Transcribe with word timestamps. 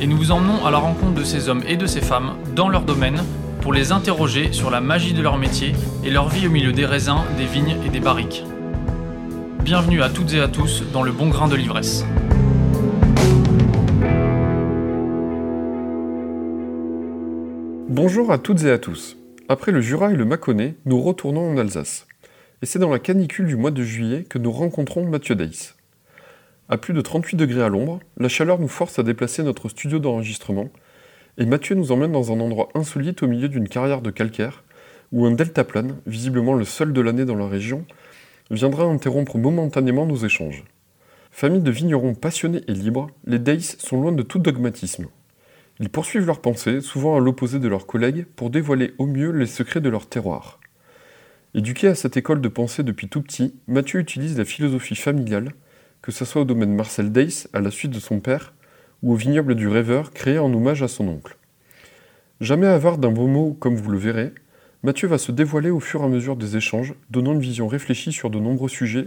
et 0.00 0.06
nous 0.06 0.16
vous 0.16 0.30
emmenons 0.30 0.64
à 0.64 0.70
la 0.70 0.78
rencontre 0.78 1.14
de 1.14 1.24
ces 1.24 1.48
hommes 1.48 1.62
et 1.66 1.76
de 1.76 1.86
ces 1.86 2.00
femmes 2.00 2.36
dans 2.54 2.68
leur 2.68 2.82
domaine 2.82 3.22
pour 3.60 3.72
les 3.72 3.90
interroger 3.90 4.52
sur 4.52 4.70
la 4.70 4.80
magie 4.80 5.12
de 5.12 5.22
leur 5.22 5.38
métier 5.38 5.72
et 6.04 6.10
leur 6.10 6.28
vie 6.28 6.46
au 6.46 6.50
milieu 6.50 6.72
des 6.72 6.86
raisins, 6.86 7.24
des 7.36 7.46
vignes 7.46 7.76
et 7.84 7.88
des 7.88 8.00
barriques. 8.00 8.44
Bienvenue 9.62 10.02
à 10.02 10.08
toutes 10.08 10.32
et 10.34 10.40
à 10.40 10.48
tous 10.48 10.84
dans 10.92 11.02
le 11.02 11.10
bon 11.10 11.28
grain 11.28 11.48
de 11.48 11.56
l'ivresse. 11.56 12.04
Bonjour 17.88 18.30
à 18.30 18.38
toutes 18.38 18.62
et 18.62 18.70
à 18.70 18.78
tous. 18.78 19.16
Après 19.48 19.72
le 19.72 19.80
Jura 19.80 20.12
et 20.12 20.16
le 20.16 20.24
Mâconnais, 20.24 20.76
nous 20.84 21.00
retournons 21.00 21.50
en 21.50 21.58
Alsace. 21.58 22.06
Et 22.62 22.66
c'est 22.66 22.78
dans 22.78 22.90
la 22.90 22.98
canicule 22.98 23.46
du 23.46 23.56
mois 23.56 23.70
de 23.70 23.82
juillet 23.82 24.24
que 24.28 24.38
nous 24.38 24.52
rencontrons 24.52 25.04
Mathieu 25.04 25.34
Deiss. 25.34 25.77
À 26.70 26.76
plus 26.76 26.92
de 26.92 27.00
38 27.00 27.36
degrés 27.36 27.62
à 27.62 27.70
l'ombre, 27.70 28.00
la 28.18 28.28
chaleur 28.28 28.58
nous 28.58 28.68
force 28.68 28.98
à 28.98 29.02
déplacer 29.02 29.42
notre 29.42 29.70
studio 29.70 29.98
d'enregistrement, 29.98 30.68
et 31.38 31.46
Mathieu 31.46 31.74
nous 31.74 31.92
emmène 31.92 32.12
dans 32.12 32.30
un 32.30 32.40
endroit 32.40 32.68
insolite 32.74 33.22
au 33.22 33.26
milieu 33.26 33.48
d'une 33.48 33.70
carrière 33.70 34.02
de 34.02 34.10
calcaire, 34.10 34.64
où 35.10 35.24
un 35.24 35.30
deltaplane, 35.30 35.96
visiblement 36.06 36.52
le 36.52 36.66
seul 36.66 36.92
de 36.92 37.00
l'année 37.00 37.24
dans 37.24 37.36
la 37.36 37.48
région, 37.48 37.86
viendra 38.50 38.84
interrompre 38.84 39.38
momentanément 39.38 40.04
nos 40.04 40.16
échanges. 40.16 40.62
Famille 41.30 41.62
de 41.62 41.70
vignerons 41.70 42.12
passionnés 42.12 42.60
et 42.68 42.74
libres, 42.74 43.08
les 43.24 43.38
Deiss 43.38 43.78
sont 43.78 43.98
loin 43.98 44.12
de 44.12 44.22
tout 44.22 44.38
dogmatisme. 44.38 45.06
Ils 45.80 45.88
poursuivent 45.88 46.26
leurs 46.26 46.42
pensées, 46.42 46.82
souvent 46.82 47.16
à 47.16 47.20
l'opposé 47.20 47.60
de 47.60 47.68
leurs 47.68 47.86
collègues, 47.86 48.26
pour 48.36 48.50
dévoiler 48.50 48.92
au 48.98 49.06
mieux 49.06 49.30
les 49.30 49.46
secrets 49.46 49.80
de 49.80 49.88
leur 49.88 50.06
terroir. 50.06 50.60
Éduqué 51.54 51.88
à 51.88 51.94
cette 51.94 52.18
école 52.18 52.42
de 52.42 52.48
pensée 52.48 52.82
depuis 52.82 53.08
tout 53.08 53.22
petit, 53.22 53.54
Mathieu 53.68 54.00
utilise 54.00 54.36
la 54.36 54.44
philosophie 54.44 54.96
familiale, 54.96 55.54
que 56.08 56.14
ce 56.14 56.24
soit 56.24 56.40
au 56.40 56.46
domaine 56.46 56.74
Marcel 56.74 57.12
Deiss, 57.12 57.50
à 57.52 57.60
la 57.60 57.70
suite 57.70 57.90
de 57.90 58.00
son 58.00 58.18
père, 58.18 58.54
ou 59.02 59.12
au 59.12 59.14
vignoble 59.14 59.54
du 59.54 59.68
rêveur, 59.68 60.10
créé 60.10 60.38
en 60.38 60.50
hommage 60.54 60.82
à 60.82 60.88
son 60.88 61.06
oncle. 61.06 61.36
Jamais 62.40 62.66
avare 62.66 62.96
d'un 62.96 63.10
beau 63.10 63.26
mot, 63.26 63.52
comme 63.60 63.76
vous 63.76 63.90
le 63.90 63.98
verrez, 63.98 64.32
Mathieu 64.82 65.06
va 65.06 65.18
se 65.18 65.32
dévoiler 65.32 65.68
au 65.68 65.80
fur 65.80 66.00
et 66.00 66.04
à 66.04 66.08
mesure 66.08 66.36
des 66.36 66.56
échanges, 66.56 66.94
donnant 67.10 67.34
une 67.34 67.40
vision 67.40 67.68
réfléchie 67.68 68.12
sur 68.12 68.30
de 68.30 68.38
nombreux 68.38 68.70
sujets, 68.70 69.06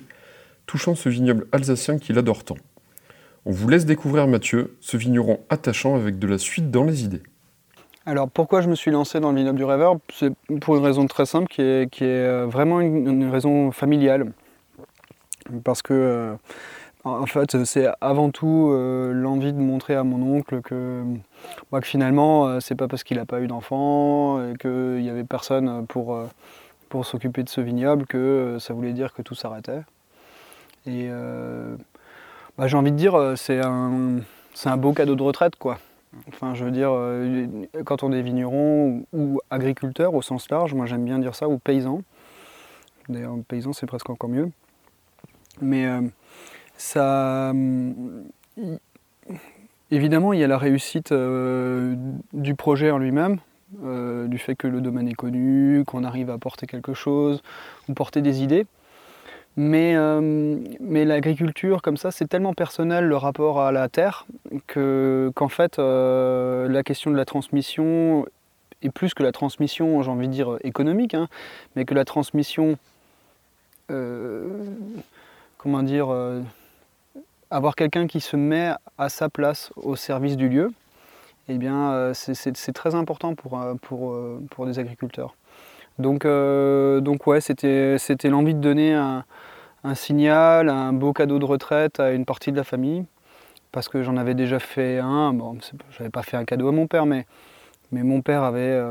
touchant 0.67 0.93
ce 0.93 1.09
vignoble 1.09 1.47
alsacien 1.51 1.97
qu'il 1.97 2.19
adore 2.19 2.43
tant. 2.43 2.57
On 3.47 3.51
vous 3.51 3.67
laisse 3.67 3.87
découvrir 3.87 4.27
Mathieu, 4.27 4.77
ce 4.79 4.95
vigneron 4.95 5.39
attachant 5.49 5.95
avec 5.95 6.19
de 6.19 6.27
la 6.27 6.37
suite 6.37 6.69
dans 6.69 6.83
les 6.83 7.03
idées. 7.03 7.23
Alors 8.05 8.29
pourquoi 8.29 8.61
je 8.61 8.69
me 8.69 8.75
suis 8.75 8.91
lancé 8.91 9.19
dans 9.19 9.31
le 9.31 9.37
vignoble 9.37 9.57
du 9.57 9.63
rêveur? 9.63 9.95
C'est 10.13 10.33
pour 10.59 10.77
une 10.77 10.83
raison 10.83 11.07
très 11.07 11.25
simple 11.25 11.47
qui 11.47 11.63
est, 11.63 12.03
euh, 12.03 12.45
vraiment 12.45 12.79
une, 12.79 13.07
une 13.07 13.29
raison 13.31 13.71
familiale. 13.71 14.31
Parce 15.63 15.81
que 15.81 15.93
euh, 15.93 16.35
en 17.03 17.25
fait, 17.25 17.63
c'est 17.65 17.87
avant 17.99 18.29
tout 18.29 18.69
euh, 18.71 19.11
l'envie 19.13 19.53
de 19.53 19.59
montrer 19.59 19.95
à 19.95 20.03
mon 20.03 20.21
oncle 20.21 20.61
que, 20.61 21.03
que 21.71 21.81
finalement, 21.81 22.47
euh, 22.47 22.59
c'est 22.59 22.75
pas 22.75 22.87
parce 22.87 23.03
qu'il 23.03 23.17
n'a 23.17 23.25
pas 23.25 23.41
eu 23.41 23.47
d'enfant 23.47 24.43
et 24.43 24.57
qu'il 24.57 25.01
n'y 25.01 25.09
avait 25.09 25.23
personne 25.23 25.85
pour, 25.87 26.15
euh, 26.15 26.27
pour 26.89 27.05
s'occuper 27.05 27.43
de 27.43 27.49
ce 27.49 27.61
vignoble 27.61 28.05
que 28.05 28.17
euh, 28.17 28.59
ça 28.59 28.73
voulait 28.73 28.93
dire 28.93 29.13
que 29.13 29.21
tout 29.21 29.35
s'arrêtait. 29.35 29.81
Et 30.85 31.07
euh, 31.09 31.75
bah, 32.57 32.67
j'ai 32.67 32.77
envie 32.77 32.91
de 32.91 32.97
dire, 32.97 33.15
euh, 33.15 33.35
c'est 33.35 33.61
un, 33.61 34.19
c'est 34.53 34.69
un 34.69 34.77
beau 34.77 34.93
cadeau 34.93 35.15
de 35.15 35.23
retraite, 35.23 35.55
quoi. 35.55 35.77
Enfin, 36.27 36.53
je 36.53 36.65
veux 36.65 36.71
dire, 36.71 36.89
euh, 36.91 37.47
quand 37.85 38.03
on 38.03 38.11
est 38.11 38.21
vigneron 38.21 39.05
ou, 39.13 39.39
agriculteur 39.49 40.13
au 40.13 40.21
sens 40.21 40.49
large, 40.49 40.73
moi 40.73 40.85
j'aime 40.85 41.05
bien 41.05 41.19
dire 41.19 41.35
ça, 41.35 41.47
ou 41.47 41.57
paysan. 41.57 42.01
D'ailleurs, 43.09 43.35
paysan, 43.47 43.73
c'est 43.73 43.85
presque 43.85 44.09
encore 44.09 44.29
mieux. 44.29 44.49
Mais 45.61 45.85
euh, 45.85 46.01
ça. 46.81 47.49
hum, 47.51 48.23
Évidemment, 49.91 50.31
il 50.31 50.39
y 50.39 50.43
a 50.43 50.47
la 50.47 50.57
réussite 50.57 51.11
euh, 51.11 51.95
du 52.31 52.55
projet 52.55 52.91
en 52.91 52.97
lui-même, 52.97 53.39
euh, 53.83 54.27
du 54.27 54.37
fait 54.37 54.55
que 54.55 54.67
le 54.67 54.79
domaine 54.79 55.09
est 55.09 55.13
connu, 55.13 55.83
qu'on 55.85 56.05
arrive 56.05 56.29
à 56.29 56.37
porter 56.37 56.65
quelque 56.65 56.93
chose, 56.93 57.43
ou 57.89 57.93
porter 57.93 58.21
des 58.21 58.41
idées. 58.41 58.65
Mais, 59.57 59.95
euh, 59.97 60.57
mais 60.79 61.03
l'agriculture, 61.03 61.81
comme 61.81 61.97
ça, 61.97 62.09
c'est 62.11 62.25
tellement 62.25 62.53
personnel 62.53 63.05
le 63.05 63.17
rapport 63.17 63.59
à 63.59 63.73
la 63.73 63.89
terre 63.89 64.25
que, 64.67 65.29
qu'en 65.35 65.49
fait, 65.49 65.77
euh, 65.77 66.69
la 66.69 66.83
question 66.83 67.11
de 67.11 67.17
la 67.17 67.25
transmission, 67.25 68.25
et 68.81 68.89
plus 68.89 69.13
que 69.13 69.23
la 69.23 69.33
transmission, 69.33 70.01
j'ai 70.03 70.09
envie 70.09 70.29
de 70.29 70.33
dire 70.33 70.57
économique, 70.63 71.15
hein, 71.15 71.27
mais 71.75 71.83
que 71.83 71.93
la 71.93 72.05
transmission, 72.05 72.77
comment 75.57 75.83
dire, 75.83 76.07
avoir 77.51 77.75
quelqu'un 77.75 78.07
qui 78.07 78.21
se 78.21 78.37
met 78.37 78.71
à 78.97 79.09
sa 79.09 79.29
place 79.29 79.71
au 79.75 79.95
service 79.95 80.37
du 80.37 80.47
lieu, 80.49 80.71
eh 81.49 81.57
bien, 81.57 81.91
euh, 81.91 82.13
c'est- 82.13 82.71
très 82.73 82.95
important 82.95 83.35
pour, 83.35 83.59
euh, 83.59 83.75
euh, 83.91 84.65
des 84.65 84.79
agriculteurs. 84.79 85.35
Donc, 85.99 86.25
donc 86.25 87.27
ouais, 87.27 87.41
c'était 87.41 88.29
l'envie 88.29 88.55
de 88.55 88.59
donner 88.59 88.93
un, 88.93 89.25
signal, 89.93 90.69
un 90.69 90.93
beau 90.93 91.13
cadeau 91.13 91.37
de 91.37 91.45
retraite 91.45 91.99
à 91.99 92.11
une 92.11 92.25
partie 92.25 92.51
de 92.51 92.57
la 92.57 92.63
famille, 92.63 93.05
parce 93.71 93.89
que 93.89 94.01
j'en 94.01 94.17
avais 94.17 94.33
déjà 94.33 94.59
fait 94.59 94.99
un. 94.99 95.33
Bon, 95.33 95.57
j'avais 95.91 96.09
pas 96.09 96.23
fait 96.23 96.37
un 96.37 96.45
cadeau 96.45 96.69
à 96.69 96.71
mon 96.71 96.87
père, 96.87 97.05
mais, 97.05 97.25
mon 97.91 98.21
père 98.21 98.43
avait, 98.43 98.81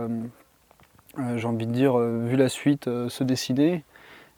j'ai 1.36 1.46
envie 1.46 1.66
de 1.66 1.72
dire, 1.72 1.96
vu 1.98 2.36
la 2.36 2.48
suite 2.48 2.84
se 3.08 3.24
décider. 3.24 3.82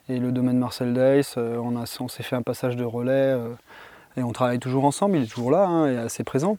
Et 0.09 0.19
le 0.19 0.33
domaine 0.33 0.59
Marcel 0.59 0.95
Dice, 0.95 1.37
on 1.37 2.09
s'est 2.09 2.23
fait 2.23 2.37
un 2.37 2.43
passage 2.43 2.77
de 2.77 2.85
relais. 2.85 3.37
Et 4.17 4.23
on 4.23 4.33
travaille 4.33 4.59
toujours 4.59 4.85
ensemble, 4.85 5.17
il 5.17 5.25
est 5.25 5.33
toujours 5.33 5.51
là, 5.51 5.67
hein, 5.67 5.91
et 5.91 5.97
assez 5.97 6.25
présent. 6.25 6.59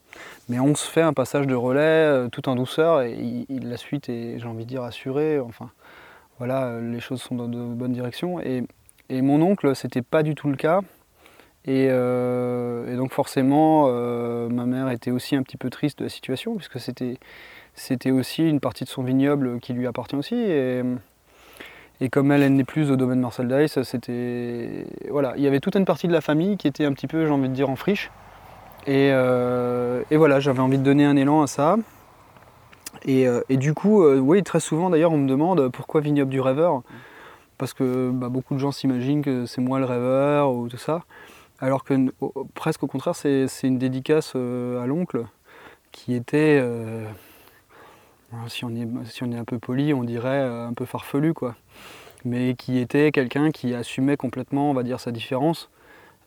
Mais 0.49 0.59
on 0.59 0.73
se 0.75 0.87
fait 0.87 1.01
un 1.01 1.13
passage 1.13 1.47
de 1.47 1.55
relais 1.55 1.81
euh, 1.81 2.27
tout 2.29 2.49
en 2.49 2.55
douceur 2.55 3.01
et 3.01 3.45
la 3.49 3.77
suite 3.77 4.09
est, 4.09 4.39
j'ai 4.39 4.47
envie 4.47 4.65
de 4.65 4.69
dire, 4.69 4.83
assurée. 4.83 5.39
Enfin, 5.39 5.69
voilà, 6.39 6.65
euh, 6.65 6.91
les 6.91 6.99
choses 6.99 7.21
sont 7.21 7.35
dans 7.35 7.47
de 7.47 7.59
bonnes 7.59 7.93
directions. 7.93 8.39
Et, 8.41 8.63
mon 9.09 9.41
oncle, 9.43 9.75
c'était 9.75 10.01
pas 10.01 10.23
du 10.23 10.33
tout 10.33 10.49
le 10.49 10.55
cas. 10.55 10.81
Et, 11.65 11.87
euh, 11.89 12.97
donc 12.97 13.11
forcément, 13.11 13.87
ma 14.49 14.65
mère 14.65 14.89
était 14.89 15.11
aussi 15.11 15.35
un 15.35 15.43
petit 15.43 15.57
peu 15.57 15.69
triste 15.69 15.99
de 15.99 16.05
la 16.05 16.09
situation, 16.09 16.55
puisque 16.55 16.79
c'était, 16.79 18.11
aussi 18.11 18.49
une 18.49 18.59
partie 18.59 18.85
de 18.85 18.89
son 18.89 19.03
vignoble 19.03 19.59
qui 19.59 19.73
lui 19.73 19.85
appartient 19.85 20.15
aussi. 20.15 20.35
Et 22.01 22.09
comme 22.09 22.31
elle, 22.31 22.41
elle 22.41 22.55
n'est 22.55 22.63
plus 22.63 22.91
au 22.91 22.95
domaine 22.95 23.19
Marcel 23.19 23.47
Dice, 23.47 23.81
c'était. 23.83 24.85
Voilà, 25.09 25.33
il 25.37 25.43
y 25.43 25.47
avait 25.47 25.59
toute 25.59 25.75
une 25.75 25.85
partie 25.85 26.07
de 26.07 26.13
la 26.13 26.21
famille 26.21 26.57
qui 26.57 26.67
était 26.67 26.85
un 26.85 26.93
petit 26.93 27.07
peu, 27.07 27.25
j'ai 27.25 27.31
envie 27.31 27.49
de 27.49 27.53
dire, 27.53 27.69
en 27.69 27.75
friche. 27.75 28.11
Et, 28.85 29.09
euh, 29.13 30.03
voilà, 30.11 30.39
j'avais 30.39 30.59
envie 30.59 30.77
de 30.77 30.83
donner 30.83 31.05
un 31.05 31.15
élan 31.15 31.41
à 31.41 31.47
ça. 31.47 31.77
Et, 33.05 33.27
euh, 33.27 33.41
du 33.49 33.73
coup, 33.73 34.03
euh, 34.03 34.19
oui, 34.19 34.43
très 34.43 34.59
souvent 34.59 34.89
d'ailleurs, 34.89 35.11
on 35.11 35.17
me 35.17 35.27
demande 35.27 35.69
pourquoi 35.69 36.01
vignoble 36.01 36.31
du 36.31 36.41
rêveur? 36.41 36.81
Parce 37.57 37.73
que 37.73 38.11
bah, 38.11 38.29
beaucoup 38.29 38.55
de 38.55 38.59
gens 38.59 38.71
s'imaginent 38.71 39.21
que 39.21 39.45
c'est 39.45 39.61
moi 39.61 39.79
le 39.79 39.85
rêveur 39.85 40.53
ou 40.53 40.67
tout 40.67 40.77
ça. 40.77 41.03
Alors 41.59 41.83
que 41.83 42.13
presque 42.55 42.83
au 42.83 42.87
contraire, 42.87 43.15
c'est 43.15 43.47
une 43.63 43.77
dédicace 43.77 44.35
à 44.35 44.85
l'oncle 44.85 45.25
qui 45.93 46.13
était, 46.13 46.61
si, 48.47 48.65
on 48.65 48.69
est, 48.69 48.87
si 49.05 49.23
on 49.23 49.31
est 49.31 49.37
un 49.37 49.45
peu 49.45 49.59
poli, 49.59 49.93
on 49.93 50.03
dirait 50.03 50.41
un 50.41 50.73
peu 50.73 50.85
farfelu, 50.85 51.33
quoi. 51.33 51.55
Mais 52.25 52.55
qui 52.55 52.77
était 52.79 53.11
quelqu'un 53.11 53.51
qui 53.51 53.73
assumait 53.73 54.17
complètement, 54.17 54.71
on 54.71 54.73
va 54.73 54.83
dire, 54.83 54.99
sa 54.99 55.11
différence, 55.11 55.69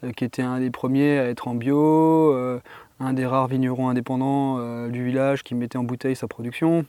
euh, 0.04 0.12
qui 0.12 0.24
était 0.24 0.42
un 0.42 0.60
des 0.60 0.70
premiers 0.70 1.18
à 1.18 1.28
être 1.28 1.48
en 1.48 1.54
bio, 1.54 2.32
euh, 2.32 2.60
un 3.00 3.12
des 3.12 3.26
rares 3.26 3.48
vignerons 3.48 3.88
indépendants 3.88 4.56
euh, 4.58 4.88
du 4.88 5.04
village 5.04 5.42
qui 5.42 5.54
mettait 5.54 5.78
en 5.78 5.84
bouteille 5.84 6.16
sa 6.16 6.28
production. 6.28 6.84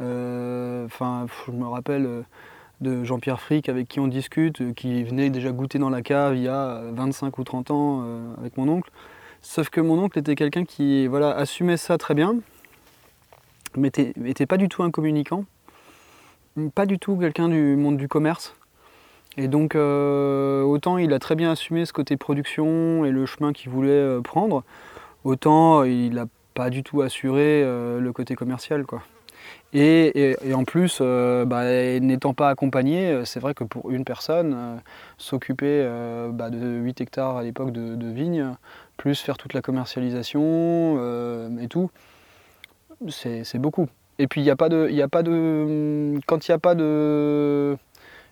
Enfin, 0.00 1.26
je 1.46 1.52
me 1.52 1.66
rappelle 1.66 2.24
de 2.80 3.04
Jean-Pierre 3.04 3.40
Frick 3.40 3.68
avec 3.68 3.88
qui 3.88 4.00
on 4.00 4.08
discute, 4.08 4.74
qui 4.74 5.04
venait 5.04 5.30
déjà 5.30 5.50
goûter 5.50 5.78
dans 5.78 5.90
la 5.90 6.02
cave 6.02 6.36
il 6.36 6.42
y 6.42 6.48
a 6.48 6.76
euh, 6.76 6.90
25 6.94 7.38
ou 7.38 7.44
30 7.44 7.70
ans 7.70 8.04
avec 8.38 8.56
mon 8.56 8.68
oncle. 8.68 8.90
Sauf 9.40 9.68
que 9.68 9.80
mon 9.80 9.98
oncle 9.98 10.18
était 10.18 10.34
quelqu'un 10.36 10.64
qui 10.64 11.06
voilà, 11.06 11.30
assumait 11.30 11.76
ça 11.76 11.98
très 11.98 12.14
bien, 12.14 12.36
mais 13.76 13.90
n'était 14.16 14.46
pas 14.46 14.56
du 14.56 14.68
tout 14.68 14.82
un 14.82 14.90
communicant, 14.90 15.44
pas 16.74 16.86
du 16.86 16.98
tout 16.98 17.16
quelqu'un 17.16 17.48
du 17.48 17.76
monde 17.76 17.96
du 17.96 18.08
commerce. 18.08 18.54
Et 19.36 19.48
donc, 19.48 19.74
euh, 19.74 20.62
autant 20.62 20.98
il 20.98 21.12
a 21.12 21.18
très 21.18 21.34
bien 21.34 21.50
assumé 21.50 21.84
ce 21.86 21.92
côté 21.92 22.16
production 22.16 23.04
et 23.04 23.10
le 23.10 23.26
chemin 23.26 23.52
qu'il 23.52 23.70
voulait 23.70 23.90
euh, 23.90 24.20
prendre, 24.20 24.62
autant 25.24 25.82
il 25.82 26.14
n'a 26.14 26.26
pas 26.54 26.70
du 26.70 26.84
tout 26.84 27.02
assuré 27.02 27.62
le 27.64 28.10
côté 28.12 28.36
commercial. 28.36 28.84
Et, 29.72 30.36
en 30.54 30.62
plus, 30.62 31.00
bah, 31.00 31.98
n'étant 31.98 32.32
pas 32.32 32.48
accompagné, 32.48 33.22
c'est 33.24 33.40
vrai 33.40 33.54
que 33.54 33.64
pour 33.64 33.90
une 33.90 34.04
personne, 34.04 34.80
s'occuper 35.18 35.84
bah, 36.30 36.50
de 36.50 36.78
8 36.78 37.00
hectares 37.00 37.36
à 37.36 37.42
l'époque 37.42 37.72
de, 37.72 37.96
de 37.96 38.06
vignes, 38.06 38.54
plus 38.96 39.20
faire 39.20 39.36
toute 39.36 39.52
la 39.52 39.62
commercialisation 39.62 41.58
et 41.58 41.66
tout, 41.66 41.90
c'est 43.08 43.58
beaucoup. 43.58 43.88
Et 44.18 44.26
puis 44.26 44.40
il 44.40 44.44
n'y 44.44 44.50
a 44.50 44.56
pas 44.56 44.68
de, 44.68 44.88
il 44.90 45.02
a 45.02 45.08
pas 45.08 45.22
de, 45.22 46.18
quand 46.26 46.46
il 46.46 46.50
n'y 46.50 46.54
a 46.54 46.58
pas 46.58 46.74
de, 46.74 47.76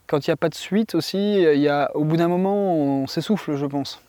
quand 0.06 0.26
il 0.26 0.31
a 0.31 0.37
pas 0.37 0.49
de 0.49 0.55
suite 0.55 0.94
aussi, 0.94 1.43
y 1.43 1.70
au 1.94 2.05
bout 2.05 2.17
d'un 2.17 2.29
moment, 2.29 2.75
on 2.75 3.06
s'essouffle, 3.06 3.56
je 3.56 3.67
pense. 3.67 4.00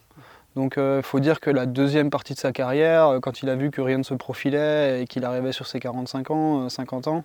Donc 0.55 0.73
il 0.77 0.81
euh, 0.81 1.01
faut 1.01 1.19
dire 1.19 1.39
que 1.39 1.49
la 1.49 1.65
deuxième 1.65 2.09
partie 2.09 2.33
de 2.33 2.39
sa 2.39 2.51
carrière, 2.51 3.07
euh, 3.07 3.19
quand 3.19 3.41
il 3.41 3.49
a 3.49 3.55
vu 3.55 3.71
que 3.71 3.81
rien 3.81 3.97
ne 3.97 4.03
se 4.03 4.13
profilait 4.13 5.01
et 5.01 5.07
qu'il 5.07 5.25
arrivait 5.25 5.51
sur 5.51 5.65
ses 5.65 5.79
45 5.79 6.31
ans, 6.31 6.69
50 6.69 7.07
euh, 7.07 7.11
ans, 7.11 7.23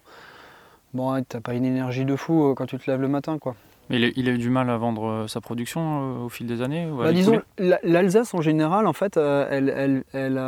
bon, 0.95 1.23
t'as 1.29 1.41
pas 1.41 1.55
une 1.55 1.67
énergie 1.67 2.05
de 2.05 2.17
fou 2.17 2.55
quand 2.56 2.67
tu 2.67 2.79
te 2.79 2.91
lèves 2.91 3.03
le 3.03 3.09
matin, 3.09 3.39
quoi. 3.39 3.55
Mais 3.90 4.12
il 4.17 4.29
a 4.29 4.32
eu 4.32 4.38
du 4.38 4.50
mal 4.50 4.69
à 4.69 4.76
vendre 4.76 5.26
sa 5.29 5.40
production 5.40 6.25
au 6.25 6.29
fil 6.29 6.46
des 6.46 6.61
années 6.61 6.88
bah, 6.94 7.12
Disons, 7.12 7.40
l'Alsace 7.58 8.35
en 8.35 8.43
général, 8.43 8.87
en 8.87 8.93
fait, 8.93 9.17
elle, 9.17 9.73
elle, 9.75 10.05
elle, 10.12 10.40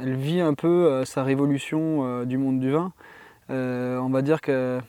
elle, 0.00 0.16
vit 0.16 0.40
un 0.40 0.54
peu 0.54 1.04
sa 1.04 1.22
révolution 1.22 2.24
du 2.24 2.36
monde 2.36 2.60
du 2.60 2.70
vin. 2.70 2.92
on 3.48 4.10
va 4.10 4.22
dire 4.22 4.40
que 4.40 4.80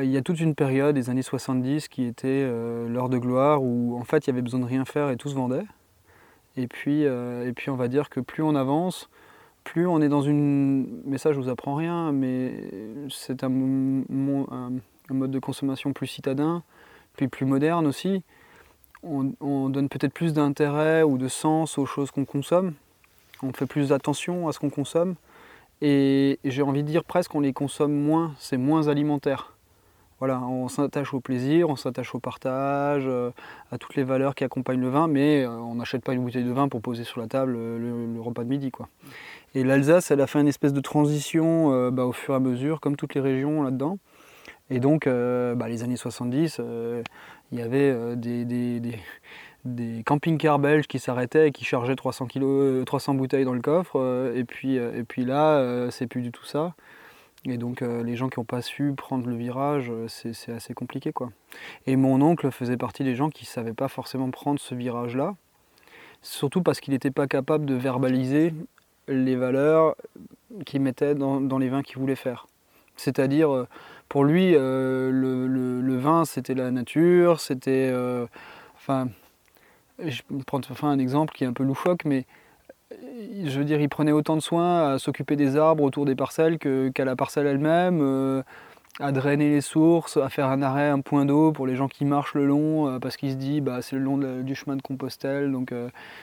il 0.00 0.10
y 0.10 0.16
a 0.16 0.22
toute 0.22 0.40
une 0.40 0.54
période 0.54 0.94
des 0.94 1.10
années 1.10 1.22
70 1.22 1.88
qui 1.88 2.04
était 2.04 2.46
l'heure 2.88 3.08
de 3.08 3.18
gloire 3.18 3.62
où 3.62 3.98
en 3.98 4.04
fait 4.04 4.26
il 4.26 4.30
y 4.30 4.32
avait 4.32 4.42
besoin 4.42 4.60
de 4.60 4.66
rien 4.66 4.84
faire 4.84 5.10
et 5.10 5.16
tout 5.16 5.28
se 5.28 5.34
vendait. 5.34 5.64
Et 6.56 6.66
puis, 6.68 7.02
et 7.02 7.52
puis 7.54 7.68
on 7.68 7.76
va 7.76 7.88
dire 7.88 8.08
que 8.08 8.20
plus 8.20 8.42
on 8.42 8.54
avance, 8.54 9.10
plus 9.64 9.86
on 9.86 10.00
est 10.00 10.08
dans 10.08 10.22
une. 10.22 11.02
Mais 11.04 11.18
ça 11.18 11.32
je 11.32 11.38
vous 11.38 11.50
apprends 11.50 11.74
rien, 11.74 12.12
mais 12.12 12.54
c'est 13.10 13.44
un, 13.44 13.50
un 13.50 14.72
mode 15.14 15.30
de 15.30 15.38
consommation 15.38 15.92
plus 15.92 16.06
citadin, 16.06 16.62
puis 17.16 17.28
plus 17.28 17.46
moderne 17.46 17.86
aussi. 17.86 18.22
On, 19.02 19.68
donne 19.68 19.88
peut-être 19.88 20.12
plus 20.12 20.32
d'intérêt 20.32 21.02
ou 21.04 21.18
de 21.18 21.28
sens 21.28 21.78
aux 21.78 21.86
choses 21.86 22.10
qu'on 22.10 22.24
consomme. 22.24 22.74
On 23.42 23.52
fait 23.52 23.66
plus 23.66 23.92
attention 23.92 24.48
à 24.48 24.52
ce 24.52 24.58
qu'on 24.58 24.70
consomme. 24.70 25.14
Et 25.80 26.40
j'ai 26.44 26.62
envie 26.62 26.82
de 26.82 26.88
dire 26.88 27.04
presque 27.04 27.30
qu'on 27.30 27.40
les 27.40 27.52
consomme 27.52 27.92
moins, 27.92 28.34
c'est 28.38 28.56
moins 28.56 28.88
alimentaire. 28.88 29.52
Voilà, 30.18 30.40
on 30.40 30.66
s'attache 30.66 31.14
au 31.14 31.20
plaisir, 31.20 31.68
on 31.68 31.76
s'attache 31.76 32.12
au 32.12 32.18
partage, 32.18 33.04
euh, 33.06 33.30
à 33.70 33.78
toutes 33.78 33.94
les 33.94 34.02
valeurs 34.02 34.34
qui 34.34 34.42
accompagnent 34.42 34.80
le 34.80 34.88
vin, 34.88 35.06
mais 35.06 35.44
euh, 35.44 35.50
on 35.50 35.76
n'achète 35.76 36.02
pas 36.02 36.12
une 36.12 36.24
bouteille 36.24 36.42
de 36.42 36.50
vin 36.50 36.68
pour 36.68 36.80
poser 36.80 37.04
sur 37.04 37.20
la 37.20 37.28
table 37.28 37.54
euh, 37.56 37.78
le, 37.78 38.20
repas 38.20 38.42
de 38.42 38.48
midi. 38.48 38.72
Quoi. 38.72 38.88
Et 39.54 39.62
l'Alsace, 39.62 40.10
elle 40.10 40.20
a 40.20 40.26
fait 40.26 40.40
une 40.40 40.48
espèce 40.48 40.72
de 40.72 40.80
transition 40.80 41.90
bah, 41.92 42.04
au 42.04 42.12
fur 42.12 42.34
et 42.34 42.36
à 42.36 42.40
mesure, 42.40 42.80
comme 42.80 42.96
toutes 42.96 43.14
les 43.14 43.20
régions 43.20 43.62
là-dedans. 43.62 43.98
Et 44.70 44.80
donc, 44.80 45.06
euh, 45.06 45.54
bah, 45.54 45.68
les 45.68 45.82
années 45.82 45.96
70, 45.96 46.58
euh, 46.60 47.02
il 47.52 47.58
y 47.58 47.62
avait 47.62 47.90
euh, 47.90 48.16
des, 48.16 50.02
camping-cars 50.04 50.58
belges 50.58 50.86
qui 50.86 50.98
s'arrêtaient 50.98 51.48
et 51.48 51.52
qui 51.52 51.64
chargeaient 51.64 51.96
300, 51.96 52.28
300 52.84 53.14
bouteilles 53.14 53.44
dans 53.44 53.54
le 53.54 53.60
coffre. 53.60 54.32
et, 54.34 54.44
puis, 54.44 54.76
et 54.76 55.04
puis 55.04 55.24
là, 55.24 55.90
c'est 55.90 56.06
plus 56.06 56.22
du 56.22 56.32
tout 56.32 56.44
ça. 56.44 56.74
Et 57.44 57.56
donc, 57.56 57.80
les 57.80 58.16
gens 58.16 58.28
qui 58.28 58.40
n'ont 58.40 58.44
pas 58.44 58.62
su 58.62 58.92
prendre 58.96 59.26
le 59.26 59.36
virage, 59.36 59.92
c'est 60.08 60.52
assez 60.52 60.74
compliqué. 60.74 61.12
Quoi. 61.12 61.30
Et 61.86 61.96
mon 61.96 62.20
oncle 62.20 62.50
faisait 62.50 62.76
partie 62.76 63.04
des 63.04 63.14
gens 63.14 63.30
qui 63.30 63.44
ne 63.44 63.48
savaient 63.48 63.74
pas 63.74 63.88
forcément 63.88 64.30
prendre 64.30 64.58
ce 64.58 64.74
virage-là. 64.74 65.34
Surtout 66.22 66.62
parce 66.62 66.80
qu'il 66.80 66.92
n'était 66.94 67.12
pas 67.12 67.26
capable 67.26 67.64
de 67.64 67.74
verbaliser 67.74 68.52
les 69.06 69.36
valeurs 69.36 69.94
qu'il 70.66 70.80
mettait 70.80 71.14
dans 71.14 71.58
les 71.58 71.68
vins 71.68 71.82
qu'il 71.82 71.98
voulait 71.98 72.16
faire. 72.16 72.47
C'est-à-dire 72.98 73.66
pour 74.08 74.24
lui, 74.24 74.54
euh, 74.54 75.10
le, 75.12 75.96
vin, 75.98 76.24
c'était 76.24 76.54
la 76.54 76.70
nature, 76.70 77.40
c'était... 77.40 77.90
Euh, 77.92 78.26
enfin, 78.76 79.08
je 80.04 80.22
prendre 80.46 80.66
enfin, 80.70 80.88
un 80.88 80.98
exemple 80.98 81.34
qui 81.34 81.44
est 81.44 81.46
un 81.46 81.52
peu 81.52 81.64
loufoque, 81.64 82.04
mais 82.04 82.24
je 82.90 83.58
veux 83.58 83.64
dire, 83.64 83.80
il 83.80 83.88
prenait 83.88 84.12
autant 84.12 84.36
de 84.36 84.40
soin 84.40 84.94
à 84.94 84.98
s'occuper 84.98 85.36
des 85.36 85.56
arbres 85.56 85.82
autour 85.82 86.06
des 86.06 86.14
parcelles 86.14 86.58
qu'à 86.58 87.04
la 87.04 87.16
parcelle 87.16 87.46
elle-même, 87.46 88.00
euh, 88.00 88.42
à 89.00 89.12
drainer 89.12 89.48
les 89.50 89.60
sources, 89.60 90.16
à 90.16 90.28
faire 90.28 90.48
un 90.48 90.60
arrêt, 90.62 90.88
un 90.88 91.00
point 91.00 91.24
d'eau 91.24 91.52
pour 91.52 91.66
les 91.66 91.76
gens 91.76 91.88
qui 91.88 92.04
marchent 92.04 92.34
le 92.34 92.46
long, 92.46 92.98
parce 93.00 93.16
qu'il 93.16 93.30
se 93.30 93.36
dit, 93.36 93.60
bah, 93.60 93.80
c'est 93.80 93.96
le 93.96 94.02
long 94.02 94.18
du 94.18 94.54
chemin 94.54 94.76
de 94.76 94.82
Compostelle, 94.82 95.52
donc 95.52 95.72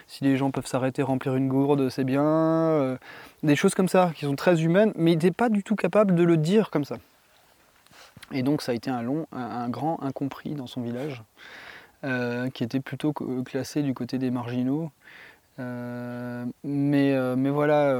si 0.08 0.24
les 0.26 0.36
gens 0.36 0.52
peuvent 0.52 0.68
s'arrêter, 0.68 1.02
remplir 1.02 1.36
une 1.36 1.48
gourde, 1.48 1.90
c'est 1.90 2.04
bien. 2.04 2.98
des 3.44 3.56
choses 3.56 3.76
comme 3.76 3.88
ça, 3.88 4.12
qui 4.16 4.26
sont 4.26 4.36
très 4.36 4.62
humaines, 4.62 4.92
mais 4.96 5.14
il 5.14 5.16
n'était 5.16 5.32
pas 5.32 5.50
du 5.50 5.64
tout 5.64 5.76
capable 5.76 6.16
de 6.16 6.24
le 6.24 6.36
dire 6.36 6.70
comme 6.70 6.84
ça. 6.84 6.98
Et 8.32 8.44
donc 8.44 8.62
ça 8.62 8.72
a 8.72 8.76
été 8.76 8.90
un, 8.90 9.02
long, 9.02 9.28
un, 9.32 9.70
grand 9.70 10.02
incompris 10.02 10.56
dans 10.56 10.68
son 10.68 10.82
village, 10.82 11.24
euh, 12.04 12.50
qui 12.50 12.64
était 12.64 12.80
plutôt 12.80 13.14
classé 13.14 13.82
du 13.82 13.94
côté 13.94 14.18
des 14.18 14.32
marginaux. 14.32 14.92
Euh, 15.60 16.46
mais, 16.64 17.14
euh, 17.14 17.36
mais 17.36 17.50
voilà, 17.50 17.96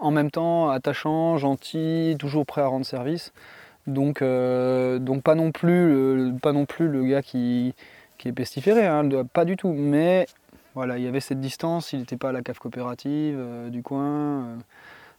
en 0.00 0.10
même 0.10 0.30
temps 0.30 0.70
attachant, 0.70 1.36
gentil, 1.36 2.16
toujours 2.18 2.46
prêt 2.46 2.62
à 2.62 2.66
rendre 2.66 2.86
service. 2.86 3.32
Donc, 3.86 4.22
donc 4.22 5.22
pas, 5.22 5.34
non 5.34 5.52
plus 5.52 5.88
le, 5.88 6.32
pas 6.40 6.52
non 6.52 6.66
plus 6.66 6.88
le 6.88 7.04
gars 7.04 7.22
qui, 7.22 7.74
qui 8.18 8.28
est 8.28 8.32
pestiféré, 8.32 8.86
hein, 8.86 9.08
pas 9.32 9.44
du 9.44 9.56
tout. 9.56 9.72
Mais 9.72 10.26
voilà, 10.74 10.98
il 10.98 11.04
y 11.04 11.08
avait 11.08 11.20
cette 11.20 11.40
distance, 11.40 11.92
il 11.92 12.00
n'était 12.00 12.16
pas 12.16 12.28
à 12.28 12.32
la 12.32 12.42
cave 12.42 12.58
coopérative 12.58 13.38
du 13.70 13.82
coin. 13.82 14.58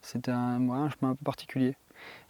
C'était 0.01 0.31
un, 0.31 0.57
chemin 0.57 1.11
un 1.11 1.15
peu 1.15 1.23
particulier. 1.23 1.75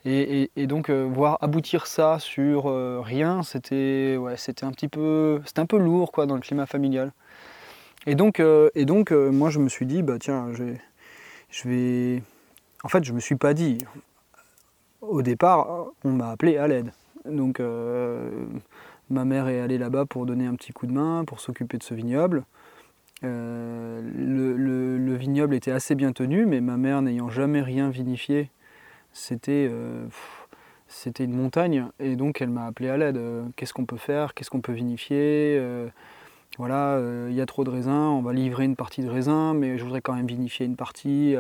Et, 0.04 0.50
donc 0.68 0.90
euh, 0.90 1.04
voir 1.04 1.38
aboutir 1.42 1.86
ça 1.88 2.18
sur 2.20 2.68
euh, 2.68 3.02
rien, 3.02 3.44
c'était 3.44 4.18
un 4.64 4.72
petit 4.72 4.88
peu 4.88 5.42
un 5.58 5.66
peu 5.66 5.78
lourd 5.78 6.12
quoi 6.12 6.26
dans 6.26 6.36
le 6.36 6.42
climat 6.42 6.66
familial. 6.66 7.12
Et 8.08 8.16
donc 8.16 8.40
euh, 8.40 8.70
et 8.76 8.86
donc 8.86 9.12
moi 9.12 9.50
je 9.52 9.60
me 9.60 9.70
suis 9.70 9.86
dit 9.86 10.02
bah 10.02 10.18
tiens 10.20 10.52
je 10.54 11.70
vais 11.70 12.24
en 12.84 12.88
fait 12.88 13.04
je 13.04 13.14
me 13.14 13.20
suis 13.20 13.36
pas 13.36 13.54
dit 13.54 13.80
au 15.02 15.22
départ 15.22 15.88
on 16.04 16.12
m'a 16.12 16.30
appelé 16.30 16.58
à 16.58 16.68
l'aide. 16.68 16.92
Donc 17.26 17.62
ma 19.10 19.26
mère 19.26 19.48
est 19.48 19.60
allée 19.60 19.78
là-bas 19.78 20.06
pour 20.06 20.26
donner 20.26 20.48
un 20.48 20.56
petit 20.56 20.74
coup 20.74 20.88
de 20.88 20.92
main 20.92 21.24
pour 21.26 21.40
s'occuper 21.40 21.78
de 21.78 21.84
ce 21.84 21.94
vignoble. 21.94 22.44
Le, 23.24 24.02
le, 24.98 25.16
vignoble 25.16 25.54
était 25.54 25.72
assez 25.72 25.94
bien 25.94 26.12
tenu, 26.12 26.48
mais 26.48 26.60
ma 26.60 26.78
mère 26.78 27.04
n'ayant 27.04 27.30
jamais 27.30 27.62
rien 27.62 27.92
vinifié, 27.92 28.50
c'était 29.14 29.68
euh, 29.70 30.06
c'était 30.88 31.24
une 31.24 31.34
montagne 31.34 31.88
et 32.00 32.16
donc 32.16 32.42
elle 32.42 32.50
m'a 32.50 32.66
appelé 32.66 32.90
à 32.90 32.98
l'aide. 32.98 33.18
Euh, 33.18 33.44
qu'est-ce 33.56 33.74
qu'on 33.74 33.86
peut 33.86 33.98
faire? 33.98 34.34
Qu'est-ce 34.34 34.50
qu'on 34.50 34.62
peut 34.62 34.74
vinifier? 34.74 35.58
Euh, 35.60 35.88
Voilà, 36.58 37.00
il 37.30 37.34
y 37.34 37.42
a 37.42 37.46
trop 37.46 37.64
de 37.64 37.70
raisins, 37.70 37.92
on 37.92 38.22
va 38.22 38.34
livrer 38.34 38.66
une 38.66 38.76
partie 38.76 39.02
de 39.02 39.10
raisins, 39.10 39.54
mais 39.56 39.78
je 39.78 39.84
voudrais 39.84 40.02
quand 40.02 40.14
même 40.14 40.28
vinifier 40.28 40.66
une 40.66 40.76
partie 40.76 41.36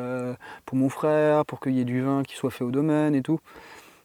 pour 0.65 0.77
mon 0.77 0.89
frère, 0.89 1.45
pour 1.45 1.59
qu'il 1.59 1.73
y 1.73 1.81
ait 1.81 1.85
du 1.85 2.01
vin 2.01 2.23
qui 2.23 2.35
soit 2.35 2.49
fait 2.49 2.63
au 2.63 2.71
domaine 2.71 3.13
et 3.13 3.21
tout. 3.21 3.39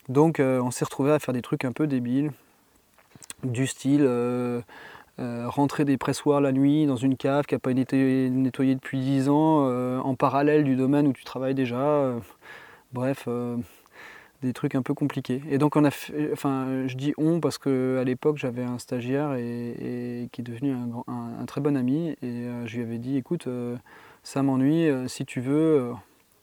Donc 0.09 0.41
on 0.41 0.71
s'est 0.71 0.85
retrouvé 0.85 1.13
à 1.13 1.19
faire 1.19 1.33
des 1.33 1.43
trucs 1.43 1.65
un 1.65 1.73
peu 1.73 1.87
débiles, 1.87 2.33
du 3.45 3.67
style 3.67 4.07
rentrer 5.19 5.85
des 5.85 5.97
pressoirs 5.97 6.41
la 6.41 6.53
nuit 6.53 6.87
dans 6.87 6.97
une 6.97 7.17
cave 7.17 7.47
qui 7.47 7.55
n'a 7.55 7.61
pas 7.61 7.71
été 7.71 8.29
nettoyée 8.29 8.75
depuis 8.75 8.99
10 8.99 9.29
ans, 9.29 9.65
en 10.01 10.15
parallèle 10.17 10.65
du 10.65 10.75
domaine 10.75 11.07
où 11.07 11.13
tu 11.13 11.25
travailles 11.25 11.55
déjà. 11.55 12.13
Bref, 12.93 13.25
euh, 13.29 13.57
des 14.43 14.53
trucs 14.53 14.75
un 14.75 14.83
peu 14.83 14.95
compliqués. 14.95 15.43
Et 15.51 15.59
donc 15.59 15.77
on 15.77 15.85
a 15.85 15.91
fait, 15.91 16.31
enfin 16.33 16.87
je 16.87 16.97
dis 16.97 17.15
on 17.17 17.41
parce 17.41 17.59
qu'à 17.59 18.05
l'époque 18.05 18.37
j'avais 18.37 18.63
un 18.63 18.79
stagiaire 18.79 19.35
et, 19.35 20.29
qui 20.33 20.41
est 20.41 20.45
devenu 20.45 20.73
un, 20.73 21.47
très 21.47 21.61
bon 21.61 21.77
ami 21.77 22.11
et 22.11 22.17
euh, 22.23 22.67
je 22.67 22.77
lui 22.77 22.83
avais 22.83 22.99
dit 22.99 23.17
écoute 23.17 23.47
euh, 23.47 23.77
ça 24.23 24.43
m'ennuie, 24.43 24.89
si 25.09 25.25
tu 25.25 25.41
veux 25.41 25.93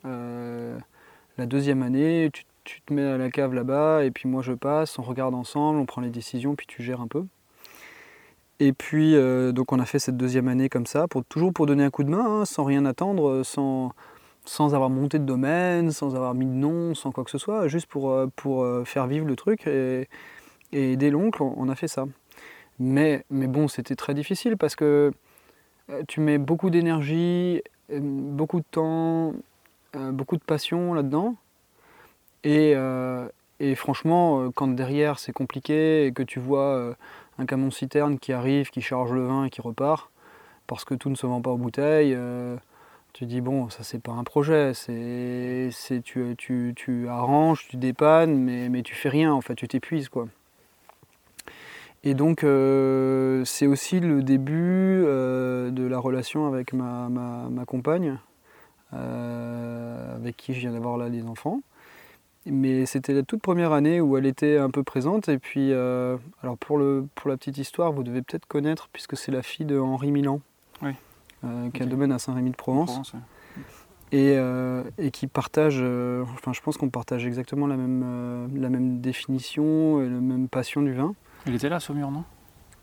la 0.04 1.46
deuxième 1.46 1.82
année 1.82 2.30
tu, 2.32 2.44
te 2.80 2.94
mets 2.94 3.02
à 3.02 3.18
la 3.18 3.30
cave 3.30 3.52
là-bas 3.52 4.04
et 4.04 4.10
puis 4.10 4.28
moi 4.28 4.42
je 4.42 4.52
passe, 4.52 4.98
on 4.98 5.02
regarde 5.02 5.34
ensemble, 5.34 5.78
on 5.78 5.86
prend 5.86 6.00
les 6.00 6.10
décisions 6.10 6.54
puis 6.54 6.66
tu 6.66 6.82
gères 6.82 7.00
un 7.00 7.08
peu. 7.08 7.24
Et 8.60 8.72
puis 8.72 9.14
donc 9.52 9.72
on 9.72 9.78
a 9.78 9.84
fait 9.84 9.98
cette 9.98 10.16
deuxième 10.16 10.48
année 10.48 10.70
comme 10.70 10.86
ça, 10.86 11.06
pour, 11.06 11.24
toujours 11.24 11.52
pour 11.52 11.66
donner 11.66 11.84
un 11.84 11.90
coup 11.90 12.04
de 12.04 12.10
main, 12.10 12.40
hein, 12.40 12.44
sans 12.46 12.64
rien 12.64 12.86
attendre, 12.86 13.42
sans, 13.42 13.92
sans 14.44 14.74
avoir 14.74 14.90
monté 14.90 15.18
de 15.18 15.24
domaine, 15.24 15.90
sans 15.90 16.14
avoir 16.16 16.34
mis 16.34 16.46
de 16.46 16.50
nom, 16.50 16.94
sans 16.94 17.12
quoi 17.12 17.24
que 17.24 17.30
ce 17.30 17.38
soit, 17.38 17.68
juste 17.68 17.86
pour, 17.86 18.10
euh, 18.10 18.26
pour 18.36 18.62
euh, 18.62 18.84
faire 18.84 19.06
vivre 19.06 19.26
le 19.26 19.36
truc. 19.36 19.66
Et, 19.66 20.08
et 20.72 20.96
dès 20.96 21.10
l'oncle, 21.10 21.42
on 21.42 21.68
a 21.68 21.74
fait 21.74 21.88
ça. 21.88 22.06
Mais, 22.78 23.24
mais 23.30 23.46
bon, 23.46 23.68
c'était 23.68 23.96
très 23.96 24.14
difficile 24.14 24.56
parce 24.56 24.76
que 24.76 25.12
euh, 25.90 26.02
tu 26.08 26.20
mets 26.20 26.38
beaucoup 26.38 26.70
d'énergie, 26.70 27.62
beaucoup 27.90 28.60
de 28.60 28.66
temps, 28.70 29.34
beaucoup 29.94 30.36
de 30.36 30.42
passion 30.42 30.92
là-dedans. 30.92 31.36
Et, 32.42 32.74
et, 33.60 33.74
franchement, 33.74 34.50
quand 34.50 34.68
derrière 34.68 35.18
c'est 35.18 35.32
compliqué 35.32 36.06
et 36.06 36.12
que 36.12 36.22
tu 36.22 36.40
vois 36.40 36.94
un 37.38 37.46
camion 37.46 37.70
citerne 37.70 38.18
qui 38.18 38.32
arrive, 38.32 38.70
qui 38.70 38.80
charge 38.82 39.12
le 39.12 39.24
vin 39.24 39.44
et 39.44 39.50
qui 39.50 39.60
repart, 39.60 40.10
parce 40.66 40.84
que 40.84 40.94
tout 40.94 41.10
ne 41.10 41.14
se 41.14 41.26
vend 41.26 41.40
pas 41.40 41.50
en 41.50 41.58
bouteille, 41.58 42.16
Tu 43.14 43.26
dis, 43.26 43.40
bon, 43.40 43.70
ça 43.70 43.84
c'est 43.84 44.02
pas 44.02 44.10
un 44.10 44.24
projet, 44.24 44.74
c'est, 44.74 45.70
tu, 46.02 46.34
tu, 46.36 46.72
tu 46.74 47.08
arranges, 47.08 47.68
tu 47.68 47.76
dépannes, 47.76 48.36
mais, 48.36 48.68
mais 48.68 48.82
tu 48.82 48.96
fais 48.96 49.08
rien, 49.08 49.32
en 49.32 49.40
fait, 49.40 49.54
tu 49.54 49.68
t'épuises, 49.68 50.08
quoi. 50.08 50.26
Et 52.02 52.14
donc, 52.14 52.42
euh, 52.42 53.44
c'est 53.44 53.68
aussi 53.68 54.00
le 54.00 54.20
début 54.20 55.04
euh, 55.06 55.70
de 55.70 55.84
la 55.84 56.00
relation 56.00 56.48
avec 56.48 56.72
ma, 56.72 57.08
ma, 57.08 57.48
ma 57.50 57.64
compagne, 57.64 58.18
euh, 58.94 60.16
avec 60.16 60.36
qui 60.36 60.52
je 60.52 60.58
viens 60.58 60.72
d'avoir 60.72 60.96
là 60.96 61.08
des 61.08 61.24
enfants. 61.24 61.60
Mais 62.46 62.84
c'était 62.84 63.14
la 63.14 63.22
toute 63.22 63.42
première 63.42 63.72
année 63.72 64.00
où 64.00 64.16
elle 64.16 64.26
était 64.26 64.58
un 64.58 64.70
peu 64.70 64.82
présente. 64.82 65.28
Et 65.28 65.38
puis, 65.38 65.72
alors 65.72 66.58
pour, 66.58 66.78
le, 66.78 67.06
pour 67.14 67.30
la 67.30 67.36
petite 67.36 67.58
histoire, 67.58 67.92
vous 67.92 68.02
devez 68.02 68.22
peut-être 68.22 68.46
connaître, 68.46 68.88
puisque 68.92 69.16
c'est 69.16 69.30
la 69.30 69.42
fille 69.42 69.66
de 69.66 69.78
Henri 69.78 70.10
Milan. 70.10 70.40
Oui. 70.82 70.90
Euh, 71.44 71.70
qui 71.70 71.82
a 71.82 71.86
un 71.86 71.88
domaine 71.88 72.12
à 72.12 72.18
Saint-Rémy-de-Provence. 72.18 72.90
Provence, 72.90 73.12
ouais. 73.14 73.20
Et, 74.12 74.34
euh, 74.36 74.82
et 74.98 75.10
qui 75.10 75.26
partage, 75.26 75.78
euh, 75.80 76.22
enfin 76.34 76.52
je 76.52 76.60
pense 76.60 76.76
qu'on 76.76 76.88
partage 76.88 77.26
exactement 77.26 77.66
la 77.66 77.76
même, 77.76 78.02
euh, 78.04 78.46
la 78.54 78.68
même 78.68 79.00
définition 79.00 80.00
et 80.00 80.04
la 80.08 80.20
même 80.20 80.46
passion 80.48 80.82
du 80.82 80.92
vin. 80.92 81.14
Elle 81.46 81.54
était 81.54 81.68
là, 81.68 81.80
Saumur, 81.80 82.10
non? 82.10 82.22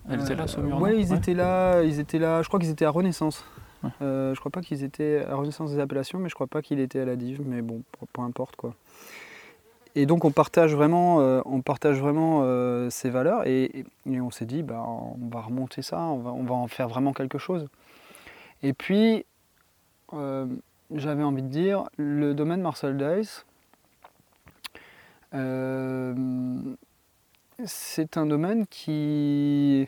Elle 0.09 0.19
était 0.21 0.35
là, 0.35 0.47
Saumur, 0.47 0.77
non? 0.77 0.81
Ouais, 0.81 0.99
ils 0.99 1.13
étaient 1.13 1.33
là, 1.33 1.83
ils 1.83 1.99
étaient 1.99 2.19
là, 2.19 2.41
je 2.41 2.47
crois 2.49 2.59
qu'ils 2.59 2.69
étaient 2.71 2.85
à 2.85 2.89
Renaissance. 2.89 3.45
Ouais. 3.83 3.89
Euh, 4.01 4.35
je 4.35 4.39
crois 4.39 4.51
pas 4.51 4.61
qu'ils 4.61 4.83
étaient 4.83 5.23
à 5.25 5.35
Renaissance 5.35 5.71
des 5.71 5.79
appellations, 5.79 6.19
mais 6.19 6.27
je 6.29 6.35
crois 6.35 6.47
pas 6.47 6.61
qu'il 6.61 6.79
était 6.79 6.99
à 6.99 7.05
la 7.05 7.15
Dive, 7.15 7.41
mais 7.45 7.61
bon, 7.61 7.81
peu- 7.99 8.05
peu 8.11 8.21
importe 8.21 8.55
quoi. 8.57 8.75
Et 9.95 10.05
donc 10.05 10.23
on 10.25 10.31
partage 10.31 10.75
vraiment, 10.75 11.19
euh, 11.21 11.41
on 11.45 11.61
partage 11.61 11.99
vraiment 11.99 12.41
euh, 12.43 12.89
ces 12.89 13.09
valeurs 13.09 13.45
et, 13.47 13.85
et 14.09 14.21
on 14.21 14.31
s'est 14.31 14.45
dit, 14.45 14.63
bah, 14.63 14.83
on 14.87 15.27
va 15.29 15.41
remonter 15.41 15.81
ça, 15.81 15.99
on 15.99 16.17
va, 16.19 16.31
on 16.31 16.43
va 16.43 16.55
en 16.55 16.67
faire 16.67 16.87
vraiment 16.89 17.13
quelque 17.13 17.37
chose. 17.37 17.67
Et 18.63 18.73
puis, 18.73 19.25
euh, 20.13 20.45
j'avais 20.93 21.23
envie 21.23 21.41
de 21.41 21.47
dire, 21.47 21.85
le 21.97 22.33
domaine 22.33 22.61
Marcel 22.61 22.97
Dice, 22.97 23.45
euh, 25.33 26.13
c'est 27.65 28.17
un 28.17 28.25
domaine 28.25 28.67
qui, 28.67 29.87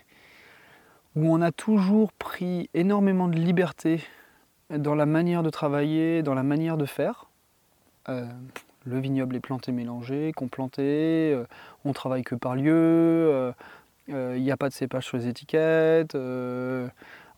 où 1.15 1.34
on 1.34 1.42
a 1.42 1.51
toujours 1.51 2.13
pris 2.13 2.70
énormément 2.74 3.27
de 3.27 3.38
liberté 3.38 4.01
dans 4.70 4.96
la 4.96 5.06
manière 5.06 5.44
de 5.44 5.50
travailler, 5.50 6.24
dans 6.24 6.34
la 6.34 6.44
manière 6.44 6.77
de 6.77 6.86
faire. 6.86 7.30
Euh, 8.10 8.25
le 8.86 9.00
vignoble 9.00 9.36
est 9.36 9.42
planté 9.42 9.72
mélangé, 9.72 10.32
complanté, 10.34 11.34
euh, 11.34 11.46
on 11.86 11.94
travaille 11.94 12.24
que 12.24 12.36
par 12.36 12.56
lieu, 12.56 13.53
il 14.08 14.42
n'y 14.42 14.51
a 14.51 14.58
pas 14.58 14.70
de 14.70 14.74
cépage 14.74 15.06
sur 15.06 15.18
les 15.18 15.27
étiquettes. 15.27 16.15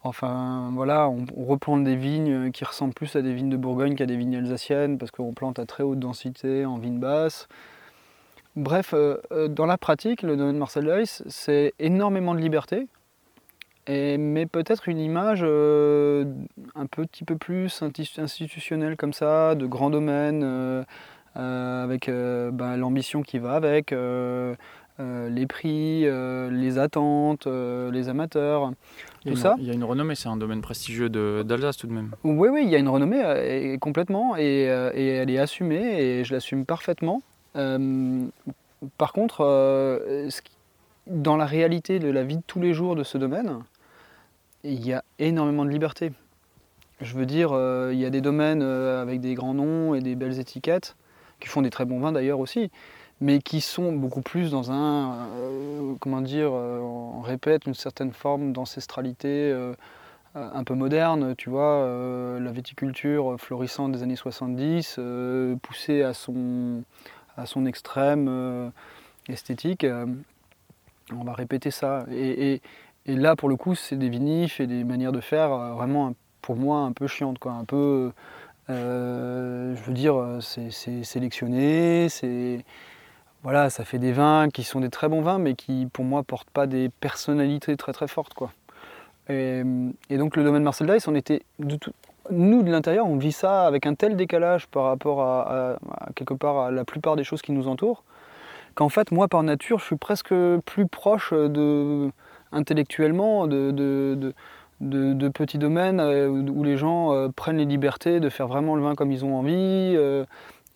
Enfin 0.06 0.72
voilà, 0.74 1.10
on, 1.10 1.26
replante 1.46 1.84
des 1.84 1.96
vignes 1.96 2.52
qui 2.52 2.64
ressemblent 2.64 2.94
plus 2.94 3.16
à 3.16 3.22
des 3.22 3.34
vignes 3.34 3.50
de 3.50 3.58
Bourgogne 3.58 3.96
qu'à 3.96 4.06
des 4.06 4.18
vignes 4.18 4.38
alsaciennes 4.38 4.98
parce 4.98 5.12
qu'on 5.12 5.34
plante 5.34 5.60
à 5.60 5.66
très 5.66 5.84
haute 5.84 6.00
densité 6.00 6.66
en 6.66 6.78
vignes 6.78 7.00
basses. 7.00 7.48
Bref, 8.56 8.94
euh, 8.94 9.18
euh, 9.34 9.48
dans 9.50 9.66
la 9.66 9.78
pratique, 9.78 10.22
le 10.22 10.38
domaine 10.38 10.58
Marcel 10.58 10.86
Leuys, 10.86 11.24
c'est 11.28 11.74
énormément 11.78 12.34
de 12.34 12.40
liberté, 12.40 12.88
mais 13.88 14.46
peut-être 14.46 14.88
une 14.88 14.98
image 14.98 15.42
euh, 15.44 16.26
un 16.74 16.86
petit 16.86 17.26
peu 17.26 17.38
plus 17.38 17.84
institutionnelle 18.18 18.96
comme 18.96 19.12
ça, 19.12 19.56
de 19.56 19.66
grand 19.66 19.90
domaine, 19.90 20.42
euh, 20.44 20.84
avec 21.36 22.10
ben, 22.10 22.78
l'ambition 22.78 23.22
qui 23.24 23.40
va 23.40 23.56
avec, 23.56 23.94
euh, 25.00 25.30
les 25.30 25.46
prix, 25.46 26.04
euh, 26.06 26.50
les 26.50 26.78
attentes, 26.78 27.48
euh, 27.48 27.92
les 27.92 28.08
amateurs. 28.10 28.72
Tout 29.24 29.30
une- 29.30 29.36
ça. 29.36 29.56
Il 29.60 29.66
y 29.66 29.72
a 29.72 29.74
une 29.74 29.84
renommée, 29.84 30.16
c'est 30.16 30.30
un 30.30 30.38
domaine 30.38 30.62
prestigieux 30.62 31.10
d'Alsace 31.10 31.78
tout 31.78 31.88
de 31.88 31.92
même. 31.94 32.12
Oui, 32.24 32.48
oui, 32.50 32.62
il 32.64 32.70
y 32.70 32.76
a 32.76 32.80
une 32.80 32.88
renommée 32.90 33.22
et- 33.46 33.78
complètement 33.78 34.38
et, 34.38 34.44
et 34.94 35.08
elle 35.08 35.30
est 35.30 35.38
assumée 35.40 36.00
et 36.02 36.24
je 36.24 36.34
l'assume 36.34 36.66
parfaitement. 36.66 37.22
Par 38.98 39.14
contre, 39.14 39.38
ce 40.30 40.42
qui- 40.42 40.52
dans 41.08 41.38
la 41.38 41.46
réalité 41.46 42.00
de 42.00 42.10
la 42.10 42.24
vie 42.24 42.38
de 42.38 42.44
tous 42.46 42.60
les 42.60 42.74
jours 42.74 42.96
de 42.96 43.04
ce 43.04 43.18
domaine, 43.18 43.60
il 44.64 44.86
y 44.86 44.94
a 44.94 45.04
énormément 45.20 45.66
de 45.66 45.70
liberté. 45.70 46.12
Je 47.02 47.16
veux 47.16 47.26
dire, 47.26 47.50
il 47.92 48.00
y 48.00 48.06
a 48.06 48.10
des 48.10 48.22
domaines 48.22 48.62
avec 48.62 49.20
des 49.22 49.34
grands 49.34 49.54
noms 49.54 49.96
et 49.96 50.02
des 50.02 50.16
belles 50.16 50.40
étiquettes, 50.40 50.96
qui 51.40 51.50
font 51.50 51.62
des 51.62 51.70
très 51.70 51.86
bons 51.86 52.00
vins 52.00 52.12
d'ailleurs 52.12 52.40
aussi, 52.40 52.72
mais 53.22 53.40
qui 53.40 53.62
sont 53.62 53.94
beaucoup 53.94 54.22
plus 54.22 54.52
dans 54.52 54.72
un, 54.72 55.28
euh, 55.38 55.94
comment 56.00 56.22
dire, 56.22 56.52
euh, 56.54 56.80
on 56.80 57.22
répète 57.22 57.66
une 57.66 57.74
certaine 57.74 58.12
forme 58.14 58.52
d'ancestralité 58.54 59.52
euh, 59.52 59.74
un 60.36 60.64
peu 60.66 60.74
moderne, 60.76 61.34
tu 61.38 61.50
vois, 61.50 61.88
la 62.42 62.52
viticulture 62.52 63.38
florissante 63.40 63.94
des 63.94 64.04
années 64.04 64.18
70, 64.18 64.98
euh, 65.00 65.56
poussée 65.62 66.04
à 66.04 66.14
son, 66.14 66.84
à 67.38 67.46
son 67.46 67.66
extrême 67.66 68.72
esthétique. 69.30 69.86
on 71.12 71.24
va 71.24 71.34
répéter 71.34 71.72
ça. 71.72 72.06
Et, 72.12 72.54
et- 72.54 72.62
et 73.08 73.16
là, 73.16 73.36
pour 73.36 73.50
le 73.50 73.56
coup, 73.56 73.76
c'est 73.76 73.98
des 73.98 74.10
vinifs 74.10 74.60
et 74.60 74.66
des 74.68 74.84
manières 74.84 75.12
de 75.12 75.22
faire 75.22 75.50
vraiment, 75.76 76.14
pour 76.42 76.56
moi, 76.56 76.80
un 76.80 76.92
peu 76.92 77.06
chiantes, 77.08 77.38
quoi. 77.38 77.52
Un 77.54 77.64
peu, 77.66 78.12
je 78.70 79.84
veux 79.86 79.94
dire, 79.94 80.40
c'est 80.42 80.72
sélectionné, 81.04 82.10
c'est... 82.10 82.66
Voilà, 83.46 83.70
ça 83.70 83.86
fait 83.86 84.00
des 84.00 84.12
vins 84.12 84.50
qui 84.50 84.64
sont 84.64 84.80
des 84.80 84.90
très 84.90 85.08
bons 85.08 85.22
vins, 85.22 85.38
mais 85.38 85.54
qui, 85.54 85.88
pour 85.94 86.04
moi, 86.04 86.24
portent 86.24 86.50
pas 86.50 86.66
des 86.66 86.90
personnalités 86.90 87.78
très 87.78 87.94
très 87.94 88.08
fortes, 88.08 88.34
quoi. 88.34 88.52
Et, 89.30 89.62
et 90.10 90.18
donc 90.18 90.36
le 90.36 90.44
domaine 90.44 90.64
Marcel 90.64 90.88
Dice, 90.88 91.08
on 91.08 91.14
était 91.14 91.44
nous 92.32 92.64
de 92.64 92.72
l'intérieur, 92.72 93.06
on 93.06 93.18
vit 93.18 93.32
ça 93.32 93.68
avec 93.68 93.86
un 93.86 93.94
tel 93.94 94.16
décalage 94.16 94.66
par 94.66 94.86
rapport 94.86 95.22
à, 95.22 95.78
quelque 96.16 96.34
part 96.34 96.72
la 96.72 96.86
plupart 96.86 97.16
des 97.16 97.24
choses 97.24 97.44
qui 97.44 97.52
nous 97.52 97.68
entourent, 97.68 98.04
qu'en 98.74 98.90
fait 98.90 99.12
moi 99.12 99.28
par 99.28 99.44
nature, 99.44 99.78
je 99.78 99.86
suis 99.86 99.96
presque 99.96 100.34
plus 100.66 100.88
proche 100.88 101.32
intellectuellement 102.52 103.46
de, 103.46 104.34
petits 105.36 105.60
domaines 105.60 106.00
euh, 106.00 106.30
où 106.30 106.64
les 106.64 106.78
gens 106.78 107.14
euh, 107.14 107.30
prennent 107.30 107.58
les 107.58 107.66
libertés 107.66 108.20
de 108.20 108.30
faire 108.30 108.48
vraiment 108.48 108.76
le 108.76 108.82
vin 108.82 108.96
comme 108.96 109.12
ils 109.12 109.24
ont 109.24 109.36
envie. 109.38 109.54
euh, 109.54 110.26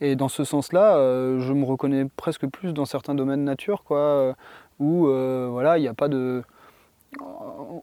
et 0.01 0.15
dans 0.15 0.29
ce 0.29 0.43
sens-là, 0.43 0.97
euh, 0.97 1.39
je 1.41 1.53
me 1.53 1.65
reconnais 1.65 2.05
presque 2.15 2.47
plus 2.47 2.73
dans 2.73 2.85
certains 2.85 3.15
domaines 3.15 3.43
nature, 3.43 3.83
quoi, 3.83 3.97
euh, 3.97 4.33
où 4.79 5.07
euh, 5.07 5.47
voilà, 5.51 5.77
il 5.77 5.81
n'y 5.81 5.87
a 5.87 5.93
pas 5.93 6.07
de 6.07 6.43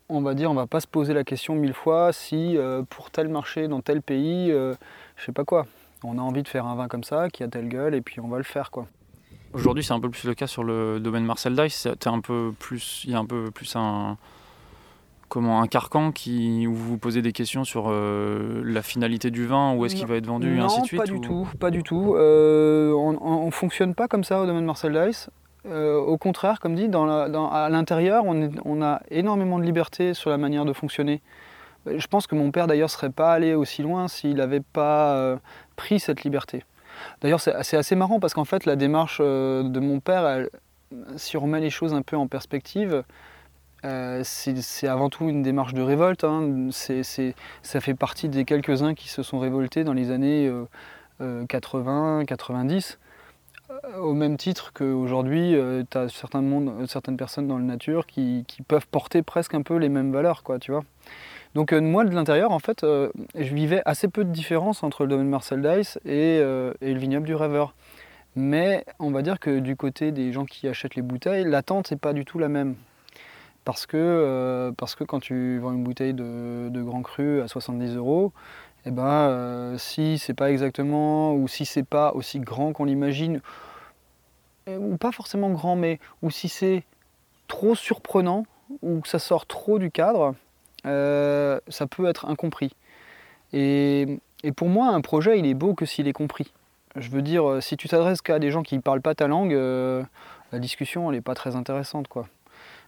on 0.09 0.23
va 0.23 0.35
dire, 0.35 0.53
on 0.53 0.55
va 0.55 0.69
pas 0.69 0.79
se 0.79 0.87
poser 0.87 1.13
la 1.13 1.25
question 1.25 1.57
mille 1.57 1.75
fois 1.75 2.13
si 2.13 2.57
pour 2.91 3.11
tel 3.11 3.27
marché 3.29 3.67
dans 3.67 3.81
tel 3.81 4.01
pays, 4.01 4.53
je 4.53 5.25
sais 5.25 5.33
pas 5.33 5.43
quoi, 5.43 5.67
on 6.05 6.17
a 6.17 6.21
envie 6.21 6.45
de 6.45 6.49
faire 6.49 6.65
un 6.65 6.77
vin 6.77 6.87
comme 6.87 7.03
ça 7.03 7.29
qui 7.29 7.43
a 7.43 7.49
telle 7.49 7.69
gueule 7.69 7.97
et 7.97 8.03
puis 8.03 8.21
on 8.21 8.29
va 8.29 8.37
le 8.39 8.45
faire 8.45 8.71
quoi. 8.71 8.87
Aujourd'hui, 9.53 9.83
c'est 9.83 9.95
un 9.95 9.99
peu 9.99 10.11
plus 10.11 10.23
le 10.23 10.35
cas 10.35 10.47
sur 10.47 10.63
le 10.63 11.01
domaine 11.01 11.25
Marcel 11.25 11.57
Dice. 11.57 11.87
Il 11.87 12.07
y 12.07 12.09
a 12.09 12.13
un 12.13 12.21
peu 12.21 12.53
plus 12.57 13.75
un, 13.75 14.17
comment, 15.29 15.61
un 15.63 15.67
carcan 15.67 16.13
qui, 16.13 16.67
où 16.67 16.75
vous 16.75 16.91
vous 16.91 16.99
posez 16.99 17.23
des 17.23 17.33
questions 17.33 17.65
sur 17.65 17.87
euh, 17.89 18.63
la 18.65 18.83
finalité 18.83 19.31
du 19.31 19.47
vin, 19.47 19.75
où 19.75 19.85
est-ce 19.87 19.95
qu'il 19.97 20.07
va 20.07 20.17
être 20.17 20.27
vendu, 20.27 20.57
et 20.57 20.61
ainsi 20.61 20.81
de 20.81 20.87
suite. 20.87 21.01
pas 21.01 21.07
du 21.07 21.15
ou- 21.15 21.21
tout, 21.21 21.49
pas 21.59 21.71
du 21.71 21.83
tout. 21.83 22.15
Euh, 22.17 22.93
on, 22.93 23.17
on 23.21 23.51
fonctionne 23.51 23.95
pas 23.95 24.09
comme 24.09 24.25
ça 24.25 24.41
au 24.41 24.47
domaine 24.47 24.65
Marcel 24.65 24.93
Dice. 25.07 25.29
Euh, 25.69 25.97
au 25.99 26.17
contraire, 26.17 26.61
comme 26.61 26.75
dit, 26.77 26.89
dans 26.89 27.05
la- 27.07 27.29
dans- 27.29 27.51
à 27.51 27.69
l'intérieur, 27.69 28.25
on, 28.27 28.83
a 28.83 29.01
énormément 29.11 29.59
de 29.59 29.65
liberté 29.65 30.15
sur 30.15 30.31
la 30.31 30.39
manière 30.39 30.65
de 30.65 30.73
fonctionner. 30.73 31.23
Je 31.87 32.07
pense 32.07 32.27
que 32.27 32.35
mon 32.35 32.51
père 32.53 32.67
d'ailleurs 32.67 32.91
serait 32.91 33.11
pas 33.11 33.33
allé 33.33 33.55
aussi 33.55 33.83
loin 33.83 34.07
s'il 34.09 34.37
n'avait 34.37 34.61
pas 34.61 35.39
pris 35.77 35.99
cette 36.01 36.23
liberté. 36.25 36.65
D'ailleurs, 37.21 37.41
c'est 37.41 37.77
assez 37.77 37.95
marrant 37.97 38.21
parce 38.21 38.33
qu'en 38.35 38.45
fait, 38.45 38.65
la 38.65 38.75
démarche 38.77 39.21
de 39.21 39.81
mon 39.81 40.01
père, 40.01 40.27
elle- 40.27 40.51
si 41.17 41.37
on 41.37 41.41
remet 41.41 41.61
les 41.61 41.71
choses 41.71 41.95
un 41.95 42.03
peu 42.03 42.17
en 42.17 42.27
perspective, 42.29 43.03
euh, 43.85 44.23
c'est 44.25 44.89
avant 44.89 45.11
tout 45.11 45.29
une 45.29 45.43
démarche 45.43 45.75
de 45.75 45.83
révolte. 45.83 46.25
hein. 46.25 46.69
Ça 46.71 47.81
fait 47.81 47.95
partie 47.95 48.29
des 48.29 48.45
quelques-uns 48.45 48.95
qui 48.95 49.09
se 49.09 49.23
sont 49.23 49.39
révoltés 49.39 49.85
dans 49.85 49.93
les 49.93 50.11
années 50.11 50.47
euh, 50.49 50.65
euh, 51.21 51.47
80, 51.47 52.25
90. 52.27 52.99
Euh, 53.71 53.99
Au 53.99 54.13
même 54.15 54.37
titre 54.37 54.73
qu'aujourd'hui, 54.73 55.57
tu 55.91 55.99
as 55.99 56.09
certains 56.09 56.41
monde, 56.41 56.69
euh, 56.81 56.87
certaines 56.87 57.17
personnes 57.17 57.49
dans 57.49 57.59
la 57.59 57.65
nature 57.65 58.07
qui, 58.07 58.45
peuvent 58.69 58.87
porter 58.87 59.23
presque 59.23 59.55
un 59.55 59.63
peu 59.63 59.77
les 59.77 59.89
mêmes 59.89 60.13
valeurs, 60.13 60.43
quoi, 60.43 60.59
tu 60.59 60.73
vois. 60.73 60.85
Donc 61.55 61.73
euh, 61.73 61.81
moi, 61.81 62.05
de 62.05 62.15
l'intérieur, 62.15 62.51
en 62.53 62.59
fait, 62.59 62.85
euh, 62.85 63.11
je 63.35 63.55
vivais 63.55 63.83
assez 63.87 64.09
peu 64.09 64.25
de 64.25 64.31
différence 64.31 64.83
entre 64.83 65.05
le 65.05 65.09
domaine 65.09 65.29
Marcel 65.29 65.63
Dice 65.63 65.99
et, 66.05 66.39
euh, 66.43 66.75
et 66.81 66.93
le 66.93 66.99
vignoble 67.01 67.27
du 67.27 67.35
rêveur. 67.35 67.75
Mais 68.35 68.85
on 68.99 69.11
va 69.11 69.23
dire 69.23 69.41
que 69.41 69.59
du 69.61 69.77
côté 69.77 70.13
des 70.13 70.33
gens 70.33 70.45
qui 70.45 70.69
achètent 70.69 70.95
les 70.97 71.03
bouteilles, 71.03 71.45
l'attente 71.45 71.91
n'est 71.91 71.97
pas 71.97 72.13
du 72.13 72.25
tout 72.27 72.39
la 72.39 72.49
même. 72.49 72.75
Parce 73.67 73.85
que, 73.85 73.97
euh, 73.97 74.71
parce 74.71 74.95
que 74.95 75.03
quand 75.03 75.19
tu 75.19 75.59
vends 75.59 75.73
une 75.73 75.83
bouteille 75.83 76.15
de, 76.15 76.83
Grand 76.83 77.03
Cru 77.03 77.43
à 77.43 77.49
70 77.49 77.97
euros, 77.97 78.33
eh 78.87 78.93
ben, 78.93 79.03
euh, 79.03 79.77
si 79.77 80.19
c'est 80.19 80.35
pas 80.35 80.53
exactement, 80.53 81.35
ou 81.35 81.49
si 81.49 81.67
c'est 81.67 81.83
pas 81.83 82.13
aussi 82.13 82.39
grand 82.39 82.73
qu'on 82.73 82.85
l'imagine, 82.85 83.41
euh, 84.69 84.79
ou 84.79 84.97
pas 84.97 85.11
forcément 85.11 85.51
grand, 85.51 85.75
mais 85.75 85.99
ou 86.23 86.31
si 86.31 86.49
c'est 86.49 86.85
trop 87.49 87.75
surprenant, 87.75 88.47
ou 88.83 89.01
que 89.01 89.09
ça 89.09 89.19
sort 89.19 89.47
trop 89.47 89.81
du 89.81 89.91
cadre, 89.91 90.37
euh, 90.87 91.59
ça 91.67 91.89
peut 91.89 92.07
être 92.07 92.27
incompris. 92.27 92.71
Et, 93.53 94.21
et 94.45 94.53
pour 94.53 94.69
moi, 94.69 94.91
un 94.91 95.01
projet, 95.01 95.41
il 95.41 95.47
est 95.47 95.55
beau 95.55 95.75
que 95.75 95.87
s'il 95.87 96.07
est 96.07 96.13
compris. 96.13 96.53
Je 96.95 97.11
veux 97.11 97.23
dire, 97.23 97.61
si 97.61 97.77
tu 97.77 97.89
t'adresses 97.89 98.23
qu'à 98.23 98.39
des 98.39 98.53
gens 98.53 98.63
qui 98.63 98.77
ne 98.77 98.81
parlent 98.83 99.03
pas 99.03 99.17
ta 99.17 99.27
langue, 99.27 99.53
la 100.53 100.59
discussion, 100.61 101.11
elle 101.11 101.17
n'est 101.17 101.23
pas 101.23 101.35
très 101.35 101.57
intéressante. 101.57 102.07
Quoi. 102.07 102.29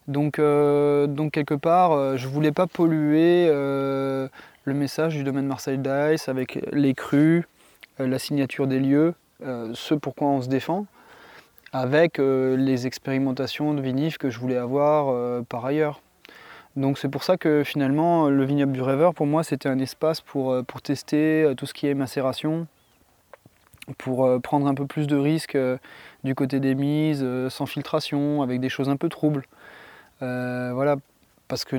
Donc, 0.09 0.39
euh, 0.39 1.07
donc 1.07 1.33
quelque 1.33 1.55
part, 1.55 2.17
je 2.17 2.27
ne 2.27 2.33
voulais 2.33 2.53
pas 2.53 2.67
polluer 2.67 3.49
le 3.49 4.75
message 4.75 5.15
du 5.15 5.23
domaine 5.23 5.47
Marcel 5.47 5.81
Dice 5.81 6.29
avec 6.29 6.59
les 6.73 6.95
crues, 6.95 7.47
la 7.99 8.19
signature 8.19 8.67
des 8.67 8.81
lieux, 8.81 9.15
ce 9.41 9.95
pourquoi 9.95 10.29
on 10.29 10.43
se 10.43 10.49
défend, 10.49 10.87
avec 11.73 12.19
les 12.19 12.87
expérimentations 12.87 13.75
de 13.75 13.81
vinif 13.83 14.19
que 14.19 14.31
je 14.31 14.39
voulais 14.39 14.57
avoir 14.57 15.45
par 15.45 15.65
ailleurs. 15.65 16.01
Donc 16.77 16.99
c'est 16.99 17.09
pour 17.09 17.25
ça 17.25 17.37
que 17.37 17.63
finalement 17.65 18.29
le 18.29 18.45
vignoble 18.45 18.73
du 18.73 18.83
rêveur 18.83 19.13
pour 19.13 19.27
moi 19.27 19.43
c'était 19.43 19.69
un 19.69 19.79
espace 19.79 20.21
pour, 20.21 20.65
pour 20.65 20.81
tester 20.81 21.53
tout 21.57 21.67
ce 21.67 21.75
qui 21.75 21.87
est 21.87 21.95
macération, 21.95 22.67
pour 23.97 24.25
euh, 24.25 24.39
prendre 24.39 24.67
un 24.67 24.75
peu 24.75 24.87
plus 24.87 25.07
de 25.07 25.17
risques 25.17 25.55
euh, 25.55 25.79
du 26.25 26.35
côté 26.35 26.61
des 26.61 26.75
mises, 26.75 27.21
euh, 27.23 27.49
sans 27.49 27.67
filtration, 27.67 28.43
avec 28.43 28.61
des 28.61 28.69
choses 28.69 28.89
un 28.89 28.97
peu 28.97 29.09
troubles. 29.09 29.45
Voilà, 30.21 30.97
parce 31.49 31.65
que 31.65 31.77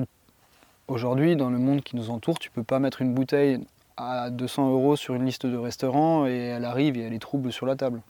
aujourd'hui, 0.88 1.36
dans 1.36 1.50
le 1.50 1.58
monde 1.58 1.82
qui 1.82 1.96
nous 1.96 2.10
entoure, 2.10 2.38
tu 2.38 2.50
peux 2.50 2.62
pas 2.62 2.78
mettre 2.78 3.02
une 3.02 3.14
bouteille 3.14 3.60
à 3.96 4.30
200 4.30 4.70
euros 4.70 4.96
sur 4.96 5.14
une 5.14 5.24
liste 5.24 5.46
de 5.46 5.56
restaurants 5.56 6.26
et 6.26 6.36
elle 6.36 6.64
arrive 6.64 6.96
et 6.96 7.02
elle 7.02 7.12
est 7.12 7.18
trouble 7.20 7.52
sur 7.52 7.66
la 7.66 7.76
table. 7.76 8.00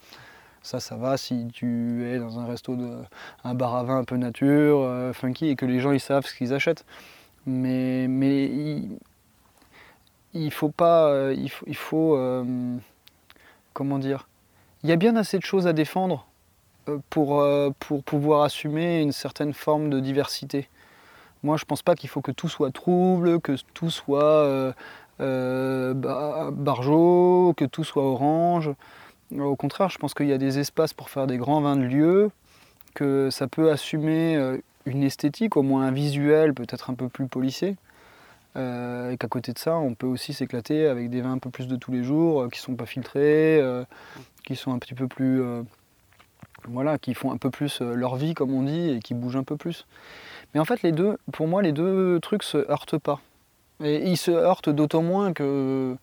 Ça, 0.62 0.78
ça 0.78 0.96
va 0.96 1.16
si 1.16 1.49
tu 1.52 2.06
es 2.06 2.18
dans 2.18 2.38
un 2.38 2.46
resto, 2.46 2.76
de, 2.76 2.99
un 3.44 3.54
bar 3.54 3.75
à 3.75 3.82
vin 3.82 3.99
un 3.99 4.04
peu 4.04 4.16
nature, 4.16 5.14
funky, 5.14 5.49
et 5.49 5.56
que 5.56 5.66
les 5.66 5.80
gens 5.80 5.92
ils 5.92 6.00
savent 6.00 6.26
ce 6.26 6.34
qu'ils 6.34 6.52
achètent. 6.52 6.84
Mais, 7.46 8.06
mais 8.08 8.50
il, 10.34 10.50
faut 10.50 10.68
pas, 10.68 11.32
il 11.32 11.49
faut, 11.50 11.64
il 11.66 11.76
faut 11.76 12.44
comment 13.72 13.99
dire, 13.99 14.28
il 14.82 14.90
y 14.90 14.92
a 14.92 14.96
bien 14.96 15.16
assez 15.16 15.38
de 15.38 15.44
choses 15.44 15.66
à 15.66 15.72
défendre 15.72 16.26
euh, 16.26 16.29
pour, 17.10 17.40
euh, 17.40 17.70
pour 17.78 18.02
pouvoir 18.02 18.42
assumer 18.42 19.00
une 19.00 19.12
certaine 19.12 19.52
forme 19.52 19.90
de 19.90 20.00
diversité. 20.00 20.68
Moi, 21.42 21.56
je 21.56 21.64
ne 21.64 21.66
pense 21.66 21.82
pas 21.82 21.94
qu'il 21.94 22.08
faut 22.08 22.20
que 22.20 22.32
tout 22.32 22.49
soit 22.49 22.70
trouble, 22.70 23.40
que 23.40 23.56
tout 23.75 23.90
soit 23.90 24.72
euh, 25.20 25.94
barjot, 26.50 27.54
que 27.56 27.64
tout 27.64 27.84
soit 27.84 28.04
orange. 28.04 28.70
Au 29.38 29.56
contraire, 29.56 29.88
je 29.88 29.99
pense 29.99 30.12
qu'il 30.12 30.26
y 30.26 30.32
a 30.32 30.38
des 30.38 30.58
espaces 30.58 30.92
pour 30.92 31.08
faire 31.08 31.26
des 31.26 31.38
grands 31.38 31.60
vins 31.60 31.76
de 31.76 31.84
lieu, 31.84 32.30
que 32.94 33.30
ça 33.30 33.46
peut 33.46 33.70
assumer 33.70 34.58
une 34.87 35.02
esthétique, 35.02 35.56
au 35.56 35.62
moins 35.62 35.84
un 35.84 35.92
visuel 35.92 36.52
peut-être 36.52 36.90
un 36.90 36.94
peu 36.94 37.08
plus 37.08 37.26
polissé. 37.26 37.76
Euh, 38.56 39.12
et 39.12 39.16
qu'à 39.16 39.28
côté 39.28 39.52
de 39.52 39.58
ça, 39.58 39.76
on 39.76 39.94
peut 39.94 40.06
aussi 40.06 40.32
s'éclater 40.32 40.87
avec 40.87 41.08
des 41.10 41.20
vins 41.20 41.32
un 41.32 41.38
peu 41.38 41.50
plus 41.50 41.68
de 41.68 41.76
tous 41.76 41.92
les 41.92 42.02
jours, 42.02 42.42
euh, 42.42 42.49
qui 42.49 42.58
ne 42.58 42.64
sont 42.64 42.75
pas 42.75 42.87
filtrés, 42.87 43.60
euh, 43.60 43.84
qui 44.44 44.56
sont 44.56 44.72
un 44.72 44.78
petit 44.78 44.94
peu 44.94 45.06
plus. 45.06 45.42
Voilà, 46.68 46.98
qui 46.98 47.14
font 47.14 47.32
un 47.32 47.36
peu 47.36 47.50
plus 47.50 47.80
leur 47.80 48.16
vie, 48.16 48.34
comme 48.34 48.52
on 48.54 48.62
dit, 48.62 48.90
et 48.90 49.00
qui 49.00 49.14
bougent 49.14 49.36
un 49.36 49.44
peu 49.44 49.56
plus. 49.56 49.86
Mais 50.54 50.60
en 50.60 50.64
fait, 50.64 50.82
les 50.82 50.92
deux, 50.92 51.18
pour 51.32 51.46
moi, 51.46 51.62
les 51.62 51.72
deux 51.72 52.18
trucs 52.20 52.42
se 52.42 52.58
heurtent 52.70 52.98
pas. 52.98 53.20
Et 53.82 54.08
ils 54.08 54.16
se 54.16 54.30
heurtent 54.30 54.68
d'autant 54.68 55.02
moins 55.02 55.32
que. 55.32 55.96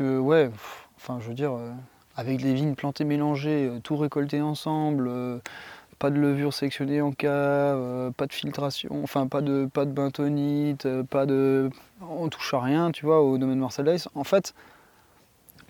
ouais, 0.00 0.50
enfin, 0.96 1.18
je 1.20 1.28
veux 1.28 1.34
dire, 1.34 1.52
avec 2.16 2.42
les 2.42 2.54
vignes 2.54 2.74
plantées 2.74 3.04
mélangées, 3.04 3.70
tout 3.82 3.96
récolté 3.96 4.40
ensemble 4.40 5.40
pas 6.04 6.10
de 6.10 6.18
levure 6.18 6.52
sectionnée 6.52 7.00
en 7.00 7.12
cave, 7.12 7.78
euh, 7.80 8.10
pas 8.10 8.26
de 8.26 8.32
filtration, 8.32 9.02
enfin 9.02 9.26
pas 9.26 9.40
de, 9.40 9.66
pas 9.72 9.84
de 9.84 9.90
bentonite, 9.90 10.86
euh, 10.86 11.02
pas 11.02 11.26
de. 11.26 11.70
On 12.02 12.28
touche 12.28 12.52
à 12.54 12.60
rien, 12.60 12.90
tu 12.90 13.06
vois, 13.06 13.22
au 13.22 13.38
domaine 13.38 13.58
Marcel 13.58 13.96
En 14.14 14.24
fait, 14.24 14.54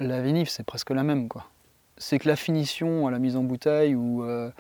la 0.01 0.23
vinif, 0.23 0.49
c'est 0.49 0.65
presque 0.65 0.91
la 0.91 1.03
même, 1.03 1.29
quoi. 1.29 1.47
C'est 1.97 2.19
que 2.19 2.29
la 2.29 2.37
finition 2.37 3.07
à 3.07 3.11
la 3.11 3.19
mise 3.19 3.37
en 3.37 3.43
bouteille 3.43 3.95
ou, 3.95 4.25
euh, 4.25 4.51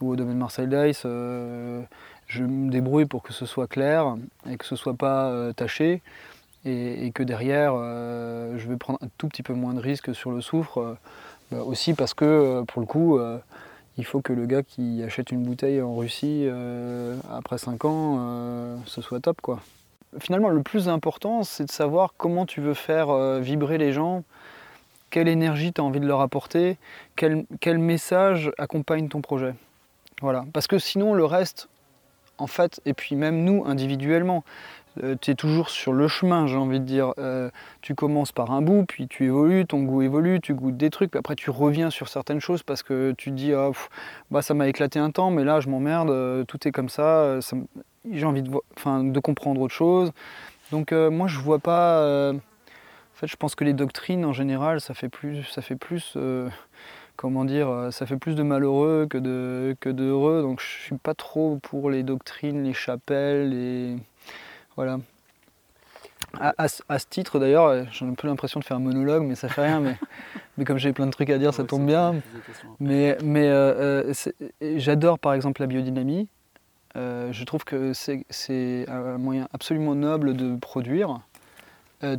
au 0.00 0.16
domaine 0.16 0.38
Marcel 0.38 0.68
Dice, 0.68 1.02
je 1.02 2.44
me 2.44 2.70
débrouille 2.70 3.06
pour 3.06 3.22
que 3.22 3.32
ce 3.32 3.46
soit 3.46 3.66
clair 3.66 4.16
et 4.48 4.56
que 4.56 4.64
ce 4.64 4.76
soit 4.76 4.94
pas 4.94 5.52
taché. 5.54 6.02
Et, 6.64 7.10
que 7.14 7.22
derrière, 7.22 7.74
je 7.74 8.66
vais 8.68 8.76
prendre 8.76 8.98
un 9.02 9.08
tout 9.18 9.28
petit 9.28 9.42
peu 9.42 9.52
moins 9.52 9.74
de 9.74 9.80
risques 9.80 10.14
sur 10.14 10.30
le 10.30 10.40
soufre. 10.40 10.96
Bah, 11.50 11.62
aussi 11.62 11.94
parce 11.94 12.14
que, 12.14 12.62
pour 12.62 12.80
le 12.80 12.86
coup, 12.86 13.18
il 14.00 14.04
faut 14.04 14.20
que 14.20 14.32
le 14.32 14.46
gars 14.46 14.62
qui 14.62 15.02
achète 15.02 15.30
une 15.30 15.42
bouteille 15.42 15.82
en 15.82 15.94
Russie 15.94 16.44
euh, 16.46 17.16
après 17.30 17.58
5 17.58 17.84
ans, 17.84 18.16
euh, 18.20 18.76
ce 18.86 19.02
soit 19.02 19.20
top 19.20 19.40
quoi. 19.40 19.60
Finalement, 20.18 20.48
le 20.48 20.62
plus 20.62 20.88
important, 20.88 21.44
c'est 21.44 21.66
de 21.66 21.70
savoir 21.70 22.14
comment 22.16 22.46
tu 22.46 22.60
veux 22.60 22.74
faire 22.74 23.10
euh, 23.10 23.40
vibrer 23.40 23.78
les 23.78 23.92
gens, 23.92 24.24
quelle 25.10 25.28
énergie 25.28 25.72
tu 25.72 25.80
as 25.80 25.84
envie 25.84 26.00
de 26.00 26.06
leur 26.06 26.20
apporter, 26.20 26.78
quel, 27.16 27.78
message 27.78 28.50
accompagne 28.58 29.08
ton 29.08 29.20
projet. 29.20 29.54
Voilà. 30.22 30.44
Parce 30.52 30.66
que 30.66 30.78
sinon, 30.78 31.14
le 31.14 31.24
reste, 31.24 31.68
en 32.38 32.46
fait, 32.46 32.80
et 32.86 32.94
puis 32.94 33.16
même 33.16 33.44
nous 33.44 33.64
individuellement, 33.66 34.44
euh, 35.02 35.14
tu 35.20 35.30
es 35.30 35.34
toujours 35.34 35.70
sur 35.70 35.92
le 35.92 36.08
chemin, 36.08 36.46
j'ai 36.46 36.56
envie 36.56 36.80
de 36.80 36.84
dire. 36.84 37.12
Euh, 37.18 37.50
tu 37.80 37.94
commences 37.94 38.32
par 38.32 38.50
un 38.50 38.60
bout, 38.60 38.84
puis 38.86 39.06
tu 39.06 39.26
évolues, 39.26 39.64
ton 39.66 39.82
goût 39.82 40.02
évolue, 40.02 40.40
tu 40.40 40.54
goûtes 40.54 40.76
des 40.76 40.90
trucs, 40.90 41.12
puis 41.12 41.18
après 41.18 41.36
tu 41.36 41.50
reviens 41.50 41.90
sur 41.90 42.08
certaines 42.08 42.40
choses 42.40 42.62
parce 42.62 42.82
que 42.82 43.12
tu 43.16 43.30
te 43.30 43.36
dis 43.36 43.52
ah, 43.52 43.70
bah, 44.30 44.42
ça 44.42 44.54
m'a 44.54 44.68
éclaté 44.68 44.98
un 44.98 45.10
temps, 45.10 45.30
mais 45.30 45.44
là 45.44 45.60
je 45.60 45.68
m'emmerde, 45.68 46.10
euh, 46.10 46.44
tout 46.44 46.66
est 46.66 46.72
comme 46.72 46.88
ça, 46.88 47.38
j'ai 48.10 48.24
envie 48.24 48.42
de, 48.42 48.50
de 48.50 49.20
comprendre 49.20 49.60
autre 49.60 49.74
chose. 49.74 50.12
Donc 50.72 50.92
moi 50.92 51.28
je 51.28 51.38
vois 51.38 51.60
pas. 51.60 52.32
Fait, 53.20 53.26
je 53.26 53.36
pense 53.36 53.54
que 53.54 53.64
les 53.64 53.74
doctrines 53.74 54.24
en 54.24 54.32
général, 54.32 54.80
ça 54.80 54.94
fait 54.94 55.08
plus, 55.08 55.44
ça 55.44 55.62
fait 55.62 55.76
plus 55.76 56.16
comment 57.16 57.44
dire, 57.44 57.88
ça 57.90 58.06
fait 58.06 58.16
plus 58.16 58.34
de 58.34 58.42
malheureux 58.42 59.06
que 59.08 59.18
de, 59.18 59.76
que 59.80 59.90
d'heureux. 59.90 60.42
Donc 60.42 60.60
je 60.60 60.66
suis 60.66 60.96
pas 60.96 61.14
trop 61.14 61.58
pour 61.62 61.90
les 61.90 62.02
doctrines, 62.02 62.64
les 62.64 62.74
chapelles, 62.74 63.50
les 63.50 63.96
voilà. 64.76 64.98
À, 66.38 66.68
ce 66.68 67.06
titre 67.08 67.38
d'ailleurs, 67.38 67.66
euh, 67.66 67.84
j'ai 67.90 68.06
un 68.06 68.14
peu 68.14 68.28
l'impression 68.28 68.60
de 68.60 68.64
faire 68.64 68.76
un 68.76 68.80
monologue, 68.80 69.24
mais 69.24 69.34
ça 69.34 69.48
fait 69.48 69.62
rien. 69.62 69.80
Mais, 69.80 69.96
mais 70.56 70.64
comme 70.64 70.78
j'ai 70.78 70.92
plein 70.92 71.06
de 71.06 71.10
trucs 71.10 71.30
à 71.30 71.38
dire, 71.38 71.52
ça 71.52 71.64
tombe 71.64 71.84
bien. 71.84 72.14
Mais, 72.78 73.18
mais 73.22 73.48
euh, 73.48 74.12
euh, 74.62 74.78
j'adore 74.78 75.18
par 75.18 75.34
exemple 75.34 75.60
la 75.60 75.66
biodynamie. 75.66 76.28
je 76.94 77.44
trouve 77.44 77.64
que 77.64 77.92
c'est 77.92 78.86
un 78.88 79.18
moyen 79.18 79.48
absolument 79.52 79.94
noble 79.94 80.34
de 80.34 80.56
produire. 80.56 81.20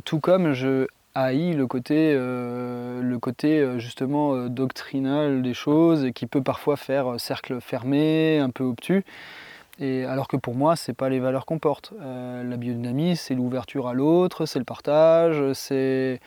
Tout 0.04 0.20
comme 0.20 0.52
je 0.52 0.86
haïs 1.14 1.54
le 1.54 1.66
côté, 1.66 2.14
le 2.14 3.16
côté 3.20 3.78
justement 3.78 4.46
doctrinal 4.48 5.42
des 5.42 5.54
choses 5.54 6.04
et 6.04 6.12
qui 6.12 6.26
peut 6.26 6.42
parfois 6.42 6.76
faire 6.76 7.18
cercle 7.18 7.60
fermé, 7.60 8.38
un 8.38 8.50
peu 8.50 8.64
obtus 8.64 9.04
alors 9.80 10.28
que 10.28 10.36
pour 10.36 10.54
moi, 10.54 10.76
ce 10.76 10.90
n'est 10.90 10.94
pas 10.94 11.08
les 11.08 11.20
valeurs 11.20 11.46
qu'on 11.46 11.58
porte. 11.58 11.92
Euh, 12.00 12.44
la 12.44 12.56
biodynamie, 12.56 13.16
c'est 13.16 13.34
l'ouverture 13.34 13.88
à 13.88 13.94
l'autre, 13.94 14.46
c'est 14.46 14.58
le 14.58 14.64
partage, 14.64 15.52
c'est 15.52 16.20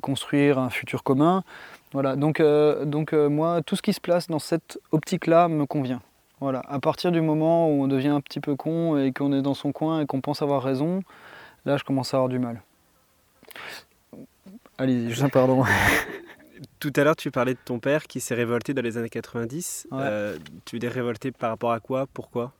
construire 0.00 0.58
un 0.58 0.70
futur 0.70 1.02
commun. 1.02 1.44
Voilà, 1.92 2.16
donc, 2.16 2.40
euh, 2.40 2.84
donc 2.84 3.12
euh, 3.12 3.28
moi, 3.28 3.62
tout 3.62 3.76
ce 3.76 3.82
qui 3.82 3.92
se 3.92 4.00
place 4.00 4.28
dans 4.28 4.38
cette 4.38 4.78
optique-là 4.92 5.48
me 5.48 5.66
convient. 5.66 6.00
Voilà, 6.40 6.62
à 6.68 6.78
partir 6.80 7.12
du 7.12 7.20
moment 7.20 7.68
où 7.68 7.82
on 7.82 7.88
devient 7.88 8.08
un 8.08 8.20
petit 8.20 8.40
peu 8.40 8.56
con 8.56 8.98
et 8.98 9.12
qu'on 9.12 9.32
est 9.32 9.42
dans 9.42 9.54
son 9.54 9.72
coin 9.72 10.00
et 10.00 10.06
qu'on 10.06 10.20
pense 10.20 10.42
avoir 10.42 10.62
raison, 10.62 11.02
là, 11.64 11.76
je 11.76 11.84
commence 11.84 12.12
à 12.12 12.18
avoir 12.18 12.28
du 12.28 12.38
mal. 12.38 12.60
Allez-y, 14.78 15.12
je 15.12 15.26
pardon. 15.26 15.64
Tout 16.80 16.92
à 16.96 17.04
l'heure, 17.04 17.16
tu 17.16 17.30
parlais 17.30 17.54
de 17.54 17.58
ton 17.64 17.78
père 17.78 18.06
qui 18.06 18.20
s'est 18.20 18.34
révolté 18.34 18.72
dans 18.72 18.82
les 18.82 18.96
années 18.96 19.08
90. 19.08 19.88
tu 20.64 20.78
es 20.82 20.88
révolté 20.88 21.30
par 21.32 21.50
rapport 21.50 21.72
à 21.72 21.80
quoi? 21.80 22.06
Pourquoi? 22.12 22.52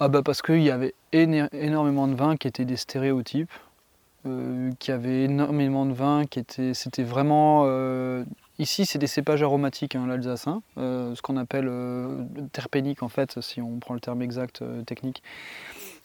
Ah 0.00 0.08
bah 0.08 0.22
parce 0.24 0.42
qu'il 0.42 0.62
y 0.62 0.70
avait 0.70 0.94
énormément 1.12 2.08
de 2.08 2.14
vins 2.14 2.36
qui 2.36 2.48
étaient 2.48 2.64
des 2.64 2.76
stéréotypes, 2.76 3.52
euh, 4.26 4.70
qui 4.78 4.90
avait 4.90 5.24
énormément 5.24 5.86
de 5.86 5.92
vins 5.92 6.24
qui 6.26 6.38
étaient, 6.40 6.74
c'était 6.74 7.04
vraiment, 7.04 7.64
euh, 7.66 8.24
ici 8.58 8.84
c'est 8.84 8.98
des 8.98 9.06
cépages 9.06 9.42
aromatiques, 9.42 9.94
hein, 9.94 10.06
l'Alsace, 10.08 10.48
hein, 10.48 10.62
euh, 10.78 11.14
ce 11.14 11.22
qu'on 11.22 11.36
appelle 11.36 11.70
terpénique 12.52 13.02
en 13.02 13.08
fait, 13.08 13.40
si 13.40 13.60
on 13.60 13.78
prend 13.78 13.94
le 13.94 14.00
terme 14.00 14.22
exact 14.22 14.64
technique. 14.86 15.22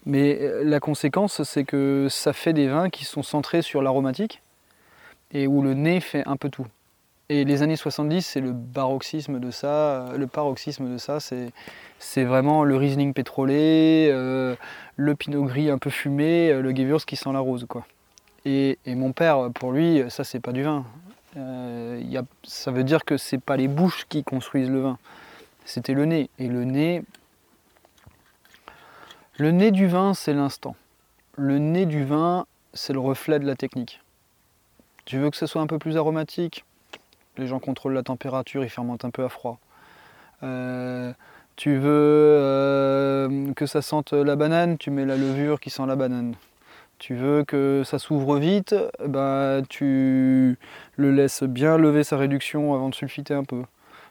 Mais 0.05 0.39
la 0.63 0.79
conséquence, 0.79 1.43
c'est 1.43 1.63
que 1.63 2.07
ça 2.09 2.31
fait 2.31 2.53
des 2.53 2.67
vins 2.67 2.89
qui 2.89 3.03
sont 3.03 3.23
centrés 3.23 3.61
sur 3.61 3.81
l'aromatique 3.81 4.41
et 5.33 5.47
où 5.47 5.61
le 5.61 5.73
nez 5.73 5.99
fait 5.99 6.23
un 6.25 6.37
peu 6.37 6.49
tout. 6.49 6.67
Et 7.29 7.43
les 7.43 7.61
années 7.61 7.75
70, 7.75 8.25
c'est 8.25 8.39
le 8.39 8.55
paroxysme 8.73 9.39
de 9.39 9.51
ça. 9.51 10.13
Le 10.15 10.27
paroxysme 10.27 10.89
de 10.89 10.97
ça, 10.97 11.19
c'est, 11.19 12.23
vraiment 12.23 12.63
le 12.63 12.77
Riesling 12.77 13.13
pétrolé, 13.13 14.07
euh, 14.09 14.55
le 14.95 15.13
Pinot 15.13 15.43
Gris 15.43 15.69
un 15.69 15.77
peu 15.77 15.89
fumé, 15.89 16.51
euh, 16.51 16.61
le 16.61 16.73
Gewürz 16.73 17.03
qui 17.03 17.17
sent 17.17 17.33
la 17.33 17.39
rose, 17.39 17.65
quoi. 17.67 17.85
Et, 18.45 18.77
mon 18.85 19.11
père, 19.11 19.49
pour 19.53 19.73
lui, 19.73 20.03
ça, 20.07 20.23
c'est 20.23 20.39
pas 20.39 20.53
du 20.53 20.63
vin. 20.63 20.85
Euh, 21.35 22.21
ça 22.43 22.71
veut 22.71 22.85
dire 22.85 23.03
que 23.03 23.17
c'est 23.17 23.41
pas 23.41 23.57
les 23.57 23.67
bouches 23.67 24.05
qui 24.07 24.23
construisent 24.23 24.69
le 24.69 24.79
vin. 24.79 24.97
C'était 25.65 25.93
le 25.93 26.05
nez. 26.05 26.29
Et 26.39 26.47
le 26.47 26.63
nez, 26.63 27.03
le 29.37 29.51
nez 29.51 29.71
du 29.71 29.87
vin, 29.87 30.13
c'est 30.13 30.33
l'instant. 30.33 30.75
Le 31.35 31.59
nez 31.59 31.85
du 31.85 32.03
vin, 32.03 32.47
c'est 32.73 32.93
le 32.93 32.99
reflet 32.99 33.39
de 33.39 33.45
la 33.45 33.55
technique. 33.55 34.01
Tu 35.05 35.19
veux 35.19 35.29
que 35.29 35.37
ce 35.37 35.45
soit 35.45 35.61
un 35.61 35.67
peu 35.67 35.77
plus 35.77 35.95
aromatique? 35.95 36.65
Les 37.37 37.45
gens 37.45 37.59
contrôlent 37.59 37.93
la 37.93 38.03
température, 38.03 38.63
ils 38.63 38.69
fermentent 38.69 39.05
un 39.05 39.11
peu 39.11 39.23
à 39.23 39.29
froid. 39.29 39.59
Euh, 40.41 41.13
tu 41.55 41.77
veux 41.77 41.89
euh, 41.91 43.53
que 43.53 43.67
ça 43.67 43.83
sente 43.83 44.13
la 44.13 44.35
banane, 44.35 44.77
tu 44.79 44.89
mets 44.89 45.05
la 45.05 45.17
levure 45.17 45.59
qui 45.59 45.69
sent 45.69 45.85
la 45.85 45.95
banane. 45.95 46.33
Tu 46.97 47.13
veux 47.13 47.43
que 47.43 47.83
ça 47.85 47.99
s'ouvre 47.99 48.37
vite, 48.39 48.73
bah, 49.05 49.61
tu 49.69 50.57
le 50.95 51.11
laisses 51.11 51.43
bien 51.43 51.77
lever 51.77 52.03
sa 52.03 52.17
réduction 52.17 52.73
avant 52.73 52.89
de 52.89 52.95
sulfiter 52.95 53.35
un 53.35 53.43
peu. 53.43 53.61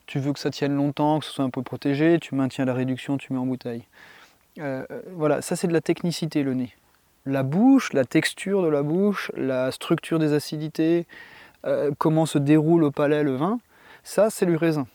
Tu 0.07 0.21
veux 0.21 0.33
que 0.33 0.39
ça 0.39 0.51
tienne 0.51 0.77
longtemps, 0.77 1.19
que 1.19 1.25
ce 1.25 1.33
soit 1.33 1.45
un 1.45 1.51
peu 1.51 1.63
protégé, 1.63 2.21
tu 2.21 2.37
maintiens 2.37 2.65
la 2.65 2.75
réduction, 2.75 3.19
tu 3.19 3.33
mets 3.33 3.41
en 3.41 3.47
bouteille. 3.47 3.83
Euh, 4.59 4.85
voilà, 5.13 5.43
ça 5.43 5.57
c'est 5.57 5.67
de 5.67 5.73
la 5.73 5.81
technicité 5.81 6.43
le 6.43 6.55
nez. 6.55 6.75
La 7.25 7.43
bouche, 7.43 7.93
la 7.93 8.05
texture 8.05 8.63
de 8.63 8.69
la 8.69 8.83
bouche, 8.83 9.31
la 9.37 9.73
structure 9.73 10.19
des 10.19 10.33
acidités, 10.33 11.07
euh, 11.67 11.91
comment 11.99 12.27
se 12.27 12.39
déroule 12.39 12.85
au 12.85 12.91
palais 12.91 13.23
le 13.23 13.35
vin, 13.35 13.59
ça 14.05 14.31
c'est 14.31 14.47
le 14.47 14.57
raisin. 14.57 14.87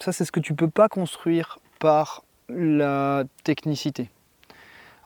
Ça 0.00 0.12
c'est 0.12 0.24
ce 0.24 0.32
que 0.32 0.40
tu 0.40 0.54
peux 0.54 0.68
pas 0.68 0.88
construire 0.88 1.58
par 1.78 2.24
la 2.48 3.24
technicité. 3.44 4.10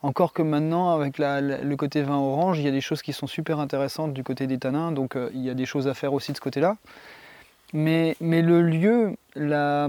Encore 0.03 0.33
que 0.33 0.41
maintenant, 0.41 0.93
avec 0.93 1.19
le 1.19 1.75
côté 1.75 2.03
vin 2.03 2.17
orange, 2.17 2.59
il 2.59 2.65
y 2.65 2.69
a 2.69 2.71
des 2.71 2.81
choses 2.81 3.03
qui 3.03 3.13
sont 3.13 3.27
super 3.27 3.61
intéressantes 3.61 4.15
du 4.15 4.25
côté 4.25 4.47
des 4.47 4.59
tanins, 4.59 4.93
donc 4.93 5.15
euh, 5.15 5.29
il 5.35 5.43
y 5.43 5.51
a 5.51 5.55
des 5.55 5.67
choses 5.67 5.89
à 5.89 5.95
faire 5.95 6.15
aussi 6.15 6.33
de 6.33 6.37
ce 6.37 6.41
côté-là. 6.41 6.77
Mais, 7.73 8.17
le 8.21 8.63
lieu, 8.63 9.17
la, 9.37 9.89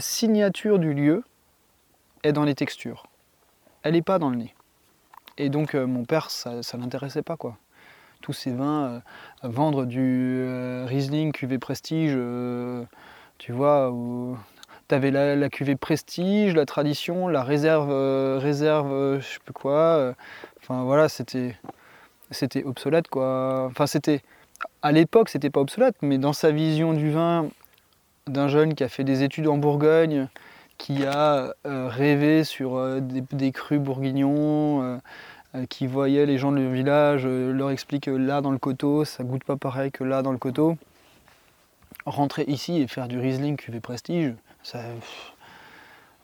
signature 0.00 0.78
du 0.78 0.94
lieu 0.94 1.22
est 2.24 2.32
dans 2.32 2.44
les 2.44 2.54
textures. 2.54 3.06
Elle 3.82 3.92
n'est 3.92 4.02
pas 4.02 4.18
dans 4.18 4.30
le 4.30 4.36
nez. 4.36 4.54
Et 5.38 5.48
donc 5.48 5.74
euh, 5.74 5.86
mon 5.86 6.04
père, 6.04 6.30
ça 6.30 6.54
ne 6.54 6.82
l'intéressait 6.82 7.22
pas 7.22 7.36
quoi. 7.36 7.56
Tous 8.20 8.32
ces 8.32 8.52
vins, 8.52 8.84
euh, 8.84 9.00
vendre 9.48 9.84
du 9.84 10.44
Riesling 10.86 11.32
cuvée 11.32 11.58
prestige, 11.58 12.18
tu 13.38 13.52
vois, 13.52 13.90
tu 14.88 14.94
avais 14.94 15.10
la, 15.10 15.48
cuvée 15.48 15.76
prestige, 15.76 16.54
la 16.54 16.66
tradition, 16.66 17.28
la 17.28 17.42
réserve, 17.42 17.90
euh, 17.90 18.38
réserve, 18.40 18.92
euh, 18.92 19.20
je 19.20 19.26
sais 19.26 19.38
plus 19.44 19.54
quoi. 19.54 19.72
Euh, 19.72 20.12
enfin 20.60 20.84
voilà, 20.84 21.08
c'était, 21.08 21.56
c'était 22.30 22.64
obsolète 22.64 23.08
quoi. 23.08 23.66
Enfin 23.70 23.86
c'était, 23.86 24.22
à 24.82 24.92
l'époque 24.92 25.30
c'était 25.30 25.50
pas 25.50 25.60
obsolète, 25.60 25.96
mais 26.02 26.18
dans 26.18 26.32
sa 26.32 26.50
vision 26.50 26.92
du 26.92 27.10
vin 27.10 27.48
d'un 28.26 28.48
jeune 28.48 28.74
qui 28.74 28.84
a 28.84 28.88
fait 28.88 29.04
des 29.04 29.22
études 29.22 29.48
en 29.48 29.56
Bourgogne, 29.58 30.28
qui 30.78 31.04
a 31.04 31.54
rêvé 31.64 32.44
sur 32.44 33.00
des, 33.00 33.52
crus 33.52 33.80
bourguignons, 33.80 35.00
qui 35.68 35.86
voyait 35.86 36.26
les 36.26 36.38
gens 36.38 36.52
du 36.52 36.72
village, 36.72 37.26
leur 37.26 37.70
explique 37.70 38.06
là 38.06 38.40
dans 38.40 38.50
le 38.50 38.58
coteau, 38.58 39.04
ça 39.04 39.24
goûte 39.24 39.44
pas 39.44 39.56
pareil 39.56 39.90
que 39.90 40.04
là 40.04 40.22
dans 40.22 40.32
le 40.32 40.38
coteau. 40.38 40.76
Rentrer 42.06 42.44
ici 42.48 42.82
et 42.82 42.86
faire 42.86 43.08
du 43.08 43.18
Riesling 43.18 43.56
cuvée 43.56 43.80
prestige, 43.80 44.34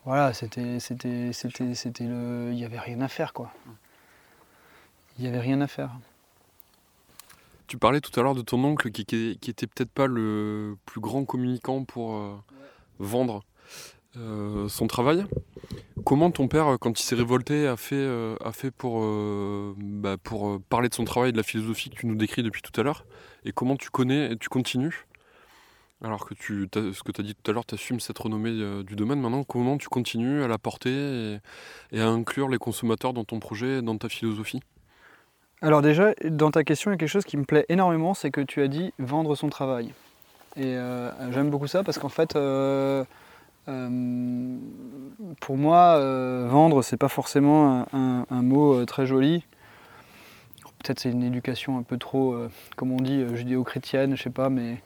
voilà, 0.05 0.33
c'était, 0.33 0.79
c'était, 0.79 1.31
c'était, 1.31 1.75
c'était 1.75 2.05
le, 2.05 2.49
il 2.51 2.55
n'y 2.55 2.65
avait 2.65 2.79
rien 2.79 3.01
à 3.01 3.07
faire 3.07 3.33
quoi. 3.33 3.53
Il 5.17 5.23
n'y 5.23 5.27
avait 5.27 5.39
rien 5.39 5.61
à 5.61 5.67
faire. 5.67 5.91
Tu 7.67 7.77
parlais 7.77 8.01
tout 8.01 8.17
à 8.19 8.23
l'heure 8.23 8.33
de 8.33 8.41
ton 8.41 8.63
oncle 8.63 8.91
qui, 8.91 9.05
qui, 9.05 9.49
était 9.49 9.67
peut-être 9.67 9.91
pas 9.91 10.07
le 10.07 10.75
plus 10.85 10.99
grand 10.99 11.23
communicant 11.23 11.83
pour 11.83 12.15
euh, 12.15 12.35
vendre 12.99 13.43
euh, 14.17 14.67
son 14.67 14.87
travail. 14.87 15.25
Comment 16.05 16.31
ton 16.31 16.47
père, 16.47 16.77
quand 16.79 16.99
il 16.99 17.03
s'est 17.03 17.15
révolté, 17.15 17.67
a 17.67 17.77
fait, 17.77 17.95
euh, 17.95 18.35
a 18.43 18.51
pour, 18.75 19.05
bah, 19.77 20.17
pour 20.21 20.59
parler 20.69 20.89
de 20.89 20.93
son 20.93 21.05
travail 21.05 21.29
et 21.29 21.31
de 21.31 21.37
la 21.37 21.43
philosophie 21.43 21.89
que 21.89 21.95
tu 21.95 22.07
nous 22.07 22.15
décris 22.15 22.43
depuis 22.43 22.61
tout 22.61 22.79
à 22.79 22.83
l'heure? 22.83 23.05
Et 23.45 23.51
comment 23.51 23.75
tu 23.75 23.89
connais, 23.89 24.35
tu 24.37 24.49
continues? 24.49 25.05
Alors 26.03 26.25
que 26.25 26.33
tu, 26.33 26.67
ce 26.73 27.03
que 27.03 27.11
tu 27.11 27.21
as 27.21 27.23
dit 27.23 27.35
tout 27.35 27.51
à 27.51 27.53
l'heure, 27.53 27.65
tu 27.65 27.75
assumes 27.75 27.99
cette 27.99 28.17
renommée 28.17 28.49
euh, 28.49 28.81
du 28.81 28.95
domaine. 28.95 29.21
Maintenant, 29.21 29.43
comment 29.43 29.77
tu 29.77 29.87
continues 29.87 30.43
à 30.43 30.47
la 30.47 30.57
porter 30.57 31.39
et, 31.91 31.99
à 32.01 32.07
inclure 32.07 32.49
les 32.49 32.57
consommateurs 32.57 33.13
dans 33.13 33.23
ton 33.23 33.39
projet, 33.39 33.83
dans 33.83 33.97
ta 33.97 34.09
philosophie? 34.09 34.61
Alors 35.61 35.83
déjà, 35.83 36.13
dans 36.27 36.49
ta 36.49 36.63
question, 36.63 36.89
il 36.89 36.93
y 36.93 36.95
a 36.95 36.97
quelque 36.97 37.09
chose 37.09 37.25
qui 37.25 37.37
me 37.37 37.45
plaît 37.45 37.67
énormément, 37.69 38.15
c'est 38.15 38.31
que 38.31 38.41
tu 38.41 38.63
as 38.63 38.67
dit 38.67 38.93
vendre 38.97 39.35
son 39.35 39.49
travail. 39.49 39.93
Et 40.57 40.75
euh, 40.75 41.31
j'aime 41.31 41.51
beaucoup 41.51 41.67
ça 41.67 41.83
parce 41.83 41.99
qu'en 41.99 42.09
fait, 42.09 42.35
euh, 42.35 43.03
pour 43.65 45.57
moi, 45.57 45.99
vendre, 46.47 46.81
c'est 46.81 46.97
pas 46.97 47.07
forcément 47.07 47.85
un, 47.93 48.41
mot 48.41 48.85
très 48.85 49.05
joli. 49.05 49.45
Peut-être 50.83 50.99
c'est 50.99 51.11
une 51.11 51.23
éducation 51.23 51.77
un 51.77 51.83
peu 51.83 51.97
trop, 51.97 52.35
comme 52.75 52.91
on 52.91 52.97
dit, 52.97 53.23
judéo-chrétienne, 53.35 54.15
je 54.15 54.23
sais 54.23 54.29
pas, 54.29 54.49
mais 54.49 54.77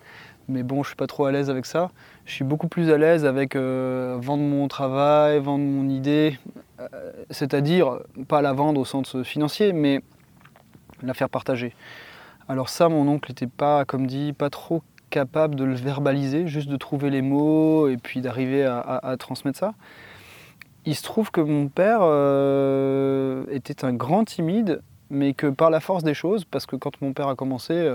mais 0.48 0.64
bon, 0.64 0.84
je 0.84 0.90
suis 0.90 0.96
pas 0.96 1.08
trop 1.08 1.26
à 1.26 1.32
l'aise 1.32 1.50
avec 1.50 1.66
ça. 1.66 1.92
Je 2.26 2.34
suis 2.34 2.44
beaucoup 2.44 2.68
plus 2.68 2.92
à 2.92 2.98
l'aise 2.98 3.26
avec 3.26 3.56
euh, 3.56 4.18
vendre 4.20 4.44
mon 4.44 4.68
travail, 4.68 5.40
vendre 5.40 5.64
mon 5.64 5.90
idée, 5.90 6.38
euh, 6.80 6.88
c'est-à-dire 7.32 8.00
pas 8.28 8.42
la 8.42 8.54
vendre 8.54 8.80
au 8.80 8.86
sens 8.86 9.22
financier, 9.24 9.74
mais 9.74 10.02
la 11.02 11.14
faire 11.14 11.30
partager. 11.30 11.74
Alors 12.48 12.70
ça, 12.70 12.90
mon 12.90 13.08
oncle 13.08 13.32
n'était 13.32 13.48
pas, 13.48 13.86
comme 13.86 14.06
dit, 14.06 14.34
pas 14.34 14.52
trop 14.52 14.84
capable 15.10 15.56
de 15.56 15.64
le 15.64 15.76
verbaliser, 15.76 16.48
juste 16.48 16.70
de 16.70 16.78
trouver 16.78 17.10
les 17.10 17.22
mots 17.22 17.88
et 17.88 17.98
puis 17.98 18.22
d'arriver 18.22 18.66
à, 18.66 19.16
transmettre 19.18 19.60
ça. 19.60 19.74
Il 20.86 20.96
se 20.96 21.04
trouve 21.04 21.32
que 21.32 21.42
mon 21.42 21.68
père 21.68 22.00
euh, 22.02 23.46
était 23.50 23.86
un 23.86 23.94
grand 23.94 24.24
timide, 24.26 24.82
mais 25.10 25.34
que 25.34 25.48
par 25.48 25.70
la 25.70 25.80
force 25.80 26.04
des 26.04 26.14
choses, 26.14 26.46
parce 26.46 26.66
que 26.66 26.76
quand 26.76 27.02
mon 27.02 27.14
père 27.14 27.28
a 27.28 27.36
commencé, 27.36 27.90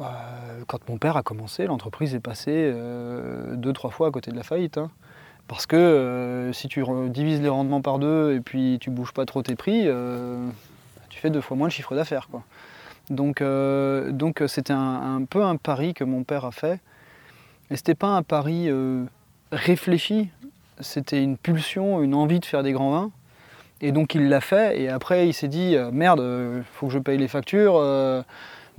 euh, 0.00 0.04
quand 0.66 0.88
mon 0.88 0.98
père 0.98 1.16
a 1.16 1.22
commencé, 1.22 1.66
l'entreprise 1.66 2.14
est 2.14 2.20
passée 2.20 2.72
euh, 2.74 3.54
deux, 3.54 3.72
trois 3.72 3.90
fois 3.90 4.08
à 4.08 4.10
côté 4.10 4.30
de 4.30 4.36
la 4.36 4.42
faillite. 4.42 4.78
Hein. 4.78 4.90
Parce 5.46 5.66
que 5.66 5.76
euh, 5.76 6.52
si 6.52 6.68
tu 6.68 6.82
divises 7.08 7.40
les 7.40 7.48
rendements 7.48 7.82
par 7.82 7.98
deux 7.98 8.34
et 8.34 8.40
puis 8.40 8.78
tu 8.80 8.90
bouges 8.90 9.12
pas 9.12 9.26
trop 9.26 9.42
tes 9.42 9.56
prix, 9.56 9.86
tu 11.10 11.18
fais 11.18 11.30
deux 11.30 11.40
fois 11.40 11.56
moins 11.56 11.68
de 11.68 11.72
chiffre 11.72 11.94
d'affaires. 11.94 12.28
Donc 13.10 13.42
donc 13.42 14.42
c'était 14.46 14.72
un, 14.72 15.24
peu 15.28 15.42
un 15.42 15.56
pari 15.56 15.94
que 15.94 16.04
mon 16.04 16.24
père 16.24 16.44
a 16.44 16.52
fait. 16.52 16.80
Et 17.70 17.76
c'était 17.76 17.94
pas 17.94 18.08
un 18.08 18.22
pari 18.22 18.70
réfléchi, 19.52 20.30
c'était 20.80 21.22
une 21.22 21.36
pulsion, 21.36 22.02
une 22.02 22.14
envie 22.14 22.40
de 22.40 22.44
faire 22.44 22.62
des 22.62 22.72
grands 22.72 22.90
vins. 22.90 23.10
Et 23.80 23.92
donc 23.92 24.14
il 24.14 24.28
l'a 24.28 24.40
fait 24.40 24.80
et 24.80 24.88
après 24.88 25.28
il 25.28 25.34
s'est 25.34 25.48
dit 25.48 25.76
merde, 25.92 26.64
faut 26.72 26.86
que 26.86 26.92
je 26.92 26.98
paye 26.98 27.18
les 27.18 27.28
factures 27.28 27.78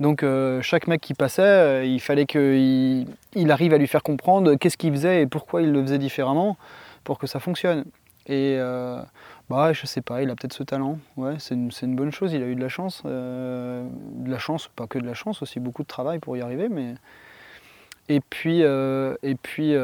donc 0.00 0.22
euh, 0.22 0.60
chaque 0.60 0.88
mec 0.88 1.00
qui 1.00 1.14
passait, 1.14 1.42
euh, 1.42 1.84
il 1.84 2.00
fallait 2.00 2.26
qu'il 2.26 3.06
il 3.34 3.50
arrive 3.50 3.72
à 3.72 3.78
lui 3.78 3.86
faire 3.86 4.02
comprendre 4.02 4.54
qu'est-ce 4.54 4.76
qu'il 4.76 4.92
faisait 4.92 5.22
et 5.22 5.26
pourquoi 5.26 5.62
il 5.62 5.72
le 5.72 5.82
faisait 5.82 5.98
différemment 5.98 6.56
pour 7.04 7.18
que 7.18 7.26
ça 7.26 7.40
fonctionne. 7.40 7.84
Et 8.26 8.56
euh, 8.58 9.00
bah 9.48 9.72
je 9.72 9.86
sais 9.86 10.00
pas, 10.00 10.22
il 10.22 10.30
a 10.30 10.36
peut-être 10.36 10.52
ce 10.52 10.62
talent. 10.62 10.98
Ouais, 11.16 11.36
c'est 11.38 11.54
une, 11.54 11.96
bonne 11.96 12.12
chose. 12.12 12.32
Il 12.32 12.42
a 12.42 12.46
eu 12.46 12.54
de 12.54 12.60
la 12.60 12.68
chance, 12.68 13.02
de 13.04 13.86
la 14.26 14.38
chance, 14.38 14.68
pas 14.68 14.86
que 14.86 14.98
de 14.98 15.06
la 15.06 15.14
chance, 15.14 15.42
aussi 15.42 15.60
beaucoup 15.60 15.82
de 15.82 15.88
travail 15.88 16.18
pour 16.18 16.36
y 16.36 16.40
arriver. 16.40 16.68
Mais 16.68 16.94
et 18.08 18.20
puis 18.20 18.60
et 18.62 19.34
puis 19.42 19.74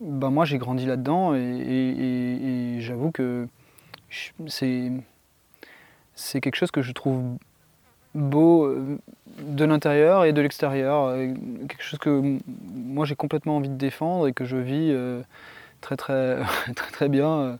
bah 0.00 0.30
moi 0.30 0.44
j'ai 0.44 0.58
grandi 0.58 0.86
là-dedans 0.86 1.34
et 1.34 2.76
j'avoue 2.80 3.10
que 3.10 3.48
c'est 4.56 4.92
quelque 6.40 6.56
chose 6.56 6.70
que 6.70 6.82
je 6.82 6.92
trouve 6.92 7.36
beau 8.14 8.64
euh, 8.64 8.98
de 9.38 9.64
l'intérieur 9.64 10.24
et 10.24 10.32
de 10.32 10.40
l'extérieur. 10.40 11.04
Euh, 11.04 11.32
quelque 11.68 11.82
chose 11.82 11.98
que 11.98 12.38
moi 12.74 13.06
j'ai 13.06 13.16
complètement 13.16 13.56
envie 13.56 13.68
de 13.68 13.76
défendre 13.76 14.26
et 14.26 14.32
que 14.32 14.44
je 14.44 14.56
vis 14.56 14.90
euh, 14.90 15.22
très, 15.80 15.96
très, 15.96 16.38
très 16.74 16.90
très 16.90 17.08
bien. 17.08 17.58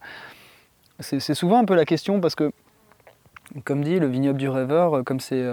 C'est 1.00 1.34
souvent 1.34 1.58
un 1.58 1.64
peu 1.64 1.74
la 1.74 1.84
question 1.84 2.20
parce 2.20 2.34
que, 2.34 2.52
comme 3.64 3.82
dit, 3.82 3.98
le 3.98 4.06
vignoble 4.06 4.38
du 4.38 4.48
rêveur, 4.48 5.02
comme 5.04 5.20
c'est 5.20 5.44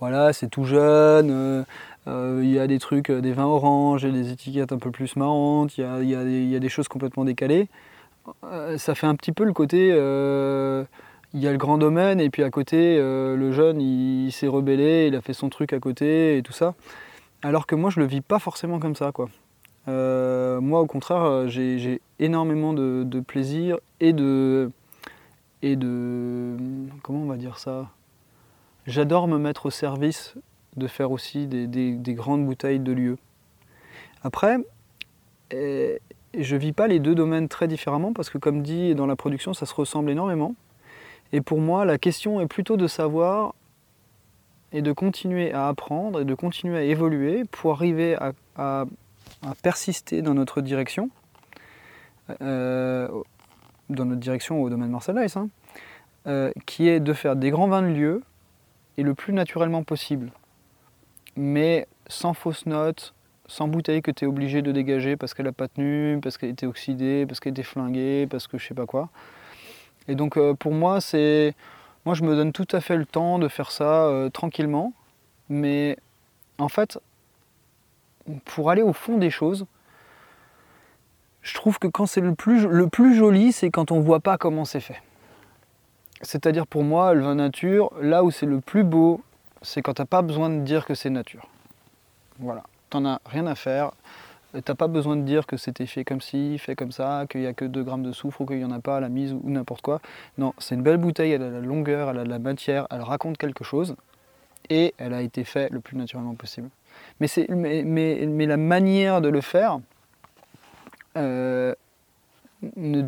voilà, 0.00 0.32
c'est 0.32 0.48
tout 0.48 0.64
jeune, 0.64 1.64
il 2.06 2.50
y 2.50 2.58
a 2.58 2.66
des 2.66 2.78
trucs, 2.78 3.10
des 3.10 3.32
vins 3.32 3.46
oranges, 3.46 4.04
des 4.04 4.32
étiquettes 4.32 4.72
un 4.72 4.78
peu 4.78 4.90
plus 4.90 5.16
marrantes, 5.16 5.76
il 5.78 5.82
y 5.82 5.84
a, 5.84 6.02
y 6.02 6.56
a, 6.56 6.58
des 6.58 6.68
choses 6.68 6.88
complètement 6.88 7.24
décalées. 7.24 7.68
ça 8.76 8.94
fait 8.94 9.06
un 9.06 9.14
petit 9.14 9.32
peu 9.32 9.44
le 9.44 9.52
côté 9.52 9.92
il 11.34 11.40
y 11.40 11.48
a 11.48 11.52
le 11.52 11.58
grand 11.58 11.78
domaine 11.78 12.20
et 12.20 12.30
puis 12.30 12.42
à 12.42 12.50
côté, 12.50 12.96
euh, 12.98 13.36
le 13.36 13.52
jeune, 13.52 13.80
il, 13.80 14.30
s'est 14.32 14.46
rebellé, 14.46 15.06
il 15.08 15.16
a 15.16 15.20
fait 15.20 15.32
son 15.32 15.48
truc 15.48 15.72
à 15.72 15.78
côté 15.78 16.36
et 16.36 16.42
tout 16.42 16.52
ça. 16.52 16.74
Alors 17.42 17.66
que 17.66 17.74
moi, 17.74 17.90
je 17.90 18.00
le 18.00 18.06
vis 18.06 18.20
pas 18.20 18.38
forcément 18.38 18.78
comme 18.78 18.94
ça, 18.94 19.12
quoi. 19.12 19.28
Euh, 19.88 20.60
moi, 20.60 20.80
au 20.80 20.86
contraire, 20.86 21.48
j'ai 21.48 22.00
énormément 22.18 22.72
de, 22.72 23.20
plaisir 23.20 23.78
et 24.00 24.12
de, 24.12 24.70
et 25.62 25.76
de, 25.76 26.56
comment 27.02 27.20
on 27.20 27.26
va 27.26 27.36
dire 27.36 27.58
ça 27.58 27.90
J'adore 28.86 29.28
me 29.28 29.38
mettre 29.38 29.66
au 29.66 29.70
service 29.70 30.34
de 30.76 30.86
faire 30.86 31.12
aussi 31.12 31.46
des, 31.46 31.66
des, 31.66 32.14
grandes 32.14 32.44
bouteilles 32.44 32.80
de 32.80 32.92
lieu. 32.92 33.18
Après, 34.22 34.56
je 35.50 35.98
je 36.38 36.56
vis 36.56 36.72
pas 36.72 36.88
les 36.88 36.98
deux 36.98 37.14
domaines 37.14 37.48
très 37.48 37.68
différemment 37.68 38.14
parce 38.14 38.30
que, 38.30 38.38
comme 38.38 38.62
dit 38.62 38.94
dans 38.94 39.04
la 39.06 39.16
production, 39.16 39.52
ça 39.52 39.66
se 39.66 39.74
ressemble 39.74 40.10
énormément. 40.10 40.54
Et 41.32 41.42
pour 41.42 41.60
moi, 41.60 41.84
la 41.84 41.98
question 41.98 42.40
est 42.40 42.46
plutôt 42.46 42.76
de 42.76 42.86
savoir 42.86 43.54
et 44.72 44.82
de 44.82 44.92
continuer 44.92 45.52
à 45.52 45.68
apprendre 45.68 46.20
et 46.20 46.24
de 46.24 46.34
continuer 46.34 46.78
à 46.78 46.82
évoluer 46.82 47.44
pour 47.50 47.72
arriver 47.72 48.16
à, 48.56 48.84
persister 49.62 50.22
dans 50.22 50.34
notre 50.34 50.60
direction, 50.60 51.10
euh, 52.40 53.08
dans 53.96 54.04
notre 54.04 54.20
direction 54.20 54.62
au 54.62 54.70
domaine 54.70 54.90
Marcel 54.90 55.16
hein, 55.18 55.48
euh, 56.26 56.52
qui 56.66 56.88
est 56.88 57.00
de 57.00 57.12
faire 57.12 57.36
des 57.36 57.50
grands 57.50 57.68
vins 57.68 57.82
de 57.82 57.88
lieu 57.88 58.22
et 58.96 59.02
le 59.02 59.14
plus 59.14 59.32
naturellement 59.32 59.82
possible. 59.82 60.30
Mais 61.36 61.86
sans 62.06 62.34
fausses 62.34 62.66
notes, 62.66 63.14
sans 63.46 63.68
bouteille 63.68 64.02
que 64.02 64.10
tu 64.10 64.24
es 64.24 64.28
obligé 64.28 64.62
de 64.62 64.72
dégager 64.72 65.16
parce 65.16 65.34
qu'elle 65.34 65.46
n'a 65.46 65.52
pas 65.52 65.68
tenu, 65.68 66.18
parce 66.22 66.38
qu'elle 66.38 66.50
était 66.50 66.66
oxydée, 66.66 67.26
parce 67.26 67.40
qu'elle 67.40 67.52
était 67.52 67.62
flinguée, 67.62 68.26
parce 68.30 68.46
que 68.46 68.58
je 68.58 68.66
sais 68.66 68.74
pas 68.74 68.86
quoi. 68.86 69.08
Et 70.08 70.14
donc 70.14 70.36
euh, 70.36 70.54
pour 70.54 70.72
moi, 70.72 71.00
c'est. 71.00 71.54
Moi 72.04 72.14
je 72.14 72.24
me 72.24 72.34
donne 72.34 72.52
tout 72.52 72.68
à 72.72 72.80
fait 72.80 72.96
le 72.96 73.06
temps 73.06 73.38
de 73.38 73.48
faire 73.48 73.70
ça 73.70 74.06
euh, 74.06 74.28
tranquillement. 74.28 74.92
Mais 75.48 75.96
en 76.58 76.68
fait, 76.68 76.98
pour 78.44 78.70
aller 78.70 78.82
au 78.82 78.92
fond 78.92 79.18
des 79.18 79.30
choses, 79.30 79.66
je 81.42 81.54
trouve 81.54 81.78
que 81.78 81.88
quand 81.88 82.06
c'est 82.06 82.20
le 82.20 82.34
plus, 82.34 82.66
le 82.66 82.86
plus 82.86 83.14
joli, 83.14 83.52
c'est 83.52 83.70
quand 83.70 83.90
on 83.90 84.00
voit 84.00 84.20
pas 84.20 84.38
comment 84.38 84.64
c'est 84.64 84.80
fait. 84.80 85.00
C'est-à-dire 86.20 86.66
pour 86.66 86.84
moi, 86.84 87.14
le 87.14 87.22
vin 87.22 87.34
nature, 87.34 87.90
là 88.00 88.22
où 88.22 88.30
c'est 88.30 88.46
le 88.46 88.60
plus 88.60 88.84
beau, 88.84 89.20
c'est 89.60 89.82
quand 89.82 89.94
tu 89.94 90.02
n'as 90.02 90.06
pas 90.06 90.22
besoin 90.22 90.50
de 90.50 90.60
dire 90.60 90.86
que 90.86 90.94
c'est 90.94 91.10
nature. 91.10 91.48
Voilà, 92.38 92.62
t'en 92.90 93.04
as 93.04 93.20
rien 93.26 93.46
à 93.46 93.54
faire. 93.54 93.90
T'as 94.64 94.74
pas 94.74 94.86
besoin 94.86 95.16
de 95.16 95.22
dire 95.22 95.46
que 95.46 95.56
c'était 95.56 95.86
fait 95.86 96.04
comme 96.04 96.20
ci, 96.20 96.58
fait 96.58 96.76
comme 96.76 96.92
ça, 96.92 97.24
qu'il 97.28 97.40
n'y 97.40 97.46
a 97.46 97.54
que 97.54 97.64
2 97.64 97.82
grammes 97.82 98.02
de 98.02 98.12
soufre 98.12 98.42
ou 98.42 98.46
qu'il 98.46 98.58
n'y 98.58 98.64
en 98.64 98.70
a 98.70 98.80
pas 98.80 98.98
à 98.98 99.00
la 99.00 99.08
mise 99.08 99.32
ou 99.32 99.40
n'importe 99.44 99.80
quoi. 99.80 100.00
Non, 100.36 100.52
c'est 100.58 100.74
une 100.74 100.82
belle 100.82 100.98
bouteille, 100.98 101.32
elle 101.32 101.42
a 101.42 101.48
la 101.48 101.60
longueur, 101.60 102.10
elle 102.10 102.18
a 102.18 102.24
de 102.24 102.28
la 102.28 102.38
matière, 102.38 102.86
elle 102.90 103.00
raconte 103.00 103.38
quelque 103.38 103.64
chose 103.64 103.96
et 104.68 104.94
elle 104.98 105.14
a 105.14 105.22
été 105.22 105.44
faite 105.44 105.72
le 105.72 105.80
plus 105.80 105.96
naturellement 105.96 106.34
possible. 106.34 106.68
Mais, 107.18 107.28
mais, 107.48 107.82
mais, 107.82 108.26
mais 108.26 108.44
la 108.44 108.58
manière 108.58 109.22
de 109.22 109.30
le 109.30 109.40
faire, 109.40 109.80
euh, 111.16 111.74
ne 112.76 113.02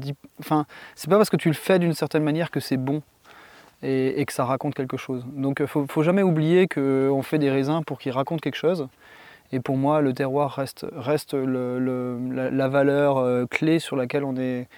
c'est 0.96 1.10
pas 1.10 1.16
parce 1.16 1.30
que 1.30 1.36
tu 1.36 1.48
le 1.48 1.54
fais 1.54 1.78
d'une 1.78 1.94
certaine 1.94 2.24
manière 2.24 2.50
que 2.50 2.60
c'est 2.60 2.76
bon 2.76 3.02
et, 3.82 4.24
que 4.26 4.32
ça 4.32 4.44
raconte 4.44 4.74
quelque 4.74 4.96
chose. 4.96 5.24
Donc, 5.32 5.58
il 5.60 5.66
faut, 5.66 5.86
faut 5.86 6.02
jamais 6.02 6.22
oublier 6.22 6.66
qu'on 6.66 7.22
fait 7.22 7.38
des 7.38 7.50
raisins 7.50 7.82
pour 7.86 7.98
qu'ils 7.98 8.12
racontent 8.12 8.40
quelque 8.40 8.56
chose. 8.56 8.88
Et 9.52 9.60
pour 9.60 9.76
moi, 9.76 10.00
le 10.00 10.12
terroir 10.12 10.50
reste, 10.52 10.86
reste 10.92 11.34
la, 11.34 12.68
valeur 12.68 13.18
euh, 13.18 13.46
clé 13.46 13.78
sur 13.78 13.94
laquelle 13.94 14.24
on 14.24 14.36
est, 14.36 14.68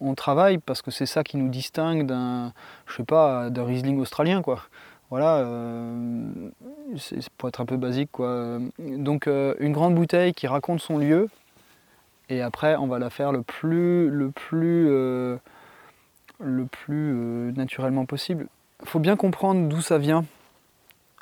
on, 0.00 0.14
travaille 0.14 0.58
parce 0.58 0.82
que 0.82 0.90
c'est 0.90 1.06
ça 1.06 1.24
qui 1.24 1.36
nous 1.36 1.48
distingue 1.48 2.06
d'un, 2.06 2.52
je 2.86 2.96
sais 2.96 3.04
pas, 3.04 3.50
d'un 3.50 3.64
Riesling 3.64 3.98
australien, 4.00 4.40
quoi. 4.40 4.60
Voilà, 5.10 5.38
euh, 5.38 6.24
c'est 6.96 7.28
pour 7.36 7.48
être 7.48 7.60
un 7.60 7.66
peu 7.66 7.76
basique, 7.76 8.10
quoi. 8.12 8.58
Donc, 8.78 9.26
une 9.26 9.72
grande 9.72 9.94
bouteille 9.94 10.32
qui 10.32 10.46
raconte 10.46 10.80
son 10.80 10.98
lieu, 10.98 11.28
et 12.28 12.40
après, 12.40 12.76
on 12.76 12.86
va 12.86 12.98
la 12.98 13.10
faire 13.10 13.32
le 13.32 13.42
plus, 13.42 14.08
le 14.08 14.30
plus, 14.30 14.86
euh, 14.88 15.36
le 16.40 16.64
plus 16.64 17.12
euh, 17.14 17.52
naturellement 17.52 18.06
possible. 18.06 18.46
Il 18.82 18.88
faut 18.88 18.98
bien 18.98 19.16
comprendre 19.16 19.68
d'où 19.68 19.80
ça 19.80 19.98
vient. 19.98 20.24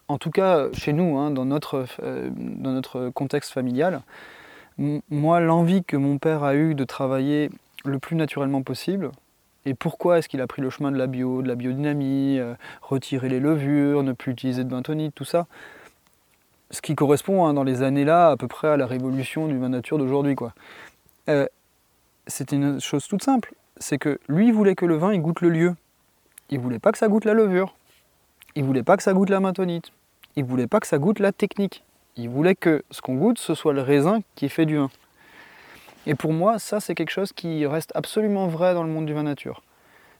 En 0.09 0.19
tout 0.19 0.31
cas, 0.31 0.71
chez 0.73 0.93
nous, 0.93 1.19
hein, 1.19 1.31
dans, 1.31 1.45
notre, 1.45 1.87
euh, 2.03 2.31
dans 2.35 2.73
notre 2.73 3.11
contexte 3.11 3.53
familial, 3.53 4.03
moi, 5.11 5.41
l'envie 5.41 5.85
que 5.85 5.97
mon 5.97 6.19
père 6.19 6.45
a 6.45 6.55
eue 6.55 6.75
de 6.75 6.85
travailler 6.85 7.51
le 7.85 7.99
plus 7.99 8.17
naturellement 8.17 8.63
possible, 8.63 9.11
et 9.65 9.75
pourquoi 9.75 10.19
est-ce 10.19 10.29
qu'il 10.29 10.41
a 10.41 10.47
pris 10.47 10.63
le 10.63 10.71
chemin 10.71 10.91
de 10.91 10.97
la 10.97 11.07
bio, 11.07 11.43
de 11.43 11.49
la 11.49 11.55
biodynamie, 11.55 12.41
retirer 12.81 13.29
les 13.29 13.39
levures, 13.39 14.03
ne 14.03 14.13
plus 14.13 14.33
utiliser 14.33 14.65
de 14.65 14.71
bentonite, 14.71 15.15
tout 15.15 15.25
ça, 15.25 15.47
ce 16.73 16.81
qui 16.81 16.95
correspond 16.95 17.47
hein, 17.47 17.55
dans 17.55 17.63
les 17.63 17.83
années 17.83 18.05
là 18.05 18.31
à 18.31 18.37
peu 18.37 18.49
près 18.49 18.69
à 18.69 18.77
la 18.77 18.87
révolution 18.87 19.47
du 19.47 19.59
vin 19.59 19.69
nature 19.69 19.99
d'aujourd'hui. 19.99 20.35
Euh, 21.29 21.47
c'était 22.27 22.57
une 22.57 22.81
chose 22.81 23.07
toute 23.07 23.23
simple. 23.23 23.55
C'est 23.77 23.99
que 23.99 24.19
lui, 24.29 24.51
voulait 24.53 24.75
que 24.75 24.87
le 24.87 24.97
vin, 24.97 25.13
il 25.13 25.21
goûte 25.21 25.41
le 25.41 25.51
lieu. 25.51 25.75
Il 26.51 26.61
voulait 26.61 26.79
pas 26.79 26.93
que 26.93 26.99
ça 26.99 27.09
goûte 27.09 27.25
la 27.25 27.35
levure. 27.35 27.75
Il 28.55 28.65
voulait 28.65 28.83
pas 28.83 28.97
que 28.97 29.03
ça 29.03 29.13
goûte 29.13 29.31
la 29.31 29.41
maintenite. 29.41 29.93
Il 30.37 30.45
voulait 30.45 30.67
pas 30.67 30.81
que 30.81 30.87
ça 30.87 30.99
goûte 30.99 31.19
la 31.19 31.33
technique. 31.33 31.85
Il 32.17 32.29
voulait 32.29 32.55
que 32.55 32.85
ce 32.91 33.01
qu'on 33.01 33.15
goûte, 33.15 33.39
ce 33.39 33.55
soit 33.55 33.73
le 33.73 33.81
raisin 33.81 34.21
qui 34.35 34.49
fait 34.49 34.67
du 34.67 34.77
vin. 34.77 34.91
Et 36.07 36.15
pour 36.15 36.33
moi, 36.33 36.59
ça, 36.59 36.81
c'est 36.81 36.95
quelque 36.95 37.11
chose 37.11 37.33
qui 37.33 37.65
reste 37.67 37.93
absolument 37.95 38.49
vrai 38.49 38.75
dans 38.75 38.83
le 38.83 38.91
monde 38.91 39.07
du 39.07 39.15
vin 39.15 39.23
nature. 39.23 39.63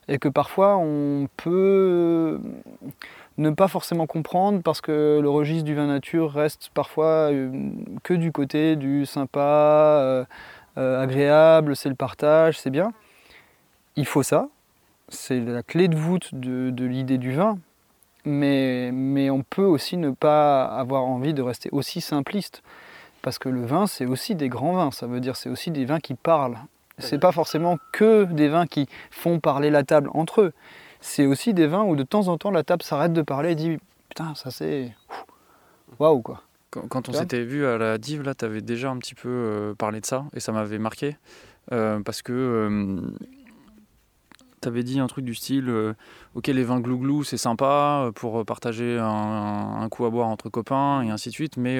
Et 0.09 0.19
que 0.19 0.29
parfois, 0.29 0.77
on 0.79 1.29
peut 1.37 2.41
ne 3.39 3.51
pas 3.51 3.69
forcément 3.69 4.07
comprendre 4.07 4.63
parce 4.63 4.81
que 4.81 5.21
le 5.21 5.29
registre 5.29 5.65
du 5.65 5.75
vin 5.75 5.87
nature 5.87 6.33
reste 6.33 6.71
parfois 6.75 7.31
euh, 7.31 7.51
que 8.03 8.15
du 8.15 8.33
côté 8.33 8.77
du 8.77 9.07
sympa, 9.07 10.27
euh, 10.79 11.03
agréable, 11.03 11.77
c'est 11.77 11.89
le 11.89 11.95
partage, 11.95 12.59
c'est 12.59 12.71
bien. 12.71 12.93
Il 13.97 14.07
faut 14.07 14.23
ça, 14.23 14.49
c'est 15.09 15.41
la 15.41 15.63
clé 15.63 15.89
de 15.89 15.97
voûte 15.97 16.35
de, 16.35 16.85
l'idée 16.85 17.19
du 17.19 17.33
vin, 17.33 17.59
mais, 18.25 18.91
mais 18.93 19.31
on 19.31 19.43
peut 19.43 19.65
aussi 19.65 19.97
ne 19.97 20.11
pas 20.11 20.65
avoir 20.65 21.05
envie 21.05 21.35
de 21.35 21.43
rester 21.43 21.69
aussi 21.73 22.01
simpliste, 22.01 22.63
parce 23.21 23.39
que 23.39 23.49
le 23.49 23.65
vin, 23.65 23.87
c'est 23.87 24.07
aussi 24.07 24.35
des 24.35 24.49
grands 24.49 24.73
vins, 24.73 24.91
ça 24.91 25.07
veut 25.07 25.21
dire 25.21 25.37
c'est 25.37 25.51
aussi 25.51 25.71
des 25.71 25.85
vins 25.85 26.01
qui 26.01 26.15
parlent. 26.15 26.59
C'est 26.99 27.19
pas 27.19 27.33
forcément 27.33 27.79
que 27.93 28.25
des 28.25 28.49
vins 28.49 28.67
qui 28.67 28.87
font 29.11 29.41
parler 29.41 29.71
la 29.71 29.83
table 29.83 30.11
entre 30.15 30.43
eux. 30.43 30.53
C'est 31.01 31.27
aussi 31.27 31.53
des 31.53 31.67
vins 31.67 31.83
où 31.83 31.97
de 31.97 32.05
temps 32.05 32.29
en 32.29 32.39
temps 32.39 32.51
la 32.51 32.63
table 32.63 32.83
s'arrête 32.83 33.13
de 33.13 33.23
parler 33.23 33.53
et 33.53 33.55
dit 33.55 33.79
putain 34.09 34.35
ça 34.37 34.51
c'est 34.51 34.93
waouh 35.99 36.21
quoi. 36.21 36.43
Quand, 36.73 37.11
on 37.11 37.13
s'était 37.13 37.45
vu 37.45 37.67
à 37.67 37.77
la 37.77 37.99
Div, 37.99 38.23
là, 38.23 38.35
tu 38.35 38.47
avais 38.47 38.63
déjà 38.63 38.91
un 38.91 38.97
petit 38.97 39.15
peu 39.15 39.29
euh, 39.29 39.75
parlé 39.75 40.01
de 40.01 40.07
ça 40.07 40.25
et 40.35 40.41
ça 40.41 40.53
m'avait 40.53 40.79
marqué 40.79 41.19
euh, 41.71 42.01
parce 42.01 42.23
que 42.23 42.33
euh, 42.33 43.01
tu 44.63 44.69
avais 44.69 44.83
dit 44.83 44.99
un 44.99 45.07
truc 45.07 45.27
du 45.27 45.35
style 45.35 45.71
Ok, 46.35 46.47
les 46.47 46.65
vins 46.65 46.81
glouglou, 46.81 47.25
c'est 47.25 47.37
sympa 47.37 48.11
pour 48.15 48.43
partager 48.47 48.99
un, 48.99 49.87
coup 49.91 50.07
à 50.07 50.11
boire 50.11 50.29
entre 50.29 50.49
copains 50.49 51.03
et 51.03 51.11
ainsi 51.11 51.29
de 51.29 51.35
suite, 51.35 51.59
mais 51.59 51.79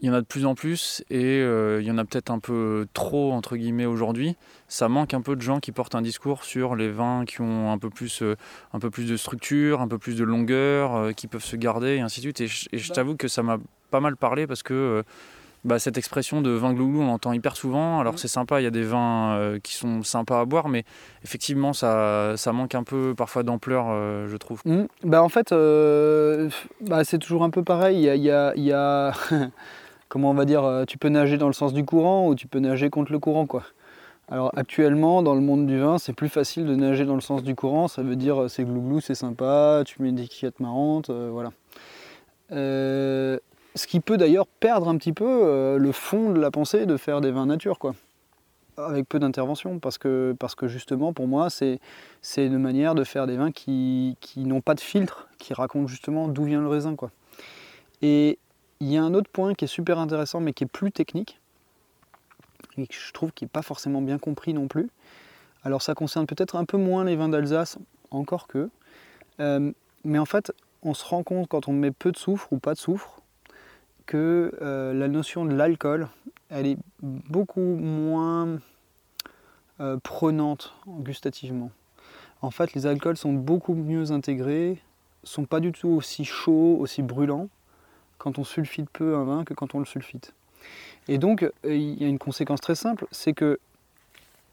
il 0.00 0.08
y 0.08 0.10
en 0.10 0.14
a 0.14 0.20
de 0.20 0.26
plus 0.26 0.46
en 0.46 0.54
plus 0.54 1.04
et 1.10 1.40
il 1.40 1.84
y 1.84 1.90
en 1.90 1.98
a 1.98 2.04
peut-être 2.04 2.30
un 2.30 2.38
peu 2.38 2.86
trop, 2.92 3.32
entre 3.32 3.56
guillemets, 3.56 3.86
aujourd'hui. 3.86 4.36
Ça 4.68 4.88
manque 4.88 5.14
un 5.14 5.22
peu 5.22 5.36
de 5.36 5.40
gens 5.40 5.58
qui 5.58 5.72
portent 5.72 5.94
un 5.94 6.02
discours 6.02 6.44
sur 6.44 6.76
les 6.76 6.90
vins 6.90 7.24
qui 7.24 7.40
ont 7.40 7.72
un 7.72 7.78
peu 7.78 7.88
plus, 7.88 8.22
un 8.72 8.78
peu 8.78 8.90
plus 8.90 9.08
de 9.08 9.16
structure, 9.16 9.80
un 9.80 9.88
peu 9.88 9.98
plus 9.98 10.16
de 10.16 10.24
longueur, 10.24 11.14
qui 11.14 11.26
peuvent 11.28 11.44
se 11.44 11.56
garder 11.56 11.96
et 11.96 12.00
ainsi 12.00 12.20
de 12.20 12.24
suite. 12.24 12.40
Et 12.40 12.46
je, 12.46 12.88
bah 12.88 12.94
t'avoue 12.94 13.16
que 13.16 13.28
ça 13.28 13.42
m'a 13.42 13.58
pas 13.90 14.00
mal 14.00 14.16
parlé 14.16 14.46
parce 14.46 14.62
que 14.62 14.74
euh, 14.74 15.02
bah, 15.64 15.78
cette 15.78 15.98
expression 15.98 16.42
de 16.42 16.50
vin 16.50 16.72
glouglou, 16.72 17.02
on 17.02 17.06
l'entend 17.06 17.32
hyper 17.32 17.56
souvent. 17.56 18.00
Alors 18.00 18.14
mm. 18.14 18.18
c'est 18.18 18.28
sympa, 18.28 18.60
il 18.60 18.64
y 18.64 18.68
a 18.68 18.70
des 18.70 18.82
vins 18.82 19.36
euh, 19.36 19.58
qui 19.58 19.74
sont 19.74 20.02
sympas 20.02 20.40
à 20.40 20.44
boire, 20.44 20.68
mais 20.68 20.84
effectivement, 21.24 21.72
ça, 21.72 22.34
ça 22.36 22.52
manque 22.52 22.74
un 22.74 22.84
peu 22.84 23.14
parfois 23.16 23.42
d'ampleur, 23.42 23.86
euh, 23.88 24.28
je 24.28 24.36
trouve. 24.36 24.60
Mm. 24.64 24.84
Bah, 25.04 25.22
en 25.22 25.28
fait, 25.28 25.52
bah, 26.82 27.04
c'est 27.04 27.18
toujours 27.18 27.42
un 27.42 27.50
peu 27.50 27.62
pareil. 27.62 27.96
Il 27.98 28.22
y 28.22 28.30
a, 28.30 28.54
y 28.56 28.72
a, 28.72 29.12
comment 30.08 30.30
on 30.30 30.34
va 30.34 30.44
dire, 30.44 30.84
tu 30.86 30.98
peux 30.98 31.08
nager 31.08 31.38
dans 31.38 31.46
le 31.46 31.52
sens 31.52 31.72
du 31.72 31.84
courant 31.84 32.28
ou 32.28 32.34
tu 32.34 32.46
peux 32.46 32.58
nager 32.58 32.90
contre 32.90 33.12
le 33.12 33.18
courant, 33.18 33.46
quoi. 33.46 33.62
Alors 34.28 34.50
actuellement, 34.56 35.22
dans 35.22 35.34
le 35.34 35.40
monde 35.40 35.66
du 35.66 35.78
vin, 35.78 35.98
c'est 35.98 36.12
plus 36.12 36.28
facile 36.28 36.66
de 36.66 36.74
nager 36.74 37.04
dans 37.04 37.14
le 37.14 37.20
sens 37.20 37.42
du 37.42 37.54
courant. 37.54 37.86
Ça 37.86 38.02
veut 38.02 38.16
dire 38.16 38.46
c'est 38.48 38.64
glouglou, 38.64 39.00
c'est 39.00 39.14
sympa, 39.14 39.82
tu 39.86 40.02
mets 40.02 40.12
des 40.12 40.26
quillettes 40.26 40.60
marrantes, 40.60 41.10
voilà. 41.10 41.52
Ce 43.76 43.86
qui 43.86 44.00
peut 44.00 44.16
d'ailleurs 44.16 44.46
perdre 44.46 44.88
un 44.88 44.96
petit 44.96 45.12
peu 45.12 45.26
euh, 45.26 45.76
le 45.76 45.92
fond 45.92 46.30
de 46.30 46.40
la 46.40 46.50
pensée 46.50 46.86
de 46.86 46.96
faire 46.96 47.20
des 47.20 47.30
vins 47.30 47.44
nature, 47.44 47.78
quoi. 47.78 47.94
Avec 48.78 49.06
peu 49.06 49.18
d'intervention, 49.18 49.78
parce 49.78 49.98
que, 49.98 50.34
parce 50.38 50.54
que 50.54 50.66
justement, 50.66 51.12
pour 51.12 51.28
moi, 51.28 51.50
c'est 51.50 51.78
une 52.36 52.58
manière 52.58 52.94
de 52.94 53.04
faire 53.04 53.26
des 53.26 53.36
vins 53.36 53.52
qui, 53.52 54.16
n'ont 54.36 54.62
pas 54.62 54.74
de 54.74 54.80
filtre, 54.80 55.28
qui 55.38 55.52
racontent 55.52 55.88
justement 55.88 56.26
d'où 56.26 56.44
vient 56.44 56.62
le 56.62 56.68
raisin, 56.68 56.96
quoi. 56.96 57.10
Et 58.00 58.38
il 58.80 58.88
y 58.92 58.96
a 58.96 59.02
un 59.02 59.14
autre 59.14 59.30
point 59.30 59.54
qui 59.54 59.64
est 59.64 59.68
super 59.68 59.98
intéressant, 59.98 60.40
mais 60.40 60.52
qui 60.52 60.64
est 60.64 60.68
plus 60.68 60.92
technique, 60.92 61.40
et 62.76 62.86
que 62.86 62.94
je 62.94 63.12
trouve 63.12 63.32
qui 63.32 63.44
n'est 63.44 63.48
pas 63.48 63.62
forcément 63.62 64.02
bien 64.02 64.18
compris 64.18 64.52
non 64.52 64.68
plus. 64.68 64.88
Alors 65.64 65.82
ça 65.82 65.94
concerne 65.94 66.26
peut-être 66.26 66.56
un 66.56 66.64
peu 66.64 66.76
moins 66.76 67.04
les 67.04 67.16
vins 67.16 67.28
d'Alsace, 67.28 67.78
encore 68.10 68.46
que. 68.46 68.70
Euh, 69.40 69.72
mais 70.04 70.18
en 70.18 70.26
fait, 70.26 70.52
on 70.82 70.94
se 70.94 71.04
rend 71.04 71.22
compte 71.22 71.48
quand 71.48 71.68
on 71.68 71.72
met 71.72 71.90
peu 71.90 72.12
de 72.12 72.16
soufre 72.16 72.52
ou 72.52 72.58
pas 72.58 72.74
de 72.74 72.78
soufre, 72.78 73.20
que 74.04 74.52
euh, 74.62 74.92
la 74.92 75.08
notion 75.08 75.44
de 75.44 75.54
l'alcool, 75.54 76.08
elle 76.50 76.66
est 76.66 76.78
beaucoup 77.02 77.60
moins 77.60 78.60
euh, 79.80 79.96
prenante 80.02 80.74
gustativement. 80.86 81.70
En 82.42 82.50
fait, 82.50 82.74
les 82.74 82.86
alcools 82.86 83.16
sont 83.16 83.32
beaucoup 83.32 83.74
mieux 83.74 84.12
intégrés, 84.12 84.78
sont 85.24 85.44
pas 85.44 85.58
du 85.58 85.72
tout 85.72 85.88
aussi 85.88 86.24
chauds, 86.24 86.76
aussi 86.78 87.02
brûlants 87.02 87.48
quand 88.18 88.38
on 88.38 88.44
sulfite 88.44 88.88
peu 88.90 89.16
un 89.16 89.24
vin 89.24 89.44
que 89.44 89.54
quand 89.54 89.74
on 89.74 89.78
le 89.78 89.84
sulfite. 89.84 90.34
Et 91.08 91.18
donc, 91.18 91.42
euh, 91.42 91.50
il 91.64 92.00
y 92.00 92.04
a 92.04 92.08
une 92.08 92.18
conséquence 92.18 92.60
très 92.60 92.74
simple, 92.74 93.06
c'est 93.10 93.32
que 93.32 93.58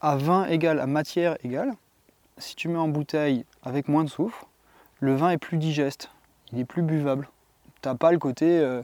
à 0.02 0.18
vin 0.18 0.46
égal, 0.46 0.80
à 0.80 0.88
matière 0.88 1.38
égale, 1.44 1.74
si 2.38 2.56
tu 2.56 2.68
mets 2.68 2.78
en 2.78 2.88
bouteille 2.88 3.46
avec 3.64 3.88
moins 3.88 4.04
de 4.04 4.10
soufre, 4.10 4.48
le 5.00 5.16
vin 5.16 5.30
est 5.30 5.38
plus 5.38 5.58
digeste, 5.58 6.10
il 6.52 6.60
est 6.60 6.66
plus 6.66 6.82
buvable. 6.82 7.30
T'as 7.82 7.96
pas 7.96 8.12
le 8.12 8.20
côté, 8.20 8.60
euh, 8.60 8.84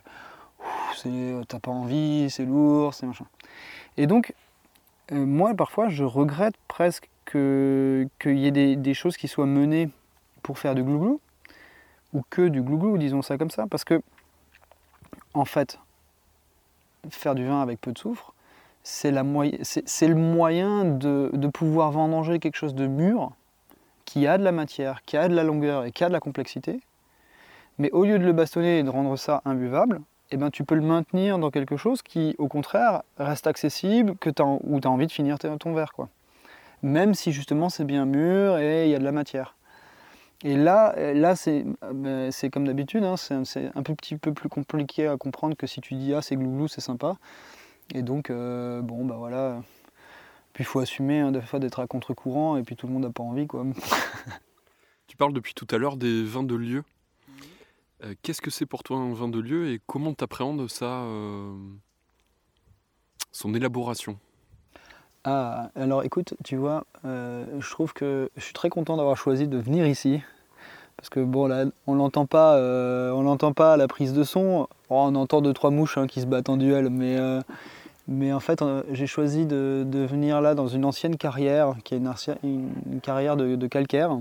t'as 1.47 1.59
pas 1.59 1.71
envie, 1.71 2.29
c'est 2.29 2.45
lourd, 2.45 2.93
c'est 2.93 3.05
machin. 3.05 3.25
Et 3.97 4.07
donc, 4.07 4.33
euh, 5.11 5.25
moi, 5.25 5.53
parfois, 5.53 5.89
je 5.89 6.03
regrette 6.03 6.55
presque 6.67 7.09
qu'il 7.31 8.09
y 8.25 8.47
ait 8.47 8.51
des, 8.51 8.75
des, 8.75 8.93
choses 8.93 9.15
qui 9.15 9.27
soient 9.27 9.45
menées 9.45 9.89
pour 10.41 10.57
faire 10.57 10.73
du 10.73 10.83
glouglou, 10.83 11.21
ou 12.13 12.23
que 12.29 12.47
du 12.47 12.61
glouglou, 12.61 12.97
disons 12.97 13.21
ça 13.21 13.37
comme 13.37 13.51
ça, 13.51 13.67
parce 13.67 13.83
que, 13.83 14.01
en 15.33 15.45
fait, 15.45 15.79
faire 17.09 17.35
du 17.35 17.45
vin 17.45 17.61
avec 17.61 17.79
peu 17.79 17.91
de 17.91 17.97
soufre, 17.97 18.33
c'est 18.83 19.11
le 19.11 20.15
moyen 20.15 20.85
de, 20.85 21.47
pouvoir 21.53 21.91
vendanger 21.91 22.39
quelque 22.39 22.55
chose 22.55 22.75
de 22.75 22.87
mûr, 22.87 23.31
qui 24.05 24.25
a 24.27 24.37
de 24.37 24.43
la 24.43 24.51
matière, 24.51 25.03
qui 25.05 25.17
a 25.17 25.27
de 25.27 25.35
la 25.35 25.43
longueur 25.43 25.85
et 25.85 25.91
qui 25.91 26.03
a 26.03 26.07
de 26.07 26.13
la 26.13 26.19
complexité. 26.19 26.79
Mais 27.77 27.91
au 27.91 28.03
lieu 28.03 28.19
de 28.19 28.25
le 28.25 28.33
bastonner 28.33 28.79
et 28.79 28.83
de 28.83 28.89
rendre 28.89 29.15
ça 29.15 29.41
imbuvable, 29.45 30.01
eh 30.31 30.37
ben, 30.37 30.49
tu 30.49 30.63
peux 30.63 30.75
le 30.75 30.81
maintenir 30.81 31.39
dans 31.39 31.49
quelque 31.49 31.77
chose 31.77 32.01
qui, 32.01 32.35
au 32.37 32.47
contraire, 32.47 33.03
reste 33.17 33.47
accessible, 33.47 34.15
que 34.17 34.29
où 34.63 34.79
tu 34.79 34.87
as 34.87 34.91
envie 34.91 35.07
de 35.07 35.11
finir 35.11 35.37
ton 35.39 35.73
verre. 35.73 35.93
Quoi. 35.93 36.09
Même 36.83 37.13
si 37.13 37.31
justement 37.31 37.69
c'est 37.69 37.83
bien 37.83 38.05
mûr 38.05 38.57
et 38.57 38.85
il 38.85 38.91
y 38.91 38.95
a 38.95 38.99
de 38.99 39.03
la 39.03 39.11
matière. 39.11 39.55
Et 40.43 40.55
là, 40.55 41.13
là 41.13 41.35
c'est 41.35 41.65
ben, 41.93 42.31
comme 42.51 42.65
d'habitude, 42.65 43.03
hein, 43.03 43.15
c'est 43.17 43.71
un 43.75 43.83
petit 43.83 44.15
peu 44.15 44.33
plus 44.33 44.49
compliqué 44.49 45.07
à 45.07 45.17
comprendre 45.17 45.55
que 45.55 45.67
si 45.67 45.81
tu 45.81 45.95
dis 45.95 46.13
ah 46.13 46.21
c'est 46.21 46.35
glouglou, 46.35 46.67
c'est 46.67 46.81
sympa. 46.81 47.17
Et 47.93 48.01
donc, 48.01 48.29
euh, 48.29 48.81
bon, 48.81 49.05
bah 49.05 49.15
voilà. 49.17 49.61
Puis 50.53 50.63
il 50.63 50.67
faut 50.67 50.79
assumer 50.79 51.19
hein, 51.19 51.31
fois 51.41 51.59
d'être 51.59 51.79
à 51.79 51.87
contre-courant 51.87 52.57
et 52.57 52.63
puis 52.63 52.75
tout 52.75 52.87
le 52.87 52.93
monde 52.93 53.03
n'a 53.03 53.11
pas 53.11 53.23
envie. 53.23 53.47
quoi. 53.47 53.65
tu 55.07 55.17
parles 55.17 55.33
depuis 55.33 55.53
tout 55.53 55.67
à 55.71 55.77
l'heure 55.77 55.97
des 55.97 56.23
vins 56.23 56.43
de 56.43 56.55
lieu. 56.55 56.83
Euh, 58.03 58.13
qu'est-ce 58.21 58.41
que 58.41 58.51
c'est 58.51 58.65
pour 58.65 58.83
toi 58.83 58.97
un 58.97 59.13
vin 59.13 59.27
de 59.27 59.39
lieu 59.39 59.71
et 59.71 59.81
comment 59.85 60.13
tu 60.13 60.23
appréhendes 60.23 60.69
ça, 60.69 61.01
euh, 61.03 61.53
son 63.31 63.53
élaboration? 63.53 64.17
Ah, 65.25 65.69
alors 65.75 66.03
écoute, 66.03 66.33
tu 66.43 66.55
vois, 66.55 66.85
je 67.03 67.69
trouve 67.69 67.93
que 67.93 68.29
je 68.37 68.41
suis 68.41 68.53
très 68.53 68.69
content 68.69 68.97
d'avoir 68.97 69.17
choisi 69.17 69.47
de 69.47 69.57
venir 69.57 69.85
ici. 69.87 70.21
Parce 70.97 71.09
que 71.09 71.19
bon, 71.21 71.47
là, 71.47 71.65
on 71.87 71.95
l'entend 71.95 72.25
pas, 72.25 72.57
on 72.57 73.21
l'entend 73.21 73.53
pas 73.53 73.73
à 73.73 73.77
la 73.77 73.87
prise 73.87 74.13
de 74.13 74.23
son. 74.23 74.67
on 74.89 75.15
entend 75.15 75.41
deux 75.41 75.53
trois 75.53 75.71
mouches 75.71 75.97
hein, 75.97 76.07
qui 76.07 76.21
se 76.21 76.25
battent 76.25 76.49
en 76.49 76.57
duel, 76.57 76.89
mais 76.89 77.17
mais 78.09 78.33
en 78.33 78.39
fait, 78.39 78.63
euh, 78.63 78.81
j'ai 78.91 79.05
choisi 79.05 79.45
de, 79.45 79.85
venir 80.09 80.41
là 80.41 80.55
dans 80.55 80.67
une 80.67 80.83
ancienne 80.83 81.15
carrière, 81.15 81.75
qui 81.83 81.93
est 81.93 81.97
une, 82.43 83.01
carrière 83.01 83.37
de, 83.37 83.67
calcaire. 83.67 84.17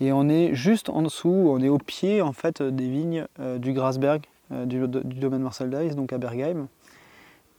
Et 0.00 0.12
on 0.12 0.28
est 0.30 0.54
juste 0.54 0.88
en 0.88 1.02
dessous, 1.02 1.28
on 1.28 1.60
est 1.60 1.68
au 1.68 1.76
pied 1.78 2.22
en 2.22 2.32
fait 2.32 2.62
des 2.62 2.88
vignes 2.88 3.26
euh, 3.38 3.58
du 3.58 3.74
Grasberg, 3.74 4.22
euh, 4.50 4.64
du, 4.64 4.78
domaine 4.88 5.42
Marcel 5.42 5.68
Dice, 5.68 5.94
donc 5.94 6.14
à 6.14 6.18
Bergheim. 6.18 6.68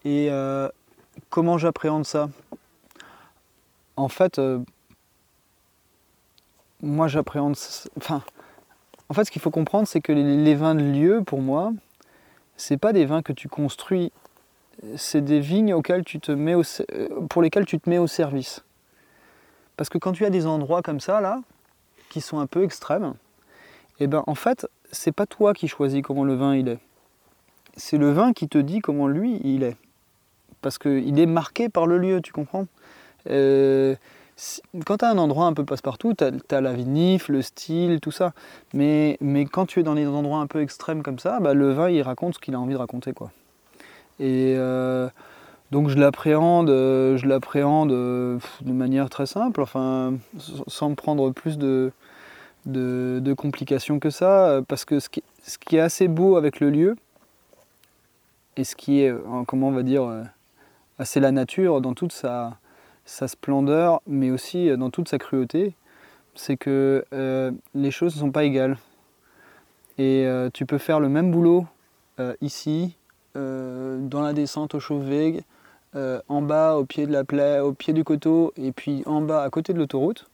Et 0.06 0.30
comment 1.30 1.58
j'appréhende 1.58 2.06
ça? 2.06 2.30
En 3.96 4.10
fait, 4.10 4.40
moi 6.82 7.08
j'appréhende. 7.08 7.56
Enfin, 7.98 8.22
en 9.10 9.14
fait, 9.14 9.26
ce 9.26 9.32
qu'il 9.32 9.42
faut 9.42 9.52
comprendre, 9.52 9.88
c'est 9.88 10.02
que 10.02 10.12
les, 10.12 10.56
vins 10.56 10.76
de 10.76 10.84
lieu, 10.84 11.24
pour 11.24 11.42
moi, 11.42 11.72
c'est 12.58 12.78
pas 12.78 12.94
des 12.94 13.06
vins 13.06 13.22
que 13.22 13.34
tu 13.34 13.48
construis 13.48 14.12
c'est 14.96 15.22
des 15.22 15.40
vignes 15.40 15.74
auxquelles 15.74 16.04
tu 16.04 16.20
te 16.20 16.32
mets 16.32 16.56
euh, 16.56 17.08
pour 17.30 17.42
lesquelles 17.42 17.66
tu 17.66 17.80
te 17.80 17.90
mets 17.90 17.98
au 17.98 18.08
service. 18.08 18.64
Parce 19.76 19.90
que 19.90 19.98
quand 19.98 20.12
tu 20.12 20.26
as 20.26 20.30
des 20.30 20.46
endroits 20.46 20.82
comme 20.82 21.00
ça, 21.00 21.22
là, 21.22 21.42
qui 22.10 22.22
sont 22.22 22.40
un 22.40 22.48
peu 22.48 22.64
extrêmes, 22.64 23.14
eh 24.00 24.08
ben, 24.08 24.24
en 24.28 24.36
fait, 24.36 24.68
c'est 24.92 25.12
pas 25.12 25.26
toi 25.26 25.54
qui 25.54 25.68
choisis 25.68 26.02
comment 26.02 26.24
le 26.24 26.36
vin 26.36 26.56
il 26.56 26.68
est. 26.68 26.80
C'est 27.76 27.98
le 27.98 28.12
vin 28.12 28.34
qui 28.34 28.48
te 28.48 28.58
dit 28.58 28.80
comment 28.80 29.08
lui 29.08 29.40
il 29.44 29.64
est. 29.64 29.78
Parce 30.62 30.78
qu'il 30.78 31.20
est 31.20 31.26
marqué 31.26 31.70
par 31.70 31.88
le 31.88 31.98
lieu, 31.98 32.22
tu 32.22 32.34
comprends? 32.34 32.68
Euh, 33.30 33.96
Quand 34.86 34.98
tu 34.98 35.06
as 35.06 35.10
un 35.10 35.18
endroit 35.18 35.46
un 35.46 35.54
peu 35.54 35.66
passe-partout, 35.66 36.14
tu 36.14 36.24
as, 36.24 36.62
la 36.62 36.74
vinif, 36.74 37.30
le 37.30 37.42
style, 37.42 38.00
tout 38.00 38.12
ça. 38.12 38.34
Mais, 38.74 39.18
mais 39.22 39.46
quand 39.46 39.66
tu 39.66 39.80
es 39.80 39.84
dans 39.84 39.96
des 39.96 40.06
endroits 40.08 40.40
un 40.40 40.48
peu 40.48 40.62
extrêmes 40.62 41.04
comme 41.04 41.20
ça, 41.20 41.40
bah, 41.40 41.54
le 41.54 41.72
vin 41.74 41.90
il 41.90 42.02
raconte 42.02 42.36
ce 42.36 42.40
qu'il 42.40 42.56
a 42.56 42.60
envie 42.60 42.74
de 42.74 42.80
raconter. 42.80 43.14
quoi. 43.14 43.32
Et 44.20 44.56
euh, 44.58 45.10
donc 45.72 45.90
je 45.90 45.98
l'appréhende, 45.98 46.70
euh, 46.70 48.40
de 48.62 48.72
manière 48.72 49.10
très 49.10 49.26
simple, 49.26 49.62
enfin 49.62 50.14
sans 50.68 50.96
prendre 50.96 51.32
plus 51.32 51.58
de, 51.58 51.92
de, 52.66 53.34
complications 53.34 54.00
que 54.00 54.10
ça, 54.10 54.62
parce 54.68 54.86
que 54.86 55.00
ce 55.00 55.10
qui, 55.10 55.24
ce 55.44 55.58
qui, 55.58 55.78
est 55.78 55.82
assez 55.82 56.08
beau 56.08 56.38
avec 56.38 56.60
le 56.60 56.70
lieu, 56.70 56.96
et 58.56 58.64
ce 58.64 58.76
qui 58.76 59.02
est, 59.02 59.14
comment 59.46 59.68
on 59.68 59.72
va 59.72 59.84
dire, 59.84 60.10
assez 61.00 61.20
la 61.20 61.32
nature 61.32 61.82
dans 61.82 61.94
toute 61.94 62.12
sa, 62.12 62.58
splendeur, 63.06 64.02
mais 64.08 64.32
aussi 64.32 64.76
dans 64.78 64.90
toute 64.90 65.08
sa 65.08 65.18
cruauté, 65.18 65.76
c'est 66.36 66.58
que 66.58 67.06
les 67.74 67.92
choses 67.92 68.16
ne 68.16 68.20
sont 68.20 68.32
pas 68.32 68.44
égales. 68.44 68.78
Et 69.98 70.28
tu 70.54 70.66
peux 70.66 70.78
faire 70.78 71.00
le 71.00 71.08
même 71.10 71.32
boulot 71.32 71.66
ici, 72.42 72.98
euh, 73.38 74.00
dans 74.00 74.22
la 74.22 74.34
descente 74.34 74.74
au 74.74 74.80
Chauvet, 74.80 75.44
euh, 75.96 76.20
en 76.28 76.42
bas 76.42 76.76
au 76.76 76.86
pied 76.86 77.06
de 77.06 77.12
la 77.12 77.24
plaie, 77.24 77.60
au 77.60 77.72
pied 77.72 77.94
du 77.94 78.04
coteau, 78.04 78.52
et 78.58 78.72
puis 78.72 79.04
en 79.06 79.22
bas 79.22 79.44
à 79.44 79.50
côté 79.52 79.74
de 79.74 79.78
l'autoroute, 79.78 80.28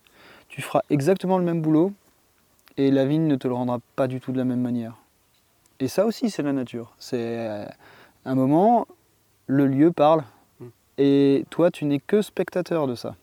tu 0.48 0.62
feras 0.62 0.84
exactement 0.90 1.38
le 1.38 1.44
même 1.44 1.62
boulot 1.62 1.92
et 2.78 2.92
la 2.92 3.06
vigne 3.06 3.28
ne 3.28 3.36
te 3.36 3.48
le 3.48 3.56
rendra 3.56 3.80
pas 3.98 4.08
du 4.08 4.22
tout 4.22 4.32
de 4.32 4.38
la 4.38 4.46
même 4.46 4.62
manière. 4.62 4.96
Et 5.82 5.90
ça 5.90 6.06
aussi, 6.06 6.30
c'est 6.30 6.44
la 6.44 6.54
nature. 6.54 6.94
C'est 6.98 7.18
euh, 7.20 7.66
un 8.24 8.36
moment, 8.36 8.88
le 9.48 9.68
lieu 9.68 9.92
parle. 9.92 10.24
Et 10.98 11.46
toi, 11.50 11.72
tu 11.72 11.86
n'es 11.86 12.00
que 12.00 12.22
spectateur 12.22 12.88
de 12.88 12.96
ça. 12.96 13.16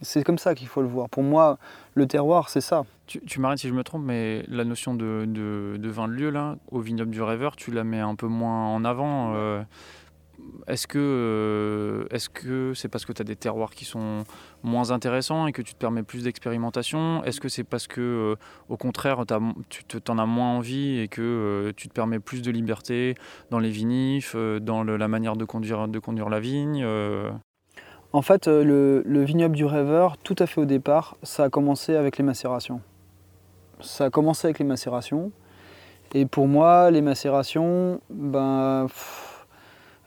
C'est 0.00 0.22
comme 0.22 0.38
ça 0.38 0.54
qu'il 0.54 0.68
faut 0.68 0.82
le 0.82 0.88
voir. 0.88 1.08
Pour 1.08 1.22
moi, 1.22 1.58
le 1.94 2.06
terroir, 2.06 2.50
c'est 2.50 2.60
ça. 2.60 2.84
Tu, 3.06 3.40
m'arrêtes 3.40 3.58
si 3.58 3.68
je 3.68 3.74
me 3.74 3.82
trompe, 3.82 4.02
mais 4.04 4.44
la 4.48 4.64
notion 4.64 4.94
de, 4.94 5.24
de, 5.26 5.88
vin 5.88 6.08
de 6.08 6.12
lieu, 6.12 6.30
là, 6.30 6.56
au 6.70 6.80
vignoble 6.80 7.10
du 7.10 7.22
rêveur, 7.22 7.56
tu 7.56 7.70
la 7.70 7.82
mets 7.82 8.00
un 8.00 8.14
peu 8.14 8.26
moins 8.26 8.68
en 8.68 8.84
avant. 8.84 9.34
Euh, 9.34 9.62
est-ce 10.66 10.86
que 10.86 10.98
euh, 10.98 12.14
est-ce 12.14 12.28
que 12.28 12.74
c'est 12.74 12.88
parce 12.88 13.04
que 13.04 13.12
tu 13.12 13.22
as 13.22 13.24
des 13.24 13.36
terroirs 13.36 13.70
qui 13.70 13.84
sont 13.84 14.24
moins 14.62 14.90
intéressants 14.90 15.46
et 15.46 15.52
que 15.52 15.62
tu 15.62 15.74
te 15.74 15.78
permets 15.78 16.02
plus 16.02 16.24
d'expérimentation? 16.24 17.24
Est-ce 17.24 17.40
que 17.40 17.48
c'est 17.48 17.64
parce 17.64 17.86
que 17.86 18.00
euh, 18.00 18.36
au 18.68 18.76
contraire 18.76 19.24
tu 19.68 19.84
t'en 19.84 20.18
as 20.18 20.26
moins 20.26 20.56
envie 20.56 20.98
et 20.98 21.08
que 21.08 21.72
tu 21.76 21.88
te 21.88 21.94
permets 21.94 22.20
plus 22.20 22.42
de 22.42 22.50
liberté 22.50 23.14
dans 23.50 23.58
les 23.58 23.70
vinifs, 23.70 24.36
dans 24.36 24.84
la 24.84 25.08
manière 25.08 25.36
de 25.36 25.44
conduire 25.44 26.28
la 26.28 26.40
vigne 26.40 26.86
En 28.12 28.22
fait, 28.22 28.46
le, 28.46 29.02
le 29.04 29.24
vignoble 29.24 29.56
du 29.56 29.64
rêveur, 29.64 30.16
tout 30.18 30.36
à 30.38 30.46
fait 30.46 30.60
au 30.60 30.66
départ, 30.66 31.16
ça 31.22 31.44
a 31.44 31.48
commencé 31.50 31.94
avec 31.94 32.18
les 32.18 32.24
macérations. 32.24 32.80
Ça 33.80 34.06
a 34.06 34.10
commencé 34.10 34.46
avec 34.46 34.58
les 34.58 34.64
macérations. 34.64 35.30
Et 36.14 36.24
pour 36.24 36.48
moi, 36.48 36.90
les 36.90 37.02
macérations, 37.02 38.00
ben, 38.10 38.86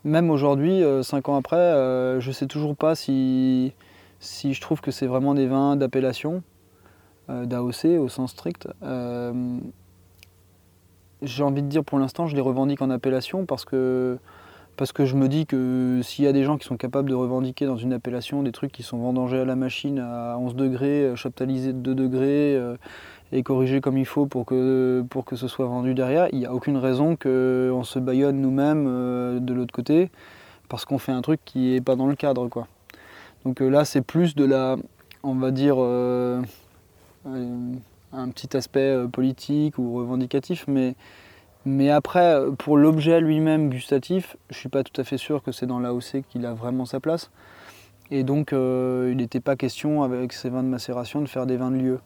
même 0.04 0.30
aujourd'hui, 0.30 0.84
euh, 0.84 1.04
cinq 1.04 1.30
ans 1.30 1.36
après, 1.36 1.58
euh, 1.58 2.20
je 2.20 2.30
ne 2.30 2.34
sais 2.34 2.48
toujours 2.48 2.76
pas 2.76 2.96
si, 2.96 3.74
si 4.20 4.54
je 4.54 4.62
trouve 4.62 4.82
que 4.82 4.92
c'est 4.92 5.08
vraiment 5.08 5.34
des 5.34 5.48
vins 5.48 5.76
d'appellation, 5.76 6.44
euh, 7.30 7.46
d'AOC 7.46 8.00
au 8.00 8.10
sens 8.10 8.32
strict. 8.32 8.68
J'ai 11.24 11.44
envie 11.44 11.62
de 11.62 11.68
dire 11.68 11.84
pour 11.84 12.00
l'instant, 12.00 12.26
je 12.26 12.36
les 12.36 12.42
revendique 12.42 12.82
en 12.82 12.90
appellation 12.90 13.46
parce 13.46 13.64
que, 13.64 14.18
parce 14.76 14.92
que 14.92 15.06
je 15.06 15.16
me 15.16 15.28
dis 15.28 15.46
que 15.46 16.00
s'il 16.02 16.26
y 16.26 16.28
a 16.28 16.34
des 16.34 16.44
gens 16.44 16.58
qui 16.58 16.66
sont 16.66 16.78
capables 16.78 17.12
de 17.12 17.14
revendiquer 17.14 17.68
dans 17.68 17.78
une 17.78 17.94
appellation 17.94 18.42
des 18.42 18.52
trucs 18.52 18.72
qui 18.72 18.82
sont 18.82 18.98
vendangés 18.98 19.38
à 19.38 19.46
la 19.46 19.56
machine 19.56 20.00
à 20.00 20.36
11 20.40 20.56
degrés, 20.56 21.12
chaptalisés 21.16 21.74
de 21.74 21.78
2 21.78 21.94
degrés, 21.94 22.60
et 23.32 23.44
corrigé 23.44 23.82
comme 23.82 23.98
il 23.98 24.06
faut 24.06 24.26
pour 24.26 24.46
que, 24.46 25.06
pour 25.10 25.26
que 25.26 25.36
ce 25.36 25.48
soit 25.48 25.66
vendu 25.66 25.94
derrière, 25.94 26.28
il 26.32 26.40
n'y 26.40 26.46
a 26.46 26.54
aucune 26.54 26.78
raison 26.78 27.16
qu'on 27.16 27.84
se 27.84 28.00
baillonne 28.00 28.42
nous-mêmes 28.42 28.86
euh, 28.88 29.40
de 29.40 29.54
l'autre 29.54 29.74
côté 29.74 30.10
parce 30.70 30.86
qu'on 30.86 30.98
fait 30.98 31.12
un 31.12 31.22
truc 31.22 31.40
qui 31.46 31.72
n'est 31.72 31.82
pas 31.82 31.96
dans 31.96 32.08
le 32.08 32.16
cadre. 32.16 32.48
Quoi. 32.48 32.68
Donc 33.46 33.62
euh, 33.62 33.70
là, 33.70 33.86
c'est 33.86 34.02
plus 34.02 34.36
de 34.36 34.46
la, 34.46 34.78
on 35.24 35.36
va 35.36 35.52
dire, 35.52 35.76
euh, 35.80 36.42
un 37.26 38.30
petit 38.30 38.56
aspect 38.56 38.98
politique 39.12 39.78
ou 39.78 39.96
revendicatif, 39.96 40.66
mais, 40.68 40.96
mais 41.66 41.90
après, 41.90 42.38
pour 42.58 42.78
l'objet 42.78 43.22
lui-même 43.22 43.70
gustatif, 43.70 44.36
je 44.50 44.56
ne 44.56 44.60
suis 44.60 44.70
pas 44.70 44.84
tout 44.84 45.00
à 45.00 45.04
fait 45.06 45.18
sûr 45.18 45.42
que 45.42 45.52
c'est 45.52 45.68
dans 45.68 45.80
l'AOC 45.80 46.24
qu'il 46.30 46.46
a 46.46 46.54
vraiment 46.54 46.86
sa 46.86 47.00
place. 47.00 47.32
Et 48.14 48.24
donc, 48.24 48.52
il 48.52 49.16
n'était 49.16 49.40
pas 49.40 49.56
question 49.56 50.04
avec 50.04 50.34
ces 50.34 50.50
vins 50.50 50.64
de 50.64 50.68
macération 50.68 51.22
de 51.22 51.28
faire 51.28 51.46
des 51.46 51.56
vins 51.56 51.72
de 51.72 51.78
lieu. 51.78 52.00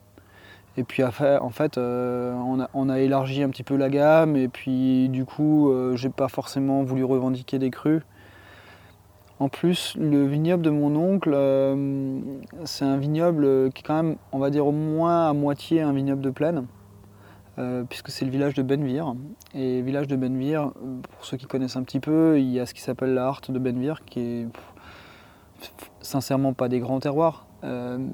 Et 0.78 0.84
puis 0.84 1.04
en 1.04 1.12
fait, 1.12 1.78
euh, 1.78 2.34
on, 2.74 2.90
a, 2.90 3.00
élargi 3.00 3.44
un 3.44 3.50
petit 3.50 3.64
peu 3.64 3.78
la 3.78 3.90
gamme 3.90 4.36
et 4.36 4.50
puis 4.50 5.08
du 5.10 5.24
coup, 5.26 5.72
euh, 5.72 5.96
j'ai 5.96 6.10
pas 6.10 6.28
forcément 6.28 6.84
voulu 6.84 7.04
revendiquer 7.04 7.60
des 7.60 7.70
crus. 7.70 8.02
En 9.40 9.50
plus, 9.50 9.96
le 10.00 10.26
vignoble 10.26 10.64
de 10.64 10.70
mon 10.70 10.96
oncle, 10.96 11.32
euh, 11.34 12.20
c'est 12.64 12.86
un 12.86 12.98
vignoble 12.98 13.72
qui 13.72 13.82
est 13.82 13.86
quand 13.86 14.02
même, 14.02 14.16
on 14.32 14.40
va 14.40 14.50
dire 14.50 14.66
au 14.66 14.72
moins 14.72 15.30
à 15.30 15.34
moitié 15.34 15.82
un 15.82 15.94
vignoble 15.94 16.22
de 16.22 16.30
plaine. 16.30 16.66
puisque 17.90 18.10
c'est 18.10 18.26
le 18.26 18.32
village 18.32 18.54
de 18.54 18.64
Benvir. 18.64 19.16
Et 19.54 19.82
village 19.82 20.08
de 20.08 20.18
Benvir, 20.18 20.72
pour 21.12 21.26
ceux 21.26 21.38
qui 21.38 21.46
connaissent 21.46 21.78
un 21.78 21.84
petit 21.84 22.02
peu, 22.02 22.38
il 22.38 22.50
y 22.50 22.60
a 22.60 22.66
ce 22.66 22.74
qui 22.74 22.82
s'appelle 22.82 23.14
la 23.14 23.28
Harte 23.28 23.50
de 23.50 23.60
Benvir, 23.60 24.04
qui 24.04 24.20
est 24.20 24.48
sincèrement 26.02 26.52
pas 26.52 26.68
des 26.68 26.80
grands 26.80 27.00
terroirs. 27.00 27.48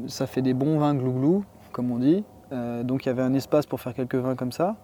ça 0.07 0.28
fait 0.28 0.43
des 0.43 0.53
bons 0.53 0.78
vins 0.78 0.93
glouglou, 0.93 1.43
comme 1.72 1.91
on 1.91 1.97
dit. 1.97 2.24
Donc 2.52 3.06
il 3.06 3.10
y 3.10 3.12
avait 3.12 3.22
un 3.22 3.34
espace 3.34 3.66
pour 3.66 3.80
faire 3.80 3.93
quelques 3.93 4.16
vins 4.16 4.36
comme 4.36 4.52
ça, 4.52 4.76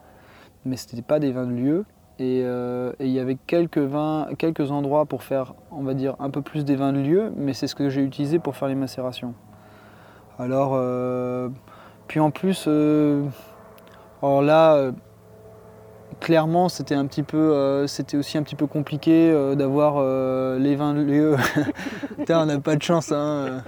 mais 0.66 0.78
ce 0.78 0.88
n'était 0.88 1.02
pas 1.02 1.20
des 1.20 1.32
vins 1.32 1.46
de 1.46 1.54
lieu. 1.54 1.86
Euh, 2.20 2.94
et, 3.00 3.06
il 3.06 3.12
y 3.12 3.20
avait 3.20 3.38
quelques, 3.48 3.78
vins, 3.78 4.28
quelques 4.38 4.72
endroits 4.72 5.06
pour 5.06 5.24
faire, 5.24 5.54
on 5.72 5.84
va 5.84 5.94
dire, 5.94 6.16
un 6.20 6.30
peu 6.30 6.42
plus 6.42 6.66
des 6.66 6.76
vins 6.76 6.94
de 6.94 7.00
lieu, 7.00 7.32
mais 7.36 7.54
c'est 7.54 7.68
ce 7.68 7.76
que 7.76 7.90
j'ai 7.90 8.02
utilisé 8.02 8.40
pour 8.40 8.56
faire 8.56 8.68
les 8.68 8.76
macérations. 8.76 9.34
Alors, 10.40 10.72
euh, 10.74 11.50
puis 12.08 12.20
en 12.20 12.32
plus, 12.32 12.66
euh, 12.68 13.26
alors 14.22 14.42
là, 14.42 14.92
clairement, 16.20 16.70
c'était 16.70 16.96
un 16.96 17.06
petit 17.06 17.24
peu, 17.24 17.86
c'était 17.88 18.18
aussi 18.18 18.38
un 18.38 18.44
petit 18.44 18.56
peu 18.56 18.68
compliqué 18.68 19.32
d'avoir 19.56 20.02
les 20.58 20.76
vins 20.76 20.94
de 20.94 21.02
lieu. 21.02 21.36
on 22.30 22.46
n'a 22.46 22.60
pas 22.60 22.76
de 22.76 22.82
chance, 22.82 23.12
hein. 23.12 23.64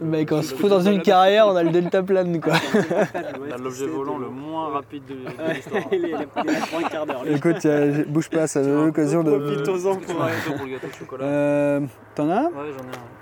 Mec, 0.00 0.32
on 0.32 0.42
se 0.42 0.54
fout 0.54 0.70
dans 0.70 0.80
une 0.80 1.02
carrière, 1.02 1.46
on 1.46 1.56
a 1.56 1.62
le 1.62 1.70
delta 1.70 2.02
plane 2.02 2.40
quoi. 2.40 2.54
On 2.74 3.52
a 3.52 3.58
l'objet 3.58 3.86
volant 3.86 4.18
le 4.18 4.28
moins 4.28 4.70
rapide 4.70 5.02
de, 5.06 5.14
l'histoire. 5.52 5.82
Il 5.92 6.04
est 6.06 6.14
un 6.14 6.88
quart 6.88 7.06
d'heure. 7.06 7.22
Écoute, 7.26 7.66
bouge 8.08 8.30
pas, 8.30 8.46
ça 8.46 8.62
donne 8.62 8.86
l'occasion 8.86 9.22
de. 9.22 9.30
Profite-en 9.30 9.96
pour 9.96 10.66
le 10.66 10.72
gâteau 10.72 10.86
de 10.86 10.92
chocolat. 10.92 11.24
Euh, 11.24 11.80
T'en 12.14 12.30
as 12.30 12.44
Ouais, 12.44 12.50
j'en 12.54 12.84
ai 12.84 12.96
un. 12.96 13.20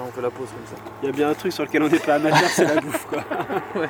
On 0.00 0.12
fait 0.12 0.22
la 0.22 0.30
pause 0.30 0.48
comme 0.48 0.66
ça. 0.66 0.82
Il 1.02 1.06
y 1.06 1.08
a 1.08 1.12
bien 1.12 1.30
un 1.30 1.34
truc 1.34 1.52
sur 1.52 1.64
lequel 1.64 1.82
on 1.82 1.88
n'est 1.88 1.98
pas 1.98 2.14
amateur, 2.14 2.48
c'est 2.48 2.64
la 2.64 2.80
bouffe 2.80 3.06
quoi. 3.06 3.18
ouais. 3.80 3.88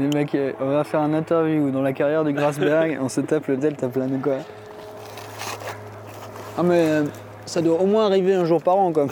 Les 0.00 0.06
mecs, 0.08 0.36
on 0.60 0.66
va 0.68 0.84
faire 0.84 1.00
un 1.00 1.14
interview 1.14 1.70
dans 1.70 1.82
la 1.82 1.92
carrière 1.92 2.24
du 2.24 2.32
Grasberg, 2.32 2.98
on 3.00 3.08
se 3.08 3.20
tape 3.20 3.46
le 3.46 3.56
delta 3.56 3.88
plane 3.88 4.20
quoi. 4.20 4.36
Ah 6.58 6.62
mais 6.62 6.86
euh, 6.86 7.04
ça 7.46 7.60
doit 7.60 7.80
au 7.80 7.86
moins 7.86 8.06
arriver 8.06 8.34
un 8.34 8.44
jour 8.44 8.62
par 8.62 8.76
an, 8.76 8.92
quoi. 8.92 9.06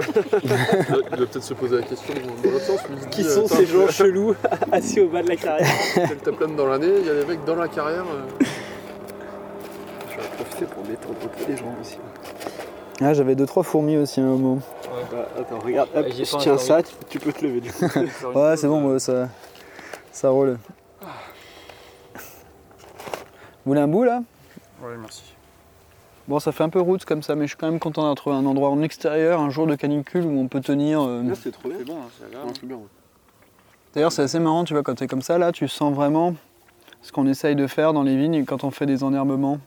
il 0.00 1.16
doit 1.16 1.26
peut-être 1.26 1.42
se 1.42 1.54
poser 1.54 1.76
la 1.76 1.82
question 1.82 2.14
dans 2.14 2.50
l'autre 2.50 2.64
sens. 2.64 2.80
Qui 3.10 3.24
sont 3.24 3.46
ces 3.46 3.66
gens 3.66 3.88
chelous 3.88 4.34
assis 4.72 5.00
au 5.00 5.08
bas 5.08 5.22
de 5.22 5.28
la 5.28 5.36
carrière 5.36 5.68
Delta 5.96 6.32
plane 6.32 6.56
dans 6.56 6.66
l'année, 6.66 6.92
il 7.00 7.06
y 7.06 7.10
a 7.10 7.14
des 7.14 7.26
mecs 7.26 7.44
dans 7.44 7.56
la 7.56 7.68
carrière. 7.68 8.04
Euh. 8.04 8.44
Je 10.10 10.16
vais 10.16 10.28
profiter 10.36 10.64
pour 10.66 10.84
mettre 10.86 11.08
en 11.10 11.14
côté 11.14 11.52
des 11.52 11.56
gens 11.56 11.74
aussi. 11.80 11.98
Ah, 13.00 13.12
j'avais 13.12 13.34
deux 13.34 13.46
trois 13.46 13.64
fourmis 13.64 13.96
aussi 13.96 14.20
à 14.20 14.22
un 14.22 14.26
moment. 14.26 14.54
Ouais. 14.54 14.60
Bah, 15.10 15.28
attends, 15.38 15.58
regarde, 15.58 15.88
hop, 15.94 16.06
je 16.08 16.36
tiens 16.38 16.58
ça, 16.58 16.80
tu, 17.08 17.18
peux 17.18 17.32
te 17.32 17.44
lever 17.44 17.60
du 17.60 17.72
coup. 17.72 17.84
ouais, 18.34 18.56
c'est 18.56 18.68
bon, 18.68 18.98
ça, 18.98 19.28
ça 20.12 20.30
roule. 20.30 20.58
Vous 23.64 23.70
voulez 23.70 23.80
un 23.80 23.88
bout 23.88 24.04
là? 24.04 24.22
Ouais, 24.82 24.94
merci. 25.00 25.33
Bon, 26.26 26.38
ça 26.38 26.52
fait 26.52 26.64
un 26.64 26.70
peu 26.70 26.80
route 26.80 27.04
comme 27.04 27.22
ça, 27.22 27.34
mais 27.34 27.42
je 27.42 27.48
suis 27.48 27.56
quand 27.56 27.70
même 27.70 27.78
content 27.78 28.02
d'avoir 28.02 28.16
trouvé 28.16 28.36
un 28.36 28.46
endroit 28.46 28.70
en 28.70 28.82
extérieur, 28.82 29.40
un 29.40 29.50
jour 29.50 29.66
de 29.66 29.74
canicule 29.74 30.24
où 30.24 30.40
on 30.40 30.48
peut 30.48 30.60
tenir. 30.60 31.02
Euh, 31.02 31.22
c'est 31.34 31.50
trop 31.50 31.68
bien. 31.68 31.78
bon, 31.86 31.96
hein, 31.96 32.48
c'est 32.54 32.66
bien. 32.66 32.78
D'ailleurs, 33.94 34.10
c'est 34.10 34.22
assez 34.22 34.38
marrant, 34.38 34.64
tu 34.64 34.72
vois, 34.72 34.82
quand 34.82 34.94
tu 34.94 35.04
es 35.04 35.06
comme 35.06 35.22
ça, 35.22 35.36
là, 35.36 35.52
tu 35.52 35.68
sens 35.68 35.94
vraiment 35.94 36.34
ce 37.02 37.12
qu'on 37.12 37.26
essaye 37.26 37.54
de 37.54 37.66
faire 37.66 37.92
dans 37.92 38.02
les 38.02 38.16
vignes 38.16 38.44
quand 38.46 38.64
on 38.64 38.70
fait 38.70 38.86
des 38.86 39.04
enherbements. 39.04 39.58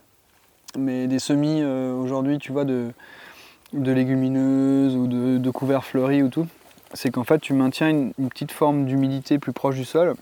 Mais 0.77 1.07
des 1.07 1.19
semis, 1.19 1.61
euh, 1.61 1.93
aujourd'hui, 1.93 2.39
tu 2.39 2.51
vois, 2.51 2.65
de, 2.65 2.91
de 3.73 3.91
légumineuses 3.91 4.95
ou 4.95 5.07
de, 5.07 5.51
couverts 5.51 5.85
fleuris 5.85 6.23
ou 6.23 6.29
tout, 6.29 6.47
c'est 6.93 7.11
qu'en 7.11 7.23
fait, 7.23 7.39
tu 7.39 7.53
maintiens 7.53 7.89
une 7.89 8.29
petite 8.29 8.51
forme 8.51 8.85
d'humidité 8.85 9.37
plus 9.37 9.53
proche 9.53 9.75
du 9.75 9.85
sol 9.85 10.15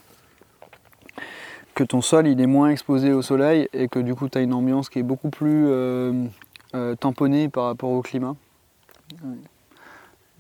que 1.76 1.84
ton 1.84 2.02
sol 2.02 2.28
il 2.28 2.42
est 2.42 2.48
moins 2.48 2.70
exposé 2.70 3.12
au 3.12 3.22
soleil 3.22 3.68
et 3.74 3.88
que 3.88 4.00
du 4.00 4.16
coup 4.16 4.30
tu 4.30 4.38
as 4.38 4.42
une 4.42 4.54
ambiance 4.54 4.90
qui 4.90 5.00
est 5.00 5.04
beaucoup 5.04 5.30
plus 5.30 5.68
euh, 5.68 6.26
euh, 6.74 6.96
tamponnée 6.96 7.50
par 7.50 7.66
rapport 7.66 7.92
au 7.92 8.02
climat. 8.02 8.36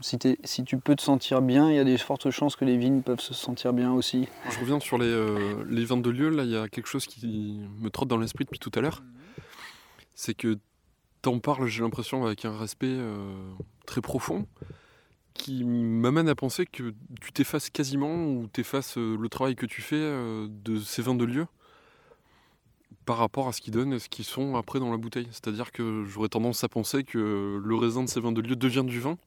Si, 0.01 0.17
si, 0.43 0.63
tu 0.63 0.77
peux 0.77 0.95
te 0.95 1.01
sentir 1.01 1.41
bien, 1.41 1.69
il 1.69 1.75
y 1.75 1.79
a 1.79 1.83
des 1.83 1.97
fortes 1.97 2.29
chances 2.29 2.55
que 2.55 2.65
les 2.65 2.77
vignes 2.77 3.01
peuvent 3.01 3.21
se 3.21 3.33
sentir 3.33 3.73
bien 3.73 3.93
aussi. 3.93 4.27
Je 4.49 4.59
reviens 4.59 4.79
sur 4.79 4.97
les, 4.97 5.07
euh, 5.07 5.85
vins 5.85 5.97
de 5.97 6.09
lieu, 6.09 6.29
là 6.29 6.43
il 6.43 6.49
y 6.49 6.57
a 6.57 6.67
quelque 6.67 6.87
chose 6.87 7.05
qui 7.05 7.61
me 7.79 7.89
trotte 7.89 8.09
dans 8.09 8.17
l'esprit 8.17 8.45
depuis 8.45 8.59
tout 8.59 8.71
à 8.75 8.81
l'heure. 8.81 9.03
C'est 10.13 10.33
que 10.33 10.57
tu 11.21 11.29
en 11.29 11.39
parles, 11.39 11.67
j'ai 11.67 11.81
l'impression, 11.81 12.25
avec 12.25 12.45
un 12.45 12.57
respect 12.57 12.97
très 13.85 14.01
profond 14.01 14.45
qui 15.35 15.63
m'amène 15.63 16.29
à 16.29 16.33
penser 16.33 16.65
que 16.65 16.93
tu 17.21 17.31
t'effaces 17.31 17.69
quasiment 17.69 18.15
ou 18.15 18.47
t'effaces 18.47 18.97
euh, 18.97 19.17
le 19.19 19.29
travail 19.29 19.55
que 19.55 19.65
tu 19.65 19.81
fais 19.81 19.97
euh, 19.97 20.47
de 20.49 20.79
ces 20.79 21.01
vins 21.01 21.13
de 21.13 21.25
lieu 21.25 21.45
par 23.05 23.17
rapport 23.17 23.47
à 23.47 23.51
ce 23.51 23.61
qu'ils 23.61 23.73
donnent 23.73 23.93
et 23.93 23.99
ce 23.99 24.09
qu'ils 24.09 24.25
sont 24.25 24.55
après 24.55 24.79
dans 24.79 24.89
la 24.89 24.97
bouteille. 24.97 25.27
C'est-à-dire 25.31 25.71
que 25.71 26.05
j'aurais 26.05 26.29
tendance 26.29 26.63
à 26.63 26.69
penser 26.69 27.03
que 27.03 27.61
le 27.63 27.75
raisin 27.75 28.03
de 28.03 28.09
ces 28.09 28.19
vins 28.19 28.31
de 28.31 28.41
lieu 28.41 28.55
devient 28.55 28.85
du 28.85 28.99
vin, 28.99 29.17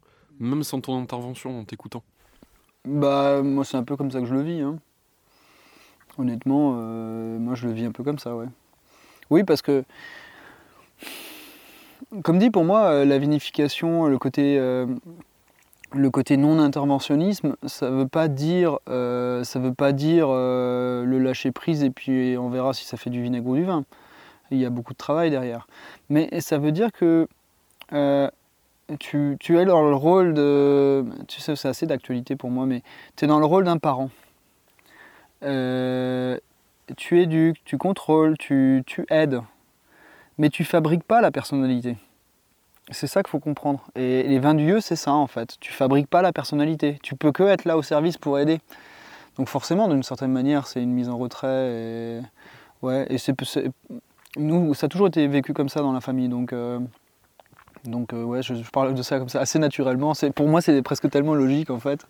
même 0.41 0.65
sans 0.65 0.81
ton 0.81 1.01
intervention 1.01 1.61
en 1.61 1.65
t'écoutant. 1.65 2.03
Bah 2.85 3.43
moi 3.43 3.65
c'est 3.65 3.77
un 3.77 3.85
peu 3.85 3.97
comme 3.97 4.11
ça 4.11 4.21
que 4.21 4.27
je 4.27 4.35
le 4.35 4.43
vis. 4.43 4.61
Hein. 4.61 4.79
Honnêtement, 6.17 6.77
euh, 6.79 7.39
moi 7.39 7.55
je 7.55 7.69
le 7.69 7.75
vis 7.75 7.85
un 7.85 7.93
peu 7.93 8.03
comme 8.03 8.19
ça, 8.19 8.35
ouais. 8.35 8.49
Oui 9.31 9.45
parce 9.45 9.63
que 9.63 9.85
comme 12.25 12.39
dit 12.39 12.51
pour 12.51 12.65
moi, 12.65 13.05
la 13.05 13.19
vinification, 13.19 14.07
le 14.07 14.19
côté 14.19 14.59
le 15.93 16.11
côté 16.11 16.37
non-interventionnisme, 16.37 17.57
ça 17.67 17.91
ne 17.91 17.97
veut 17.97 18.09
pas 18.09 18.29
dire, 18.29 18.79
euh, 18.89 19.43
veut 19.55 19.75
pas 19.75 19.93
dire 19.93 20.27
euh, 20.29 21.05
le 21.05 21.19
lâcher 21.19 21.51
prise 21.51 21.83
et 21.83 21.91
puis 21.91 22.37
on 22.39 22.51
verra 22.51 22.75
si 22.75 22.85
ça 22.85 22.97
fait 22.97 23.11
du 23.11 23.23
vinaigre 23.23 23.47
ou 23.47 23.57
du 23.57 23.65
vin. 23.65 23.85
Il 24.51 24.59
y 24.59 24.67
a 24.67 24.71
beaucoup 24.71 24.93
de 24.93 24.99
travail 24.99 25.31
derrière. 25.31 25.67
Mais 26.09 26.41
ça 26.41 26.59
veut 26.59 26.73
dire 26.73 26.93
que 26.93 27.27
euh, 27.93 28.31
tu, 28.99 29.37
es 29.41 29.65
dans 29.65 29.83
le 29.89 29.95
rôle 29.95 30.35
de... 30.35 31.05
Tu 31.27 31.41
sais, 31.41 31.57
c'est 31.57 31.69
assez 31.69 31.87
d'actualité 31.87 32.37
pour 32.37 32.51
moi, 32.51 32.67
mais 32.67 32.83
tu 33.17 33.25
es 33.25 33.29
dans 33.29 33.39
le 33.39 33.47
rôle 33.47 33.65
d'un 33.65 33.79
parent. 33.79 34.11
tu 35.43 37.21
éduques, 37.21 37.63
tu 37.65 37.77
contrôles, 37.79 38.37
tu, 38.39 38.83
tu 38.87 39.07
aides. 39.11 39.41
Mais 40.39 40.51
tu 40.51 40.65
fabriques 40.65 41.05
pas 41.05 41.21
la 41.21 41.31
personnalité. 41.31 41.97
C'est 42.91 43.07
ça 43.07 43.23
qu'il 43.23 43.31
faut 43.31 43.39
comprendre. 43.39 43.81
Et 43.97 44.23
les 44.23 44.39
vins 44.39 44.55
lieu, 44.55 44.81
c'est 44.81 44.97
ça 44.97 45.13
en 45.13 45.27
fait. 45.27 45.57
Tu 45.61 45.73
fabriques 45.73 46.09
pas 46.09 46.23
la 46.23 46.33
personnalité. 46.33 46.99
Tu 47.03 47.15
peux 47.15 47.33
que 47.33 47.43
être 47.43 47.65
là 47.65 47.77
au 47.77 47.83
service 47.83 48.17
pour 48.17 48.39
aider. 48.39 48.61
Donc 49.37 49.49
forcément, 49.49 49.89
d'une 49.89 50.03
certaine 50.03 50.33
manière, 50.33 50.67
c'est 50.67 50.83
une 50.83 50.93
mise 50.93 51.09
en 51.09 51.19
retrait. 51.19 51.73
Et, 51.73 52.21
ouais, 52.83 53.07
et 53.11 53.19
c'est, 53.19 53.35
nous, 54.37 54.75
ça 54.75 54.87
a 54.87 54.89
toujours 54.89 55.09
été 55.09 55.27
vécu 55.27 55.53
comme 55.53 55.69
ça 55.69 55.81
dans 55.81 55.93
la 55.93 56.01
famille. 56.01 56.29
Donc, 56.29 56.53
euh, 56.53 56.81
donc 57.85 58.13
euh, 58.13 58.25
ouais, 58.25 58.43
je, 58.43 58.55
parle 58.71 58.95
de 58.95 59.03
ça 59.03 59.19
comme 59.19 59.29
ça 59.29 59.41
assez 59.41 59.59
naturellement. 59.59 60.13
Pour 60.35 60.49
moi, 60.49 60.61
c'est 60.61 60.81
presque 60.83 61.11
tellement 61.11 61.35
logique 61.35 61.71
en 61.71 61.79
fait. 61.79 62.07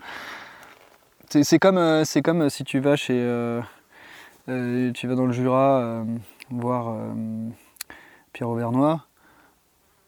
C'est, 1.29 1.59
comme, 1.59 1.77
euh, 1.77 2.05
c'est 2.05 2.23
comme 2.23 2.49
si 2.49 2.65
tu 2.65 2.79
vas 2.79 2.97
chez, 2.97 3.15
tu 4.47 5.07
vas 5.07 5.15
dans 5.15 5.27
le 5.27 5.33
Jura 5.33 6.05
voir 6.51 6.97
Pierre 8.33 8.49
Auvernois 8.49 9.08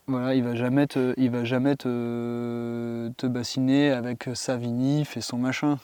voilà, 0.07 0.35
il 0.35 0.43
va 0.43 0.55
jamais 0.55 0.87
te, 0.87 1.15
il 1.17 1.31
va 1.31 1.45
jamais 1.45 1.77
te, 1.77 3.11
te 3.17 3.27
bassiner 3.27 3.91
avec 3.91 4.29
sa 4.35 4.57
vinif 4.57 5.17
et 5.17 5.21
son 5.21 5.39
machin. 5.39 5.79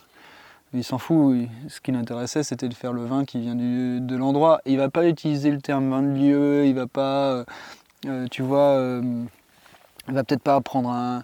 Il 0.73 0.85
s'en 0.85 0.99
fout. 0.99 1.49
Ce 1.69 1.81
qui 1.81 1.93
l'intéressait, 1.93 2.43
c'était 2.43 2.69
de 2.69 2.75
faire 2.75 2.93
le 2.93 3.05
vin 3.05 3.25
qui 3.25 3.41
vient 3.41 3.55
de 3.55 4.17
l'endroit. 4.17 4.61
Il 4.67 4.77
va 4.77 4.91
pas 4.91 5.07
utiliser 5.09 5.51
le 5.51 5.61
terme 5.61 5.91
vin 5.91 6.03
de 6.03 6.19
lieu. 6.19 6.67
Il 6.67 6.75
va 6.75 6.87
pas, 6.87 7.33
euh, 7.33 7.45
euh, 8.07 8.27
tu 8.31 8.43
vois, 8.43 8.77
euh, 8.77 9.25
va 10.09 10.25
peut-être 10.25 10.43
pas 10.43 10.61
prendre 10.61 10.91
un, 10.91 11.23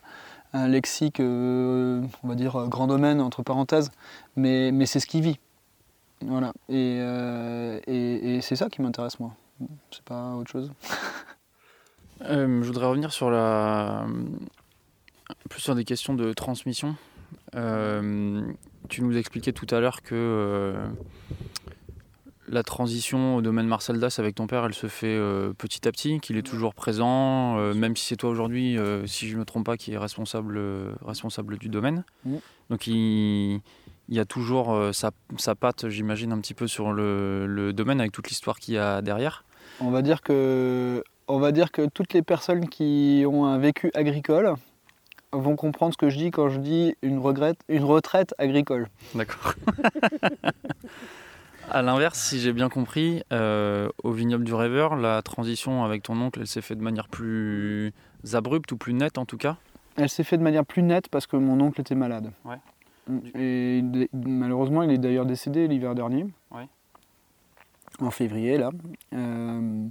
lexique, 0.69 1.19
on 1.19 2.03
va 2.25 2.35
dire 2.35 2.67
grand 2.69 2.87
domaine 2.87 3.23
entre 3.23 3.43
parenthèses, 3.43 3.91
mais, 4.37 4.71
mais 4.71 4.85
c'est 4.85 5.01
ce 5.01 5.07
qu'il 5.07 5.23
vit. 5.23 5.39
Voilà. 6.21 6.53
Et, 6.69 6.99
et, 7.87 8.37
et 8.37 8.41
c'est 8.43 8.57
ça 8.57 8.69
qui 8.69 8.83
m'intéresse 8.83 9.19
moi. 9.19 9.33
C'est 9.91 10.05
pas 10.05 10.35
autre 10.35 10.51
chose. 10.51 10.71
Euh, 12.25 12.63
je 12.63 12.67
voudrais 12.67 12.87
revenir 12.87 13.13
sur 13.13 13.31
la 13.31 14.07
plus 15.49 15.61
sur 15.61 15.75
des 15.75 15.85
questions 15.85 16.15
de 16.15 16.33
transmission. 16.33 16.97
Euh, 17.55 18.43
tu 18.89 19.03
nous 19.03 19.17
expliquais 19.17 19.53
tout 19.53 19.67
à 19.71 19.81
l'heure 19.81 20.03
que 20.03 20.15
euh, 20.15 20.87
la 22.49 22.63
transition 22.63 23.37
au 23.37 23.43
domaine 23.43 23.67
Marcel 23.67 23.99
Das 23.99 24.19
avec 24.19 24.35
ton 24.35 24.47
père, 24.47 24.65
elle 24.65 24.75
se 24.75 24.87
fait 24.87 25.19
petit 25.57 25.89
à 25.89 25.93
petit, 25.93 26.21
qu'il 26.21 26.37
est 26.37 26.43
toujours 26.43 26.75
présent, 26.75 27.57
même 27.75 27.97
si 27.97 28.07
c'est 28.07 28.17
toi 28.17 28.31
aujourd'hui, 28.31 28.77
si 29.07 29.29
je 29.29 29.35
ne 29.35 29.41
me 29.41 29.45
trompe 29.45 29.65
pas, 29.65 29.79
qui 29.79 29.93
est 29.93 29.99
responsable, 29.99 30.61
responsable 31.03 31.57
du 31.57 31.69
domaine. 31.69 32.05
Donc 32.69 32.87
il, 32.87 33.61
y 34.11 34.19
a 34.19 34.25
toujours 34.27 34.77
sa, 34.93 35.13
sa 35.39 35.55
patte, 35.55 35.89
j'imagine, 35.89 36.33
un 36.33 36.41
petit 36.41 36.55
peu 36.55 36.67
sur 36.67 36.93
le, 36.93 37.47
le 37.47 37.73
domaine 37.73 38.01
avec 38.01 38.13
toute 38.13 38.29
l'histoire 38.29 38.59
qu'il 38.59 38.75
y 38.75 38.79
a 38.79 39.01
derrière. 39.01 39.45
On 39.81 39.91
va 39.91 40.03
dire 40.03 40.21
que 40.21 41.03
on 41.33 41.39
va 41.39 41.51
dire 41.51 41.73
que 41.73 41.87
toutes 41.87 42.13
les 42.13 42.21
personnes 42.21 42.69
qui 42.69 43.25
ont 43.27 43.47
un 43.47 43.57
vécu 43.57 43.91
agricole 43.95 44.55
vont 45.33 45.57
comprendre 45.57 45.95
ce 45.95 45.97
que 45.97 46.11
je 46.11 46.19
dis 46.19 46.31
quand 46.31 46.51
je 46.51 46.59
dis 46.59 46.95
une, 47.01 47.19
regrette, 47.19 47.59
une 47.71 47.85
retraite 47.85 48.35
agricole. 48.37 48.89
D'accord. 49.15 49.55
à 51.71 51.81
l'inverse, 51.81 52.19
si 52.21 52.39
j'ai 52.39 52.53
bien 52.53 52.69
compris, 52.69 53.23
euh, 53.33 53.89
au 54.03 54.13
vignoble 54.13 54.45
du 54.45 54.53
rêveur, 54.53 54.95
la 54.95 55.23
transition 55.23 55.85
avec 55.85 56.03
ton 56.03 56.21
oncle, 56.21 56.41
elle 56.41 56.47
s'est 56.47 56.61
faite 56.61 56.77
de 56.77 56.85
manière 56.85 57.09
plus 57.09 57.95
abrupte 58.35 58.71
ou 58.73 58.77
plus 58.77 58.93
nette 58.93 59.17
en 59.17 59.25
tout 59.25 59.39
cas? 59.39 59.57
Elle 59.97 60.11
s'est 60.11 60.25
faite 60.25 60.41
de 60.41 60.45
manière 60.45 60.67
plus 60.67 60.83
nette 60.83 61.09
parce 61.09 61.27
que 61.27 61.39
mon 61.39 61.59
oncle 61.63 61.81
était 61.81 61.95
malade. 61.95 62.31
Ouais. 62.45 62.59
Et 63.35 63.83
malheureusement, 64.13 64.83
il 64.83 64.91
est 64.91 64.99
d'ailleurs 64.99 65.27
décédé 65.27 65.67
l'hiver 65.67 65.95
dernier. 65.95 66.27
Ouais. 66.51 66.69
En 68.01 68.11
février, 68.11 68.59
là. 68.59 68.71
Euh, 69.15 69.89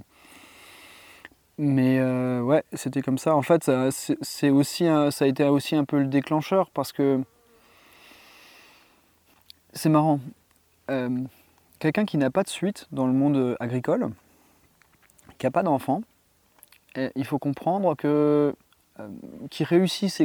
mais 1.64 2.00
euh, 2.00 2.40
ouais, 2.40 2.64
c'était 2.72 3.02
comme 3.02 3.18
ça. 3.18 3.36
En 3.36 3.42
fait, 3.42 3.62
ça, 3.62 3.88
c'est 3.92 4.50
aussi 4.50 4.86
ça 5.10 5.24
a 5.24 5.28
été 5.28 5.44
aussi 5.44 5.76
un 5.76 5.84
peu 5.84 6.00
le 6.00 6.06
déclencheur 6.06 6.68
parce 6.70 6.90
que 6.90 7.22
c'est 9.72 9.88
marrant. 9.88 10.18
Euh, 10.90 11.08
quelqu'un 11.78 12.04
qui 12.04 12.18
n'a 12.18 12.30
pas 12.30 12.42
de 12.42 12.48
suite 12.48 12.88
dans 12.90 13.06
le 13.06 13.12
monde 13.12 13.56
agricole, 13.60 14.10
qui 15.38 15.46
n'a 15.46 15.52
pas 15.52 15.62
d'enfant, 15.62 16.02
il 16.96 17.24
faut 17.24 17.38
comprendre 17.38 17.94
que 17.94 18.56
euh, 18.98 19.08
qu'il 19.48 19.64
réussisse 19.64 20.20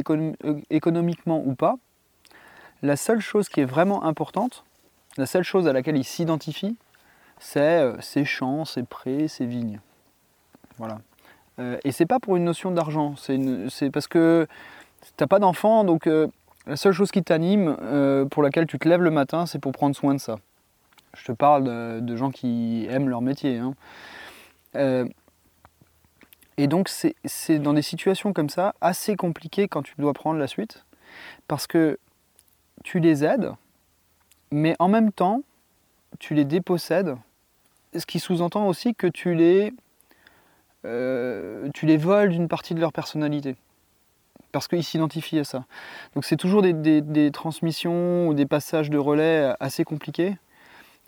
économiquement 0.70 1.40
ou 1.46 1.54
pas, 1.54 1.76
la 2.82 2.96
seule 2.96 3.20
chose 3.20 3.48
qui 3.48 3.60
est 3.60 3.64
vraiment 3.64 4.02
importante, 4.02 4.64
la 5.16 5.26
seule 5.26 5.44
chose 5.44 5.68
à 5.68 5.72
laquelle 5.72 5.96
il 5.96 6.04
s'identifie, 6.04 6.76
c'est 7.38 7.92
ses 8.00 8.24
champs, 8.24 8.64
ses 8.64 8.82
prés, 8.82 9.28
ses 9.28 9.46
vignes. 9.46 9.78
Voilà. 10.78 10.98
Euh, 11.58 11.78
et 11.84 11.92
c'est 11.92 12.06
pas 12.06 12.20
pour 12.20 12.36
une 12.36 12.44
notion 12.44 12.70
d'argent, 12.70 13.14
c'est 13.16 13.90
parce 13.90 14.06
que 14.06 14.46
t'as 15.16 15.26
pas 15.26 15.38
d'enfant, 15.38 15.84
donc 15.84 16.06
euh, 16.06 16.28
la 16.66 16.76
seule 16.76 16.92
chose 16.92 17.10
qui 17.10 17.22
t'anime, 17.22 17.76
euh, 17.82 18.24
pour 18.26 18.42
laquelle 18.42 18.66
tu 18.66 18.78
te 18.78 18.88
lèves 18.88 19.02
le 19.02 19.10
matin, 19.10 19.46
c'est 19.46 19.58
pour 19.58 19.72
prendre 19.72 19.96
soin 19.96 20.14
de 20.14 20.20
ça. 20.20 20.36
Je 21.16 21.24
te 21.24 21.32
parle 21.32 21.64
de, 22.04 22.16
gens 22.16 22.30
qui 22.30 22.86
aiment 22.90 23.08
leur 23.08 23.22
métier. 23.22 23.58
Hein. 23.58 23.74
et 26.56 26.66
donc 26.66 26.88
c'est 26.88 27.58
dans 27.58 27.72
des 27.72 27.82
situations 27.82 28.32
comme 28.32 28.50
ça 28.50 28.74
assez 28.80 29.16
compliqué 29.16 29.68
quand 29.68 29.82
tu 29.82 29.94
dois 29.98 30.12
prendre 30.12 30.38
la 30.38 30.46
suite, 30.46 30.84
parce 31.48 31.66
que 31.66 31.98
tu 32.84 33.00
les 33.00 33.24
aides, 33.24 33.52
mais 34.52 34.76
en 34.78 34.88
même 34.88 35.10
temps, 35.10 35.42
tu 36.20 36.34
les 36.34 36.44
dépossèdes, 36.44 37.16
ce 37.96 38.06
qui 38.06 38.20
sous-entend 38.20 38.68
aussi 38.68 38.94
que 38.94 39.06
tu 39.06 39.34
les 39.34 39.72
euh, 40.84 41.68
tu 41.74 41.86
les 41.86 41.96
voles 41.96 42.30
d'une 42.30 42.48
partie 42.48 42.74
de 42.74 42.80
leur 42.80 42.92
personnalité. 42.92 43.56
Parce 44.52 44.68
qu'ils 44.68 44.84
s'identifient 44.84 45.40
à 45.40 45.44
ça. 45.44 45.64
Donc 46.14 46.24
c'est 46.24 46.36
toujours 46.36 46.62
des, 46.62 47.30
transmissions 47.32 48.28
ou 48.28 48.34
des 48.34 48.46
passages 48.46 48.90
de 48.90 48.98
relais 48.98 49.52
assez 49.60 49.84
compliqués. 49.84 50.36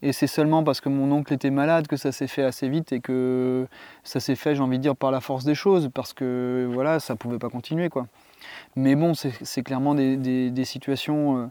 Et 0.02 0.12
c'est 0.12 0.26
seulement 0.26 0.64
parce 0.64 0.80
que 0.80 0.88
mon 0.88 1.12
oncle 1.12 1.32
était 1.32 1.50
malade 1.50 1.86
que 1.86 1.96
ça 1.96 2.10
s'est 2.10 2.26
fait 2.26 2.42
assez 2.42 2.68
vite 2.68 2.92
et 2.92 3.00
que 3.00 3.66
ça 4.02 4.18
s'est 4.18 4.34
fait, 4.34 4.54
j'ai 4.54 4.62
envie 4.62 4.78
de 4.78 4.82
dire, 4.82 4.96
par 4.96 5.10
la 5.10 5.20
force 5.20 5.44
des 5.44 5.54
choses, 5.54 5.90
parce 5.92 6.14
que 6.14 6.66
voilà, 6.72 7.00
ça 7.00 7.16
pouvait 7.16 7.38
pas 7.38 7.50
continuer 7.50 7.90
quoi. 7.90 8.06
Mais 8.76 8.94
bon, 8.94 9.12
c'est 9.14 9.62
clairement 9.62 9.94
des, 9.94 10.64
situations. 10.64 11.38
Euh, 11.38 11.46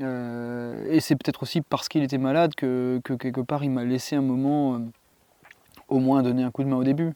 euh, 0.00 0.86
et 0.90 1.00
c'est 1.00 1.16
peut-être 1.16 1.42
aussi 1.42 1.60
parce 1.62 1.88
qu'il 1.88 2.02
était 2.02 2.18
malade 2.18 2.54
que, 2.54 3.00
quelque 3.04 3.40
part 3.40 3.64
il 3.64 3.70
m'a 3.70 3.84
laissé 3.84 4.16
un 4.16 4.22
moment 4.22 4.80
au 5.92 5.98
moins 5.98 6.22
donner 6.22 6.42
un 6.42 6.50
coup 6.50 6.64
de 6.64 6.68
main 6.68 6.76
au 6.76 6.84
début. 6.84 7.12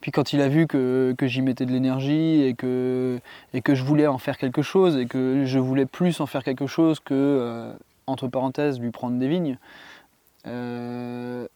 Puis 0.00 0.10
quand 0.12 0.32
il 0.32 0.40
a 0.40 0.48
vu 0.48 0.66
que, 0.66 1.14
j'y 1.22 1.42
mettais 1.42 1.66
de 1.66 1.72
l'énergie 1.72 2.42
et 2.42 2.54
que, 2.54 3.18
et 3.54 3.62
que 3.62 3.74
je 3.74 3.82
voulais 3.82 4.06
en 4.06 4.18
faire 4.18 4.38
quelque 4.38 4.62
chose 4.62 4.96
et 4.96 5.06
que 5.06 5.44
je 5.44 5.58
voulais 5.58 5.86
plus 5.86 6.20
en 6.20 6.26
faire 6.26 6.44
quelque 6.44 6.66
chose 6.66 7.00
que, 7.00 7.14
euh, 7.14 7.72
entre 8.06 8.28
parenthèses, 8.28 8.78
lui 8.80 8.90
prendre 8.90 9.18
des 9.18 9.28
vignes, 9.28 9.58
euh, 10.46 11.46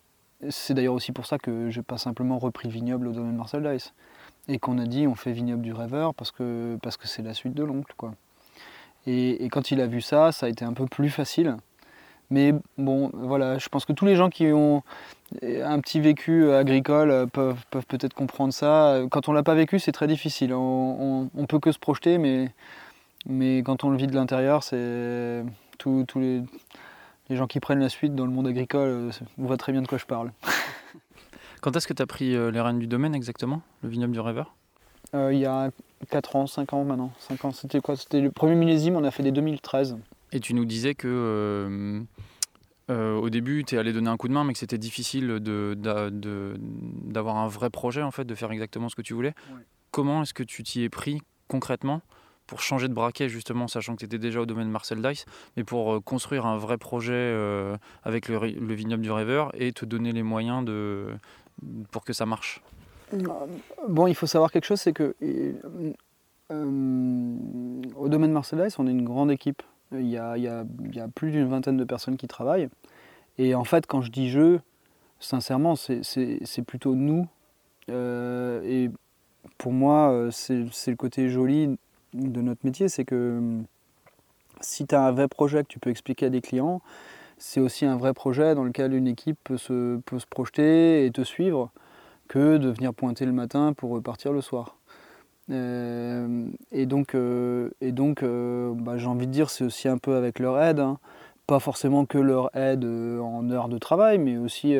c'est 0.49 0.75
d'ailleurs 0.75 0.95
aussi 0.95 1.12
pour 1.12 1.27
ça 1.27 1.39
que 1.39 1.70
j'ai 1.70 1.83
pas 1.83 1.99
simplement 1.99 2.39
repris 2.39 2.68
le 2.68 2.75
vignoble 2.75 3.07
au 3.07 3.12
domaine 3.12 3.37
Marcel 3.37 3.62
Dice. 3.62 3.93
Et 4.49 4.59
qu'on 4.59 4.79
a 4.79 4.87
dit 4.87 5.07
on 5.07 5.14
fait 5.14 5.31
vignoble 5.31 5.62
du 5.62 5.73
rêveur 5.73 6.14
parce 6.14 6.33
que 6.33 6.77
parce 6.83 6.97
que 6.97 7.07
c'est 7.07 7.23
la 7.23 7.33
suite 7.33 7.55
de 7.55 7.62
l'oncle. 7.62 7.95
quoi. 7.97 8.12
Et, 9.07 9.45
et, 9.45 9.49
quand 9.49 9.70
il 9.70 9.81
a 9.81 9.87
vu 9.87 10.01
ça, 10.01 10.33
ça 10.33 10.47
a 10.47 10.49
été 10.49 10.64
un 10.64 10.73
peu 10.73 10.87
plus 10.87 11.11
facile. 11.11 11.57
Mais 12.33 12.55
bon, 12.78 13.11
voilà, 13.12 13.59
je 13.59 13.68
pense 13.68 13.85
que 13.85 13.93
tous 13.93 14.07
les 14.07 14.16
gens 14.16 14.30
qui 14.30 14.47
ont 14.53 14.83
un 15.43 15.78
petit 15.80 16.01
vécu 16.01 16.51
agricole 16.51 17.28
peuvent, 17.30 17.62
peuvent 17.70 17.85
peut-être 17.85 18.14
comprendre 18.14 18.55
ça. 18.55 19.03
Quand 19.11 19.28
on 19.28 19.35
l'a 19.35 19.43
pas 19.43 19.55
vécu, 19.55 19.78
c'est 19.78 19.93
très 19.93 20.07
difficile. 20.07 20.55
On, 20.55 21.28
on, 21.37 21.47
peut 21.47 21.59
que 21.59 21.70
se 21.72 21.78
projeter, 21.78 22.16
mais, 22.16 22.51
mais 23.26 23.59
quand 23.59 23.85
on 23.85 23.91
le 23.91 23.99
vit 23.99 24.07
de 24.07 24.14
l'intérieur, 24.14 24.62
c'est 24.62 25.45
tous 25.76 26.07
les, 26.16 26.43
les, 27.28 27.37
gens 27.37 27.47
qui 27.47 27.61
prennent 27.61 27.80
la 27.80 27.91
suite 27.91 28.14
dans 28.14 28.24
le 28.24 28.33
monde 28.33 28.47
agricole, 28.47 29.11
on 29.37 29.45
voit 29.45 29.59
très 29.59 29.72
bien 29.72 29.83
de 29.83 29.87
quoi 29.87 29.99
je 29.99 30.07
parle. 30.07 30.33
Quand 31.61 31.76
est-ce 31.76 31.87
que 31.87 31.93
tu 31.93 32.03
as 32.03 32.07
pris 32.07 32.35
euh, 32.35 32.51
les 32.51 32.61
rênes 32.62 32.78
du 32.78 32.87
domaine 32.87 33.14
exactement, 33.14 33.61
le 33.83 33.91
vignoble 33.91 34.14
du 34.14 34.20
rêveur? 34.20 34.55
Euh, 35.14 35.35
Il 35.35 35.39
y 35.39 35.47
a 35.47 35.70
4 36.09 36.37
ans, 36.37 36.47
5 36.47 36.72
ans 36.72 36.85
maintenant. 36.85 37.12
5 37.18 37.45
ans, 37.45 37.53
c'était 37.53 37.80
quoi? 37.80 37.95
C'était 37.95 38.20
le 38.20 38.30
premier 38.30 38.55
millésime, 38.55 38.97
on 38.97 39.05
a 39.05 39.11
fait 39.11 39.22
des 39.22 39.33
2013. 39.33 39.99
Et 40.33 40.41
tu 40.41 40.55
nous 40.55 40.64
disais 40.64 40.95
que 40.95 41.09
euh, 41.09 42.01
euh, 42.91 43.14
au 43.16 43.30
début, 43.30 43.64
tu 43.64 43.74
es 43.74 43.78
allé 43.78 43.93
donner 43.93 44.09
un 44.09 44.16
coup 44.16 44.28
de 44.28 44.33
main, 44.33 44.45
mais 44.45 44.55
que 44.55 44.59
c'était 44.59 44.78
difficile 44.78 45.28
d'avoir 45.39 46.11
de, 46.11 46.55
d'avoir 46.59 47.37
un 47.37 47.49
vrai 47.49 47.70
projet, 47.70 48.03
en 48.03 48.11
fait, 48.11 48.24
de 48.24 48.35
faire 48.35 48.51
exactement 48.51 48.89
ce 48.89 48.97
que 48.97 49.03
tu 49.03 49.14
voulais. 49.14 49.35
Comment 49.91 50.22
est-ce 50.22 50.35
que 50.35 50.43
tu 50.43 50.62
t'y 50.62 50.83
es 50.83 50.89
pris 50.89 51.20
concrètement 51.49 52.01
pour 52.47 52.61
changer 52.61 52.89
de 52.89 52.95
braquet, 52.95 53.28
justement, 53.28 53.68
sachant 53.68 53.95
que 53.95 54.01
tu 54.01 54.07
étais 54.07 54.18
déjà 54.18 54.41
au 54.41 54.47
domaine 54.47 54.68
Marcel 54.68 55.01
Dice, 55.01 55.26
mais 55.57 55.64
pour 55.64 55.93
euh, 55.93 56.01
construire 56.01 56.45
un 56.45 56.57
vrai 56.57 56.76
projet 56.76 57.37
avec 58.03 58.28
le, 58.28 58.39
le, 58.39 58.74
vignoble 58.74 59.03
du 59.03 59.11
rêveur 59.11 59.53
et 59.55 59.72
te 59.72 59.85
donner 59.85 60.12
les 60.12 60.22
moyens 60.22 60.64
de, 60.64 61.09
pour 61.91 62.05
que 62.05 62.12
ça 62.12 62.26
marche? 62.26 62.62
Bon, 63.89 64.07
il 64.07 64.14
faut 64.14 64.26
savoir 64.26 64.51
quelque 64.51 64.64
chose, 64.64 64.80
c'est 64.80 64.95
que 64.95 65.14
au 66.51 68.09
domaine 68.09 68.33
Marcel 68.33 68.62
Dice, 68.62 68.78
on 68.78 68.87
est 68.87 68.91
une 68.91 69.05
grande 69.05 69.30
équipe 69.30 69.62
il 69.93 70.09
y 70.09 70.16
a, 70.16 70.64
plus 71.14 71.30
d'une 71.30 71.49
vingtaine 71.49 71.76
de 71.76 71.84
personnes 71.84 72.16
qui 72.16 72.28
travaillent. 72.28 72.68
Et 73.38 73.55
en 73.55 73.64
fait, 73.64 73.86
quand 73.86 74.03
je 74.03 74.11
dis 74.11 74.30
je, 74.30 74.59
sincèrement, 75.20 75.76
c'est 75.76 76.64
plutôt 76.66 76.95
nous. 76.95 77.26
Euh, 77.90 78.62
et 78.64 78.90
pour 79.59 79.72
moi, 79.72 80.11
euh, 80.12 80.30
c'est 80.30 80.90
le 80.90 80.97
côté 80.97 81.28
joli 81.28 81.76
de 82.14 82.40
notre 82.40 82.64
métier, 82.64 82.88
c'est 82.88 83.05
que 83.05 83.38
hum, 83.38 83.64
si 84.61 84.86
tu 84.86 84.95
as 84.95 85.05
un 85.05 85.12
vrai 85.12 85.28
projet 85.28 85.62
que 85.62 85.68
tu 85.68 85.78
peux 85.78 85.90
expliquer 85.90 86.26
à 86.26 86.30
des 86.30 86.40
clients, 86.40 86.80
c'est 87.38 87.61
aussi 87.61 87.84
un 87.84 87.97
vrai 87.97 88.14
projet 88.14 88.55
dans 88.55 88.64
lequel 88.64 88.95
une 88.95 89.09
équipe 89.09 89.38
peut 89.43 89.57
se, 89.57 89.97
peut 89.99 90.18
se 90.18 90.26
projeter 90.26 91.05
et 91.05 91.11
te 91.11 91.22
suivre 91.22 91.70
que 92.28 92.57
de 92.57 92.68
venir 92.70 92.95
pointer 92.95 93.26
le 93.26 93.32
matin 93.32 93.72
pour 93.72 93.90
repartir 93.90 94.32
le 94.32 94.40
soir. 94.40 94.76
Euh, 95.51 96.47
et 96.70 96.86
donc, 96.86 97.14
euh, 97.14 97.70
et 97.80 97.93
donc 97.93 98.22
euh, 98.22 98.72
bah, 98.74 98.99
j'ai 98.99 99.07
envie 99.07 99.26
de 99.26 99.32
dire, 99.32 99.51
c'est 99.51 99.64
aussi 99.64 99.88
un 99.88 99.99
peu 99.99 100.14
avec 100.16 100.38
leur 100.38 100.61
aide. 100.61 100.80
Hein. 100.80 100.99
Pas 101.47 101.61
forcément 101.61 102.07
que 102.07 102.18
leur 102.18 102.55
aide 102.57 102.84
en 102.84 103.51
heure 103.51 103.68
de 103.68 103.78
travail, 103.78 104.18
mais 104.18 104.38
aussi 104.38 104.76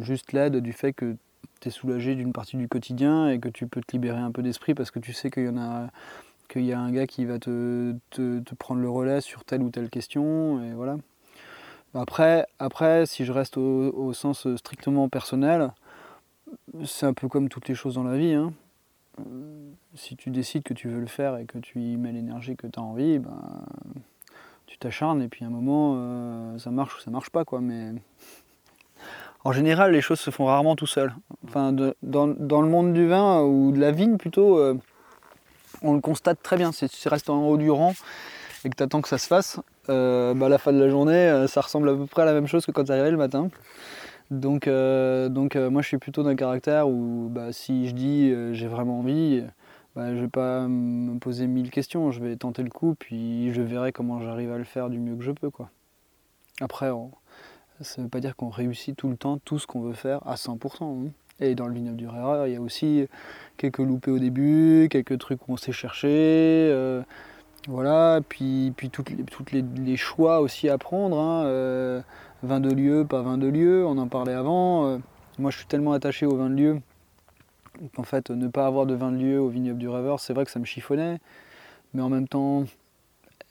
juste 0.00 0.32
l'aide 0.32 0.56
du 0.58 0.72
fait 0.72 0.92
que 0.92 1.16
tu 1.60 1.68
es 1.68 1.70
soulagé 1.70 2.14
d'une 2.14 2.32
partie 2.32 2.56
du 2.56 2.68
quotidien 2.68 3.28
et 3.28 3.40
que 3.40 3.48
tu 3.48 3.66
peux 3.66 3.80
te 3.80 3.92
libérer 3.92 4.20
un 4.20 4.30
peu 4.30 4.42
d'esprit 4.42 4.74
parce 4.74 4.90
que 4.90 5.00
tu 5.00 5.12
sais 5.12 5.30
qu'il 5.30 5.46
y 5.46 5.48
en 5.48 5.58
a 5.58 5.88
qu'il 6.48 6.64
y 6.64 6.72
a 6.72 6.78
un 6.78 6.92
gars 6.92 7.08
qui 7.08 7.24
va 7.24 7.40
te, 7.40 7.94
prendre 8.58 8.80
le 8.80 8.88
relais 8.88 9.20
sur 9.20 9.44
telle 9.44 9.62
ou 9.62 9.70
telle 9.70 9.90
question 9.90 10.62
et 10.62 10.72
voilà. 10.72 10.96
Après, 11.94 12.46
après 12.60 13.04
si 13.04 13.24
je 13.24 13.32
reste 13.32 13.56
au, 13.58 13.92
au 13.92 14.12
sens 14.12 14.46
strictement 14.56 15.08
personnel, 15.08 15.72
c'est 16.84 17.06
un 17.06 17.12
peu 17.12 17.28
comme 17.28 17.48
toutes 17.48 17.68
les 17.68 17.74
choses 17.74 17.96
dans 17.96 18.04
la 18.04 18.16
vie. 18.16 18.34
Hein 18.34 18.52
si 19.94 20.16
tu 20.16 20.30
décides 20.30 20.62
que 20.62 20.74
tu 20.74 20.88
veux 20.88 21.00
le 21.00 21.06
faire 21.06 21.36
et 21.36 21.46
que 21.46 21.58
tu 21.58 21.80
y 21.80 21.96
mets 21.96 22.12
l'énergie 22.12 22.56
que 22.56 22.66
tu 22.66 22.78
as 22.78 22.82
envie, 22.82 23.18
ben, 23.18 23.40
tu 24.66 24.78
t'acharnes 24.78 25.22
et 25.22 25.28
puis 25.28 25.44
à 25.44 25.48
un 25.48 25.50
moment, 25.50 25.94
euh, 25.96 26.58
ça 26.58 26.70
marche 26.70 26.96
ou 26.96 27.00
ça 27.00 27.10
marche 27.10 27.30
pas. 27.30 27.44
Quoi, 27.44 27.60
mais 27.60 27.92
en 29.44 29.52
général, 29.52 29.92
les 29.92 30.00
choses 30.00 30.20
se 30.20 30.30
font 30.30 30.46
rarement 30.46 30.76
tout 30.76 30.86
seul. 30.86 31.14
Dans, 31.52 32.26
le 32.26 32.68
monde 32.68 32.92
du 32.92 33.06
vin 33.06 33.42
ou 33.42 33.72
de 33.72 33.80
la 33.80 33.92
vigne 33.92 34.16
plutôt, 34.16 34.58
euh, 34.58 34.74
on 35.82 35.94
le 35.94 36.00
constate 36.00 36.42
très 36.42 36.56
bien. 36.56 36.72
Si 36.72 36.88
tu 36.88 37.08
restes 37.08 37.30
en 37.30 37.46
haut 37.46 37.56
du 37.56 37.70
rang 37.70 37.94
et 38.64 38.70
que 38.70 38.76
tu 38.76 38.82
attends 38.82 39.00
que 39.00 39.08
ça 39.08 39.18
se 39.18 39.26
fasse, 39.26 39.60
euh, 39.88 40.34
bah, 40.34 40.46
à 40.46 40.48
la 40.48 40.58
fin 40.58 40.72
de 40.72 40.80
la 40.80 40.88
journée, 40.88 41.46
ça 41.48 41.60
ressemble 41.60 41.88
à 41.88 41.94
peu 41.94 42.06
près 42.06 42.22
à 42.22 42.26
la 42.26 42.34
même 42.34 42.48
chose 42.48 42.66
que 42.66 42.72
quand 42.72 42.84
tu 42.84 42.92
arrivé 42.92 43.10
le 43.10 43.16
matin. 43.16 43.48
Donc, 44.30 44.66
euh, 44.66 45.28
donc 45.28 45.54
euh, 45.54 45.70
moi 45.70 45.82
je 45.82 45.88
suis 45.88 45.98
plutôt 45.98 46.22
d'un 46.22 46.34
caractère 46.34 46.88
où 46.88 47.28
bah, 47.30 47.52
si 47.52 47.88
je 47.88 47.94
dis 47.94 48.30
euh, 48.30 48.52
j'ai 48.52 48.66
vraiment 48.66 48.98
envie, 48.98 49.44
bah, 49.94 50.14
je 50.14 50.20
vais 50.20 50.28
pas 50.28 50.66
me 50.66 51.18
poser 51.18 51.46
mille 51.46 51.70
questions, 51.70 52.10
je 52.10 52.20
vais 52.20 52.36
tenter 52.36 52.62
le 52.62 52.70
coup, 52.70 52.96
puis 52.98 53.52
je 53.52 53.62
verrai 53.62 53.92
comment 53.92 54.20
j'arrive 54.20 54.52
à 54.52 54.58
le 54.58 54.64
faire 54.64 54.90
du 54.90 54.98
mieux 54.98 55.16
que 55.16 55.22
je 55.22 55.30
peux. 55.30 55.50
Quoi. 55.50 55.70
Après, 56.60 56.90
ça 57.80 58.00
ne 58.00 58.04
veut 58.04 58.10
pas 58.10 58.20
dire 58.20 58.34
qu'on 58.34 58.48
réussit 58.48 58.96
tout 58.96 59.08
le 59.08 59.16
temps 59.16 59.38
tout 59.38 59.58
ce 59.58 59.66
qu'on 59.66 59.80
veut 59.80 59.92
faire 59.92 60.26
à 60.26 60.34
100%. 60.34 60.82
Hein. 60.82 61.10
Et 61.38 61.54
dans 61.54 61.66
le 61.68 61.74
vignoble 61.74 61.98
du 61.98 62.08
Rera, 62.08 62.48
il 62.48 62.54
y 62.54 62.56
a 62.56 62.60
aussi 62.60 63.06
quelques 63.58 63.78
loupés 63.78 64.10
au 64.10 64.18
début, 64.18 64.88
quelques 64.90 65.18
trucs 65.18 65.38
qu'on 65.38 65.58
s'est 65.58 65.72
cherché. 65.72 66.74
voilà, 67.68 68.20
puis, 68.26 68.72
puis 68.76 68.88
toutes, 68.90 69.10
les, 69.10 69.22
toutes 69.22 69.52
les, 69.52 69.96
choix 69.96 70.40
aussi 70.40 70.68
à 70.70 70.78
prendre. 70.78 71.18
Hein, 71.18 72.02
vin 72.46 72.60
de 72.60 72.70
lieu, 72.70 73.04
pas 73.04 73.22
vin 73.22 73.38
de 73.38 73.46
lieu, 73.46 73.86
on 73.86 73.98
en 73.98 74.08
parlait 74.08 74.32
avant. 74.32 74.98
moi, 75.38 75.50
je 75.50 75.58
suis 75.58 75.66
tellement 75.66 75.92
attaché 75.92 76.24
au 76.26 76.36
vin 76.36 76.48
de 76.48 76.54
lieu 76.54 76.80
qu'en 77.94 78.04
fait, 78.04 78.30
ne 78.30 78.48
pas 78.48 78.66
avoir 78.66 78.86
de 78.86 78.94
vin 78.94 79.12
de 79.12 79.18
lieu 79.18 79.40
au 79.40 79.48
vignoble 79.48 79.78
du 79.78 79.88
Rêveur, 79.88 80.20
c'est 80.20 80.32
vrai 80.32 80.44
que 80.44 80.50
ça 80.50 80.58
me 80.58 80.64
chiffonnait. 80.64 81.18
Mais 81.94 82.02
en 82.02 82.08
même 82.08 82.28
temps, 82.28 82.64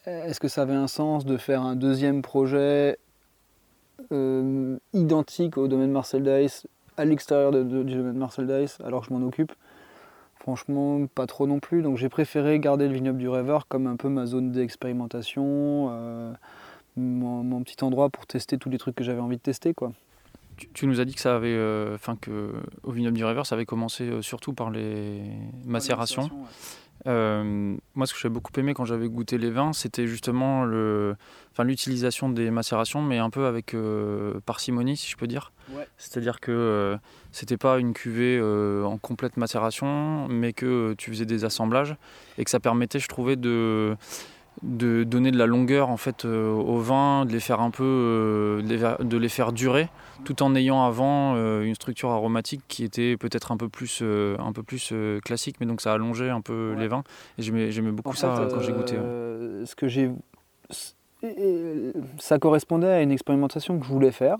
est-ce 0.05 0.39
que 0.39 0.47
ça 0.47 0.63
avait 0.63 0.73
un 0.73 0.87
sens 0.87 1.25
de 1.25 1.37
faire 1.37 1.61
un 1.61 1.75
deuxième 1.75 2.21
projet 2.21 2.97
euh, 4.11 4.77
identique 4.93 5.57
au 5.57 5.67
domaine 5.67 5.91
Marcel 5.91 6.23
Dice 6.23 6.67
à 6.97 7.05
l'extérieur 7.05 7.51
du 7.51 7.63
domaine 7.63 8.17
Marcel 8.17 8.47
Dice 8.47 8.77
alors 8.83 9.01
que 9.01 9.07
je 9.07 9.13
m'en 9.13 9.25
occupe? 9.25 9.51
Franchement, 10.39 11.07
pas 11.07 11.25
trop 11.25 11.47
non 11.47 11.59
plus. 11.59 11.81
Donc 11.81 11.97
j'ai 11.97 12.09
préféré 12.09 12.59
garder 12.59 12.87
le 12.87 12.93
vignoble 12.93 13.17
du 13.17 13.27
rêveur 13.27 13.67
comme 13.67 13.87
un 13.87 13.95
peu 13.95 14.09
ma 14.09 14.27
zone 14.27 14.51
d'expérimentation, 14.51 15.87
euh, 15.89 16.33
mon, 16.95 17.63
petit 17.63 17.83
endroit 17.83 18.09
pour 18.09 18.25
tester 18.25 18.57
tous 18.57 18.69
les 18.69 18.77
trucs 18.77 18.95
que 18.95 19.03
j'avais 19.03 19.21
envie 19.21 19.37
de 19.37 19.41
tester. 19.41 19.73
quoi. 19.73 19.91
Tu, 20.73 20.87
nous 20.87 21.01
as 21.01 21.05
dit 21.05 21.13
que 21.13 21.21
ça 21.21 21.35
avait, 21.35 21.49
euh, 21.49 21.95
enfin 21.95 22.15
que 22.15 22.53
au 22.83 22.91
vignoble 22.91 23.17
du 23.17 23.25
rêveur, 23.25 23.45
ça 23.45 23.55
avait 23.55 23.65
commencé 23.65 24.21
surtout 24.21 24.53
par 24.53 24.71
les 24.71 25.21
macérations. 25.65 26.29
Euh, 27.07 27.75
moi, 27.93 28.07
ce 28.07 28.13
que 28.13 28.19
j'ai 28.19 28.29
beaucoup 28.29 28.51
aimé 28.59 28.73
quand 28.73 28.85
j'avais 28.85 29.07
goûté 29.07 29.37
les 29.37 29.51
vins, 29.51 29.73
c'était 29.73 30.07
justement 30.07 30.65
le, 30.65 31.15
enfin, 31.51 31.63
l'utilisation 31.63 32.29
des 32.29 32.49
macérations, 32.49 33.01
mais 33.01 33.19
un 33.19 33.29
peu 33.29 33.45
avec 33.45 33.73
euh, 33.73 34.39
parcimonie, 34.45 34.97
si 34.97 35.09
je 35.09 35.17
peux 35.17 35.27
dire. 35.27 35.51
C'est-à-dire 35.97 36.39
que 36.39 36.51
euh, 36.51 36.97
c'était 37.31 37.57
pas 37.57 37.79
une 37.79 37.93
cuvée 37.93 38.41
en 38.41 38.97
complète 38.97 39.37
macération, 39.37 40.27
mais 40.27 40.53
que 40.53 40.95
tu 40.97 41.11
faisais 41.11 41.25
des 41.25 41.45
assemblages 41.45 41.95
et 42.37 42.43
que 42.43 42.49
ça 42.49 42.59
permettait, 42.59 42.99
je 42.99 43.07
trouvais, 43.07 43.35
de 43.35 43.95
de 44.63 45.03
donner 45.03 45.31
de 45.31 45.37
la 45.37 45.45
longueur 45.45 45.89
en 45.89 45.97
fait 45.97 46.25
euh, 46.25 46.49
aux 46.49 46.79
vins, 46.79 47.25
de 47.25 47.31
les 47.31 47.39
faire 47.39 47.59
un 47.59 47.71
peu, 47.71 47.83
euh, 47.83 48.97
de 48.99 49.17
les 49.17 49.29
faire 49.29 49.51
durer, 49.51 49.89
tout 50.23 50.43
en 50.43 50.55
ayant 50.55 50.83
avant 50.83 51.35
euh, 51.35 51.63
une 51.63 51.75
structure 51.75 52.11
aromatique 52.11 52.61
qui 52.67 52.83
était 52.83 53.17
peut-être 53.17 53.51
un 53.51 53.57
peu 53.57 53.69
plus, 53.69 54.01
un 54.01 54.51
peu 54.53 54.63
plus 54.63 54.93
classique, 55.23 55.57
mais 55.59 55.65
donc 55.65 55.81
ça 55.81 55.93
allongeait 55.93 56.29
un 56.29 56.41
peu 56.41 56.75
les 56.77 56.87
vins. 56.87 57.03
Et 57.37 57.41
j'aimais 57.41 57.91
beaucoup 57.91 58.15
ça 58.15 58.47
quand 58.49 58.61
j'ai 58.61 58.71
goûté. 58.71 58.95
Ce 59.65 59.75
que 59.75 59.87
j'ai, 59.87 60.11
ça 62.17 62.39
correspondait 62.39 62.87
à 62.87 63.01
une 63.01 63.11
expérimentation 63.11 63.79
que 63.79 63.85
je 63.85 63.91
voulais 63.91 64.11
faire, 64.11 64.37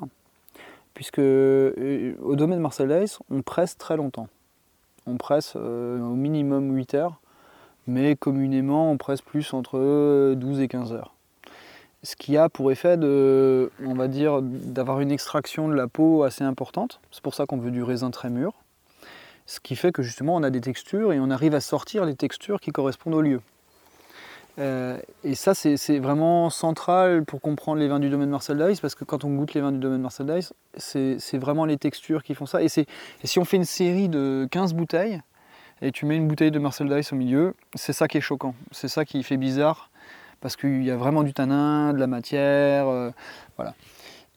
puisque 0.94 1.20
au 1.20 2.36
domaine 2.36 2.60
Marcel 2.60 3.06
on 3.30 3.42
presse 3.42 3.78
très 3.78 3.98
longtemps. 3.98 4.28
On 5.08 5.18
presse 5.18 5.56
au 5.56 6.16
minimum 6.16 6.76
8 6.76 6.94
heures 6.96 7.20
mais 7.88 8.16
communément 8.16 8.92
on 8.92 8.98
presse 8.98 9.22
plus 9.22 9.54
entre 9.54 10.34
12 10.36 10.60
et 10.60 10.68
15 10.68 10.94
heures. 10.94 11.14
Ce 12.04 12.16
qui 12.16 12.38
a 12.38 12.50
pour 12.50 12.72
effet 12.72 12.98
de, 12.98 13.72
on 13.84 13.96
va 13.96 14.08
dire, 14.08 14.42
d'avoir 14.42 15.00
une 15.00 15.12
extraction 15.12 15.68
de 15.68 15.74
la 15.74 15.88
peau 15.88 16.24
assez 16.24 16.44
importante. 16.44 17.00
C'est 17.12 17.24
pour 17.24 17.34
ça 17.34 17.46
qu'on 17.48 17.58
veut 17.58 17.72
du 17.72 17.82
raisin 17.82 18.12
très 18.12 18.30
mûr. 18.30 18.54
Ce 19.48 19.60
qui 19.60 19.76
fait 19.76 19.92
que 19.92 20.04
justement 20.04 20.36
on 20.36 20.44
a 20.44 20.50
des 20.50 20.62
textures 20.62 21.14
et 21.14 21.20
on 21.20 21.30
arrive 21.30 21.56
à 21.56 21.62
sortir 21.62 22.06
les 22.06 22.16
textures 22.16 22.60
qui 22.60 22.72
correspondent 22.72 23.16
au 23.16 23.22
lieu. 23.22 23.42
Euh, 24.58 24.98
et 25.24 25.36
ça, 25.36 25.54
c'est 25.54 26.00
vraiment 26.00 26.50
central 26.50 27.26
pour 27.26 27.42
comprendre 27.42 27.80
les 27.80 27.88
vins 27.88 28.00
du 28.00 28.10
domaine 28.10 28.30
Marcel 28.30 28.58
Dice, 28.58 28.80
parce 28.80 28.96
que 28.96 29.04
quand 29.04 29.24
on 29.26 29.36
goûte 29.36 29.54
les 29.54 29.62
vins 29.62 29.72
du 29.72 29.80
domaine 29.80 30.02
Marcel 30.02 30.28
Dice, 30.28 30.54
c'est 30.78 31.38
vraiment 31.38 31.66
les 31.66 31.78
textures 31.78 32.24
qui 32.24 32.36
font 32.36 32.46
ça. 32.46 32.62
Et 32.62 32.70
si 32.70 33.40
on 33.40 33.46
fait 33.46 33.58
une 33.58 33.66
série 33.66 34.10
de 34.10 34.48
15 34.52 34.74
bouteilles, 34.74 35.22
et 35.86 35.92
tu 35.92 36.08
mets 36.08 36.16
une 36.16 36.28
bouteille 36.28 36.50
de 36.50 36.58
Marcel 36.58 36.90
Dice 36.90 37.14
au 37.14 37.16
milieu, 37.16 37.54
c'est 37.76 37.94
ça 37.94 38.08
qui 38.08 38.18
est 38.18 38.22
choquant, 38.22 38.56
c'est 38.72 38.88
ça 38.88 39.06
qui 39.06 39.22
fait 39.22 39.38
bizarre, 39.38 39.92
parce 40.42 40.56
qu'il 40.56 40.84
y 40.84 40.90
a 40.90 40.98
vraiment 40.98 41.22
du 41.22 41.32
tanin, 41.32 41.94
de 41.94 42.00
la 42.00 42.08
matière, 42.08 42.88
euh, 42.88 43.12
voilà. 43.56 43.76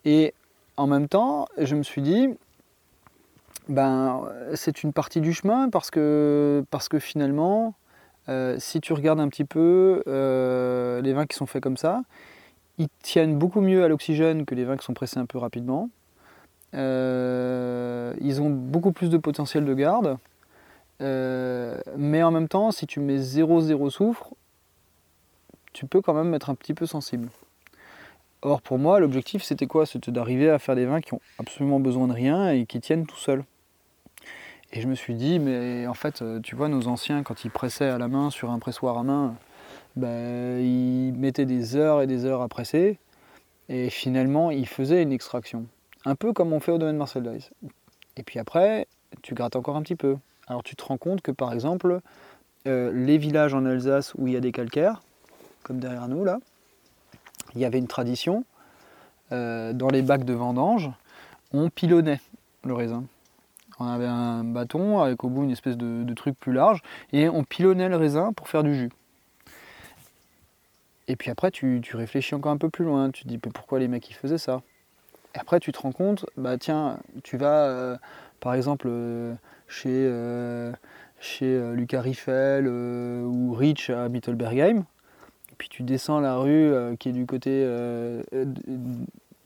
Et 0.05 0.34
en 0.76 0.86
même 0.86 1.09
temps, 1.09 1.49
je 1.57 1.74
me 1.74 1.82
suis 1.82 2.03
dit, 2.03 2.28
ben, 3.70 4.28
c'est 4.53 4.82
une 4.82 4.92
partie 4.92 5.22
du 5.22 5.32
chemin, 5.32 5.70
parce 5.70 5.90
que, 5.90 6.66
parce 6.70 6.90
que 6.90 6.99
finalement, 6.99 7.72
euh, 8.28 8.57
si 8.59 8.82
tu 8.82 8.92
regardes 8.92 9.20
un 9.20 9.28
petit 9.28 9.46
peu 9.46 10.03
euh, 10.07 11.01
les 11.01 11.14
vins 11.14 11.24
qui 11.24 11.34
sont 11.34 11.46
faits 11.46 11.62
comme 11.62 11.78
ça, 11.78 12.03
ils 12.76 12.88
tiennent 13.01 13.38
beaucoup 13.38 13.62
mieux 13.62 13.84
à 13.84 13.88
l'oxygène 13.88 14.44
que 14.44 14.55
les 14.55 14.66
vins 14.66 14.76
qui 14.76 14.84
sont 14.84 14.92
pressés 14.92 15.18
un 15.18 15.24
peu 15.24 15.38
rapidement. 15.38 15.88
ils 16.74 18.40
ont 18.42 18.51
beaucoup 18.51 18.92
plus 18.92 19.09
de 19.09 19.16
potentiel 19.16 19.64
de 19.64 19.72
garde. 19.72 20.18
Euh, 21.01 21.80
mais 21.96 22.22
en 22.22 22.30
même 22.30 22.49
temps, 22.49 22.70
si 22.70 22.86
tu 22.86 23.01
mets 23.01 23.18
0,0 23.18 23.90
soufre, 23.90 24.34
tu 25.72 25.86
peux 25.86 26.01
quand 26.01 26.14
même 26.14 26.34
être 26.34 26.51
un 26.51 26.55
petit 26.55 26.74
peu 26.74 26.86
sensible. 26.86 27.28
Or, 28.42 28.62
pour 28.62 28.78
moi, 28.78 29.01
l'objectif, 29.01 29.42
c'était 29.42 29.66
quoi? 29.66 29.84
C'était 29.86 30.12
d'arriver 30.12 30.49
à 30.51 30.59
faire 30.59 30.76
des 30.76 30.86
vins 30.86 31.01
qui 31.01 31.14
ont 31.14 31.20
absolument 31.38 31.80
besoin 31.80 32.07
de 32.07 32.12
rien 32.12 32.51
et 32.51 32.66
qui 32.66 32.80
tiennent 32.80 33.07
tout 33.07 33.16
seuls. 33.16 33.44
Et 34.72 34.80
je 34.80 34.88
me 34.88 34.94
suis 34.94 35.14
dit, 35.14 35.38
mais 35.38 35.86
en 35.86 35.94
fait, 35.94 36.22
euh, 36.22 36.40
tu 36.40 36.55
vois, 36.55 36.68
nos 36.68 36.88
anciens, 36.88 37.22
quand 37.22 37.44
ils 37.44 37.51
pressaient 37.51 37.88
à 37.88 37.99
la 37.99 38.07
main 38.07 38.30
sur 38.30 38.51
un 38.51 38.59
pressoir 38.59 38.99
à 38.99 39.03
main, 39.03 39.34
ben, 39.96 40.61
ils 40.61 41.12
mettaient 41.12 41.46
des 41.46 41.74
heures 41.74 42.03
et 42.03 42.07
des 42.07 42.24
heures 42.24 42.42
à 42.42 42.49
presser. 42.49 42.99
Et 43.68 43.90
finalement, 43.90 44.51
ils 44.51 44.68
faisaient 44.68 45.03
une 45.03 45.12
extraction. 45.12 45.66
Un 46.05 46.14
peu 46.14 46.32
comme 46.32 46.53
on 46.53 46.61
fait 46.61 46.72
au 46.72 46.78
domaine 46.78 46.96
Marcel 46.96 47.22
Dice. 47.22 47.51
Et 48.16 48.22
puis 48.22 48.38
après, 48.38 48.86
tu 49.22 49.34
grattes 49.34 49.57
encore 49.57 49.76
un 49.76 49.82
petit 49.82 49.96
peu. 49.96 50.16
Alors 50.49 50.62
tu 50.62 50.76
te 50.76 50.84
rends 50.84 50.96
compte 50.96 51.20
que 51.20 51.30
par 51.30 51.53
exemple, 51.53 52.01
euh, 52.66 52.92
les 52.92 53.18
villages 53.18 53.55
en 53.55 53.64
Alsace 53.64 54.14
où 54.16 54.26
il 54.26 54.32
y 54.32 54.36
a 54.36 54.40
des 54.40 54.53
calcaires, 54.53 55.03
comme 55.62 55.78
derrière 55.78 56.09
nous 56.09 56.24
là, 56.24 56.38
il 57.55 57.61
y 57.61 57.64
avait 57.64 57.78
une 57.78 57.86
tradition, 57.86 58.44
euh, 59.32 59.72
dans 59.72 59.88
les 59.88 60.03
bacs 60.03 60.24
de 60.24 60.32
vendange, 60.32 60.90
on 61.53 61.68
pilonnait 61.68 62.20
le 62.64 62.74
raisin. 62.74 63.05
On 63.78 63.86
avait 63.86 64.07
un 64.07 64.42
bâton 64.42 65.01
avec 65.01 65.22
au 65.22 65.28
bout 65.28 65.44
une 65.44 65.51
espèce 65.51 65.76
de, 65.76 66.14
truc 66.14 66.38
plus 66.38 66.53
large 66.53 66.82
et 67.12 67.28
on 67.28 67.44
pilonnait 67.44 67.88
le 67.88 67.96
raisin 67.96 68.32
pour 68.32 68.49
faire 68.49 68.64
du 68.64 68.74
jus. 68.74 68.90
Et 71.07 71.16
puis 71.16 71.30
après, 71.30 71.51
tu, 71.51 71.80
réfléchis 71.94 72.34
encore 72.34 72.53
un 72.53 72.57
peu 72.57 72.68
plus 72.68 72.84
loin. 72.84 73.11
Tu 73.11 73.22
te 73.22 73.28
dis, 73.28 73.38
mais 73.42 73.53
pourquoi 73.53 73.78
les 73.78 73.88
mecs 73.88 74.11
ils 74.11 74.14
faisaient 74.14 74.38
ça? 74.38 74.62
Et 75.34 75.38
après, 75.38 75.61
tu 75.61 75.72
te 75.72 75.78
rends 75.78 75.92
compte, 75.92 76.26
bah 76.36 76.59
tiens, 76.59 76.99
tu 77.22 77.36
vas, 77.36 77.66
euh, 77.66 77.96
par 78.40 78.55
exemple, 78.55 78.88
chez 79.69 80.09
euh, 80.09 80.73
Lucas 81.75 82.01
Riffel 82.01 82.66
euh, 82.66 83.23
ou 83.23 83.53
Rich 83.53 83.91
à 83.91 84.09
Mittelbergheim. 84.09 84.85
Puis 85.59 85.69
tu 85.69 85.83
descends 85.83 86.21
la 86.21 86.37
rue 86.37 86.73
qui 86.99 87.09
est 87.09 87.12
du 87.12 87.27
côté, 87.27 87.64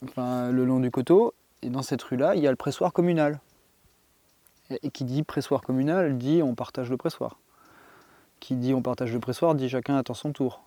enfin, 0.05 0.51
le 0.51 0.64
long 0.66 0.79
du 0.79 0.91
coteau, 0.91 1.33
et 1.62 1.70
dans 1.70 1.81
cette 1.81 2.03
rue-là, 2.03 2.35
il 2.35 2.43
y 2.43 2.47
a 2.47 2.51
le 2.51 2.57
pressoir 2.57 2.93
communal. 2.93 3.41
Et 4.83 4.91
qui 4.91 5.05
dit 5.05 5.23
pressoir 5.23 5.62
communal 5.62 6.18
dit 6.18 6.43
on 6.43 6.55
partage 6.55 6.91
le 6.91 6.99
pressoir. 6.99 7.39
Qui 8.41 8.57
dit 8.57 8.75
on 8.75 8.83
partage 8.83 9.11
le 9.11 9.20
pressoir 9.20 9.55
dit 9.55 9.70
chacun 9.70 9.97
attend 9.97 10.12
son 10.12 10.33
tour. 10.33 10.62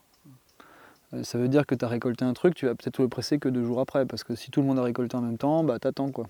Ça 1.22 1.38
veut 1.38 1.48
dire 1.48 1.68
que 1.68 1.76
tu 1.76 1.86
as 1.86 1.88
récolté 1.88 2.26
un 2.26 2.34
truc, 2.34 2.56
tu 2.56 2.66
vas 2.66 2.74
peut-être 2.74 3.00
le 3.00 3.08
presser 3.08 3.38
que 3.38 3.48
deux 3.48 3.64
jours 3.64 3.80
après, 3.80 4.08
parce 4.08 4.24
que 4.24 4.36
si 4.36 4.50
tout 4.50 4.62
le 4.62 4.68
monde 4.68 4.80
a 4.80 4.84
récolté 4.84 5.16
en 5.16 5.22
même 5.22 5.38
temps, 5.38 5.64
bah 5.64 5.78
t'attends 5.78 6.10
quoi. 6.10 6.28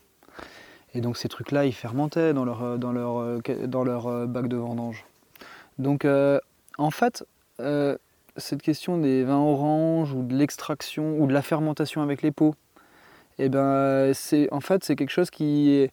Et 0.96 1.02
donc 1.02 1.18
ces 1.18 1.28
trucs-là, 1.28 1.66
ils 1.66 1.74
fermentaient 1.74 2.34
dans 2.34 2.46
leur, 2.46 2.64
euh, 2.64 2.78
dans 2.78 2.94
leur, 2.94 3.18
euh, 3.18 3.40
dans 3.68 3.84
leur 3.84 4.08
euh, 4.08 4.26
bac 4.26 4.48
de 4.48 4.56
vendange. 4.56 5.06
Donc 5.78 6.08
en 6.78 6.90
fait, 6.90 7.26
cette 8.38 8.62
question 8.62 8.98
des 8.98 9.26
vins 9.26 9.42
oranges 9.42 10.14
ou 10.14 10.24
de 10.24 10.34
l'extraction 10.34 11.20
ou 11.20 11.28
de 11.28 11.34
la 11.34 11.42
fermentation 11.42 12.02
avec 12.02 12.22
les 12.22 12.32
pots, 12.32 12.56
eh 13.40 13.50
ben, 13.50 14.14
c'est, 14.14 14.52
en 14.54 14.62
fait, 14.62 14.86
c'est 14.86 14.96
quelque 14.96 15.10
chose 15.10 15.30
qui 15.30 15.70
est... 15.72 15.92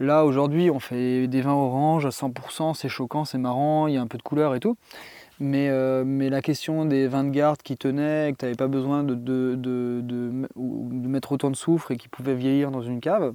Là, 0.00 0.24
aujourd'hui, 0.24 0.70
on 0.70 0.80
fait 0.80 1.28
des 1.28 1.42
vins 1.42 1.52
oranges 1.52 2.06
à 2.06 2.08
100%, 2.08 2.74
c'est 2.74 2.88
choquant, 2.88 3.24
c'est 3.24 3.38
marrant, 3.38 3.86
il 3.86 3.94
y 3.94 3.96
a 3.98 4.00
un 4.00 4.08
peu 4.08 4.18
de 4.18 4.22
couleur 4.22 4.56
et 4.56 4.60
tout. 4.60 4.76
Mais, 5.38 5.70
mais 6.04 6.28
la 6.28 6.42
question 6.42 6.84
des 6.84 7.06
vins 7.06 7.22
de 7.22 7.30
garde 7.30 7.62
qui 7.62 7.76
tenaient, 7.76 8.32
que 8.32 8.38
tu 8.38 8.44
n'avais 8.46 8.56
pas 8.56 8.66
besoin 8.66 9.04
de, 9.04 9.14
de, 9.14 9.54
de, 9.56 10.00
de, 10.02 11.08
mettre 11.08 11.30
autant 11.30 11.50
de 11.50 11.56
soufre 11.56 11.92
et 11.92 11.96
qui 11.96 12.08
pouvaient 12.08 12.34
vieillir 12.34 12.72
dans 12.72 12.82
une 12.82 13.00
cave, 13.00 13.32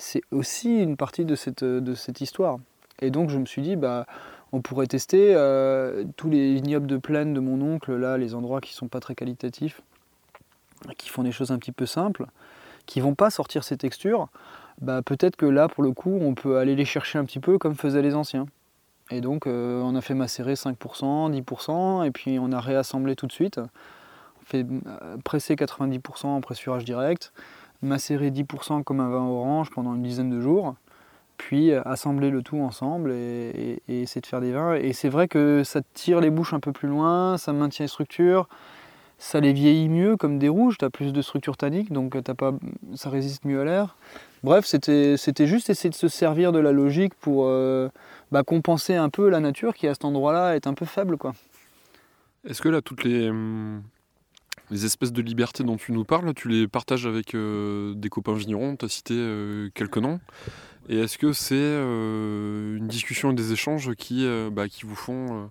c'est 0.00 0.22
aussi 0.30 0.80
une 0.80 0.96
partie 0.96 1.24
de 1.24 1.34
cette, 1.34 1.62
de 1.62 1.94
cette 1.94 2.20
histoire. 2.20 2.58
Et 3.00 3.10
donc 3.10 3.30
je 3.30 3.38
me 3.38 3.46
suis 3.46 3.62
dit, 3.62 3.76
bah, 3.76 4.06
on 4.52 4.60
pourrait 4.60 4.86
tester 4.86 5.34
euh, 5.34 6.04
tous 6.16 6.28
les 6.28 6.54
vignobles 6.54 6.86
de 6.86 6.96
plaine 6.96 7.34
de 7.34 7.40
mon 7.40 7.60
oncle, 7.60 7.94
là, 7.94 8.18
les 8.18 8.34
endroits 8.34 8.60
qui 8.60 8.74
sont 8.74 8.88
pas 8.88 9.00
très 9.00 9.14
qualitatifs, 9.14 9.80
qui 10.98 11.08
font 11.08 11.22
des 11.22 11.32
choses 11.32 11.52
un 11.52 11.58
petit 11.58 11.72
peu 11.72 11.86
simples, 11.86 12.26
qui 12.86 13.00
vont 13.00 13.14
pas 13.14 13.30
sortir 13.30 13.62
ces 13.62 13.76
textures. 13.76 14.28
Bah, 14.80 15.02
peut-être 15.02 15.36
que 15.36 15.46
là, 15.46 15.68
pour 15.68 15.84
le 15.84 15.92
coup, 15.92 16.18
on 16.20 16.34
peut 16.34 16.56
aller 16.56 16.74
les 16.74 16.84
chercher 16.84 17.18
un 17.18 17.24
petit 17.24 17.38
peu 17.38 17.58
comme 17.58 17.74
faisaient 17.74 18.02
les 18.02 18.14
anciens. 18.14 18.46
Et 19.10 19.20
donc, 19.20 19.46
euh, 19.46 19.80
on 19.82 19.94
a 19.94 20.00
fait 20.00 20.14
macérer 20.14 20.54
5%, 20.54 21.30
10%, 21.30 22.04
et 22.04 22.10
puis 22.10 22.38
on 22.40 22.52
a 22.52 22.60
réassemblé 22.60 23.16
tout 23.16 23.26
de 23.26 23.32
suite. 23.32 23.58
On 23.58 24.44
fait 24.44 24.66
euh, 24.86 25.16
presser 25.24 25.54
90% 25.54 26.26
en 26.26 26.40
pressurage 26.40 26.84
direct, 26.84 27.32
macérer 27.82 28.30
10% 28.30 28.82
comme 28.84 29.00
un 29.00 29.08
vin 29.08 29.24
orange 29.24 29.70
pendant 29.70 29.94
une 29.94 30.02
dizaine 30.02 30.30
de 30.30 30.40
jours, 30.40 30.74
puis 31.36 31.72
assembler 31.72 32.30
le 32.30 32.42
tout 32.42 32.60
ensemble 32.60 33.12
et, 33.12 33.82
essayer 33.88 34.20
de 34.20 34.26
faire 34.26 34.40
des 34.40 34.52
vins. 34.52 34.74
Et 34.74 34.92
c'est 34.92 35.08
vrai 35.08 35.28
que 35.28 35.62
ça 35.64 35.80
tire 35.94 36.20
les 36.20 36.30
bouches 36.30 36.52
un 36.52 36.60
peu 36.60 36.72
plus 36.72 36.88
loin, 36.88 37.38
ça 37.38 37.52
maintient 37.52 37.84
les 37.84 37.88
structures, 37.88 38.48
ça 39.18 39.40
les 39.40 39.52
vieillit 39.52 39.88
mieux 39.88 40.16
comme 40.16 40.38
des 40.38 40.48
rouges, 40.48 40.78
tu 40.78 40.84
as 40.84 40.90
plus 40.90 41.12
de 41.12 41.22
structure 41.22 41.56
tannique, 41.56 41.92
donc 41.92 42.16
as 42.16 42.34
pas, 42.34 42.52
ça 42.94 43.10
résiste 43.10 43.44
mieux 43.44 43.60
à 43.60 43.64
l'air. 43.64 43.96
Bref, 44.42 44.64
c'était 44.64 45.46
juste 45.46 45.68
essayer 45.68 45.90
de 45.90 45.94
se 45.94 46.08
servir 46.08 46.52
de 46.52 46.58
la 46.58 46.72
logique 46.72 47.14
pour 47.14 47.44
euh, 47.46 47.88
bah, 48.32 48.42
compenser 48.42 48.94
un 48.94 49.10
peu 49.10 49.28
la 49.28 49.40
nature 49.40 49.74
qui 49.74 49.86
à 49.86 49.94
cet 49.94 50.04
endroit-là 50.04 50.56
est 50.56 50.66
un 50.66 50.74
peu 50.74 50.86
faible. 50.86 51.18
quoi. 51.18 51.34
Est-ce 52.48 52.62
que 52.62 52.70
là, 52.70 52.80
toutes 52.80 53.04
les, 53.04 53.28
hum, 53.28 53.82
les 54.70 54.84
espèces 54.84 55.12
de 55.12 55.22
liberté 55.22 55.64
dont 55.64 55.76
tu 55.76 55.92
nous 55.92 56.04
parles, 56.04 56.32
tu 56.34 56.48
les 56.48 56.68
partages 56.68 57.06
avec 57.06 57.34
euh, 57.34 57.94
des 57.94 58.08
copains 58.08 58.34
vignerons 58.34 58.76
Tu 58.76 58.84
as 58.84 58.88
cité 58.88 59.14
euh, 59.16 59.68
quelques 59.74 59.98
noms. 59.98 60.20
Et 60.88 60.98
est-ce 60.98 61.18
que 61.18 61.32
c'est 61.32 61.54
une 61.54 62.88
discussion 62.88 63.30
et 63.30 63.34
des 63.34 63.52
échanges 63.52 63.94
qui, 63.94 64.26
bah, 64.50 64.68
qui 64.68 64.86
vous 64.86 64.96
font 64.96 65.50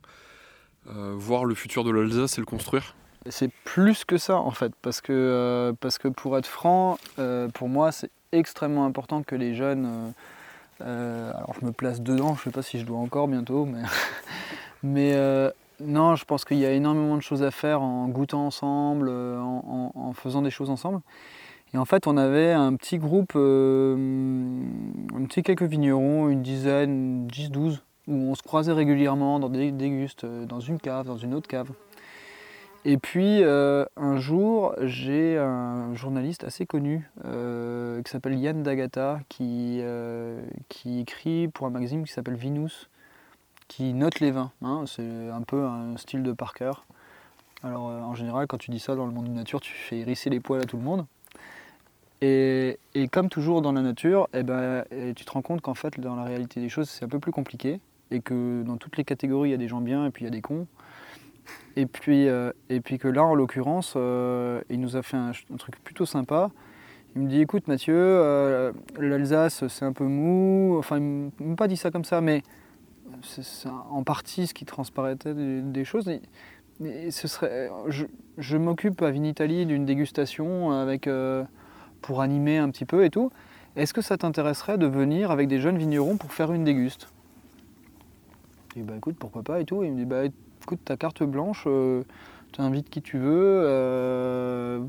voir 0.85 1.45
le 1.45 1.55
futur 1.55 1.85
de 1.85 1.91
l'Alsace 1.91 2.37
et 2.37 2.41
le 2.41 2.45
construire? 2.45 2.95
C'est 3.27 3.51
plus 3.65 4.05
que 4.05 4.17
ça 4.17 4.37
en 4.37 4.51
fait, 4.51 4.71
parce 4.81 5.01
que, 5.01 5.11
euh, 5.11 5.73
parce 5.79 5.97
que 5.97 6.07
pour 6.07 6.37
être 6.37 6.47
franc, 6.47 6.97
euh, 7.19 7.49
pour 7.49 7.67
moi 7.67 7.91
c'est 7.91 8.11
extrêmement 8.31 8.85
important 8.85 9.23
que 9.23 9.35
les 9.35 9.55
jeunes, 9.55 10.13
euh, 10.81 11.31
alors 11.33 11.53
je 11.59 11.65
me 11.65 11.71
place 11.73 12.01
dedans, 12.01 12.35
je 12.35 12.39
ne 12.39 12.43
sais 12.45 12.51
pas 12.51 12.61
si 12.61 12.79
je 12.79 12.85
dois 12.85 12.99
encore 12.99 13.27
bientôt, 13.27 13.65
mais, 13.65 13.81
mais 14.83 15.51
non, 15.81 16.15
je 16.15 16.25
pense 16.25 16.45
qu'il 16.45 16.57
y 16.57 16.65
a 16.65 16.71
énormément 16.71 17.15
de 17.15 17.21
choses 17.21 17.43
à 17.43 17.51
faire 17.51 17.81
en 17.81 18.07
goûtant 18.07 18.45
ensemble, 18.45 19.09
en, 19.09 20.13
faisant 20.13 20.41
des 20.41 20.49
choses 20.49 20.69
ensemble. 20.69 21.01
Et 21.73 21.77
en 21.77 21.85
fait, 21.85 22.07
on 22.07 22.17
avait 22.17 22.51
un 22.51 22.75
petit 22.75 22.97
groupe, 22.97 23.35
un 23.35 25.25
petit 25.25 25.43
quelques 25.43 25.63
vignerons, 25.63 26.29
une 26.29 26.41
dizaine, 26.41 27.27
10-12, 27.27 27.79
où 28.07 28.13
on 28.13 28.35
se 28.35 28.41
croisait 28.41 28.73
régulièrement 28.73 29.39
dans 29.39 29.49
des 29.49 29.71
dégustes, 29.71 30.25
dans 30.25 30.59
une 30.59 30.79
cave, 30.79 31.05
dans 31.05 31.17
une 31.17 31.33
autre 31.33 31.47
cave. 31.47 31.69
Et 32.85 32.97
puis 32.97 33.43
euh, 33.43 33.85
un 33.97 34.17
jour, 34.17 34.73
j'ai 34.81 35.37
un 35.37 35.93
journaliste 35.95 36.45
assez 36.45 36.65
connu 36.65 37.09
euh, 37.25 38.01
qui 38.01 38.11
s'appelle 38.11 38.39
Yann 38.39 38.63
Dagata, 38.63 39.19
qui, 39.27 39.79
euh, 39.81 40.41
qui 40.69 41.01
écrit 41.01 41.49
pour 41.49 41.67
un 41.67 41.71
magazine 41.71 42.05
qui 42.05 42.13
s'appelle 42.13 42.35
Vinous, 42.35 42.87
qui 43.69 43.93
note 43.93 44.19
les 44.19 44.31
vins. 44.31 44.51
Hein. 44.61 44.83
c'est 44.85 45.29
un 45.29 45.41
peu 45.41 45.63
un 45.63 45.95
style 45.95 46.23
de 46.23 46.33
Parker. 46.33 46.73
Alors 47.63 47.83
en 47.83 48.15
général, 48.15 48.47
quand 48.47 48.57
tu 48.57 48.71
dis 48.71 48.79
ça 48.79 48.95
dans 48.95 49.05
le 49.05 49.13
monde 49.13 49.29
de 49.29 49.33
nature, 49.33 49.61
tu 49.61 49.71
fais 49.71 49.99
hérisser 49.99 50.29
les 50.29 50.41
poils 50.41 50.61
à 50.61 50.65
tout 50.65 50.75
le 50.75 50.83
monde. 50.83 51.05
Et, 52.21 52.77
comme 53.11 53.29
toujours 53.29 53.61
dans 53.61 53.71
la 53.71 53.81
nature, 53.81 54.27
eh 54.33 54.43
ben, 54.43 54.83
tu 55.15 55.23
te 55.23 55.31
rends 55.31 55.41
compte 55.41 55.61
qu'en 55.61 55.73
fait, 55.73 55.97
dans 55.99 56.15
la 56.15 56.23
réalité 56.23 56.59
des 56.59 56.67
choses, 56.67 56.89
c'est 56.89 57.05
un 57.05 57.07
peu 57.07 57.19
plus 57.19 57.31
compliqué. 57.31 57.79
Et 58.11 58.19
que 58.21 58.63
dans 58.63 58.75
toutes 58.75 58.97
les 58.97 59.05
catégories, 59.05 59.49
il 59.49 59.51
y 59.51 59.55
a 59.55 59.57
des 59.57 59.67
gens 59.67 59.81
bien 59.81 60.05
et 60.05 60.09
puis 60.09 60.23
il 60.23 60.25
y 60.25 60.27
a 60.27 60.31
des 60.31 60.41
cons. 60.41 60.67
Et 61.75 61.85
puis, 61.85 62.27
euh, 62.27 62.51
et 62.69 62.81
puis 62.81 62.97
que 62.97 63.07
là, 63.07 63.23
en 63.23 63.35
l'occurrence, 63.35 63.93
euh, 63.95 64.61
il 64.69 64.79
nous 64.81 64.95
a 64.95 65.01
fait 65.01 65.17
un, 65.17 65.31
truc 65.57 65.81
plutôt 65.83 66.05
sympa. 66.05 66.51
Il 67.15 67.21
me 67.21 67.29
dit 67.29 67.41
écoute 67.41 67.67
Mathieu, 67.67 67.95
euh, 67.95 68.71
l'Alsace 68.97 69.67
c'est 69.67 69.85
un 69.85 69.93
peu 69.93 70.05
mou. 70.05 70.75
Enfin, 70.77 70.97
il 70.97 71.31
ne 71.39 71.49
m'a 71.51 71.55
pas 71.55 71.67
dit 71.67 71.77
ça 71.77 71.91
comme 71.91 72.03
ça, 72.03 72.21
mais 72.21 72.43
c'est 73.23 73.69
en 73.69 74.03
partie 74.03 74.47
ce 74.47 74.53
qui 74.53 74.65
transparaissait 74.65 75.33
des, 75.33 75.85
choses. 75.85 76.09
ce 76.79 77.27
serait, 77.27 77.69
je, 78.37 78.57
m'occupe 78.57 79.01
à 79.01 79.11
Vinitalie 79.11 79.65
d'une 79.65 79.85
dégustation 79.85 80.71
avec, 80.71 81.09
pour 82.01 82.21
animer 82.21 82.57
un 82.57 82.69
petit 82.69 82.85
peu 82.85 83.03
et 83.05 83.09
tout. 83.09 83.31
Est-ce 83.75 83.93
que 83.93 84.01
ça 84.01 84.17
t'intéresserait 84.17 84.77
de 84.77 84.87
venir 84.87 85.31
avec 85.31 85.47
des 85.47 85.59
jeunes 85.59 85.77
vignerons 85.77 86.17
pour 86.17 86.33
faire 86.33 86.51
une 86.51 86.63
déguste? 86.63 87.07
Je 88.69 88.81
dis 88.81 88.85
bah 88.85 88.95
écoute, 88.97 89.15
pourquoi 89.17 89.43
pas 89.43 89.61
et 89.61 89.65
tout. 89.65 89.83
il 89.83 89.91
me 89.91 89.97
dit 89.97 90.05
bah 90.05 90.25
écoute, 90.61 90.79
ta 90.83 90.97
carte 90.97 91.23
blanche, 91.23 91.63
euh, 91.65 92.03
tu 92.51 92.61
invites 92.61 92.89
qui 92.89 93.01
tu 93.01 93.17
veux, 93.17 93.61
euh, 93.63 94.79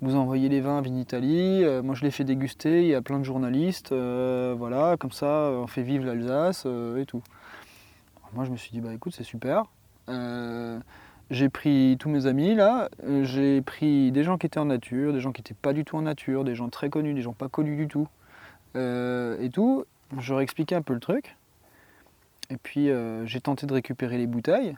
vous 0.00 0.16
envoyez 0.16 0.48
les 0.48 0.60
vins 0.60 0.78
à 0.78 0.80
Vinitalie, 0.80 1.62
euh, 1.64 1.82
moi 1.82 1.94
je 1.94 2.02
les 2.02 2.10
fais 2.10 2.24
déguster, 2.24 2.82
il 2.82 2.88
y 2.88 2.94
a 2.94 3.02
plein 3.02 3.18
de 3.18 3.24
journalistes, 3.24 3.92
voilà, 3.92 4.96
comme 4.98 5.12
ça 5.12 5.50
on 5.52 5.66
fait 5.66 5.82
vivre 5.82 6.04
l'Alsace 6.04 6.66
et 6.98 7.06
tout. 7.06 7.22
Moi 8.34 8.44
je 8.44 8.50
me 8.50 8.56
suis 8.56 8.70
dit, 8.70 8.80
bah 8.80 8.92
écoute, 8.94 9.14
c'est 9.14 9.24
super. 9.24 9.64
j'ai 11.30 11.48
pris 11.48 11.96
tous 11.98 12.08
mes 12.08 12.26
amis 12.26 12.54
là, 12.54 12.88
j'ai 13.22 13.62
pris 13.62 14.12
des 14.12 14.24
gens 14.24 14.38
qui 14.38 14.46
étaient 14.46 14.60
en 14.60 14.66
nature, 14.66 15.12
des 15.12 15.20
gens 15.20 15.32
qui 15.32 15.40
n'étaient 15.40 15.54
pas 15.54 15.72
du 15.72 15.84
tout 15.84 15.96
en 15.96 16.02
nature, 16.02 16.44
des 16.44 16.54
gens 16.54 16.68
très 16.68 16.90
connus, 16.90 17.14
des 17.14 17.22
gens 17.22 17.32
pas 17.32 17.48
connus 17.48 17.76
du 17.76 17.88
tout, 17.88 18.08
et 18.74 19.50
tout. 19.52 19.84
Je 20.18 20.32
leur 20.32 20.40
expliqué 20.40 20.74
un 20.74 20.82
peu 20.82 20.94
le 20.94 21.00
truc. 21.00 21.36
Et 22.50 22.56
puis 22.56 22.90
j'ai 23.24 23.40
tenté 23.40 23.66
de 23.66 23.72
récupérer 23.72 24.18
les 24.18 24.26
bouteilles. 24.26 24.76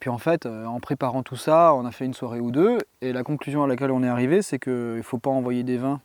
Puis 0.00 0.10
en 0.10 0.18
fait, 0.18 0.46
euh, 0.46 0.66
en 0.66 0.80
préparant 0.80 1.22
tout 1.22 1.36
ça, 1.36 1.74
on 1.74 1.84
a 1.84 1.90
fait 1.90 2.04
une 2.04 2.14
soirée 2.14 2.40
ou 2.40 2.50
deux, 2.50 2.78
et 3.00 3.12
la 3.12 3.22
conclusion 3.22 3.64
à 3.64 3.66
laquelle 3.66 3.90
on 3.90 4.02
est 4.02 4.08
arrivé, 4.08 4.42
c'est 4.42 4.58
qu'il 4.58 4.72
ne 4.72 5.02
faut 5.02 5.18
pas 5.18 5.30
envoyer 5.30 5.62
des 5.62 5.78
vins 5.78 6.00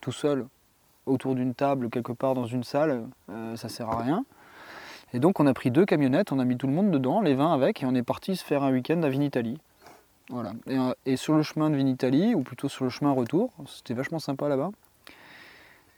tout 0.00 0.12
seul 0.12 0.46
autour 1.06 1.34
d'une 1.36 1.54
table, 1.54 1.88
quelque 1.88 2.12
part 2.12 2.34
dans 2.34 2.46
une 2.46 2.64
salle, 2.64 3.06
euh, 3.30 3.56
ça 3.56 3.68
sert 3.68 3.88
à 3.88 4.02
rien. 4.02 4.24
Et 5.12 5.18
donc 5.18 5.40
on 5.40 5.46
a 5.46 5.54
pris 5.54 5.70
deux 5.70 5.86
camionnettes, 5.86 6.32
on 6.32 6.38
a 6.38 6.44
mis 6.44 6.56
tout 6.56 6.66
le 6.66 6.72
monde 6.72 6.90
dedans, 6.90 7.20
les 7.20 7.34
vins 7.34 7.52
avec, 7.52 7.82
et 7.82 7.86
on 7.86 7.94
est 7.94 8.02
parti 8.02 8.36
se 8.36 8.44
faire 8.44 8.62
un 8.62 8.72
week-end 8.72 9.02
à 9.02 9.08
Vinitalie. 9.08 9.58
Voilà. 10.28 10.52
Et, 10.66 10.76
euh, 10.76 10.92
et, 11.06 11.16
sur 11.16 11.34
le 11.34 11.42
chemin 11.42 11.70
de 11.70 11.76
Vinitalie, 11.76 12.34
ou 12.34 12.42
plutôt 12.42 12.68
sur 12.68 12.84
le 12.84 12.90
chemin 12.90 13.12
retour, 13.12 13.52
c'était 13.66 13.94
vachement 13.94 14.18
sympa 14.18 14.48
là-bas. 14.48 14.70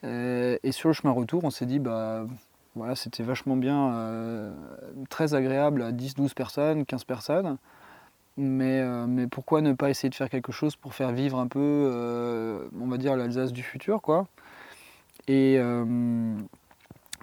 et 0.04 0.72
sur 0.72 0.90
le 0.90 0.92
chemin 0.92 1.12
retour, 1.12 1.44
on 1.44 1.50
s'est 1.50 1.66
dit, 1.66 1.78
bah 1.78 2.26
voilà, 2.78 2.94
c'était 2.94 3.24
vachement 3.24 3.56
bien, 3.56 3.92
euh, 3.94 4.52
très 5.10 5.34
agréable 5.34 5.82
à 5.82 5.92
10-12 5.92 6.34
personnes, 6.34 6.86
15 6.86 7.04
personnes. 7.04 7.56
Mais, 8.36 8.80
euh, 8.80 9.06
mais, 9.08 9.26
pourquoi 9.26 9.62
ne 9.62 9.72
pas 9.72 9.90
essayer 9.90 10.08
de 10.08 10.14
faire 10.14 10.30
quelque 10.30 10.52
chose 10.52 10.76
pour 10.76 10.94
faire 10.94 11.10
vivre 11.10 11.40
un 11.40 11.48
peu, 11.48 11.58
euh, 11.60 12.68
on 12.80 12.86
va 12.86 12.96
dire, 12.96 13.16
l'Alsace 13.16 13.52
du 13.52 13.64
futur, 13.64 14.00
quoi. 14.00 14.28
Et, 15.26 15.58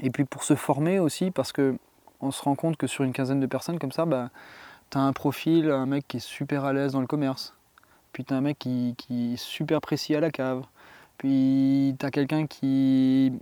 et 0.02 0.10
puis 0.10 0.26
pour 0.26 0.43
se 0.43 0.56
former 0.56 1.00
aussi, 1.00 1.32
parce 1.32 1.52
que 1.52 1.78
on 2.22 2.32
se 2.32 2.41
rend 2.43 2.56
compte 2.56 2.78
que 2.78 2.88
sur 2.88 3.04
une 3.04 3.14
quinzaine 3.14 3.39
de 3.39 3.46
personnes 3.46 3.80
comme 3.80 3.91
ça, 3.91 4.06
bah, 4.06 4.30
tu 4.89 4.98
as 4.98 5.02
un 5.02 5.14
profil, 5.14 5.70
un 5.70 5.86
mec 5.86 6.08
qui 6.08 6.18
est 6.18 6.26
super 6.26 6.66
à 6.66 6.74
l'aise 6.74 6.93
dans 6.93 7.02
le 7.02 7.08
commerce. 7.08 7.54
Puis 8.14 8.24
tu 8.24 8.34
as 8.34 8.38
un 8.38 8.41
mec 8.41 8.58
qui, 8.58 8.96
qui, 8.98 9.34
est 9.34 9.38
super 9.38 9.82
précis 9.82 10.16
à 10.16 10.20
la 10.20 10.32
cave. 10.32 10.64
Puis 11.18 11.96
tu 12.00 12.06
as 12.06 12.12
quelqu'un 12.12 12.48
qui 12.48 13.34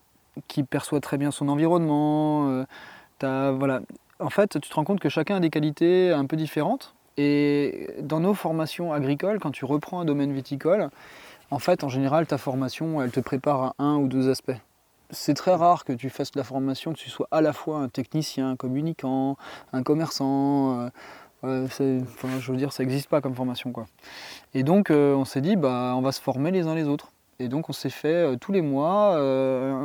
qui 0.47 0.63
perçoit 0.63 0.99
très 0.99 1.17
bien 1.17 1.31
son 1.31 1.47
environnement. 1.49 2.49
Euh, 2.49 2.65
voilà. 3.21 3.81
En 4.19 4.29
fait, 4.29 4.59
tu 4.59 4.69
te 4.69 4.73
rends 4.73 4.83
compte 4.83 4.99
que 4.99 5.09
chacun 5.09 5.37
a 5.37 5.39
des 5.39 5.49
qualités 5.49 6.11
un 6.11 6.25
peu 6.25 6.35
différentes. 6.35 6.93
Et 7.17 7.89
dans 8.01 8.19
nos 8.19 8.33
formations 8.33 8.91
agricoles, 8.91 9.39
quand 9.39 9.51
tu 9.51 9.65
reprends 9.65 9.99
un 9.99 10.05
domaine 10.05 10.33
viticole, 10.33 10.89
en 11.51 11.59
fait, 11.59 11.83
en 11.83 11.89
général, 11.89 12.25
ta 12.25 12.37
formation, 12.37 13.01
elle 13.01 13.11
te 13.11 13.19
prépare 13.19 13.75
à 13.77 13.83
un 13.83 13.97
ou 13.97 14.07
deux 14.07 14.29
aspects. 14.29 14.57
C'est 15.13 15.35
très 15.35 15.55
rare 15.55 15.85
que 15.85 15.93
tu 15.93 16.09
fasses 16.09 16.35
la 16.35 16.43
formation, 16.43 16.91
que 16.91 16.97
tu 16.97 17.09
sois 17.09 17.27
à 17.31 17.41
la 17.41 17.53
fois 17.53 17.77
un 17.77 17.87
technicien, 17.87 18.49
un 18.49 18.55
communicant, 18.55 19.37
un 19.71 19.83
commerçant. 19.83 20.89
Euh, 21.43 21.67
je 21.67 22.51
veux 22.51 22.57
dire, 22.57 22.71
ça 22.73 22.83
n'existe 22.83 23.09
pas 23.09 23.21
comme 23.21 23.35
formation. 23.35 23.71
Quoi. 23.71 23.85
Et 24.53 24.63
donc, 24.63 24.89
euh, 24.89 25.13
on 25.13 25.25
s'est 25.25 25.41
dit, 25.41 25.55
bah, 25.55 25.93
on 25.95 26.01
va 26.01 26.11
se 26.11 26.21
former 26.21 26.51
les 26.51 26.67
uns 26.67 26.75
les 26.75 26.87
autres. 26.87 27.11
Et 27.39 27.47
donc 27.47 27.67
on 27.67 27.73
s'est 27.73 27.89
fait 27.89 28.07
euh, 28.07 28.35
tous 28.37 28.51
les 28.51 28.61
mois 28.61 29.17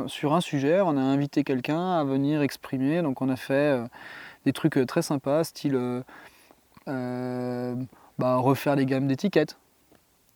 sur 0.07 0.33
un 0.33 0.39
sujet, 0.39 0.81
on 0.81 0.95
a 0.97 1.01
invité 1.01 1.43
quelqu'un 1.43 1.97
à 1.97 2.03
venir 2.03 2.41
exprimer. 2.41 3.01
Donc 3.01 3.21
on 3.21 3.29
a 3.29 3.35
fait 3.35 3.81
des 4.45 4.53
trucs 4.53 4.79
très 4.87 5.01
sympas, 5.01 5.43
style 5.43 6.03
bah, 6.85 8.35
refaire 8.37 8.75
des 8.75 8.85
gammes 8.85 9.07
d'étiquettes. 9.07 9.57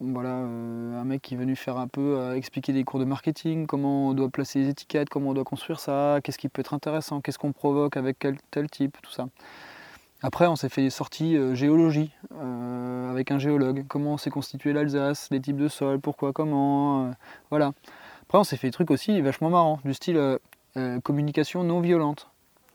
Voilà, 0.05 0.35
un 0.35 1.03
mec 1.05 1.21
qui 1.21 1.35
est 1.35 1.37
venu 1.37 1.55
faire 1.55 1.77
un 1.77 1.87
peu 1.87 2.35
expliquer 2.35 2.73
des 2.73 2.83
cours 2.83 2.99
de 2.99 3.05
marketing, 3.05 3.67
comment 3.67 4.09
on 4.09 4.13
doit 4.13 4.29
placer 4.29 4.59
les 4.59 4.69
étiquettes, 4.69 5.09
comment 5.09 5.29
on 5.29 5.33
doit 5.33 5.45
construire 5.45 5.79
ça, 5.79 6.19
qu'est-ce 6.23 6.37
qui 6.37 6.49
peut 6.49 6.59
être 6.59 6.73
intéressant, 6.73 7.21
qu'est-ce 7.21 7.39
qu'on 7.39 7.53
provoque 7.53 7.95
avec 7.95 8.27
tel 8.51 8.69
type, 8.69 8.97
tout 9.01 9.11
ça. 9.11 9.27
Après, 10.25 10.47
on 10.47 10.55
s'est 10.55 10.69
fait 10.69 10.81
des 10.81 10.89
sorties 10.89 11.35
euh, 11.35 11.53
géologie 11.53 12.11
euh, 12.33 13.11
avec 13.11 13.29
un 13.29 13.39
géologue. 13.39 13.83
Comment 13.89 14.17
s'est 14.17 14.29
constitué 14.29 14.71
l'Alsace, 14.71 15.27
les 15.31 15.41
types 15.41 15.57
de 15.57 15.67
sol, 15.67 15.99
pourquoi, 15.99 16.31
comment. 16.31 17.07
Euh, 17.07 17.11
voilà. 17.49 17.73
Après, 18.21 18.37
on 18.37 18.45
s'est 18.45 18.55
fait 18.55 18.67
des 18.67 18.71
trucs 18.71 18.89
aussi 18.89 19.19
vachement 19.19 19.49
marrants, 19.49 19.79
du 19.83 19.93
style 19.93 20.39
communication 21.03 21.63
non 21.63 21.81
violente. 21.81 22.31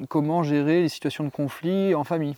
Comment 0.09 0.45
gérer 0.45 0.83
les 0.83 0.89
situations 0.89 1.25
de 1.25 1.31
conflit 1.31 1.97
en 1.97 2.05
famille. 2.05 2.37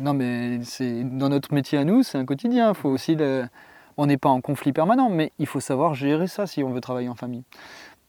Non, 0.00 0.14
mais 0.14 0.60
c'est 0.62 1.04
dans 1.04 1.28
notre 1.28 1.52
métier 1.52 1.78
à 1.78 1.84
nous, 1.84 2.02
c'est 2.02 2.18
un 2.18 2.24
quotidien. 2.24 2.72
Faut 2.74 2.88
aussi 2.88 3.16
On 3.96 4.06
n'est 4.06 4.16
pas 4.16 4.28
en 4.28 4.40
conflit 4.40 4.72
permanent, 4.72 5.10
mais 5.10 5.32
il 5.38 5.46
faut 5.46 5.60
savoir 5.60 5.94
gérer 5.94 6.28
ça 6.28 6.46
si 6.46 6.62
on 6.62 6.70
veut 6.70 6.80
travailler 6.80 7.08
en 7.08 7.14
famille. 7.14 7.44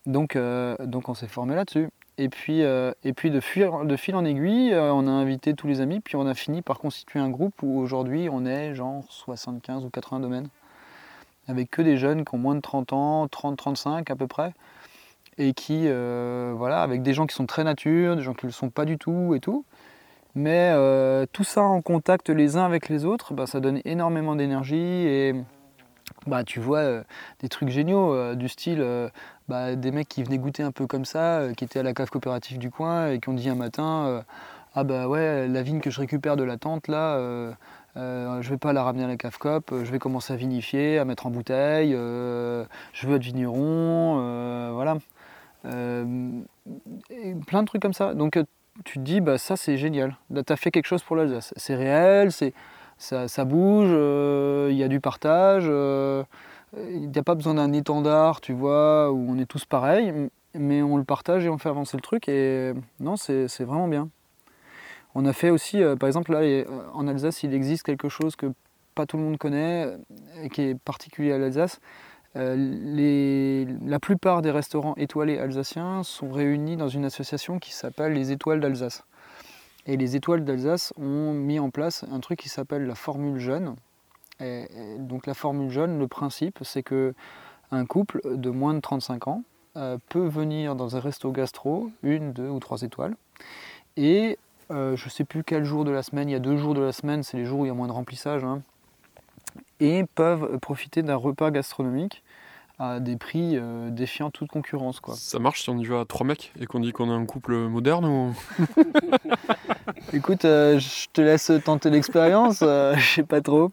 Donc, 0.05 0.37
donc 0.81 1.09
on 1.09 1.13
s'est 1.13 1.27
formé 1.27 1.55
là-dessus. 1.55 1.89
Et 2.19 2.27
puis, 2.27 2.63
euh, 2.63 2.91
et 3.05 3.13
puis 3.13 3.31
de, 3.31 3.39
fil 3.39 3.69
en 3.69 4.25
aiguille, 4.25 4.73
euh, 4.73 4.91
on 4.91 5.07
a 5.07 5.11
invité 5.11 5.53
tous 5.53 5.67
les 5.67 5.79
amis, 5.79 6.01
puis 6.01 6.17
on 6.17 6.27
a 6.27 6.33
fini 6.33 6.61
par 6.61 6.77
constituer 6.77 7.17
un 7.17 7.29
groupe 7.29 7.53
où 7.63 7.79
aujourd'hui 7.79 8.27
on 8.29 8.45
est 8.45 8.75
genre 8.75 9.05
75 9.07 9.85
ou 9.85 9.89
80 9.89 10.19
domaines, 10.19 10.49
avec 11.47 11.71
que 11.71 11.81
des 11.81 11.95
jeunes 11.95 12.25
qui 12.25 12.35
ont 12.35 12.37
moins 12.37 12.55
de 12.55 12.59
30 12.59 12.91
ans, 12.91 13.25
30-35 13.27 14.11
à 14.11 14.17
peu 14.17 14.27
près. 14.27 14.53
et 15.37 15.53
qui, 15.53 15.83
euh, 15.87 16.53
voilà, 16.57 16.81
avec 16.83 17.03
des 17.03 17.13
gens 17.13 17.25
qui 17.25 17.35
sont 17.35 17.45
très 17.45 17.63
nature, 17.63 18.17
des 18.17 18.23
gens 18.23 18.33
qui 18.33 18.45
ne 18.45 18.49
le 18.49 18.53
sont 18.53 18.69
pas 18.69 18.83
du 18.83 18.97
tout 18.97 19.33
et 19.33 19.39
tout. 19.39 19.63
Mais 20.39 20.71
euh, 20.73 21.25
tout 21.33 21.43
ça 21.43 21.63
en 21.63 21.81
contact 21.81 22.29
les 22.29 22.55
uns 22.55 22.63
avec 22.63 22.87
les 22.87 23.03
autres, 23.03 23.33
bah, 23.33 23.45
ça 23.45 23.59
donne 23.59 23.81
énormément 23.83 24.37
d'énergie 24.37 24.77
et 24.77 25.35
bah, 26.27 26.45
tu 26.45 26.61
vois 26.61 26.79
euh, 26.79 27.03
des 27.41 27.49
trucs 27.49 27.67
géniaux 27.67 28.35
du 28.35 28.47
style 28.47 28.81
bah, 29.49 29.75
des 29.75 29.91
mecs 29.91 30.07
qui 30.07 30.23
venaient 30.23 30.37
goûter 30.37 30.63
un 30.63 30.71
peu 30.71 30.87
comme 30.87 31.03
ça, 31.03 31.49
qui 31.57 31.65
étaient 31.65 31.79
à 31.79 31.83
la 31.83 31.93
cave 31.93 32.09
coopérative 32.09 32.57
du 32.57 32.71
coin 32.71 33.09
et 33.09 33.19
qui 33.19 33.27
ont 33.27 33.33
dit 33.33 33.49
un 33.49 33.55
matin 33.55 34.23
Ah 34.75 34.85
bah 34.85 35.09
ouais, 35.09 35.49
la 35.49 35.61
vigne 35.61 35.81
que 35.81 35.89
je 35.89 35.99
récupère 35.99 36.37
de 36.37 36.43
la 36.45 36.55
tente 36.55 36.87
là, 36.87 37.17
je 37.97 38.49
vais 38.49 38.57
pas 38.57 38.71
la 38.71 38.83
ramener 38.83 39.03
à 39.03 39.07
la 39.07 39.17
cave 39.17 39.37
cop, 39.39 39.73
je 39.83 39.91
vais 39.91 39.99
commencer 39.99 40.31
à 40.31 40.37
vinifier, 40.37 40.99
à 40.99 41.05
mettre 41.05 41.25
en 41.25 41.31
bouteille, 41.31 41.91
je 41.91 43.07
veux 43.07 43.15
être 43.17 43.23
vigneron, 43.23 44.71
voilà. 44.73 44.99
Euh, 45.65 46.29
plein 47.47 47.61
de 47.61 47.67
trucs 47.67 47.81
comme 47.81 47.93
ça. 47.93 48.13
Donc 48.13 48.37
euh, 48.37 48.43
tu 48.85 48.99
te 48.99 49.03
dis, 49.03 49.21
bah, 49.21 49.37
ça 49.37 49.55
c'est 49.55 49.77
génial. 49.77 50.17
Tu 50.33 50.53
as 50.53 50.55
fait 50.55 50.71
quelque 50.71 50.87
chose 50.87 51.03
pour 51.03 51.15
l'Alsace. 51.15 51.53
C'est 51.57 51.75
réel, 51.75 52.31
c'est, 52.31 52.53
ça, 52.97 53.45
bouge, 53.45 53.89
euh, 53.91 54.69
il 54.71 54.77
y 54.77 54.83
a 54.83 54.87
du 54.87 54.99
partage. 54.99 55.65
Il 55.65 57.09
n'y 57.09 57.17
a 57.17 57.23
pas 57.23 57.35
besoin 57.35 57.55
d'un 57.55 57.73
étendard, 57.73 58.41
tu 58.41 58.53
vois, 58.53 59.11
où 59.11 59.25
on 59.29 59.37
est 59.39 59.45
tous 59.45 59.65
pareils, 59.65 60.13
mais 60.53 60.81
on 60.81 60.97
le 60.97 61.03
partage 61.03 61.45
et 61.45 61.49
on 61.49 61.57
fait 61.57 61.69
avancer 61.69 61.97
le 61.97 62.01
truc. 62.01 62.29
Et 62.29 62.73
non, 62.99 63.15
c'est 63.15 63.63
vraiment 63.63 63.87
bien. 63.87 64.09
On 65.15 65.25
a 65.25 65.33
fait 65.33 65.49
aussi, 65.49 65.81
par 65.99 66.07
exemple, 66.07 66.31
là, 66.31 66.65
en 66.93 67.07
Alsace, 67.07 67.43
il 67.43 67.53
existe 67.53 67.83
quelque 67.83 68.09
chose 68.09 68.35
que 68.35 68.53
pas 68.95 69.05
tout 69.05 69.17
le 69.17 69.23
monde 69.23 69.37
connaît, 69.37 69.87
et 70.43 70.49
qui 70.49 70.61
est 70.61 70.75
particulier 70.75 71.31
à 71.31 71.37
l'Alsace. 71.37 71.79
Euh, 72.35 73.65
la 73.85 73.99
plupart 73.99 74.41
des 74.41 74.51
restaurants 74.51 74.93
étoilés 74.97 75.39
alsaciens 75.39 76.03
sont 76.03 76.31
réunis 76.31 76.77
dans 76.77 76.87
une 76.87 77.05
association 77.05 77.59
qui 77.59 77.73
s'appelle 77.73 78.13
les 78.13 78.31
Étoiles 78.31 78.59
d'Alsace. 78.59 79.03
Et 79.85 79.97
les 79.97 80.15
Étoiles 80.15 80.45
d'Alsace 80.45 80.93
ont 80.97 81.33
mis 81.33 81.59
en 81.59 81.69
place 81.69 82.05
un 82.11 82.19
truc 82.19 82.39
qui 82.39 82.49
s'appelle 82.49 82.85
la 82.85 82.95
formule 82.95 83.39
jeune. 83.39 83.75
Donc 84.99 85.25
la 85.27 85.33
formule 85.33 85.69
jeune, 85.69 85.99
le 85.99 86.07
principe, 86.07 86.59
c'est 86.61 86.83
que 86.83 87.13
un 87.71 87.85
couple 87.85 88.21
de 88.25 88.49
moins 88.49 88.73
de 88.73 88.79
35 88.79 89.27
ans 89.27 89.43
euh, 89.77 89.97
peut 90.09 90.27
venir 90.27 90.75
dans 90.75 90.95
un 90.95 90.99
resto 90.99 91.31
gastro, 91.31 91.91
une, 92.03 92.33
deux 92.33 92.49
ou 92.49 92.59
trois 92.59 92.81
étoiles, 92.81 93.15
et 93.97 94.37
euh, 94.71 94.95
je 94.95 95.05
ne 95.05 95.09
sais 95.09 95.23
plus 95.23 95.43
quel 95.43 95.63
jour 95.63 95.85
de 95.85 95.91
la 95.91 96.01
semaine, 96.03 96.29
il 96.29 96.31
y 96.31 96.35
a 96.35 96.39
deux 96.39 96.57
jours 96.57 96.73
de 96.73 96.81
la 96.81 96.91
semaine, 96.91 97.21
c'est 97.21 97.37
les 97.37 97.45
jours 97.45 97.59
où 97.59 97.65
il 97.65 97.67
y 97.67 97.71
a 97.71 97.75
moins 97.75 97.87
de 97.87 97.93
remplissage, 97.93 98.43
hein, 98.43 98.61
et 99.79 100.03
peuvent 100.15 100.59
profiter 100.59 101.03
d'un 101.03 101.15
repas 101.15 101.51
gastronomique 101.51 102.23
à 102.79 103.01
des 103.01 103.17
prix 103.17 103.57
euh, 103.57 103.89
défiant 103.89 104.31
toute 104.31 104.49
concurrence. 104.49 105.01
Quoi. 105.01 105.13
Ça 105.15 105.37
marche 105.37 105.63
si 105.63 105.69
on 105.69 105.77
y 105.77 105.85
va 105.85 105.99
à 105.99 106.05
trois 106.05 106.25
mecs 106.25 106.53
et 106.59 106.65
qu'on 106.65 106.79
dit 106.79 106.93
qu'on 106.93 107.09
est 107.09 107.13
un 107.13 107.25
couple 107.25 107.55
moderne 107.67 108.05
ou... 108.05 108.33
Écoute, 110.13 110.45
euh, 110.45 110.79
je 110.79 111.07
te 111.11 111.19
laisse 111.19 111.51
tenter 111.65 111.89
l'expérience, 111.89 112.61
euh, 112.61 112.95
je 112.97 113.15
sais 113.15 113.23
pas 113.23 113.41
trop. 113.41 113.71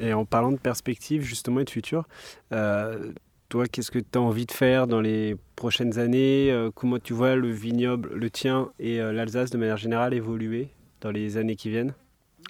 Et 0.00 0.12
en 0.12 0.24
parlant 0.24 0.50
de 0.50 0.56
perspective 0.56 1.22
justement 1.22 1.60
et 1.60 1.64
de 1.64 1.70
futur, 1.70 2.08
toi, 2.50 3.66
qu'est-ce 3.70 3.92
que 3.92 4.00
tu 4.00 4.18
as 4.18 4.20
envie 4.20 4.46
de 4.46 4.52
faire 4.52 4.88
dans 4.88 5.00
les 5.00 5.36
prochaines 5.54 6.00
années 6.00 6.52
Comment 6.74 6.98
tu 6.98 7.12
vois 7.12 7.36
le 7.36 7.48
vignoble, 7.48 8.10
le 8.14 8.30
tien 8.30 8.70
et 8.80 8.98
l'Alsace 8.98 9.50
de 9.50 9.58
manière 9.58 9.76
générale 9.76 10.12
évoluer 10.12 10.70
dans 11.02 11.12
les 11.12 11.36
années 11.36 11.54
qui 11.54 11.70
viennent? 11.70 11.94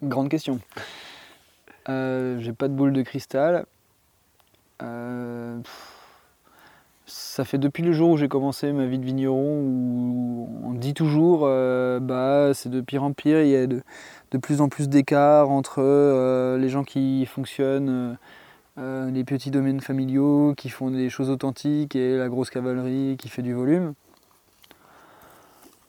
Grande 0.02 0.30
question. 0.30 0.60
Euh, 1.88 2.38
j'ai 2.40 2.52
pas 2.52 2.68
de 2.68 2.74
boule 2.74 2.92
de 2.92 3.02
cristal. 3.02 3.66
Euh, 4.82 5.58
ça 7.06 7.44
fait 7.44 7.58
depuis 7.58 7.82
le 7.82 7.92
jour 7.92 8.10
où 8.10 8.16
j'ai 8.16 8.28
commencé 8.28 8.72
ma 8.72 8.86
vie 8.86 8.98
de 8.98 9.04
vigneron 9.04 9.60
où 9.60 10.48
on 10.64 10.72
dit 10.72 10.94
toujours 10.94 11.42
euh, 11.44 12.00
bah 12.00 12.52
c'est 12.54 12.68
de 12.68 12.80
pire 12.80 13.04
en 13.04 13.12
pire, 13.12 13.42
il 13.42 13.48
y 13.48 13.56
a 13.56 13.66
de, 13.66 13.82
plus 14.40 14.60
en 14.60 14.68
plus 14.68 14.88
d'écart 14.88 15.50
entre 15.50 16.56
les 16.58 16.68
gens 16.68 16.84
qui 16.84 17.26
fonctionnent, 17.26 18.16
les 18.78 19.24
petits 19.24 19.50
domaines 19.50 19.80
familiaux, 19.80 20.54
qui 20.56 20.68
font 20.68 20.90
des 20.90 21.10
choses 21.10 21.30
authentiques 21.30 21.96
et 21.96 22.16
la 22.16 22.28
grosse 22.28 22.50
cavalerie 22.50 23.16
qui 23.18 23.28
fait 23.28 23.42
du 23.42 23.52
volume. 23.52 23.94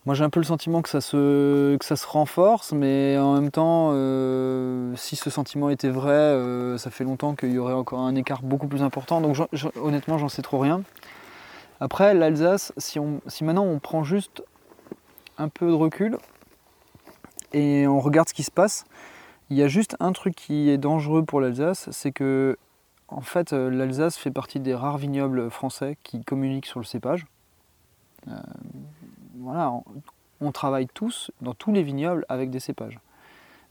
Moi 0.06 0.16
j'ai 0.16 0.26
un 0.26 0.30
peu 0.30 0.42
le 0.42 0.46
sentiment 0.46 0.82
que 0.82 0.90
ça 0.90 1.00
se, 1.00 1.78
ça 1.82 1.96
se 1.96 2.06
renforce, 2.06 2.74
mais 2.74 3.18
en 3.18 3.36
même 3.36 3.52
temps, 3.52 3.92
euh, 3.94 4.94
si 4.98 5.16
ce 5.16 5.30
sentiment 5.30 5.70
était 5.70 5.90
vrai, 5.90 6.12
euh, 6.12 6.78
ça 6.78 6.90
fait 6.90 7.06
longtemps 7.06 7.36
qu'il 7.36 7.54
y 7.54 7.58
aurait 7.58 7.74
encore 7.74 8.00
un 8.00 8.14
écart 8.16 8.42
beaucoup 8.42 8.68
plus 8.68 8.84
important. 8.84 9.22
Donc 9.22 9.38
honnêtement, 9.82 10.18
j'en 10.18 10.28
sais 10.28 10.42
trop 10.42 10.60
rien. 10.60 10.84
Après, 11.80 12.14
l'Alsace, 12.14 12.74
si, 12.78 13.00
si 13.28 13.44
maintenant 13.46 13.64
on 13.64 13.80
prend 13.80 14.04
juste 14.04 14.44
un 15.38 15.48
peu 15.48 15.68
de 15.68 15.74
recul 15.74 16.18
et 17.54 17.88
on 17.88 18.02
regarde 18.02 18.28
ce 18.28 18.34
qui 18.34 18.44
se 18.44 18.52
passe, 18.52 18.86
il 19.50 19.56
y 19.56 19.64
a 19.64 19.70
juste 19.70 19.96
un 20.02 20.12
truc 20.12 20.36
qui 20.36 20.70
est 20.70 20.78
dangereux 20.78 21.24
pour 21.24 21.40
l'Alsace, 21.40 21.90
c'est 21.92 22.12
que 22.12 22.58
en 23.08 23.22
fait, 23.22 23.54
euh, 23.54 23.70
l'Alsace 23.70 24.18
fait 24.18 24.32
partie 24.32 24.60
des 24.60 24.76
rares 24.76 24.98
vignobles 24.98 25.50
français 25.50 25.98
qui 26.04 26.26
communiquent 26.26 26.66
sur 26.66 26.80
le 26.80 26.86
cépage 26.86 27.26
voilà, 29.44 29.74
on, 30.40 30.52
travaille 30.52 30.88
tous 30.88 31.32
dans 31.42 31.54
tous 31.54 31.74
les 31.74 31.84
vignobles 31.84 32.26
avec 32.30 32.50
des 32.50 32.60
cépages. 32.60 33.00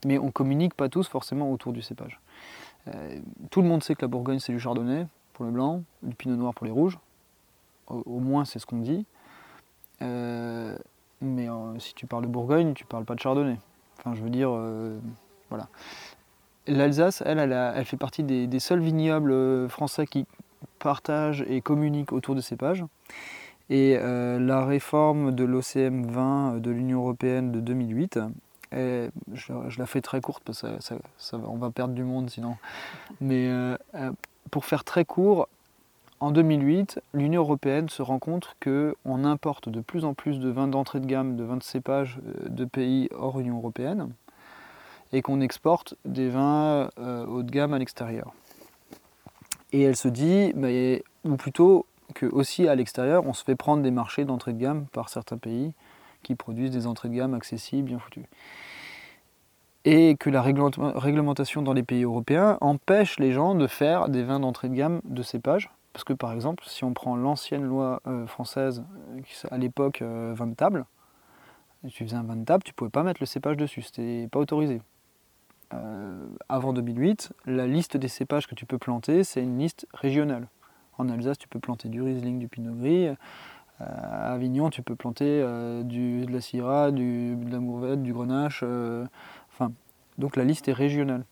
Mais 0.04 0.18
on 0.18 0.26
ne 0.26 0.30
communique 0.30 0.74
pas 0.74 0.88
tous 0.88 1.08
forcément 1.08 1.50
autour 1.50 1.72
du 1.72 1.80
cépage. 1.80 2.20
Euh, 2.88 3.18
tout 3.50 3.62
le 3.62 3.68
monde 3.68 3.82
sait 3.82 3.94
que 3.94 4.02
la 4.02 4.08
Bourgogne 4.08 4.38
c'est 4.38 4.52
du 4.52 4.60
chardonnay 4.60 5.06
pour 5.32 5.44
les 5.44 5.50
blancs, 5.50 5.82
du 6.02 6.14
pinot 6.14 6.36
noir 6.36 6.52
pour 6.52 6.66
les 6.66 6.72
rouges. 6.72 6.98
Au, 7.86 8.18
moins 8.18 8.44
c'est 8.44 8.58
ce 8.58 8.66
qu'on 8.66 8.78
dit. 8.78 9.06
Euh, 10.02 10.76
mais 11.20 11.48
euh, 11.48 11.78
si 11.78 11.94
tu 11.94 12.06
parles 12.06 12.24
de 12.24 12.28
Bourgogne, 12.28 12.74
tu 12.74 12.84
parles 12.84 13.04
pas 13.04 13.14
de 13.14 13.20
chardonnay. 13.20 13.58
Enfin 13.98 14.14
je 14.14 14.22
veux 14.22 14.30
dire, 14.30 14.50
voilà. 15.48 15.68
L'Alsace, 16.66 17.22
elle, 17.24 17.38
elle, 17.38 17.84
fait 17.84 17.96
partie 17.96 18.22
des, 18.22 18.46
des, 18.46 18.60
seuls 18.60 18.80
vignobles 18.80 19.68
français 19.68 20.06
qui 20.06 20.26
partagent 20.78 21.44
et 21.48 21.60
communiquent 21.60 22.12
autour 22.12 22.34
de 22.34 22.40
cépages. 22.40 22.84
Et 23.70 23.96
euh, 23.96 24.38
la 24.38 24.64
réforme 24.64 25.34
de 25.34 25.44
l'OCM 25.44 26.06
20 26.06 26.58
de 26.58 26.70
l'Union 26.70 27.00
européenne 27.00 27.52
de 27.52 27.60
2008, 27.60 28.18
je, 28.72 29.78
la 29.78 29.86
fais 29.86 30.00
très 30.00 30.20
courte 30.20 30.42
parce 30.44 30.62
que 30.62 31.36
on 31.46 31.56
va 31.56 31.70
perdre 31.70 31.94
du 31.94 32.04
monde 32.04 32.30
sinon. 32.30 32.56
Mais 33.20 33.48
euh, 33.48 33.76
euh, 33.94 34.12
pour 34.50 34.64
faire 34.64 34.84
très 34.84 35.04
court, 35.04 35.48
en 36.20 36.30
2008, 36.30 37.00
l'Union 37.12 37.42
européenne 37.42 37.88
se 37.88 38.02
rend 38.02 38.18
compte 38.18 38.56
qu'on 38.62 39.24
importe 39.24 39.68
de 39.68 39.80
plus 39.80 40.04
en 40.04 40.14
plus 40.14 40.38
de 40.38 40.48
vins 40.48 40.68
d'entrée 40.68 41.00
de 41.00 41.06
gamme, 41.06 41.36
de 41.36 41.44
vins 41.44 41.56
de 41.56 41.62
cépage 41.62 42.18
de 42.48 42.64
pays 42.64 43.08
hors 43.14 43.40
Union 43.40 43.56
européenne, 43.56 44.10
et 45.12 45.20
qu'on 45.20 45.40
exporte 45.40 45.94
des 46.04 46.28
vins 46.28 46.88
haut 46.96 47.42
de 47.42 47.50
gamme 47.50 47.74
à 47.74 47.78
l'extérieur. 47.78 48.32
Et 49.72 49.82
elle 49.82 49.96
se 49.96 50.08
dit, 50.08 50.52
ou 51.24 51.36
plutôt 51.36 51.86
que 52.12 52.26
aussi 52.26 52.68
à 52.68 52.74
l'extérieur, 52.74 53.26
on 53.26 53.32
se 53.32 53.44
fait 53.44 53.56
prendre 53.56 53.82
des 53.82 53.90
marchés 53.90 54.24
d'entrée 54.24 54.52
de 54.52 54.58
gamme 54.58 54.86
par 54.92 55.08
certains 55.08 55.38
pays 55.38 55.72
qui 56.22 56.34
produisent 56.34 56.70
des 56.70 56.86
entrées 56.86 57.08
de 57.08 57.14
gamme 57.14 57.34
accessibles, 57.34 57.88
bien 57.88 57.98
foutues. 57.98 58.26
Et 59.84 60.16
que 60.16 60.30
la 60.30 60.42
réglementation 60.42 61.62
dans 61.62 61.72
les 61.72 61.82
pays 61.82 62.04
européens 62.04 62.56
empêche 62.60 63.18
les 63.18 63.32
gens 63.32 63.56
de 63.56 63.66
faire 63.66 64.08
des 64.08 64.22
vins 64.22 64.38
d'entrée 64.38 64.68
de 64.68 64.74
gamme 64.74 65.00
de 65.04 65.22
cépage. 65.22 65.70
Parce 65.92 66.04
que 66.04 66.12
par 66.12 66.32
exemple, 66.32 66.64
si 66.66 66.84
on 66.84 66.94
prend 66.94 67.16
l'ancienne 67.16 67.64
loi 67.64 68.00
euh, 68.06 68.26
française, 68.26 68.84
à 69.50 69.58
l'époque 69.58 70.00
euh, 70.00 70.32
vin 70.36 70.46
de 70.46 70.54
table, 70.54 70.86
tu 71.88 72.04
faisais 72.04 72.16
un 72.16 72.22
vin 72.22 72.36
de 72.36 72.44
table, 72.44 72.62
tu 72.62 72.72
pouvais 72.72 72.90
pas 72.90 73.02
mettre 73.02 73.20
le 73.20 73.26
cépage 73.26 73.56
dessus, 73.56 73.82
c'était 73.82 74.28
pas 74.30 74.38
autorisé. 74.38 74.80
Euh, 75.74 76.26
avant 76.48 76.72
2008, 76.72 77.32
la 77.46 77.66
liste 77.66 77.96
des 77.96 78.08
cépages 78.08 78.46
que 78.46 78.54
tu 78.54 78.66
peux 78.66 78.78
planter, 78.78 79.24
c'est 79.24 79.42
une 79.42 79.58
liste 79.58 79.86
régionale. 79.92 80.46
En 81.02 81.08
Alsace, 81.08 81.36
tu 81.36 81.48
peux 81.48 81.58
planter 81.58 81.88
du 81.88 82.00
Riesling, 82.00 82.38
du 82.38 82.46
Pinot 82.46 82.74
Gris. 82.74 83.08
Euh, 83.08 83.14
à 83.80 84.34
Avignon, 84.34 84.70
tu 84.70 84.82
peux 84.82 84.94
planter 84.94 85.24
euh, 85.26 85.82
de 85.82 86.30
la 86.32 86.40
Syrah, 86.40 86.92
de 86.92 87.34
la 87.50 87.58
Mourvèdre, 87.58 88.02
du 88.04 88.12
Grenache. 88.12 88.60
Euh, 88.62 89.04
enfin, 89.52 89.72
donc 90.16 90.36
la 90.36 90.44
liste 90.44 90.68
est 90.68 90.72
régionale. 90.72 91.24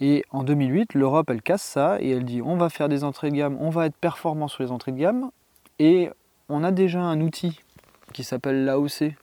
Et 0.00 0.24
en 0.30 0.42
2008, 0.42 0.94
l'Europe, 0.94 1.28
elle 1.28 1.42
casse 1.42 1.62
ça 1.62 2.00
et 2.00 2.08
elle 2.12 2.24
dit 2.24 2.40
on 2.40 2.56
va 2.56 2.70
faire 2.70 2.88
des 2.88 3.04
entrées 3.04 3.30
de 3.30 3.36
gamme, 3.36 3.58
on 3.60 3.68
va 3.68 3.84
être 3.84 3.96
performant 3.96 4.48
sur 4.48 4.62
les 4.62 4.70
entrées 4.70 4.92
de 4.92 4.98
gamme. 4.98 5.30
Et 5.78 6.08
on 6.48 6.64
a 6.64 6.70
déjà 6.70 7.00
un 7.02 7.20
outil 7.20 7.60
qui 8.14 8.24
s'appelle 8.24 8.64
l'AOC 8.64 9.02
et 9.02 9.14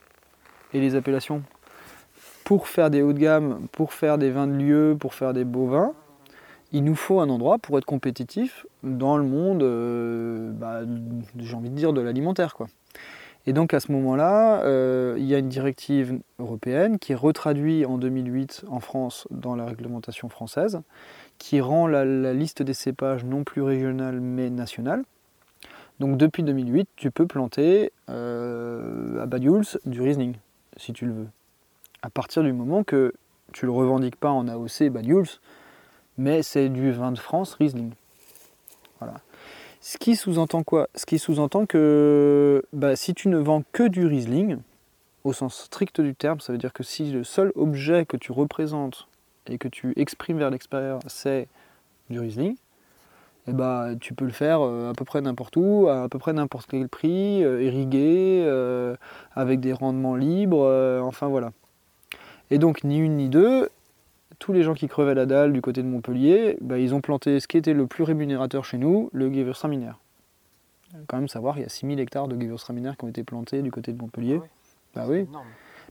les 0.74 0.94
appellations 0.94 1.42
pour 2.44 2.68
faire 2.68 2.92
des 2.92 3.02
hauts 3.02 3.14
de 3.14 3.20
gamme, 3.20 3.68
pour 3.72 3.94
faire 3.94 4.20
des 4.20 4.30
vins 4.30 4.48
de 4.48 4.54
lieu, 4.54 4.96
pour 5.00 5.16
faire 5.16 5.34
des 5.34 5.44
beaux 5.44 5.66
vins 5.66 5.94
il 6.72 6.84
nous 6.84 6.96
faut 6.96 7.20
un 7.20 7.30
endroit 7.30 7.58
pour 7.58 7.78
être 7.78 7.86
compétitif 7.86 8.66
dans 8.84 9.18
le 9.18 9.24
monde, 9.24 9.64
euh, 9.64 10.52
bah, 10.54 10.82
j'ai 11.38 11.56
envie 11.56 11.70
de 11.70 11.76
dire, 11.76 11.94
de 11.94 12.02
l'alimentaire. 12.02 12.56
Quoi. 12.56 12.68
Et 13.48 13.54
donc 13.54 13.74
à 13.74 13.80
ce 13.80 13.92
moment-là, 13.92 14.62
euh, 14.64 15.16
il 15.18 15.26
y 15.26 15.34
a 15.34 15.40
une 15.40 15.50
directive 15.50 16.20
européenne 16.40 17.00
qui 17.00 17.12
est 17.12 17.16
retraduite 17.16 17.86
en 17.86 17.98
2008 17.98 18.66
en 18.70 18.80
France 18.80 19.28
dans 19.32 19.56
la 19.56 19.66
réglementation 19.66 20.30
française, 20.30 20.82
qui 21.38 21.60
rend 21.60 21.88
la, 21.88 22.34
liste 22.34 22.62
des 22.62 22.74
cépages 22.74 23.26
non 23.26 23.44
plus 23.44 23.64
régionale 23.64 24.20
mais 24.20 24.50
nationale. 24.50 25.04
Donc 26.00 26.18
depuis 26.18 26.44
2008, 26.44 26.88
tu 26.96 27.12
peux 27.12 27.28
planter 27.28 27.92
euh, 28.10 29.22
à 29.22 29.26
Bad 29.26 29.44
Yules 29.44 29.66
du 29.86 30.02
Riesling, 30.02 30.36
si 30.78 30.94
tu 30.94 31.06
le 31.06 31.14
veux. 31.14 31.28
À 32.04 32.10
partir 32.10 32.44
du 32.44 32.54
moment 32.54 32.84
que 32.84 33.14
tu 33.54 33.66
le 33.66 33.72
revendiques 33.72 34.16
pas 34.16 34.32
en 34.32 34.48
AOC 34.48 34.90
Bad 34.90 35.06
Yules, 35.06 35.28
mais 36.18 36.44
c'est 36.44 36.70
du 36.70 36.92
vin 36.92 37.12
de 37.12 37.20
France 37.20 37.56
Riesling. 37.56 37.92
Voilà. 39.00 39.16
Ce 39.80 39.98
qui 39.98 40.16
sous-entend 40.16 40.64
quoi? 40.64 40.90
Ce 40.96 41.06
qui 41.06 41.18
sous-entend 41.18 41.66
que 41.66 42.64
bah, 42.74 42.96
si 42.96 43.14
tu 43.14 43.30
ne 43.30 43.38
vends 43.38 43.64
que 43.72 43.88
du 43.88 44.06
Riesling, 44.06 44.58
au 45.24 45.34
sens 45.34 45.64
strict 45.64 46.02
du 46.02 46.16
terme, 46.16 46.40
ça 46.40 46.52
veut 46.52 46.60
dire 46.60 46.74
que 46.74 46.84
si 46.84 47.12
le 47.12 47.24
seul 47.24 47.52
objet 47.56 48.06
que 48.06 48.18
tu 48.18 48.32
représentes 48.32 49.08
et 49.48 49.58
que 49.58 49.68
tu 49.68 49.94
exprimes 49.96 50.38
vers 50.38 50.50
l'extérieur, 50.50 51.00
c'est 51.08 51.48
du 52.10 52.20
Riesling, 52.20 52.56
eh 53.48 53.54
ben, 53.54 53.98
tu 54.00 54.14
peux 54.14 54.26
le 54.26 54.32
faire 54.32 54.62
euh, 54.62 54.92
à 54.92 54.94
peu 54.94 55.04
près 55.04 55.22
n'importe 55.22 55.58
où, 55.58 55.88
à, 55.88 56.08
peu 56.10 56.20
près 56.20 56.34
n'importe 56.34 56.68
quel 56.70 56.88
prix, 56.88 57.44
euh, 57.44 57.64
irrigué, 57.64 58.44
euh, 58.46 58.96
avec 59.34 59.60
des 59.60 59.74
rendements 59.74 60.16
libres, 60.16 61.02
enfin 61.04 61.28
voilà. 61.28 61.52
Et 62.52 62.60
donc 62.60 62.84
ni 62.84 63.00
une 63.00 63.18
ni 63.18 63.30
deux, 63.30 63.70
tous 64.42 64.54
les 64.54 64.64
gens 64.64 64.74
qui 64.74 64.88
crevaient 64.88 65.14
la 65.14 65.28
dalle 65.28 65.54
du 65.54 65.62
côté 65.62 65.84
de 65.84 65.88
Montpellier, 65.88 66.58
bah, 66.62 66.80
ils 66.80 66.96
ont 66.96 67.00
planté 67.00 67.40
ce 67.40 67.48
qui 67.48 67.58
était 67.58 67.74
le 67.74 67.86
plus 67.86 68.04
rémunérateur 68.04 68.66
chez 68.66 68.80
nous, 68.80 69.12
le 69.14 69.32
Gewürztraminer. 69.32 69.92
Il 70.90 70.98
faut 70.98 71.06
quand 71.08 71.18
même 71.18 71.28
savoir 71.28 71.54
qu'il 71.54 71.64
y 71.64 71.66
a 71.66 71.70
6000 71.70 72.00
hectares 72.00 72.28
de 72.28 72.36
Gewürztraminer 72.36 72.94
qui 72.98 73.06
ont 73.06 73.08
été 73.08 73.24
plantés 73.24 73.62
du 73.62 73.70
côté 73.70 73.94
de 73.94 74.02
Montpellier. 74.02 74.42
Bah 74.96 75.06
oui. 75.08 75.28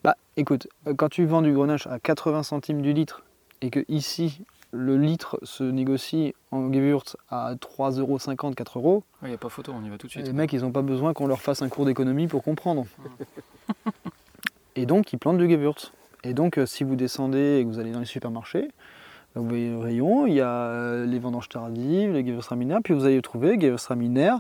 Bah 0.03 0.16
écoute, 0.36 0.66
quand 0.96 1.09
tu 1.09 1.24
vends 1.26 1.42
du 1.42 1.53
grenache 1.53 1.86
à 1.86 2.01
80 2.01 2.42
centimes 2.42 2.82
du 2.82 2.92
litre 2.92 3.22
et 3.61 3.70
que 3.70 3.84
ici 3.88 4.42
le 4.72 4.96
litre 4.96 5.38
se 5.44 5.62
négocie 5.62 6.34
en 6.51 6.72
Gewürz 6.72 7.16
à 7.28 7.55
3,50€, 7.55 8.55
4 8.55 8.78
euros. 8.78 9.05
Il 9.22 9.28
n'y 9.28 9.34
a 9.34 9.38
pas 9.38 9.48
photo, 9.48 9.72
on 9.72 9.84
y 9.84 9.88
va 9.88 9.96
tout 9.96 10.09
de 10.09 10.12
suite. 10.12 10.26
Les 10.26 10.32
mecs, 10.32 10.53
ils 10.53 10.62
n'ont 10.62 10.72
pas 10.72 10.82
besoin 10.82 11.12
qu'on 11.12 11.28
leur 11.28 11.40
fasse 11.40 11.62
un 11.62 11.68
cours 11.68 11.84
d'économie 11.86 12.26
pour 12.26 12.42
comprendre. 12.42 12.84
et 14.76 14.86
donc, 14.86 15.12
ils 15.12 15.18
plantent 15.18 15.38
du 15.38 15.48
Gewürz. 15.48 15.92
Et 16.24 16.34
donc, 16.34 16.58
euh, 16.58 16.66
si 16.66 16.84
vous 16.84 16.96
descendez 16.96 17.58
et 17.58 17.64
que 17.64 17.68
vous 17.68 17.78
allez 17.78 17.92
dans 17.92 18.00
les 18.00 18.04
supermarchés, 18.04 18.68
vous 19.36 19.46
voyez 19.46 19.70
le 19.70 19.78
rayon, 19.78 20.26
il 20.26 20.34
y 20.34 20.40
a 20.40 20.50
euh, 20.50 21.06
les 21.06 21.20
vendanges 21.20 21.48
tardives, 21.48 22.12
les 22.12 22.26
Gewürztraminer, 22.26 22.78
puis 22.82 22.94
vous 22.94 23.04
allez 23.04 23.22
trouver 23.22 23.60
Gewürztraminer, 23.60 24.34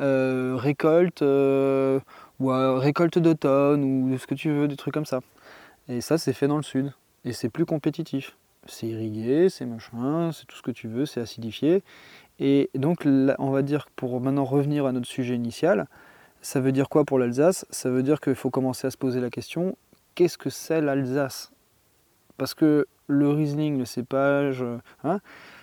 euh, 0.00 0.56
récolte, 0.56 1.20
euh, 1.20 2.00
ou 2.38 2.48
récolte 2.48 3.18
d'automne, 3.18 3.84
ou 3.84 4.16
ce 4.16 4.26
que 4.26 4.34
tu 4.34 4.50
veux, 4.50 4.66
des 4.66 4.76
trucs 4.76 4.94
comme 4.94 5.04
ça. 5.04 5.20
Et 5.88 6.00
ça, 6.00 6.16
c'est 6.16 6.32
fait 6.32 6.48
dans 6.48 6.56
le 6.56 6.62
sud. 6.62 6.92
Et 7.26 7.32
c'est 7.32 7.50
plus 7.50 7.66
compétitif 7.66 8.36
c'est 8.66 8.88
irrigué, 8.88 9.48
c'est 9.48 9.64
machin, 9.64 10.32
c'est 10.32 10.46
tout 10.46 10.56
ce 10.56 10.62
que 10.62 10.70
tu 10.70 10.86
veux, 10.86 11.06
c'est 11.06 11.20
acidifié. 11.20 11.82
Et 12.38 12.70
donc, 12.74 13.06
on 13.06 13.50
va 13.50 13.62
dire, 13.62 13.88
pour 13.96 14.20
maintenant 14.20 14.44
revenir 14.44 14.86
à 14.86 14.92
notre 14.92 15.06
sujet 15.06 15.34
initial, 15.34 15.86
ça 16.42 16.60
veut 16.60 16.72
dire 16.72 16.88
quoi 16.88 17.04
pour 17.04 17.18
l'Alsace? 17.18 17.66
Ça 17.70 17.90
veut 17.90 18.02
dire 18.02 18.20
qu'il 18.20 18.34
faut 18.34 18.50
commencer 18.50 18.86
à 18.86 18.90
se 18.90 18.98
poser 18.98 19.20
la 19.20 19.30
question 19.30 19.76
qu'est-ce 20.14 20.38
que 20.38 20.50
c'est 20.50 20.80
l'Alsace? 20.80 21.52
Parce 22.36 22.54
que 22.54 22.86
le 23.06 23.28
Riesling, 23.28 23.78
le 23.78 23.84
cépage, 23.84 24.64
hein, 25.04 25.20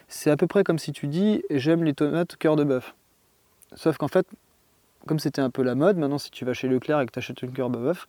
c'est 0.08 0.30
à 0.30 0.38
peu 0.38 0.48
près 0.48 0.64
comme 0.64 0.80
si 0.80 0.92
tu 0.92 1.08
dis 1.08 1.44
j'aime 1.50 1.84
les 1.84 1.94
tomates 1.94 2.36
cœur 2.38 2.56
de 2.56 2.64
bœuf. 2.64 2.96
Sauf 3.76 3.98
qu'en 3.98 4.08
fait, 4.08 4.28
comme 5.06 5.20
c'était 5.20 5.42
un 5.42 5.50
peu 5.50 5.64
la 5.64 5.76
mode, 5.76 5.98
maintenant 5.98 6.18
si 6.18 6.32
tu 6.32 6.46
vas 6.46 6.54
chez 6.54 6.68
Leclerc 6.68 7.02
et 7.02 7.06
que 7.06 7.12
tu 7.12 7.20
achètes 7.20 7.42
une 7.42 7.52
cœur 7.52 7.70
de 7.70 7.78
bœuf, 7.78 8.08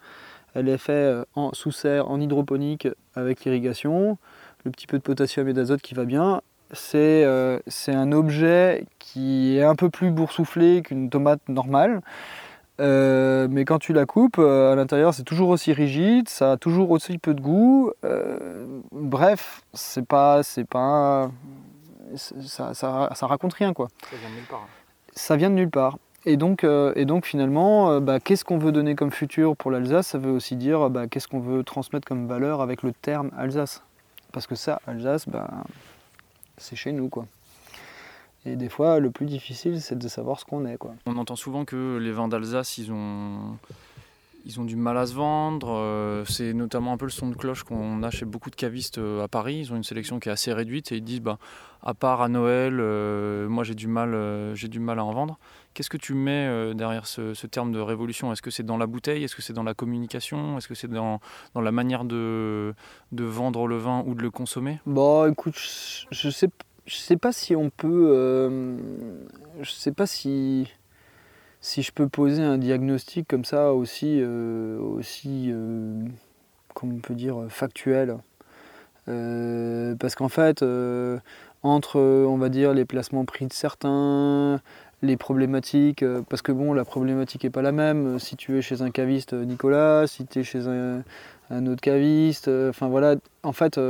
elle 0.55 0.69
est 0.69 0.79
faite 0.79 1.27
en 1.35 1.53
sous 1.53 1.73
serre, 1.73 2.11
en 2.11 2.21
hydroponique 2.21 2.89
avec 3.15 3.45
irrigation 3.47 4.19
le 4.65 4.71
petit 4.71 4.87
peu 4.87 4.99
de 4.99 5.03
potassium 5.03 5.49
et 5.49 5.53
d'azote 5.53 5.81
qui 5.81 5.95
va 5.95 6.05
bien, 6.05 6.43
c'est 6.73 7.25
euh, 7.25 7.59
un 7.87 8.13
objet 8.13 8.87
qui 8.99 9.57
est 9.57 9.65
un 9.65 9.75
peu 9.75 9.91
plus 9.91 10.11
boursouflé 10.11 10.83
qu'une 10.83 11.11
tomate 11.11 11.41
normale. 11.49 12.03
Euh, 12.81 13.49
mais 13.51 13.65
quand 13.65 13.79
tu 13.79 13.93
la 13.93 14.07
coupes, 14.07 14.39
euh, 14.39 14.73
à 14.73 14.77
l'intérieur, 14.77 15.13
c'est 15.13 15.25
toujours 15.25 15.49
aussi 15.49 15.73
rigide, 15.73 16.29
ça 16.29 16.53
a 16.53 16.57
toujours 16.57 16.91
aussi 16.91 17.19
peu 17.19 17.35
de 17.35 17.41
goût. 17.41 17.93
bref, 18.93 19.63
c'est 19.75 20.07
pas, 20.07 20.43
c'est 20.43 20.65
pas, 20.65 21.31
ça, 22.15 22.75
ça, 22.75 23.27
raconte 23.27 23.55
rien 23.55 23.73
quoi. 23.73 23.89
Ça 24.11 24.17
vient 24.17 24.31
de 24.31 24.35
nulle 24.35 24.47
part. 24.47 24.69
Ça 25.13 25.37
vient 25.37 25.51
de 25.51 25.55
nulle 25.55 25.71
part. 25.71 25.99
Et 26.25 26.37
donc, 26.37 26.65
et 26.65 27.05
donc 27.05 27.27
finalement, 27.27 28.01
bah, 28.01 28.21
qu'est-ce 28.21 28.45
qu'on 28.45 28.59
veut 28.59 28.73
donner 28.73 28.95
comme 28.95 29.11
futur 29.11 29.57
pour 29.57 29.71
l'Alsace? 29.71 30.09
Ça 30.09 30.19
veut 30.19 30.31
aussi 30.31 30.57
dire 30.57 30.91
bah, 30.91 31.07
qu'est-ce 31.09 31.29
qu'on 31.29 31.41
veut 31.41 31.65
transmettre 31.65 32.07
comme 32.07 32.27
valeur 32.27 32.61
avec 32.61 32.83
le 32.83 32.93
terme 32.93 33.31
Alsace? 33.37 33.83
Parce 34.33 34.47
que 34.47 34.55
ça, 34.55 34.81
Alsace, 34.87 35.29
ben, 35.29 35.49
c'est 36.59 36.77
chez 36.77 36.93
nous, 36.93 37.09
quoi. 37.09 37.27
Et 38.47 38.57
des 38.57 38.69
fois, 38.69 39.01
le 39.01 39.11
plus 39.11 39.27
difficile, 39.27 39.81
c'est 39.81 39.99
de 39.99 40.09
savoir 40.09 40.39
ce 40.41 40.45
qu'on 40.45 40.65
est, 40.65 40.79
quoi. 40.79 40.95
On 41.07 41.17
entend 41.17 41.37
souvent 41.37 41.65
que 41.65 41.99
les 41.99 42.13
vins 42.13 42.29
d'Alsace, 42.29 42.79
ils 42.79 42.93
ont, 42.93 43.59
ils 44.47 44.61
ont 44.61 44.65
du 44.65 44.77
mal 44.77 44.97
à 44.97 45.07
se 45.07 45.15
vendre. 45.15 45.71
Euh, 45.71 46.25
c'est 46.25 46.55
notamment 46.55 46.93
un 46.93 46.97
peu 46.97 47.05
le 47.05 47.11
son 47.11 47.29
de 47.29 47.35
cloche 47.35 47.65
qu'on 47.65 48.03
a 48.03 48.11
chez 48.11 48.25
beaucoup 48.25 48.51
de 48.51 48.57
cavistes 48.57 48.99
euh, 48.99 49.23
à 49.23 49.29
Paris. 49.29 49.59
Ils 49.59 49.73
ont 49.73 49.77
une 49.77 49.85
sélection 49.85 50.21
qui 50.21 50.29
est 50.29 50.33
assez 50.33 50.53
réduite 50.53 50.93
et 50.93 50.97
ils 50.97 51.05
disent, 51.05 51.21
bah, 51.21 51.39
à 51.83 51.95
part 51.95 52.23
à 52.23 52.29
Noël, 52.29 52.79
euh, 52.81 53.49
moi 53.49 53.65
j'ai 53.65 53.75
du 53.75 53.89
mal, 53.89 54.17
j'ai 54.55 54.69
du 54.69 54.81
mal 54.81 54.99
à 54.99 55.05
en 55.05 55.13
vendre. 55.13 55.39
Qu'est-ce 55.75 55.91
que 55.91 55.97
tu 55.97 56.15
mets 56.15 56.75
derrière 56.75 57.07
ce, 57.07 57.47
terme 57.47 57.71
de 57.71 57.79
révolution? 57.79 58.33
Est-ce 58.33 58.43
que 58.43 58.51
c'est 58.51 58.65
dans 58.65 58.79
la 58.79 58.87
bouteille? 58.87 59.23
Est-ce 59.23 59.37
que 59.37 59.43
c'est 59.43 59.53
dans 59.53 59.63
la 59.63 59.75
communication? 59.75 60.59
Est-ce 60.59 60.67
que 60.67 60.75
c'est 60.75 60.89
dans, 60.89 61.21
dans, 61.55 61.61
la 61.61 61.71
manière 61.71 62.05
de, 62.05 62.75
de 63.13 63.25
vendre 63.25 63.69
le 63.69 63.77
vin 63.77 64.03
ou 64.07 64.15
de 64.15 64.23
le 64.23 64.31
consommer? 64.31 64.81
Bon, 64.87 65.31
écoute, 65.31 65.55
je 66.11 66.31
sais, 66.31 66.49
je 66.89 66.97
sais 66.97 67.17
pas 67.17 67.33
si 67.33 67.55
on 67.55 67.71
peut, 67.71 68.77
je 69.61 69.71
sais 69.71 69.93
pas 69.93 70.07
si 70.07 70.69
si 71.61 71.83
je 71.83 71.93
peux 71.93 72.09
poser 72.09 72.43
un 72.43 72.59
diagnostic 72.59 73.27
comme 73.29 73.45
ça 73.45 73.73
aussi, 73.73 74.21
euh, 74.21 74.79
aussi 74.79 75.51
euh, 75.51 76.05
comment 76.75 76.95
on 76.97 77.01
peut 77.01 77.15
dire, 77.15 77.47
factuel. 77.49 78.17
Euh, 79.09 79.95
parce 79.97 80.15
qu'en 80.15 80.29
fait, 80.29 80.65
entre, 81.63 82.01
on 82.01 82.37
va 82.37 82.49
dire, 82.49 82.75
les 82.75 82.85
placements 82.85 83.25
prix 83.25 83.47
de 83.47 83.53
certains, 83.53 84.61
les 85.03 85.17
problématiques, 85.17 86.05
parce 86.29 86.43
que 86.43 86.53
bon, 86.53 86.73
la 86.75 86.85
problématique 86.85 87.45
n'est 87.45 87.51
pas 87.51 87.63
la 87.63 87.73
même. 87.73 88.19
Si 88.19 88.37
tu 88.37 88.59
es 88.59 88.63
chez 88.63 88.83
un 88.83 88.91
caviste 88.91 89.33
Nicolas, 89.33 90.07
si 90.07 90.27
tu 90.27 90.41
es 90.41 90.45
chez 90.45 90.67
un 90.69 91.67
autre 91.67 91.81
caviste, 91.81 92.49
enfin 92.49 92.89
voilà, 92.89 93.17
en 93.43 93.53
fait, 93.53 93.81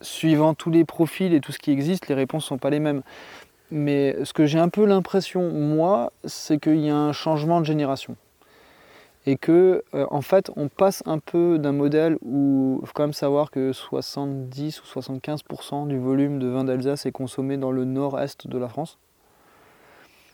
suivant 0.00 0.54
tous 0.54 0.70
les 0.70 0.84
profils 0.84 1.32
et 1.34 1.40
tout 1.40 1.52
ce 1.52 1.58
qui 1.58 1.70
existe, 1.70 2.08
les 2.08 2.14
réponses 2.14 2.44
ne 2.44 2.48
sont 2.48 2.58
pas 2.58 2.70
les 2.70 2.80
mêmes. 2.80 3.02
Mais 3.70 4.16
ce 4.24 4.32
que 4.32 4.46
j'ai 4.46 4.58
un 4.58 4.68
peu 4.68 4.84
l'impression, 4.84 5.50
moi, 5.50 6.12
c'est 6.24 6.58
qu'il 6.58 6.80
y 6.80 6.90
a 6.90 6.96
un 6.96 7.12
changement 7.12 7.60
de 7.60 7.66
génération. 7.66 8.16
Et 9.26 9.36
que, 9.36 9.84
euh, 9.94 10.06
en 10.10 10.22
fait, 10.22 10.50
on 10.56 10.68
passe 10.68 11.02
un 11.06 11.18
peu 11.18 11.58
d'un 11.58 11.72
modèle 11.72 12.16
où 12.22 12.78
il 12.82 12.86
faut 12.86 12.92
quand 12.94 13.04
même 13.04 13.12
savoir 13.12 13.50
que 13.50 13.72
70 13.72 14.80
ou 14.80 15.00
75% 15.00 15.86
du 15.86 15.98
volume 15.98 16.38
de 16.38 16.48
vin 16.48 16.64
d'Alsace 16.64 17.06
est 17.06 17.12
consommé 17.12 17.58
dans 17.58 17.70
le 17.70 17.84
nord-est 17.84 18.48
de 18.48 18.58
la 18.58 18.68
France. 18.68 18.98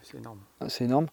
C'est 0.01 0.17
énorme. 0.17 0.39
Ah, 0.61 0.69
c'est 0.69 0.85
énorme. 0.85 1.07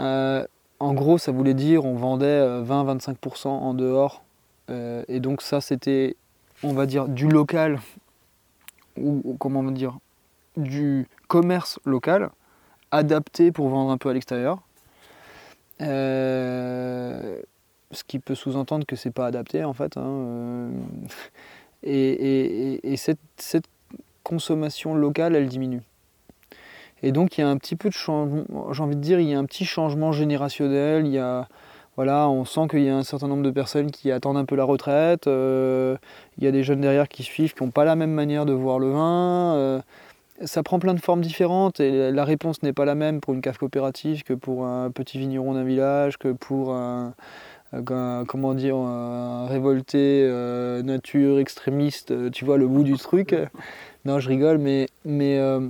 Euh, 0.00 0.44
en 0.80 0.94
gros, 0.94 1.16
ça 1.16 1.30
voulait 1.30 1.54
dire 1.54 1.84
on 1.84 1.94
vendait 1.94 2.40
20-25% 2.62 3.46
euh, 3.46 3.50
en 3.50 3.72
dehors. 3.72 4.24
et 4.68 5.20
donc, 5.20 5.42
ça, 5.42 5.60
c'était, 5.60 6.16
on 6.62 6.72
va 6.72 6.86
dire, 6.86 7.08
du 7.08 7.28
local, 7.28 7.80
ou 8.96 9.36
comment 9.38 9.60
on 9.60 9.64
va 9.64 9.70
dire, 9.70 9.98
du 10.56 11.06
commerce 11.28 11.78
local 11.84 12.30
adapté 12.90 13.52
pour 13.52 13.68
vendre 13.68 13.90
un 13.90 13.98
peu 13.98 14.10
à 14.10 14.12
l'extérieur. 14.12 14.60
Euh, 15.80 17.40
ce 17.90 18.04
qui 18.04 18.18
peut 18.18 18.34
sous-entendre 18.34 18.86
que 18.86 18.96
c'est 18.96 19.10
pas 19.10 19.26
adapté 19.26 19.64
en 19.64 19.72
fait. 19.72 19.96
Hein, 19.96 20.02
euh, 20.04 20.70
et, 21.82 22.96
cette, 22.96 23.18
consommation 24.22 24.94
locale, 24.94 25.34
elle 25.34 25.48
diminue. 25.48 25.82
Et 27.02 27.10
donc 27.10 27.36
il 27.36 27.40
y 27.40 27.44
a 27.44 27.48
un 27.48 27.56
petit 27.56 27.74
peu 27.74 27.88
de 27.88 27.94
changement, 27.94 28.72
j'ai 28.72 28.82
envie 28.82 28.94
de 28.94 29.00
dire, 29.00 29.18
il 29.18 29.28
y 29.28 29.34
a 29.34 29.38
un 29.38 29.44
petit 29.44 29.64
changement 29.64 30.12
générationnel, 30.12 31.06
il 31.06 31.12
y 31.12 31.18
a, 31.18 31.48
voilà, 31.96 32.28
on 32.28 32.44
sent 32.44 32.68
qu'il 32.70 32.82
y 32.82 32.88
a 32.88 32.96
un 32.96 33.02
certain 33.02 33.28
nombre 33.28 33.42
de 33.42 33.50
personnes 33.50 33.90
qui 33.90 34.10
attendent 34.10 34.38
un 34.38 34.44
peu 34.44 34.56
la 34.56 34.64
retraite, 34.64 35.26
euh, 35.26 35.96
il 36.38 36.44
y 36.44 36.46
a 36.46 36.50
des 36.50 36.62
jeunes 36.62 36.80
derrière 36.80 37.08
qui 37.08 37.22
suivent, 37.22 37.54
qui 37.54 37.62
n'ont 37.62 37.70
pas 37.70 37.84
la 37.84 37.96
même 37.96 38.12
manière 38.12 38.46
de 38.46 38.52
voir 38.52 38.78
le 38.78 38.90
vin 38.90 39.82
ça 40.44 40.62
prend 40.62 40.78
plein 40.78 40.94
de 40.94 41.00
formes 41.00 41.20
différentes 41.20 41.80
et 41.80 42.10
la 42.10 42.24
réponse 42.24 42.62
n'est 42.62 42.72
pas 42.72 42.84
la 42.84 42.94
même 42.94 43.20
pour 43.20 43.34
une 43.34 43.40
cave 43.40 43.58
coopérative 43.58 44.24
que 44.24 44.32
pour 44.32 44.66
un 44.66 44.90
petit 44.90 45.18
vigneron 45.18 45.54
d'un 45.54 45.64
village, 45.64 46.16
que 46.18 46.32
pour 46.32 46.74
un, 46.74 47.14
comment 48.26 48.54
dire, 48.54 48.76
révolté 49.48 50.24
euh, 50.24 50.82
nature 50.82 51.38
extrémiste, 51.38 52.10
euh, 52.10 52.30
tu 52.30 52.44
vois 52.44 52.58
le 52.58 52.66
bout 52.66 52.84
du 52.84 52.96
truc. 52.96 53.34
Non, 54.04 54.18
je 54.18 54.28
rigole, 54.28 54.58
mais, 54.58 54.88
mais 55.04 55.38
euh, 55.38 55.60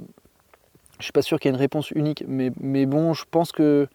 je 0.99 1.05
suis 1.05 1.13
pas 1.13 1.23
sûr 1.23 1.39
qu'il 1.39 1.51
y 1.51 1.53
ait 1.53 1.55
une 1.55 1.61
réponse 1.61 1.91
unique. 1.91 2.25
Mais 2.27 2.87
bon, 2.87 3.13
je 3.13 3.25
pense 3.31 3.53
que 3.53 3.89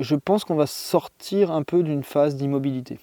je 0.00 0.16
pense 0.16 0.44
qu'on 0.44 0.54
va 0.54 0.66
sortir 0.66 1.50
un 1.50 1.62
peu 1.62 1.82
d'une 1.82 2.02
phase 2.02 2.36
d'immobilité. 2.36 2.98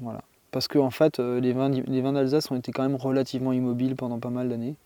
Voilà. 0.00 0.20
Parce 0.50 0.68
que 0.68 0.78
en 0.78 0.90
fait, 0.90 1.18
les 1.18 1.52
vins, 1.52 1.68
les 1.68 2.00
vins 2.00 2.12
d'Alsace 2.12 2.50
ont 2.50 2.56
été 2.56 2.70
quand 2.72 2.82
même 2.82 2.94
relativement 2.94 3.52
immobiles 3.52 3.96
pendant 3.96 4.18
pas 4.18 4.30
mal 4.30 4.48
d'années. 4.48 4.76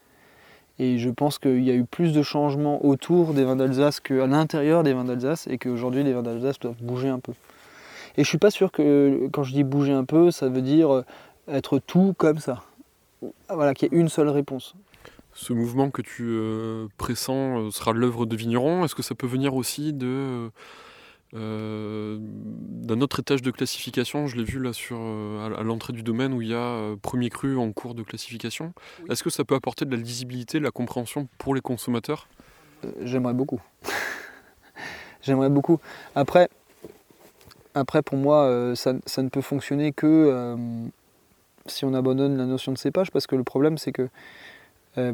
Et 0.79 0.99
je 0.99 1.11
pense 1.11 1.39
qu'il 1.39 1.63
y 1.63 1.71
a 1.71 1.75
eu 1.75 1.85
plus 1.85 2.13
de 2.13 2.23
changements 2.23 2.85
autour 2.85 3.35
des 3.35 3.45
vins 3.45 3.57
d'Alsace 3.57 4.01
qu'à 4.01 4.27
l'intérieur 4.27 4.83
des 4.83 4.95
vins 4.95 5.05
d'Alsace 5.05 5.47
et 5.49 5.59
qu'aujourd'hui 5.59 6.05
les 6.05 6.13
vins 6.13 6.23
d'Alsace 6.23 6.59
doivent 6.59 6.81
bouger 6.81 7.09
un 7.09 7.19
peu. 7.19 7.33
Et 8.17 8.25
je 8.25 8.29
suis 8.29 8.39
pas 8.39 8.51
sûr 8.51 8.73
que 8.73 9.29
quand 9.33 9.43
je 9.43 9.53
dis 9.53 9.65
bouger 9.65 9.93
un 9.93 10.05
peu, 10.05 10.31
ça 10.31 10.49
veut 10.49 10.63
dire 10.63 11.05
être 11.49 11.79
tout 11.79 12.15
comme 12.17 12.39
ça. 12.39 12.63
Voilà, 13.49 13.75
qu'il 13.75 13.93
y 13.93 13.97
ait 13.97 14.01
une 14.01 14.09
seule 14.09 14.29
réponse. 14.29 14.75
Ce 15.35 15.53
mouvement 15.53 15.91
que 15.91 16.03
tu 16.03 16.25
euh, 16.25 16.89
pressens 16.97 17.59
euh, 17.59 17.71
sera 17.71 17.93
l'œuvre 17.93 18.27
de 18.27 18.37
vignerons. 18.37 18.85
Est-ce 18.85 18.95
que 18.95 19.03
ça 19.03 19.15
peut 19.15 19.27
venir 19.27 19.55
aussi 19.55 19.93
de 19.93 20.07
euh, 20.07 20.49
d'un 21.33 23.01
autre 23.01 23.21
étage 23.21 23.43
de 23.43 23.51
classification 23.51 24.27
Je 24.27 24.37
l'ai 24.37 24.45
vu 24.45 24.63
là 24.63 24.73
sur 24.73 24.97
à 24.99 25.63
l'entrée 25.63 25.93
du 25.93 26.03
domaine 26.03 26.33
où 26.33 26.43
il 26.43 26.49
y 26.49 26.55
a 26.55 26.95
premier 27.03 27.29
cru 27.29 27.57
en 27.59 27.73
cours 27.73 27.95
de 27.95 28.03
classification. 28.03 28.73
Est-ce 29.11 29.23
que 29.23 29.31
ça 29.31 29.45
peut 29.45 29.55
apporter 29.55 29.85
de 29.85 29.91
la 29.95 30.03
lisibilité, 30.03 30.59
de 30.59 30.65
la 30.65 30.71
compréhension 30.71 31.29
pour 31.39 31.55
les 31.55 31.61
consommateurs? 31.61 32.29
J'aimerais 33.03 33.35
beaucoup. 33.35 33.61
J'aimerais 35.23 35.51
beaucoup. 35.51 35.81
Après, 36.15 36.49
après 37.75 38.03
pour 38.03 38.17
moi, 38.17 38.73
ça, 38.75 38.95
ça, 39.05 39.23
ne 39.23 39.29
peut 39.29 39.43
fonctionner 39.43 39.93
que 39.93 40.57
si 41.71 41.85
on 41.85 41.95
abandonne 41.95 42.37
la 42.37 42.47
notion 42.47 42.73
de 42.73 42.79
cépage, 42.79 43.11
parce 43.11 43.27
que 43.27 43.37
le 43.37 43.45
problème 43.45 43.79
c'est 43.79 43.93
que 43.93 44.09
euh, 44.97 45.13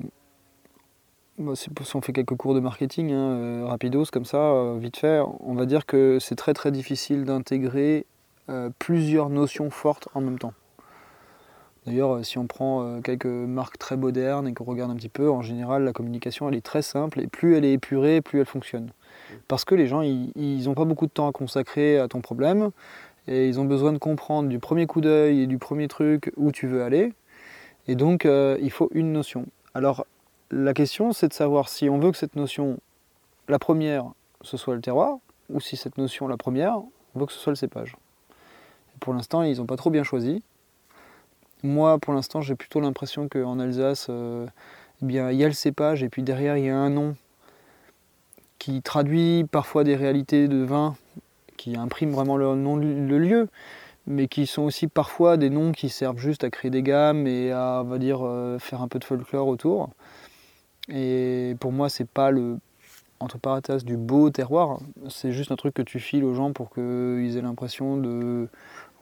si 1.54 1.96
on 1.96 2.00
fait 2.00 2.12
quelques 2.12 2.36
cours 2.36 2.54
de 2.54 2.60
marketing, 2.60 3.12
hein, 3.12 3.30
euh, 3.30 3.64
rapidos 3.66 4.04
comme 4.12 4.24
ça, 4.24 4.38
euh, 4.38 4.78
vite 4.78 4.96
fait, 4.96 5.20
on 5.40 5.54
va 5.54 5.66
dire 5.66 5.84
que 5.84 6.18
c'est 6.20 6.36
très 6.36 6.54
très 6.54 6.70
difficile 6.70 7.24
d'intégrer 7.24 8.06
plusieurs 8.78 9.30
notions 9.30 9.70
fortes 9.70 10.08
en 10.12 10.20
même 10.20 10.38
temps. 10.38 10.52
D'ailleurs, 11.86 12.22
si 12.22 12.36
on 12.36 12.46
prend 12.46 13.00
quelques 13.00 13.24
marques 13.24 13.78
très 13.78 13.96
modernes 13.96 14.46
et 14.46 14.52
qu'on 14.52 14.64
regarde 14.64 14.90
un 14.90 14.96
petit 14.96 15.08
peu, 15.08 15.30
en 15.30 15.40
général, 15.40 15.82
la 15.82 15.94
communication 15.94 16.46
elle 16.50 16.54
est 16.54 16.64
très 16.64 16.82
simple 16.82 17.20
et 17.20 17.26
plus 17.26 17.56
elle 17.56 17.64
est 17.64 17.72
épurée, 17.72 18.20
plus 18.20 18.40
elle 18.40 18.46
fonctionne. 18.46 18.90
Parce 19.48 19.64
que 19.64 19.74
les 19.74 19.86
gens, 19.86 20.02
ils 20.02 20.64
n'ont 20.64 20.74
pas 20.74 20.84
beaucoup 20.84 21.06
de 21.06 21.10
temps 21.10 21.26
à 21.26 21.32
consacrer 21.32 21.98
à 21.98 22.06
ton 22.06 22.20
problème 22.20 22.70
et 23.26 23.48
ils 23.48 23.58
ont 23.58 23.64
besoin 23.64 23.94
de 23.94 23.98
comprendre 23.98 24.50
du 24.50 24.58
premier 24.58 24.86
coup 24.86 25.00
d'œil 25.00 25.40
et 25.40 25.46
du 25.46 25.56
premier 25.56 25.88
truc 25.88 26.30
où 26.36 26.52
tu 26.52 26.66
veux 26.66 26.82
aller. 26.82 27.14
Et 27.88 27.94
donc, 27.94 28.26
il 28.26 28.70
faut 28.70 28.90
une 28.92 29.10
notion. 29.10 29.46
Alors, 29.72 30.04
la 30.54 30.72
question, 30.72 31.12
c'est 31.12 31.28
de 31.28 31.32
savoir 31.32 31.68
si 31.68 31.88
on 31.88 31.98
veut 31.98 32.12
que 32.12 32.16
cette 32.16 32.36
notion, 32.36 32.78
la 33.48 33.58
première, 33.58 34.06
ce 34.42 34.56
soit 34.56 34.74
le 34.74 34.80
terroir, 34.80 35.18
ou 35.50 35.60
si 35.60 35.76
cette 35.76 35.98
notion, 35.98 36.28
la 36.28 36.36
première, 36.36 36.78
on 37.14 37.18
veut 37.18 37.26
que 37.26 37.32
ce 37.32 37.38
soit 37.38 37.50
le 37.52 37.56
cépage. 37.56 37.96
pour 39.00 39.12
l'instant, 39.12 39.42
ils 39.42 39.58
n'ont 39.58 39.66
pas 39.66 39.76
trop 39.76 39.90
bien 39.90 40.04
choisi. 40.04 40.42
Moi, 41.62 41.98
pour 41.98 42.14
l'instant, 42.14 42.40
j'ai 42.40 42.54
plutôt 42.54 42.80
l'impression 42.80 43.28
qu'en 43.28 43.58
Alsace, 43.58 44.06
euh, 44.10 44.46
eh 45.02 45.06
il 45.06 45.12
y 45.12 45.44
a 45.44 45.48
le 45.48 45.52
cépage, 45.52 46.02
et 46.02 46.08
puis 46.08 46.22
derrière, 46.22 46.56
il 46.56 46.66
y 46.66 46.70
a 46.70 46.76
un 46.76 46.90
nom 46.90 47.16
qui 48.58 48.80
traduit 48.80 49.44
parfois 49.50 49.82
des 49.82 49.96
réalités 49.96 50.46
de 50.46 50.62
vin, 50.64 50.96
qui 51.56 51.76
imprime 51.76 52.12
vraiment 52.12 52.36
le 52.36 52.54
nom, 52.54 52.76
lieu 52.76 53.48
mais 54.06 54.28
qui 54.28 54.46
sont 54.46 54.62
aussi 54.62 54.86
parfois 54.86 55.36
des 55.36 55.50
noms 55.50 55.72
qui 55.72 55.88
servent 55.88 56.18
juste 56.18 56.44
à 56.44 56.50
créer 56.50 56.70
des 56.70 56.82
gammes 56.82 57.26
et 57.26 57.52
à, 57.52 57.82
va 57.82 57.98
dire, 57.98 58.20
euh, 58.22 58.58
faire 58.58 58.82
un 58.82 58.88
peu 58.88 58.98
de 58.98 59.04
folklore 59.04 59.48
autour. 59.48 59.90
Et 60.88 61.56
pour 61.60 61.72
moi, 61.72 61.88
c'est 61.88 62.08
pas 62.08 62.30
le, 62.30 62.58
entre 63.20 63.38
parenthèses, 63.38 63.84
du 63.84 63.96
beau 63.96 64.30
terroir, 64.30 64.80
c'est 65.08 65.32
juste 65.32 65.50
un 65.50 65.56
truc 65.56 65.74
que 65.74 65.82
tu 65.82 65.98
files 65.98 66.24
aux 66.24 66.34
gens 66.34 66.52
pour 66.52 66.70
qu'ils 66.70 67.36
aient 67.36 67.42
l'impression 67.42 67.96
de, 67.96 68.48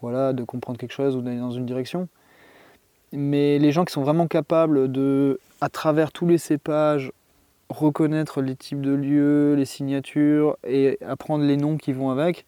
voilà, 0.00 0.32
de 0.32 0.44
comprendre 0.44 0.78
quelque 0.78 0.92
chose 0.92 1.16
ou 1.16 1.22
d'aller 1.22 1.38
dans 1.38 1.50
une 1.50 1.66
direction. 1.66 2.08
Mais 3.12 3.58
les 3.58 3.72
gens 3.72 3.84
qui 3.84 3.92
sont 3.92 4.02
vraiment 4.02 4.26
capables 4.26 4.90
de, 4.90 5.38
à 5.60 5.68
travers 5.68 6.12
tous 6.12 6.26
les 6.26 6.38
cépages, 6.38 7.12
reconnaître 7.68 8.40
les 8.40 8.56
types 8.56 8.80
de 8.80 8.92
lieux, 8.92 9.54
les 9.54 9.64
signatures 9.64 10.56
et 10.64 10.98
apprendre 11.06 11.44
les 11.44 11.56
noms 11.56 11.76
qui 11.76 11.92
vont 11.92 12.10
avec, 12.10 12.46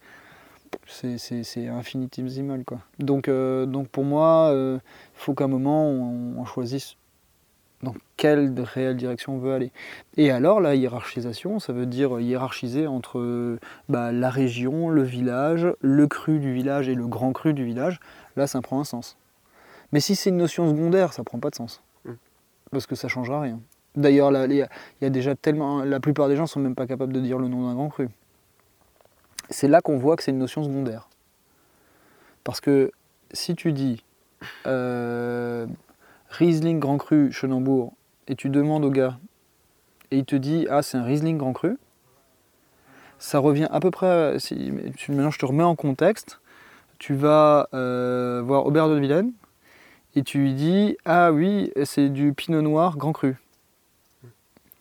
c'est 0.87 1.67
infinitésimal. 1.67 2.63
Quoi. 2.63 2.79
Donc, 2.99 3.27
euh, 3.27 3.65
donc 3.65 3.87
pour 3.89 4.03
moi, 4.03 4.49
il 4.51 4.55
euh, 4.55 4.77
faut 5.13 5.33
qu'à 5.33 5.45
un 5.45 5.47
moment, 5.47 5.89
on, 5.89 6.45
choisisse 6.45 6.95
dans 7.83 7.93
quelle 8.17 8.53
réelle 8.57 8.95
direction 8.95 9.35
on 9.35 9.37
veut 9.37 9.53
aller. 9.53 9.71
Et 10.17 10.31
alors, 10.31 10.59
la 10.61 10.75
hiérarchisation, 10.75 11.59
ça 11.59 11.73
veut 11.73 11.85
dire 11.85 12.19
hiérarchiser 12.19 12.87
entre 12.87 13.57
bah, 13.89 14.11
la 14.11 14.29
région, 14.29 14.89
le 14.89 15.03
village, 15.03 15.67
le 15.81 16.07
cru 16.07 16.39
du 16.39 16.53
village 16.53 16.89
et 16.89 16.95
le 16.95 17.07
grand 17.07 17.33
cru 17.33 17.53
du 17.53 17.65
village. 17.65 17.99
Là, 18.35 18.47
ça 18.47 18.61
prend 18.61 18.79
un 18.79 18.85
sens. 18.85 19.17
Mais 19.91 19.99
si 19.99 20.15
c'est 20.15 20.29
une 20.29 20.37
notion 20.37 20.67
secondaire, 20.69 21.13
ça 21.13 21.23
prend 21.23 21.39
pas 21.39 21.49
de 21.49 21.55
sens. 21.55 21.81
Mmh. 22.05 22.13
Parce 22.71 22.87
que 22.87 22.95
ça 22.95 23.07
changera 23.07 23.41
rien. 23.41 23.59
D'ailleurs, 23.95 24.31
il 24.49 24.67
y 25.01 25.05
a 25.05 25.09
déjà 25.09 25.35
tellement. 25.35 25.83
La 25.83 25.99
plupart 25.99 26.27
des 26.27 26.35
gens 26.35 26.47
sont 26.47 26.59
même 26.59 26.75
pas 26.75 26.87
capables 26.87 27.13
de 27.13 27.21
dire 27.21 27.37
le 27.37 27.47
nom 27.47 27.67
d'un 27.67 27.75
grand 27.75 27.89
cru 27.89 28.09
c'est 29.49 29.67
là 29.67 29.81
qu'on 29.81 29.97
voit 29.97 30.15
que 30.15 30.23
c'est 30.23 30.31
une 30.31 30.39
notion 30.39 30.63
secondaire. 30.63 31.09
Parce 32.43 32.61
que 32.61 32.91
si 33.31 33.55
tu 33.55 33.73
dis 33.73 34.03
euh, 34.67 35.65
Riesling 36.35 36.79
Grand 36.79 36.97
Cru 36.97 37.31
Chenambourg 37.31 37.93
et 38.27 38.35
tu 38.35 38.49
demandes 38.49 38.85
au 38.85 38.91
gars 38.91 39.17
et 40.11 40.17
il 40.17 40.25
te 40.25 40.35
dit 40.35 40.67
Ah, 40.69 40.81
c'est 40.81 40.97
un 40.97 41.03
Riesling 41.03 41.37
Grand 41.37 41.53
Cru, 41.53 41.77
ça 43.19 43.39
revient 43.39 43.67
à 43.71 43.79
peu 43.79 43.91
près. 43.91 44.37
Si, 44.39 44.71
maintenant 45.09 45.31
je 45.31 45.39
te 45.39 45.45
remets 45.45 45.63
en 45.63 45.75
contexte, 45.75 46.39
tu 46.99 47.15
vas 47.15 47.67
euh, 47.73 48.41
voir 48.45 48.65
Aubert 48.65 48.89
de 48.89 48.95
Vilaine 48.95 49.31
et 50.15 50.23
tu 50.23 50.39
lui 50.39 50.53
dis 50.53 50.97
Ah 51.05 51.31
oui, 51.31 51.71
c'est 51.83 52.09
du 52.09 52.33
Pinot 52.33 52.61
Noir 52.61 52.97
Grand 52.97 53.13
Cru. 53.13 53.35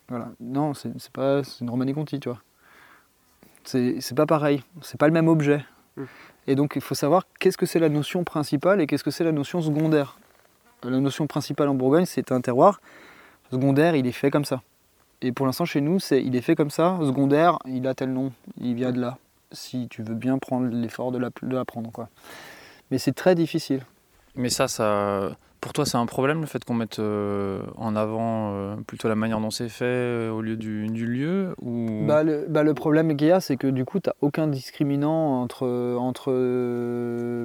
Voilà. 0.08 0.30
Non, 0.40 0.74
c'est 0.74 1.10
pas 1.12 1.42
c'est 1.44 1.60
une 1.60 1.70
Romanée 1.70 1.94
Conti, 1.94 2.20
tu 2.20 2.28
vois 2.28 2.40
c'est 3.64 4.14
pas 4.14 4.26
pareil, 4.26 4.62
c'est 4.82 4.98
pas 4.98 5.06
le 5.06 5.12
même 5.12 5.28
objet. 5.28 5.64
Hmm. 5.96 6.04
Et 6.46 6.54
donc 6.54 6.74
il 6.76 6.82
faut 6.82 6.94
savoir 6.94 7.26
qu'est-ce 7.38 7.56
que 7.56 7.66
c'est 7.66 7.78
la 7.78 7.88
notion 7.88 8.24
principale 8.24 8.80
et 8.80 8.86
qu'est-ce 8.86 9.04
que 9.04 9.10
c'est 9.10 9.24
la 9.24 9.32
notion 9.32 9.62
secondaire. 9.62 10.18
La 10.84 11.00
notion 11.00 11.26
principale 11.26 11.68
en 11.68 11.74
Bourgogne, 11.74 12.04
c'est 12.04 12.30
un 12.30 12.40
terroir. 12.40 12.80
Secondaire, 13.50 13.96
il 13.96 14.06
est 14.06 14.12
fait 14.12 14.30
comme 14.30 14.44
ça. 14.44 14.62
Et 15.22 15.32
pour 15.32 15.46
l'instant, 15.46 15.64
chez 15.64 15.80
nous, 15.80 15.98
c'est 15.98 16.22
il 16.22 16.36
est 16.36 16.42
fait 16.42 16.54
comme 16.54 16.70
ça. 16.70 16.98
Secondaire, 17.00 17.58
il 17.66 17.86
a 17.86 17.94
tel 17.94 18.12
nom, 18.12 18.32
il 18.60 18.74
vient 18.74 18.92
de 18.92 19.00
là. 19.00 19.16
Si 19.52 19.88
tu 19.88 20.02
veux 20.02 20.14
bien 20.14 20.38
prendre 20.38 20.68
l'effort 20.68 21.10
de 21.10 21.18
l'apprendre. 21.18 21.90
Mais 22.90 22.98
c'est 22.98 23.12
très 23.12 23.34
difficile. 23.34 23.80
Mais 24.34 24.50
ça, 24.50 24.68
ça, 24.68 25.36
pour 25.64 25.72
toi, 25.72 25.86
c'est 25.86 25.96
un 25.96 26.04
problème 26.04 26.42
le 26.42 26.46
fait 26.46 26.62
qu'on 26.62 26.74
mette 26.74 26.98
euh, 26.98 27.62
en 27.78 27.96
avant 27.96 28.52
euh, 28.52 28.76
plutôt 28.86 29.08
la 29.08 29.14
manière 29.14 29.40
dont 29.40 29.50
c'est 29.50 29.70
fait 29.70 29.86
euh, 29.86 30.30
au 30.30 30.42
lieu 30.42 30.58
du, 30.58 30.86
lieu 30.88 31.54
ou... 31.62 32.04
Bah, 32.06 32.22
le, 32.22 32.44
bah, 32.50 32.62
le, 32.62 32.74
problème 32.74 33.16
qu'il 33.16 33.28
y 33.28 33.30
a, 33.30 33.40
c'est 33.40 33.56
que 33.56 33.68
du 33.68 33.86
coup, 33.86 33.98
tu 33.98 34.10
n'as 34.10 34.14
aucun 34.20 34.46
discriminant 34.46 35.40
entre, 35.40 35.66
entre 35.98 36.32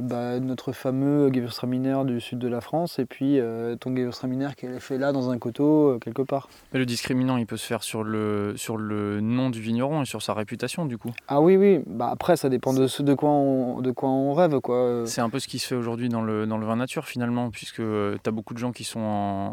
bah, 0.02 0.38
notre 0.41 0.73
fameux 0.73 1.31
Gewürztraminer 1.31 2.03
du 2.03 2.19
sud 2.19 2.39
de 2.39 2.49
la 2.49 2.60
France 2.60 2.99
et 2.99 3.06
puis 3.06 3.39
ton 3.80 3.95
Gewürztraminer 3.95 4.49
qui 4.57 4.65
est 4.65 4.81
fait 4.81 4.98
là 4.98 5.14
dans 5.14 5.30
un 5.30 5.38
coteau 5.38 5.98
quelque 6.02 6.23
part. 6.23 6.49
Mais 6.73 6.80
le 6.80 6.85
discriminant, 6.85 7.38
il 7.38 7.45
peut 7.45 7.56
se 7.56 7.65
faire 7.65 7.84
sur 7.84 8.03
le, 8.03 8.52
sur 8.57 8.76
le 8.76 9.22
nom 9.22 9.49
du 9.49 9.61
vigneron 9.61 10.02
et 10.02 10.06
sur 10.06 10.22
sa 10.22 10.34
réputation 10.34 10.85
du 10.85 10.98
coup. 10.98 11.14
Ah 11.30 11.39
oui, 11.39 11.56
oui. 11.56 11.80
Bah, 11.88 12.10
après, 12.11 12.35
ça 12.35 12.49
dépend 12.49 12.73
de, 12.73 13.02
de, 13.02 13.14
quoi 13.14 13.30
on, 13.30 13.80
de 13.80 13.91
quoi 13.91 14.10
on 14.10 14.34
rêve. 14.34 14.60
quoi. 14.60 15.03
C'est 15.06 15.22
un 15.22 15.30
peu 15.30 15.39
ce 15.39 15.48
qui 15.48 15.57
se 15.57 15.68
fait 15.68 15.76
aujourd'hui 15.76 16.10
dans 16.10 16.22
le, 16.22 16.45
dans 16.45 16.57
le 16.57 16.65
vin 16.65 16.76
nature 16.76 17.06
finalement, 17.06 17.49
puisque 17.49 17.80
tu 18.22 18.30
as 18.30 18.31
beaucoup 18.31 18.53
de 18.53 18.60
gens 18.60 18.72
qui 18.72 18.84
sont 18.84 18.99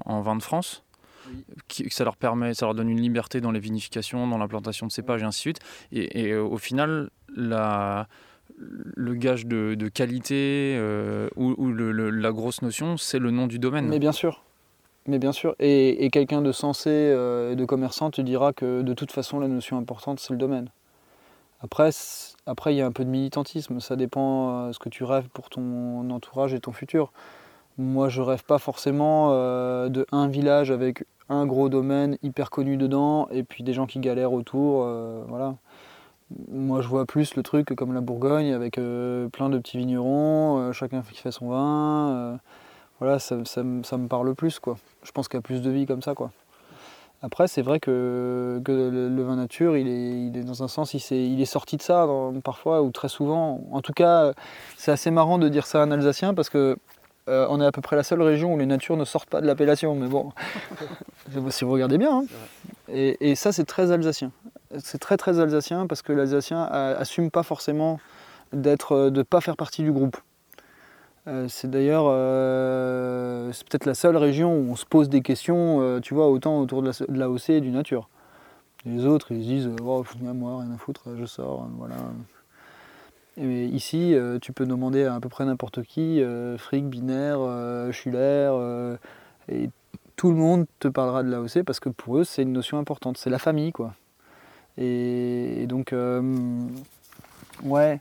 en, 0.04 0.20
vin 0.20 0.36
de 0.36 0.42
France. 0.42 0.82
Qui, 1.66 1.90
ça 1.90 2.04
leur 2.04 2.16
permet, 2.16 2.54
ça 2.54 2.66
leur 2.66 2.74
donne 2.74 2.88
une 2.88 3.00
liberté 3.00 3.40
dans 3.40 3.50
les 3.50 3.58
vinifications, 3.58 4.28
dans 4.28 4.38
l'implantation 4.38 4.86
de 4.86 4.92
cépages 4.92 5.22
et 5.22 5.24
ainsi 5.24 5.38
de 5.38 5.40
suite. 5.40 5.58
Et, 5.92 6.32
euh, 6.32 6.44
au 6.44 6.56
final, 6.56 7.10
la, 7.34 8.06
le 8.58 9.14
gage 9.14 9.46
de, 9.46 9.88
qualité 9.88 10.76
euh, 10.78 11.28
ou, 11.36 11.72
la 11.72 12.32
grosse 12.32 12.62
notion, 12.62 12.96
c'est 12.96 13.18
le 13.18 13.30
nom 13.30 13.46
du 13.46 13.58
domaine. 13.58 13.88
Mais 13.88 13.98
bien 13.98 14.12
sûr. 14.12 14.42
Mais 15.06 15.18
bien 15.18 15.32
sûr. 15.32 15.54
Et, 15.58 16.08
quelqu'un 16.10 16.42
de 16.42 16.52
sensé 16.52 16.90
euh, 16.90 17.54
de 17.54 17.64
commerçant 17.64 18.10
te 18.10 18.20
dira 18.20 18.52
que 18.52 18.82
de 18.82 18.94
toute 18.94 19.12
façon, 19.12 19.40
la 19.40 19.48
notion 19.48 19.78
importante, 19.78 20.20
c'est 20.20 20.32
le 20.32 20.38
domaine. 20.38 20.68
Après, 21.60 21.90
après, 22.46 22.74
il 22.74 22.78
y 22.78 22.82
a 22.82 22.86
un 22.86 22.92
peu 22.92 23.04
de 23.04 23.10
militantisme. 23.10 23.80
Ça 23.80 23.96
dépend 23.96 24.68
de 24.68 24.72
ce 24.72 24.78
que 24.78 24.88
tu 24.88 25.04
rêves 25.04 25.28
pour 25.28 25.48
ton 25.48 26.08
entourage 26.10 26.54
et 26.54 26.60
ton 26.60 26.72
futur. 26.72 27.12
Moi, 27.78 28.08
je 28.08 28.22
rêve 28.22 28.42
pas 28.44 28.58
forcément 28.58 29.30
euh, 29.32 29.88
de 29.88 30.06
un 30.10 30.28
village 30.28 30.70
avec 30.70 31.04
un 31.28 31.44
gros 31.46 31.68
domaine 31.68 32.16
hyper 32.22 32.48
connu 32.48 32.78
dedans 32.78 33.28
et 33.30 33.42
puis 33.42 33.64
des 33.64 33.74
gens 33.74 33.86
qui 33.86 33.98
galèrent 33.98 34.32
autour. 34.32 34.84
Euh, 34.84 35.22
voilà. 35.28 35.56
Moi, 36.50 36.80
je 36.80 36.88
vois 36.88 37.04
plus 37.04 37.36
le 37.36 37.42
truc 37.42 37.74
comme 37.76 37.92
la 37.92 38.00
Bourgogne 38.00 38.52
avec 38.52 38.78
euh, 38.78 39.28
plein 39.28 39.50
de 39.50 39.58
petits 39.58 39.76
vignerons, 39.76 40.72
chacun 40.72 41.02
qui 41.02 41.20
fait 41.20 41.30
son 41.30 41.50
vin. 41.50 42.38
voilà, 42.98 43.18
ça, 43.18 43.36
me 43.36 44.06
parle 44.08 44.34
plus, 44.34 44.58
quoi. 44.58 44.76
Je 45.02 45.12
pense 45.12 45.28
qu'il 45.28 45.36
y 45.36 45.38
a 45.38 45.42
plus 45.42 45.60
de 45.60 45.70
vie 45.70 45.86
comme 45.86 46.02
ça, 46.02 46.14
quoi. 46.14 46.30
Après, 47.22 47.48
c'est 47.48 47.62
vrai 47.62 47.80
que, 47.80 48.60
le, 48.66 49.22
vin 49.22 49.36
nature, 49.36 49.76
il 49.76 49.88
est, 50.36 50.42
dans 50.42 50.62
un 50.62 50.68
sens, 50.68 50.94
il 50.94 51.40
est, 51.40 51.44
sorti 51.44 51.76
de 51.76 51.82
ça 51.82 52.08
parfois 52.42 52.82
ou 52.82 52.90
très 52.90 53.08
souvent. 53.08 53.60
En 53.70 53.82
tout 53.82 53.92
cas, 53.92 54.32
c'est 54.76 54.92
assez 54.92 55.10
marrant 55.10 55.38
de 55.38 55.48
dire 55.48 55.66
ça 55.66 55.80
à 55.80 55.84
un 55.84 55.90
Alsacien 55.90 56.34
parce 56.34 56.50
que 56.50 56.76
euh, 57.28 57.46
on 57.50 57.60
est 57.60 57.66
à 57.66 57.72
peu 57.72 57.80
près 57.80 57.96
la 57.96 58.02
seule 58.02 58.22
région 58.22 58.54
où 58.54 58.58
les 58.58 58.66
natures 58.66 58.96
ne 58.96 59.04
sortent 59.04 59.28
pas 59.28 59.40
de 59.40 59.46
l'appellation, 59.46 59.94
mais 59.94 60.06
bon, 60.08 60.32
si 61.50 61.64
vous 61.64 61.72
regardez 61.72 61.98
bien. 61.98 62.18
hein. 62.20 62.24
Et, 62.88 63.30
et 63.30 63.34
ça, 63.34 63.52
c'est 63.52 63.64
très 63.64 63.90
alsacien. 63.90 64.30
C'est 64.78 64.98
très 64.98 65.16
très 65.16 65.40
alsacien 65.40 65.86
parce 65.86 66.02
que 66.02 66.12
l'alsacien 66.12 66.62
assume 66.62 67.30
pas 67.30 67.42
forcément 67.42 67.98
d'être, 68.52 68.92
euh, 68.92 69.10
de 69.10 69.22
pas 69.22 69.40
faire 69.40 69.56
partie 69.56 69.82
du 69.82 69.92
groupe. 69.92 70.16
Euh, 71.28 71.46
c'est 71.48 71.68
d'ailleurs, 71.70 72.04
euh, 72.06 73.50
c'est 73.52 73.66
peut-être 73.68 73.86
la 73.86 73.94
seule 73.94 74.16
région 74.16 74.54
où 74.56 74.70
on 74.70 74.76
se 74.76 74.84
pose 74.86 75.08
des 75.08 75.22
questions, 75.22 76.00
tu 76.00 76.14
vois, 76.14 76.28
autant 76.28 76.60
autour 76.60 76.82
de 76.82 76.88
la- 76.88 77.06
de 77.06 77.18
l'AOC 77.18 77.50
et 77.50 77.60
du 77.60 77.70
nature. 77.70 78.08
Les 78.84 79.04
autres, 79.04 79.32
ils 79.32 79.42
se 79.42 79.46
disent, 79.48 79.70
oh, 79.84 80.04
moi, 80.22 80.60
rien 80.60 80.72
à 80.72 80.78
foutre, 80.78 81.02
je 81.18 81.24
sors, 81.26 81.62
euh, 81.62 81.66
voilà. 81.76 81.96
Ici, 83.38 84.14
euh, 84.14 84.38
tu 84.38 84.52
peux 84.52 84.64
demander 84.64 85.04
à 85.04 85.14
à 85.14 85.20
peu 85.20 85.28
près 85.28 85.44
n'importe 85.44 85.82
qui, 85.82 86.22
euh, 86.22 86.56
fric, 86.56 86.86
binaire, 86.86 87.38
euh, 87.40 87.92
Schuller, 87.92 88.18
euh, 88.52 88.96
et 89.50 89.68
tout 90.16 90.30
le 90.30 90.36
monde 90.36 90.66
te 90.78 90.88
parlera 90.88 91.22
de 91.22 91.30
l'AOC 91.30 91.62
parce 91.62 91.78
que 91.80 91.90
pour 91.90 92.18
eux, 92.18 92.24
c'est 92.24 92.42
une 92.42 92.52
notion 92.52 92.78
importante, 92.78 93.18
c'est 93.18 93.28
la 93.30 93.38
famille, 93.38 93.72
quoi. 93.72 93.94
Et, 94.78 95.66
donc, 95.68 95.94
ouais, 97.62 98.00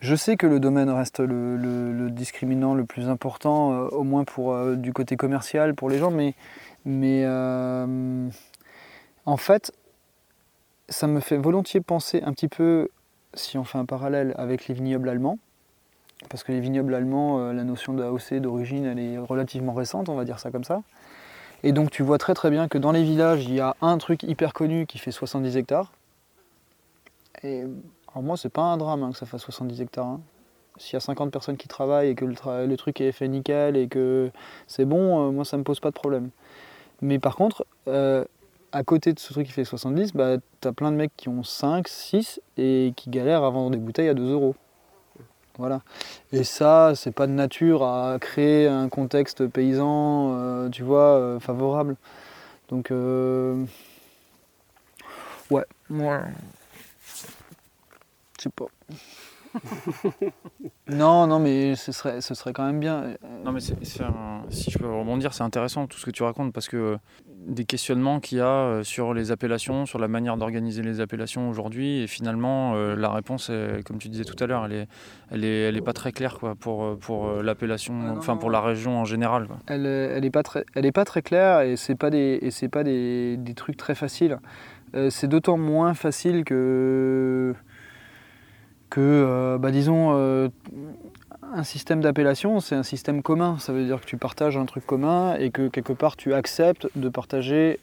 je 0.00 0.14
sais 0.14 0.36
que 0.36 0.46
le 0.46 0.60
domaine 0.60 0.90
reste 0.90 1.20
le, 1.20 1.56
le- 1.56 2.10
discriminant 2.10 2.74
le 2.74 2.84
plus 2.84 3.08
important, 3.08 3.70
au 3.88 4.04
moins 4.04 4.24
pour 4.24 4.56
du 4.76 4.92
côté 4.92 5.16
commercial 5.16 5.74
pour 5.74 5.88
les 5.90 5.98
gens, 5.98 6.10
mais, 6.10 6.34
mais 6.84 7.26
en 9.26 9.36
fait, 9.36 9.72
ça 10.88 11.06
me 11.06 11.20
fait 11.20 11.36
volontiers 11.36 11.80
penser 11.80 12.22
un 12.24 12.32
petit 12.32 12.48
peu, 12.48 12.88
si 13.34 13.58
on 13.58 13.64
fait 13.64 13.78
un 13.78 13.84
parallèle 13.84 14.34
avec 14.36 14.68
les 14.68 14.74
vignobles 14.74 15.08
allemands, 15.08 15.38
parce 16.28 16.44
que 16.44 16.52
les 16.52 16.60
vignobles 16.60 16.94
allemands, 16.94 17.40
euh, 17.40 17.52
la 17.52 17.64
notion 17.64 17.94
d'AOC 17.94 18.34
d'origine, 18.34 18.84
elle 18.84 18.98
est 18.98 19.18
relativement 19.18 19.72
récente, 19.74 20.08
on 20.08 20.14
va 20.14 20.24
dire 20.24 20.38
ça 20.38 20.50
comme 20.50 20.64
ça. 20.64 20.82
Et 21.64 21.72
donc 21.72 21.90
tu 21.90 22.02
vois 22.02 22.18
très 22.18 22.34
très 22.34 22.50
bien 22.50 22.68
que 22.68 22.78
dans 22.78 22.92
les 22.92 23.02
villages, 23.02 23.44
il 23.44 23.54
y 23.54 23.60
a 23.60 23.76
un 23.82 23.98
truc 23.98 24.22
hyper 24.22 24.52
connu 24.52 24.86
qui 24.86 24.98
fait 24.98 25.12
70 25.12 25.56
hectares. 25.56 25.92
Et 27.42 27.60
alors 28.10 28.22
moi, 28.22 28.36
c'est 28.36 28.48
pas 28.48 28.62
un 28.62 28.76
drame 28.76 29.02
hein, 29.02 29.12
que 29.12 29.18
ça 29.18 29.26
fasse 29.26 29.42
70 29.42 29.80
hectares. 29.80 30.06
hein. 30.06 30.20
S'il 30.78 30.94
y 30.94 30.96
a 30.96 31.00
50 31.00 31.30
personnes 31.30 31.56
qui 31.56 31.68
travaillent 31.68 32.08
et 32.08 32.14
que 32.14 32.24
le 32.24 32.76
truc 32.76 33.00
est 33.00 33.12
fait 33.12 33.28
nickel 33.28 33.76
et 33.76 33.88
que 33.88 34.30
c'est 34.66 34.86
bon, 34.86 35.28
euh, 35.28 35.30
moi 35.30 35.44
ça 35.44 35.56
me 35.58 35.64
pose 35.64 35.80
pas 35.80 35.90
de 35.90 35.94
problème. 35.94 36.30
Mais 37.02 37.18
par 37.18 37.36
contre, 37.36 37.66
euh, 37.88 38.24
à 38.72 38.82
côté 38.84 39.12
de 39.12 39.18
ce 39.18 39.32
truc 39.32 39.46
qui 39.46 39.52
fait 39.52 39.64
70, 39.64 40.14
bah, 40.14 40.36
t'as 40.60 40.72
plein 40.72 40.90
de 40.90 40.96
mecs 40.96 41.16
qui 41.16 41.28
ont 41.28 41.42
5, 41.42 41.88
6 41.88 42.40
et 42.56 42.92
qui 42.96 43.10
galèrent 43.10 43.44
à 43.44 43.50
vendre 43.50 43.70
des 43.70 43.78
bouteilles 43.78 44.08
à 44.08 44.14
2 44.14 44.32
euros. 44.32 44.54
Voilà. 45.58 45.82
Et 46.32 46.44
ça, 46.44 46.94
c'est 46.94 47.12
pas 47.12 47.26
de 47.26 47.32
nature 47.32 47.84
à 47.84 48.18
créer 48.18 48.66
un 48.66 48.88
contexte 48.88 49.46
paysan, 49.46 50.34
euh, 50.34 50.68
tu 50.70 50.82
vois, 50.82 51.18
euh, 51.18 51.40
favorable. 51.40 51.96
Donc, 52.70 52.90
euh, 52.90 53.62
ouais, 55.50 55.64
moi, 55.90 56.22
je 58.38 58.44
sais 58.44 58.50
pas. 58.50 58.66
non, 60.88 61.26
non, 61.26 61.38
mais 61.38 61.74
ce 61.74 61.92
serait, 61.92 62.20
ce 62.20 62.34
serait 62.34 62.52
quand 62.52 62.64
même 62.66 62.80
bien. 62.80 63.14
Non 63.44 63.52
mais 63.52 63.60
un- 64.00 64.42
si 64.50 64.70
je 64.70 64.78
peux 64.78 64.86
rebondir, 64.90 65.32
c'est 65.34 65.42
intéressant 65.42 65.86
tout 65.86 65.98
ce 65.98 66.06
que 66.06 66.10
tu 66.10 66.22
racontes 66.22 66.52
parce 66.52 66.68
que 66.68 66.76
euh, 66.76 66.96
des 67.46 67.64
questionnements 67.64 68.20
qu'il 68.20 68.38
y 68.38 68.40
a 68.40 68.46
euh, 68.46 68.82
sur 68.82 69.14
les 69.14 69.30
appellations, 69.30 69.86
sur 69.86 69.98
la 69.98 70.08
manière 70.08 70.36
d'organiser 70.36 70.82
les 70.82 71.00
appellations 71.00 71.48
aujourd'hui 71.48 72.02
et 72.02 72.06
finalement 72.06 72.74
euh, 72.74 72.94
la 72.96 73.10
réponse, 73.10 73.50
est, 73.50 73.82
comme 73.84 73.98
tu 73.98 74.08
disais 74.08 74.24
tout 74.24 74.42
à 74.42 74.46
l'heure, 74.46 74.64
elle 74.66 74.72
est, 74.72 74.86
elle 75.30 75.44
est, 75.44 75.60
elle 75.68 75.76
est 75.76 75.80
pas 75.82 75.92
très 75.92 76.12
claire 76.12 76.38
quoi 76.38 76.54
pour 76.54 76.84
euh, 76.84 76.96
pour 76.96 77.30
l'appellation, 77.42 78.16
enfin 78.16 78.36
pour 78.36 78.50
la 78.50 78.60
région 78.60 78.98
en 78.98 79.04
général. 79.04 79.46
quoi. 79.46 79.56
elle, 79.66 79.86
elle 79.86 80.24
est 80.24 80.30
pas 80.30 80.42
très, 80.42 80.64
elle 80.74 80.86
est 80.86 80.92
pas 80.92 81.04
très 81.04 81.22
claire 81.22 81.60
et 81.62 81.76
c'est 81.76 81.94
pas 81.96 82.10
des, 82.10 82.38
et 82.42 82.50
c'est 82.50 82.68
pas 82.68 82.84
des, 82.84 83.36
des 83.36 83.54
trucs 83.54 83.76
très 83.76 83.94
faciles. 83.94 84.38
C'est 85.08 85.26
d'autant 85.26 85.56
moins 85.56 85.94
facile 85.94 86.44
que 86.44 87.54
que, 88.92 89.00
euh, 89.00 89.56
bah, 89.56 89.70
disons, 89.70 90.10
euh, 90.12 90.50
un 91.54 91.62
système 91.62 92.02
d'appellation, 92.02 92.60
c'est 92.60 92.74
un 92.74 92.82
système 92.82 93.22
commun. 93.22 93.56
Ça 93.58 93.72
veut 93.72 93.86
dire 93.86 94.02
que 94.02 94.04
tu 94.04 94.18
partages 94.18 94.58
un 94.58 94.66
truc 94.66 94.84
commun 94.84 95.34
et 95.36 95.50
que 95.50 95.68
quelque 95.68 95.94
part 95.94 96.14
tu 96.14 96.34
acceptes 96.34 96.88
de 96.94 97.08
partager 97.08 97.80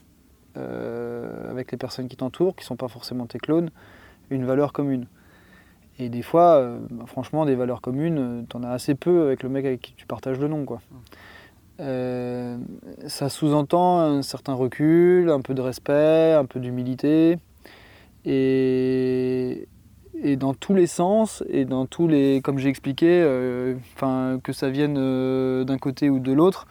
euh, 0.55 1.49
avec 1.49 1.71
les 1.71 1.79
personnes 1.79 2.07
qui 2.09 2.15
t'entourent, 2.15 2.55
qui 2.55 2.61
ne 2.61 2.67
sont 2.67 2.75
pas 2.75 2.89
forcément 2.89 3.25
tes 3.25 3.39
clones, 3.39 3.71
une 4.29 4.45
valeur 4.45 4.71
commune. 4.71 5.07
Et 5.97 6.09
des 6.09 6.21
fois, 6.21 6.77
bah, 6.91 7.05
franchement, 7.07 7.47
des 7.47 7.55
valeurs 7.55 7.81
communes, 7.81 8.45
tu 8.47 8.55
en 8.55 8.61
as 8.61 8.69
assez 8.69 8.93
peu 8.93 9.23
avec 9.23 9.41
le 9.41 9.49
mec 9.49 9.65
avec 9.65 9.81
qui 9.81 9.93
tu 9.93 10.05
partages 10.05 10.37
le 10.37 10.47
nom. 10.47 10.65
Quoi. 10.65 10.79
Ça 11.79 13.29
sous-entend 13.29 13.99
un 13.99 14.21
certain 14.21 14.53
recul, 14.53 15.31
un 15.31 15.41
peu 15.41 15.55
de 15.55 15.61
respect, 15.61 16.33
un 16.33 16.45
peu 16.45 16.59
d'humilité. 16.59 17.39
Et, 18.25 19.67
et 20.23 20.35
dans 20.35 20.53
tous 20.53 20.73
les 20.73 20.87
sens, 20.87 21.43
et 21.49 21.65
dans 21.65 21.85
tous 21.85 22.07
les, 22.07 22.41
comme 22.41 22.57
j'ai 22.57 22.69
expliqué, 22.69 23.07
euh, 23.21 23.75
que 24.43 24.53
ça 24.53 24.69
vienne 24.69 24.97
euh, 24.97 25.63
d'un 25.63 25.77
côté 25.77 26.09
ou 26.09 26.19
de 26.19 26.31
l'autre, 26.31 26.67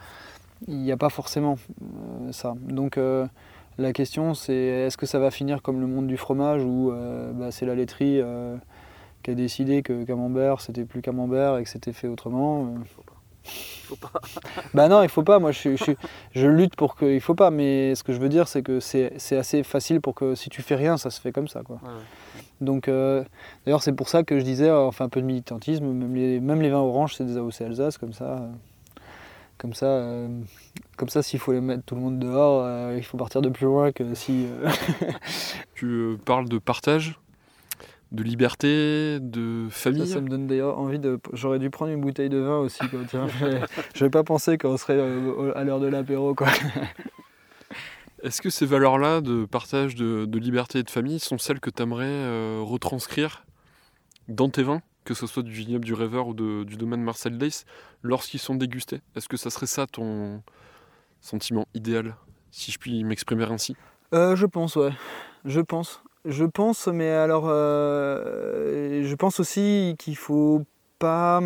il 0.67 0.77
n'y 0.77 0.91
a 0.91 0.97
pas 0.97 1.09
forcément 1.09 1.57
euh, 1.81 2.31
ça. 2.31 2.55
Donc 2.61 2.99
la 3.77 3.93
question 3.93 4.33
c'est 4.33 4.53
est-ce 4.53 4.97
que 4.97 5.05
ça 5.05 5.19
va 5.19 5.31
finir 5.31 5.61
comme 5.61 5.79
le 5.79 5.87
monde 5.87 6.07
du 6.07 6.17
fromage 6.17 6.63
où 6.63 6.91
bah, 7.33 7.51
c'est 7.51 7.65
la 7.65 7.75
laiterie 7.75 8.21
qui 9.23 9.31
a 9.31 9.35
décidé 9.35 9.83
que 9.83 10.03
camembert 10.03 10.59
c'était 10.59 10.83
plus 10.83 11.01
camembert 11.01 11.57
et 11.57 11.63
que 11.63 11.69
c'était 11.69 11.93
fait 11.93 12.09
autrement. 12.09 12.75
Faut 13.89 13.95
pas. 13.95 14.11
Bah 14.73 14.87
non, 14.87 15.01
il 15.03 15.09
faut 15.09 15.23
pas. 15.23 15.39
Moi, 15.39 15.51
je, 15.51 15.75
je, 15.75 15.91
je 16.33 16.47
lutte 16.47 16.75
pour 16.75 16.95
que. 16.95 17.05
Il 17.05 17.21
faut 17.21 17.35
pas. 17.35 17.49
Mais 17.51 17.95
ce 17.95 18.03
que 18.03 18.13
je 18.13 18.19
veux 18.19 18.29
dire, 18.29 18.47
c'est 18.47 18.61
que 18.61 18.79
c'est 18.79 19.13
c'est 19.17 19.35
assez 19.37 19.63
facile 19.63 19.99
pour 19.99 20.13
que 20.15 20.35
si 20.35 20.49
tu 20.49 20.61
fais 20.61 20.75
rien, 20.75 20.97
ça 20.97 21.09
se 21.09 21.19
fait 21.19 21.31
comme 21.31 21.47
ça, 21.47 21.61
quoi. 21.63 21.77
Ouais, 21.83 21.89
ouais. 21.89 22.41
Donc, 22.61 22.87
euh, 22.87 23.23
d'ailleurs, 23.65 23.81
c'est 23.83 23.93
pour 23.93 24.09
ça 24.09 24.23
que 24.23 24.37
je 24.39 24.43
disais, 24.43 24.69
euh, 24.69 24.81
on 24.87 24.91
fait 24.91 25.03
un 25.03 25.09
peu 25.09 25.21
de 25.21 25.25
militantisme. 25.25 25.85
Même 25.85 26.13
les, 26.15 26.39
même 26.39 26.61
les 26.61 26.69
vins 26.69 26.77
oranges, 26.79 27.15
c'est 27.15 27.25
des 27.25 27.37
AOC 27.37 27.61
Alsace, 27.61 27.97
comme 27.97 28.13
ça. 28.13 28.25
euh, 28.25 28.47
comme 29.57 29.73
ça, 29.73 29.87
euh, 29.87 30.27
comme 30.95 31.09
ça, 31.09 31.21
s'il 31.21 31.39
faut 31.39 31.51
les 31.51 31.59
mettre 31.61 31.83
tout 31.83 31.95
le 31.95 31.99
monde 32.01 32.17
dehors, 32.19 32.63
euh, 32.63 32.95
il 32.97 33.03
faut 33.03 33.17
partir 33.17 33.41
de 33.41 33.49
plus 33.49 33.65
loin 33.65 33.91
que 33.91 34.13
si. 34.13 34.45
euh, 34.45 34.69
Tu 35.75 35.85
euh, 35.85 36.17
parles 36.23 36.47
de 36.47 36.57
partage, 36.59 37.19
de 38.11 38.23
liberté, 38.23 39.19
de 39.21 39.67
famille. 39.69 40.07
ça 40.07 40.19
me 40.21 40.27
donne 40.29 40.47
d'ailleurs 40.47 40.79
envie 40.79 40.99
de. 40.99 41.19
J'aurais 41.33 41.59
dû 41.59 41.69
prendre 41.69 41.91
une 41.91 42.01
bouteille 42.01 42.29
de 42.29 42.39
vin 42.39 42.57
aussi. 42.57 42.79
Quoi, 42.89 42.99
tiens. 43.07 43.27
J'avais 43.95 44.09
pas 44.09 44.23
pensé 44.23 44.57
qu'on 44.57 44.77
serait 44.77 44.97
euh, 44.97 45.51
à 45.55 45.63
l'heure 45.63 45.79
de 45.79 45.87
l'apéro, 45.87 46.33
quoi. 46.33 46.47
Est-ce 48.23 48.41
que 48.41 48.49
ces 48.49 48.65
valeurs-là 48.65 49.21
de 49.21 49.45
partage, 49.45 49.95
de, 49.95 50.25
de 50.25 50.39
liberté 50.39 50.79
et 50.79 50.83
de 50.83 50.89
famille 50.89 51.19
sont 51.19 51.37
celles 51.37 51.59
que 51.61 51.69
tu 51.69 51.81
aimerais 51.81 52.59
retranscrire 52.61 53.45
dans 54.27 54.49
tes 54.49 54.61
vins, 54.63 54.81
que 55.05 55.13
ce 55.13 55.25
soit 55.25 55.41
du 55.43 55.51
vignoble 55.51 55.85
du 55.85 55.93
rêveur 55.93 56.27
ou 56.27 56.33
de- 56.33 56.63
du 56.65 56.75
domaine 56.75 57.01
Marcel 57.01 57.37
Dace, 57.37 57.63
lorsqu'ils 58.03 58.39
sont 58.41 58.55
dégustés? 58.55 58.99
Est-ce 59.15 59.29
que 59.29 59.37
ça 59.37 59.49
serait 59.49 59.67
ça 59.67 59.87
ton 59.87 60.41
sentiment 61.21 61.65
idéal, 61.73 62.15
si 62.51 62.71
je 62.73 62.77
puis 62.77 63.03
m'exprimer 63.05 63.45
ainsi? 63.45 63.75
Euh, 64.13 64.35
je 64.35 64.45
pense, 64.45 64.75
ouais. 64.75 64.91
Je 65.45 65.61
pense. 65.61 66.01
Je 66.25 66.43
pense, 66.43 66.87
mais 66.87 67.09
alors, 67.11 67.45
euh, 67.47 69.03
je 69.03 69.15
pense 69.15 69.39
aussi 69.39 69.95
qu'il 69.97 70.17
faut 70.17 70.65
pas 70.99 71.41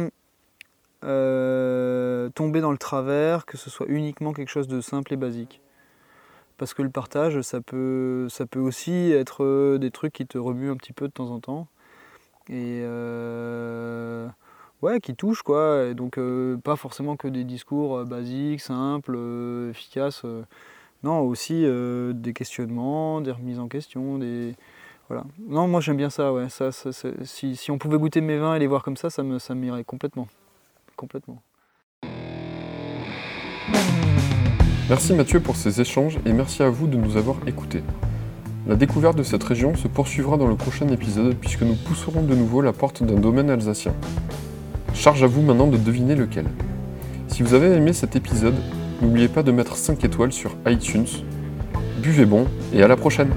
euh, 1.03 2.29
tomber 2.29 2.59
dans 2.59 2.71
le 2.71 2.79
travers, 2.79 3.45
que 3.45 3.55
ce 3.55 3.69
soit 3.69 3.85
uniquement 3.87 4.33
quelque 4.33 4.49
chose 4.49 4.67
de 4.67 4.81
simple 4.81 5.13
et 5.13 5.17
basique. 5.17 5.61
Parce 6.57 6.73
que 6.73 6.81
le 6.81 6.89
partage, 6.89 7.41
ça 7.41 7.61
peut, 7.61 8.27
ça 8.29 8.45
peut 8.47 8.59
aussi 8.59 9.11
être 9.11 9.43
euh, 9.43 9.77
des 9.77 9.91
trucs 9.91 10.13
qui 10.13 10.25
te 10.25 10.37
remuent 10.39 10.71
un 10.71 10.77
petit 10.77 10.93
peu 10.93 11.07
de 11.07 11.13
temps 11.13 11.29
en 11.29 11.39
temps. 11.39 11.67
Et 12.49 12.83
ouais, 14.81 14.99
qui 15.01 15.15
touchent, 15.15 15.43
quoi. 15.43 15.85
Et 15.85 15.93
donc, 15.93 16.19
pas 16.63 16.75
forcément 16.75 17.15
que 17.15 17.27
des 17.27 17.43
discours 17.43 18.03
basiques, 18.05 18.61
simples, 18.61 19.17
efficaces. 19.69 20.25
Non, 21.03 21.19
aussi 21.19 21.63
euh, 21.65 22.13
des 22.13 22.33
questionnements, 22.33 23.21
des 23.21 23.31
remises 23.31 23.59
en 23.59 23.67
question, 23.67 24.17
des... 24.17 24.55
Voilà. 25.09 25.25
Non, 25.49 25.67
moi 25.67 25.81
j'aime 25.81 25.97
bien 25.97 26.09
ça, 26.09 26.31
ouais. 26.31 26.47
Ça- 26.49 26.71
si, 27.23 27.55
si 27.57 27.71
on 27.71 27.77
pouvait 27.77 27.97
goûter 27.97 28.21
mes 28.21 28.37
vins 28.37 28.55
et 28.55 28.59
les 28.59 28.67
voir 28.67 28.83
comme 28.83 28.95
ça, 28.95 29.09
ça 29.09 29.21
me, 29.21 29.37
ça 29.37 29.53
m'irait 29.53 29.83
complètement. 29.83 30.27
Complètement. 30.95 31.41
Merci 34.89 35.13
Mathieu 35.13 35.39
pour 35.39 35.55
ces 35.55 35.81
échanges 35.81 36.19
et 36.25 36.33
merci 36.33 36.63
à 36.63 36.69
vous 36.69 36.87
de 36.87 36.97
nous 36.97 37.17
avoir 37.17 37.37
écoutés. 37.47 37.83
La 38.67 38.75
découverte 38.75 39.17
de 39.17 39.23
cette 39.23 39.43
région 39.43 39.75
se 39.75 39.87
poursuivra 39.89 40.37
dans 40.37 40.47
le 40.47 40.55
prochain 40.55 40.87
épisode 40.87 41.35
puisque 41.35 41.63
nous 41.63 41.75
pousserons 41.75 42.23
de 42.23 42.33
nouveau 42.35 42.61
la 42.61 42.71
porte 42.73 43.03
d'un 43.03 43.19
domaine 43.19 43.49
alsacien. 43.49 43.93
Charge 44.93 45.23
à 45.23 45.27
vous 45.27 45.41
maintenant 45.41 45.67
de 45.67 45.77
deviner 45.77 46.15
lequel. 46.15 46.45
Si 47.27 47.43
vous 47.43 47.53
avez 47.55 47.67
aimé 47.75 47.91
cet 47.93 48.15
épisode, 48.15 48.55
n'oubliez 49.03 49.27
pas 49.27 49.43
de 49.43 49.51
mettre 49.51 49.75
5 49.75 50.03
étoiles 50.05 50.31
sur 50.31 50.55
iTunes. 50.65 51.07
Buvez 52.01 52.25
bon 52.25 52.47
et 52.73 52.81
à 52.81 52.87
la 52.87 52.95
prochaine 52.95 53.29